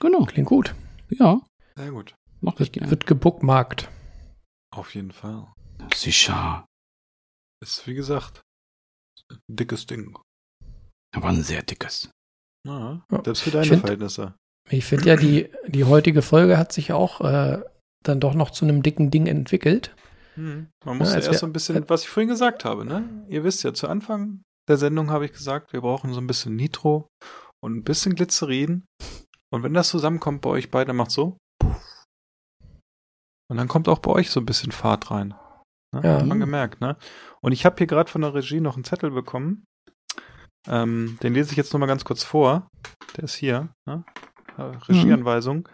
Genau, 0.01 0.25
Klingt 0.27 0.49
gut. 0.49 0.75
ja, 1.11 1.41
Sehr 1.77 1.91
gut. 1.91 2.15
mochte 2.41 2.63
ich 2.63 2.69
Wird, 2.69 2.75
gerne. 2.75 2.91
wird 2.91 3.07
gebookmarkt. 3.07 3.89
Auf 4.71 4.95
jeden 4.95 5.11
Fall. 5.13 5.49
Sicher. 5.95 6.65
Ist 7.63 7.87
wie 7.87 7.95
gesagt 7.95 8.41
ein 9.31 9.57
dickes 9.57 9.87
Ding. 9.87 10.17
Aber 11.15 11.29
ein 11.29 11.43
sehr 11.43 11.63
dickes. 11.63 12.11
Ja, 12.67 13.03
Ja. 13.11 13.25
selbst 13.25 13.43
für 13.43 13.51
deine 13.51 13.67
find- 13.67 13.81
Verhältnisse. 13.81 14.35
Ich 14.71 14.85
finde 14.85 15.07
ja, 15.07 15.17
die, 15.17 15.51
die 15.67 15.85
heutige 15.85 16.23
Folge 16.23 16.59
hat 16.59 16.73
sich 16.73 16.93
auch 16.93 17.21
äh, 17.23 17.63
dann 18.05 18.21
doch 18.21 18.35
noch 18.35 18.51
zu 18.51 18.65
einem 18.65 18.83
dicken 18.83 19.11
Ding 19.11 19.27
entwickelt. 19.27 19.95
Man 20.37 20.69
muss 20.85 21.09
Ja, 21.11 21.17
erst 21.17 21.31
wär- 21.33 21.39
so 21.39 21.47
ein 21.47 21.53
bisschen, 21.53 21.89
was 21.89 22.03
ich 22.03 22.09
vorhin 22.11 22.29
gesagt 22.29 22.65
habe, 22.65 22.85
ne? 22.85 23.25
Ihr 23.29 23.43
wisst 23.43 23.65
ja, 23.65 23.75
zu 23.75 23.89
Anfang 23.89 24.43
der 24.69 24.77
Sendung 24.77 25.11
habe 25.11 25.25
ich 25.25 25.33
gesagt, 25.33 25.73
wir 25.73 25.81
brauchen 25.81 26.13
so 26.13 26.21
ein 26.21 26.27
bisschen 26.29 26.55
Nitro 26.55 27.09
und 27.61 27.75
ein 27.77 27.83
bisschen 27.85 28.15
Glycerin. 28.15 28.85
Und 29.51 29.63
wenn 29.63 29.73
das 29.75 29.89
zusammenkommt 29.89 30.43
bei 30.43 30.51
euch 30.51 30.71
beiden, 30.71 30.89
dann 30.89 30.97
macht 30.97 31.11
so. 31.11 31.39
puff. 31.59 32.05
Und 33.51 33.57
dann 33.57 33.67
kommt 33.67 33.89
auch 33.89 33.99
bei 33.99 34.11
euch 34.13 34.31
so 34.31 34.39
ein 34.41 34.47
bisschen 34.47 34.71
Fahrt 34.73 35.11
rein. 35.11 35.35
Ne? 35.95 36.03
Ja. 36.05 36.19
Hat 36.19 36.27
man 36.27 36.41
gemerkt, 36.41 36.81
ne? 36.81 36.97
Und 37.41 37.53
ich 37.53 37.65
habe 37.65 37.77
hier 37.79 37.87
gerade 37.87 38.11
von 38.11 38.21
der 38.21 38.35
Regie 38.35 38.61
noch 38.61 38.75
einen 38.75 38.85
Zettel 38.85 39.11
bekommen. 39.11 39.65
Ähm, 40.67 41.19
den 41.23 41.35
lese 41.35 41.53
ich 41.53 41.57
jetzt 41.57 41.73
nur 41.73 41.81
mal 41.81 41.87
ganz 41.87 42.05
kurz 42.05 42.23
vor. 42.23 42.69
Der 43.17 43.25
ist 43.25 43.35
hier. 43.35 43.75
Ne? 43.87 44.05
Äh, 44.59 44.63
Regieanweisung. 44.63 45.69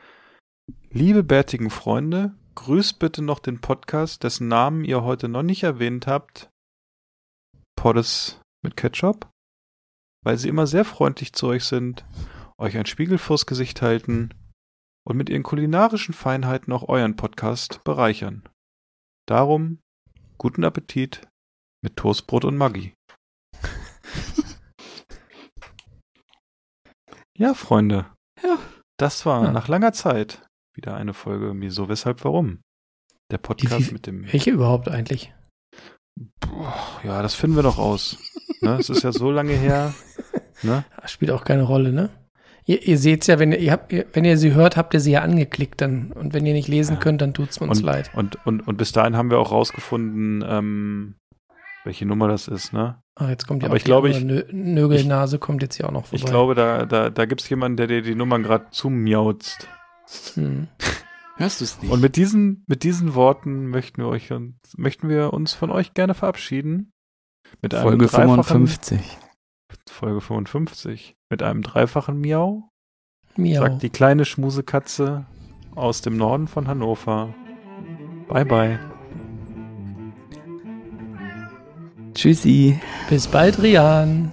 Liebe 0.91 1.25
bärtigen 1.25 1.71
Freunde, 1.71 2.35
grüßt 2.55 2.99
bitte 2.99 3.23
noch 3.23 3.41
den 3.41 3.61
Podcast, 3.61 4.23
dessen 4.23 4.49
Namen 4.49 4.85
ihr 4.85 5.03
heute 5.03 5.29
noch 5.29 5.43
nicht 5.43 5.63
erwähnt 5.63 6.07
habt. 6.07 6.51
Poddes 7.77 8.41
mit 8.63 8.77
Ketchup. 8.77 9.29
Weil 10.25 10.39
sie 10.39 10.49
immer 10.49 10.67
sehr 10.67 10.85
freundlich 10.85 11.33
zu 11.33 11.49
euch 11.49 11.65
sind, 11.65 12.07
euch 12.57 12.79
ein 12.79 12.87
Spiegel 12.87 13.19
vors 13.19 13.47
Gesicht 13.47 13.83
halten 13.83 14.33
und 15.07 15.17
mit 15.17 15.29
ihren 15.29 15.43
kulinarischen 15.43 16.15
Feinheiten 16.15 16.73
auch 16.73 16.89
euren 16.89 17.17
Podcast 17.17 17.83
bereichern. 17.85 18.49
Darum 19.27 19.81
guten 20.39 20.65
Appetit 20.65 21.27
mit 21.83 21.97
Toastbrot 21.97 22.45
und 22.45 22.57
Maggi. 22.57 22.95
ja, 27.37 27.55
Freunde. 27.55 28.07
Ja. 28.43 28.59
Das 28.99 29.27
war 29.27 29.45
Ja. 29.45 29.53
nach 29.53 29.69
langer 29.69 29.93
Zeit 29.93 30.47
wieder 30.75 30.95
eine 30.97 31.15
Folge 31.15 31.53
Wieso, 31.57 31.89
Weshalb, 31.89 32.25
Warum. 32.25 32.61
Der 33.31 33.39
Podcast 33.39 33.93
mit 33.93 34.07
dem. 34.07 34.31
Welche 34.33 34.51
überhaupt 34.51 34.89
eigentlich? 34.89 35.33
Boah, 36.41 37.01
ja, 37.03 37.23
das 37.23 37.35
finden 37.35 37.57
wir 37.57 37.63
doch 37.63 37.79
aus. 37.79 38.19
Ne? 38.61 38.77
Es 38.79 38.91
ist 38.91 39.03
ja 39.03 39.13
so 39.13 39.31
lange 39.31 39.55
her. 39.55 39.95
Ne? 40.63 40.83
Spielt 41.05 41.31
auch 41.33 41.45
keine 41.45 41.65
Rolle, 41.65 41.93
ne? 41.93 42.09
Ihr, 42.67 42.83
ihr 42.87 42.97
seht's 42.99 43.27
ja, 43.27 43.39
wenn 43.39 43.53
ihr, 43.53 43.73
habt, 43.73 43.93
ihr, 43.93 44.07
wenn 44.15 44.25
ihr 44.25 44.39
sie 44.39 44.55
hört, 44.55 44.77
habt 44.77 44.95
ihr 44.95 45.01
sie 45.01 45.13
ja 45.13 45.21
angeklickt 45.23 45.81
dann. 45.83 46.13
Und 46.13 46.33
wenn 46.33 46.47
ihr 46.47 46.55
nicht 46.55 46.69
lesen 46.69 46.95
Ja. 46.95 47.01
könnt, 47.01 47.21
dann 47.21 47.35
tut's 47.35 47.59
uns 47.59 47.79
und, 47.81 47.85
leid. 47.85 48.11
Und, 48.15 48.39
und, 48.47 48.67
und 48.67 48.77
bis 48.79 48.93
dahin 48.93 49.17
haben 49.17 49.31
wir 49.31 49.39
auch 49.39 49.53
rausgefunden, 49.53 50.43
ähm, 50.49 51.15
welche 51.85 52.07
Nummer 52.07 52.29
das 52.29 52.49
ist, 52.49 52.73
ne? 52.73 53.03
Ach, 53.17 53.29
jetzt 53.29 53.47
kommt 53.47 53.63
ja 53.63 53.67
Aber 53.69 53.75
auch 53.75 53.77
ich 53.77 53.85
glaube, 53.85 54.09
die 54.09 54.17
andere 54.17 54.47
Nö 54.51 54.81
Nögelnase 54.81 55.39
kommt 55.39 55.63
jetzt 55.63 55.77
hier 55.77 55.87
auch 55.87 55.93
noch 55.93 56.07
vorbei. 56.07 56.17
Ich 56.17 56.25
glaube, 56.25 56.55
da, 56.55 56.87
da, 56.87 57.11
da 57.11 57.27
gibt 57.27 57.43
es 57.43 57.49
jemanden, 57.51 57.77
der 57.77 57.87
dir 57.87 58.01
die 58.03 58.15
Nummern 58.15 58.43
gerade 58.43 58.67
zumiauzt. 58.71 59.69
Hm. 60.35 60.69
Hörst 61.37 61.61
du 61.61 61.65
es 61.65 61.83
nicht? 61.83 61.93
Und 61.93 62.01
mit 62.01 62.17
diesen, 62.17 62.65
mit 62.67 62.83
diesen 62.83 63.15
Worten 63.15 63.67
möchten 63.67 64.01
wir 64.01 64.09
euch 64.09 64.33
möchten 64.77 65.09
wir 65.09 65.33
uns 65.35 65.53
von 65.53 65.71
euch 65.71 65.93
gerne 65.93 66.15
verabschieden. 66.15 66.93
Mit 67.61 67.75
Folge 67.75 68.07
dreifachen- 68.07 68.43
55. 68.43 69.01
Folge 69.91 70.21
55. 70.21 71.15
Mit 71.35 71.43
einem 71.43 71.63
dreifachen 71.63 72.21
Miau, 72.21 72.71
Miau. 73.35 73.61
sagt 73.61 73.83
die 73.83 73.91
kleine 73.91 74.25
Schmusekatze 74.25 75.27
aus 75.75 76.01
dem 76.01 76.17
Norden 76.17 76.47
von 76.47 76.69
Hannover. 76.69 77.35
Bye 78.29 78.45
bye. 78.45 78.79
Tschüssi. 82.15 82.79
Bis 83.11 83.27
bald, 83.27 83.61
Rian. 83.61 84.33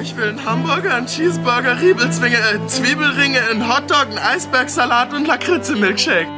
Ich 0.00 0.16
will 0.16 0.30
einen 0.30 0.46
Hamburger, 0.46 0.94
einen 0.94 1.06
Cheeseburger, 1.06 1.78
Riebelzwinge, 1.82 2.36
äh, 2.36 2.66
Zwiebelringe, 2.66 3.38
einen 3.50 3.68
Hotdog, 3.68 4.06
einen 4.06 4.16
Eisbergsalat 4.18 5.12
und 5.12 5.26
Lakritze-Milkshake. 5.26 6.37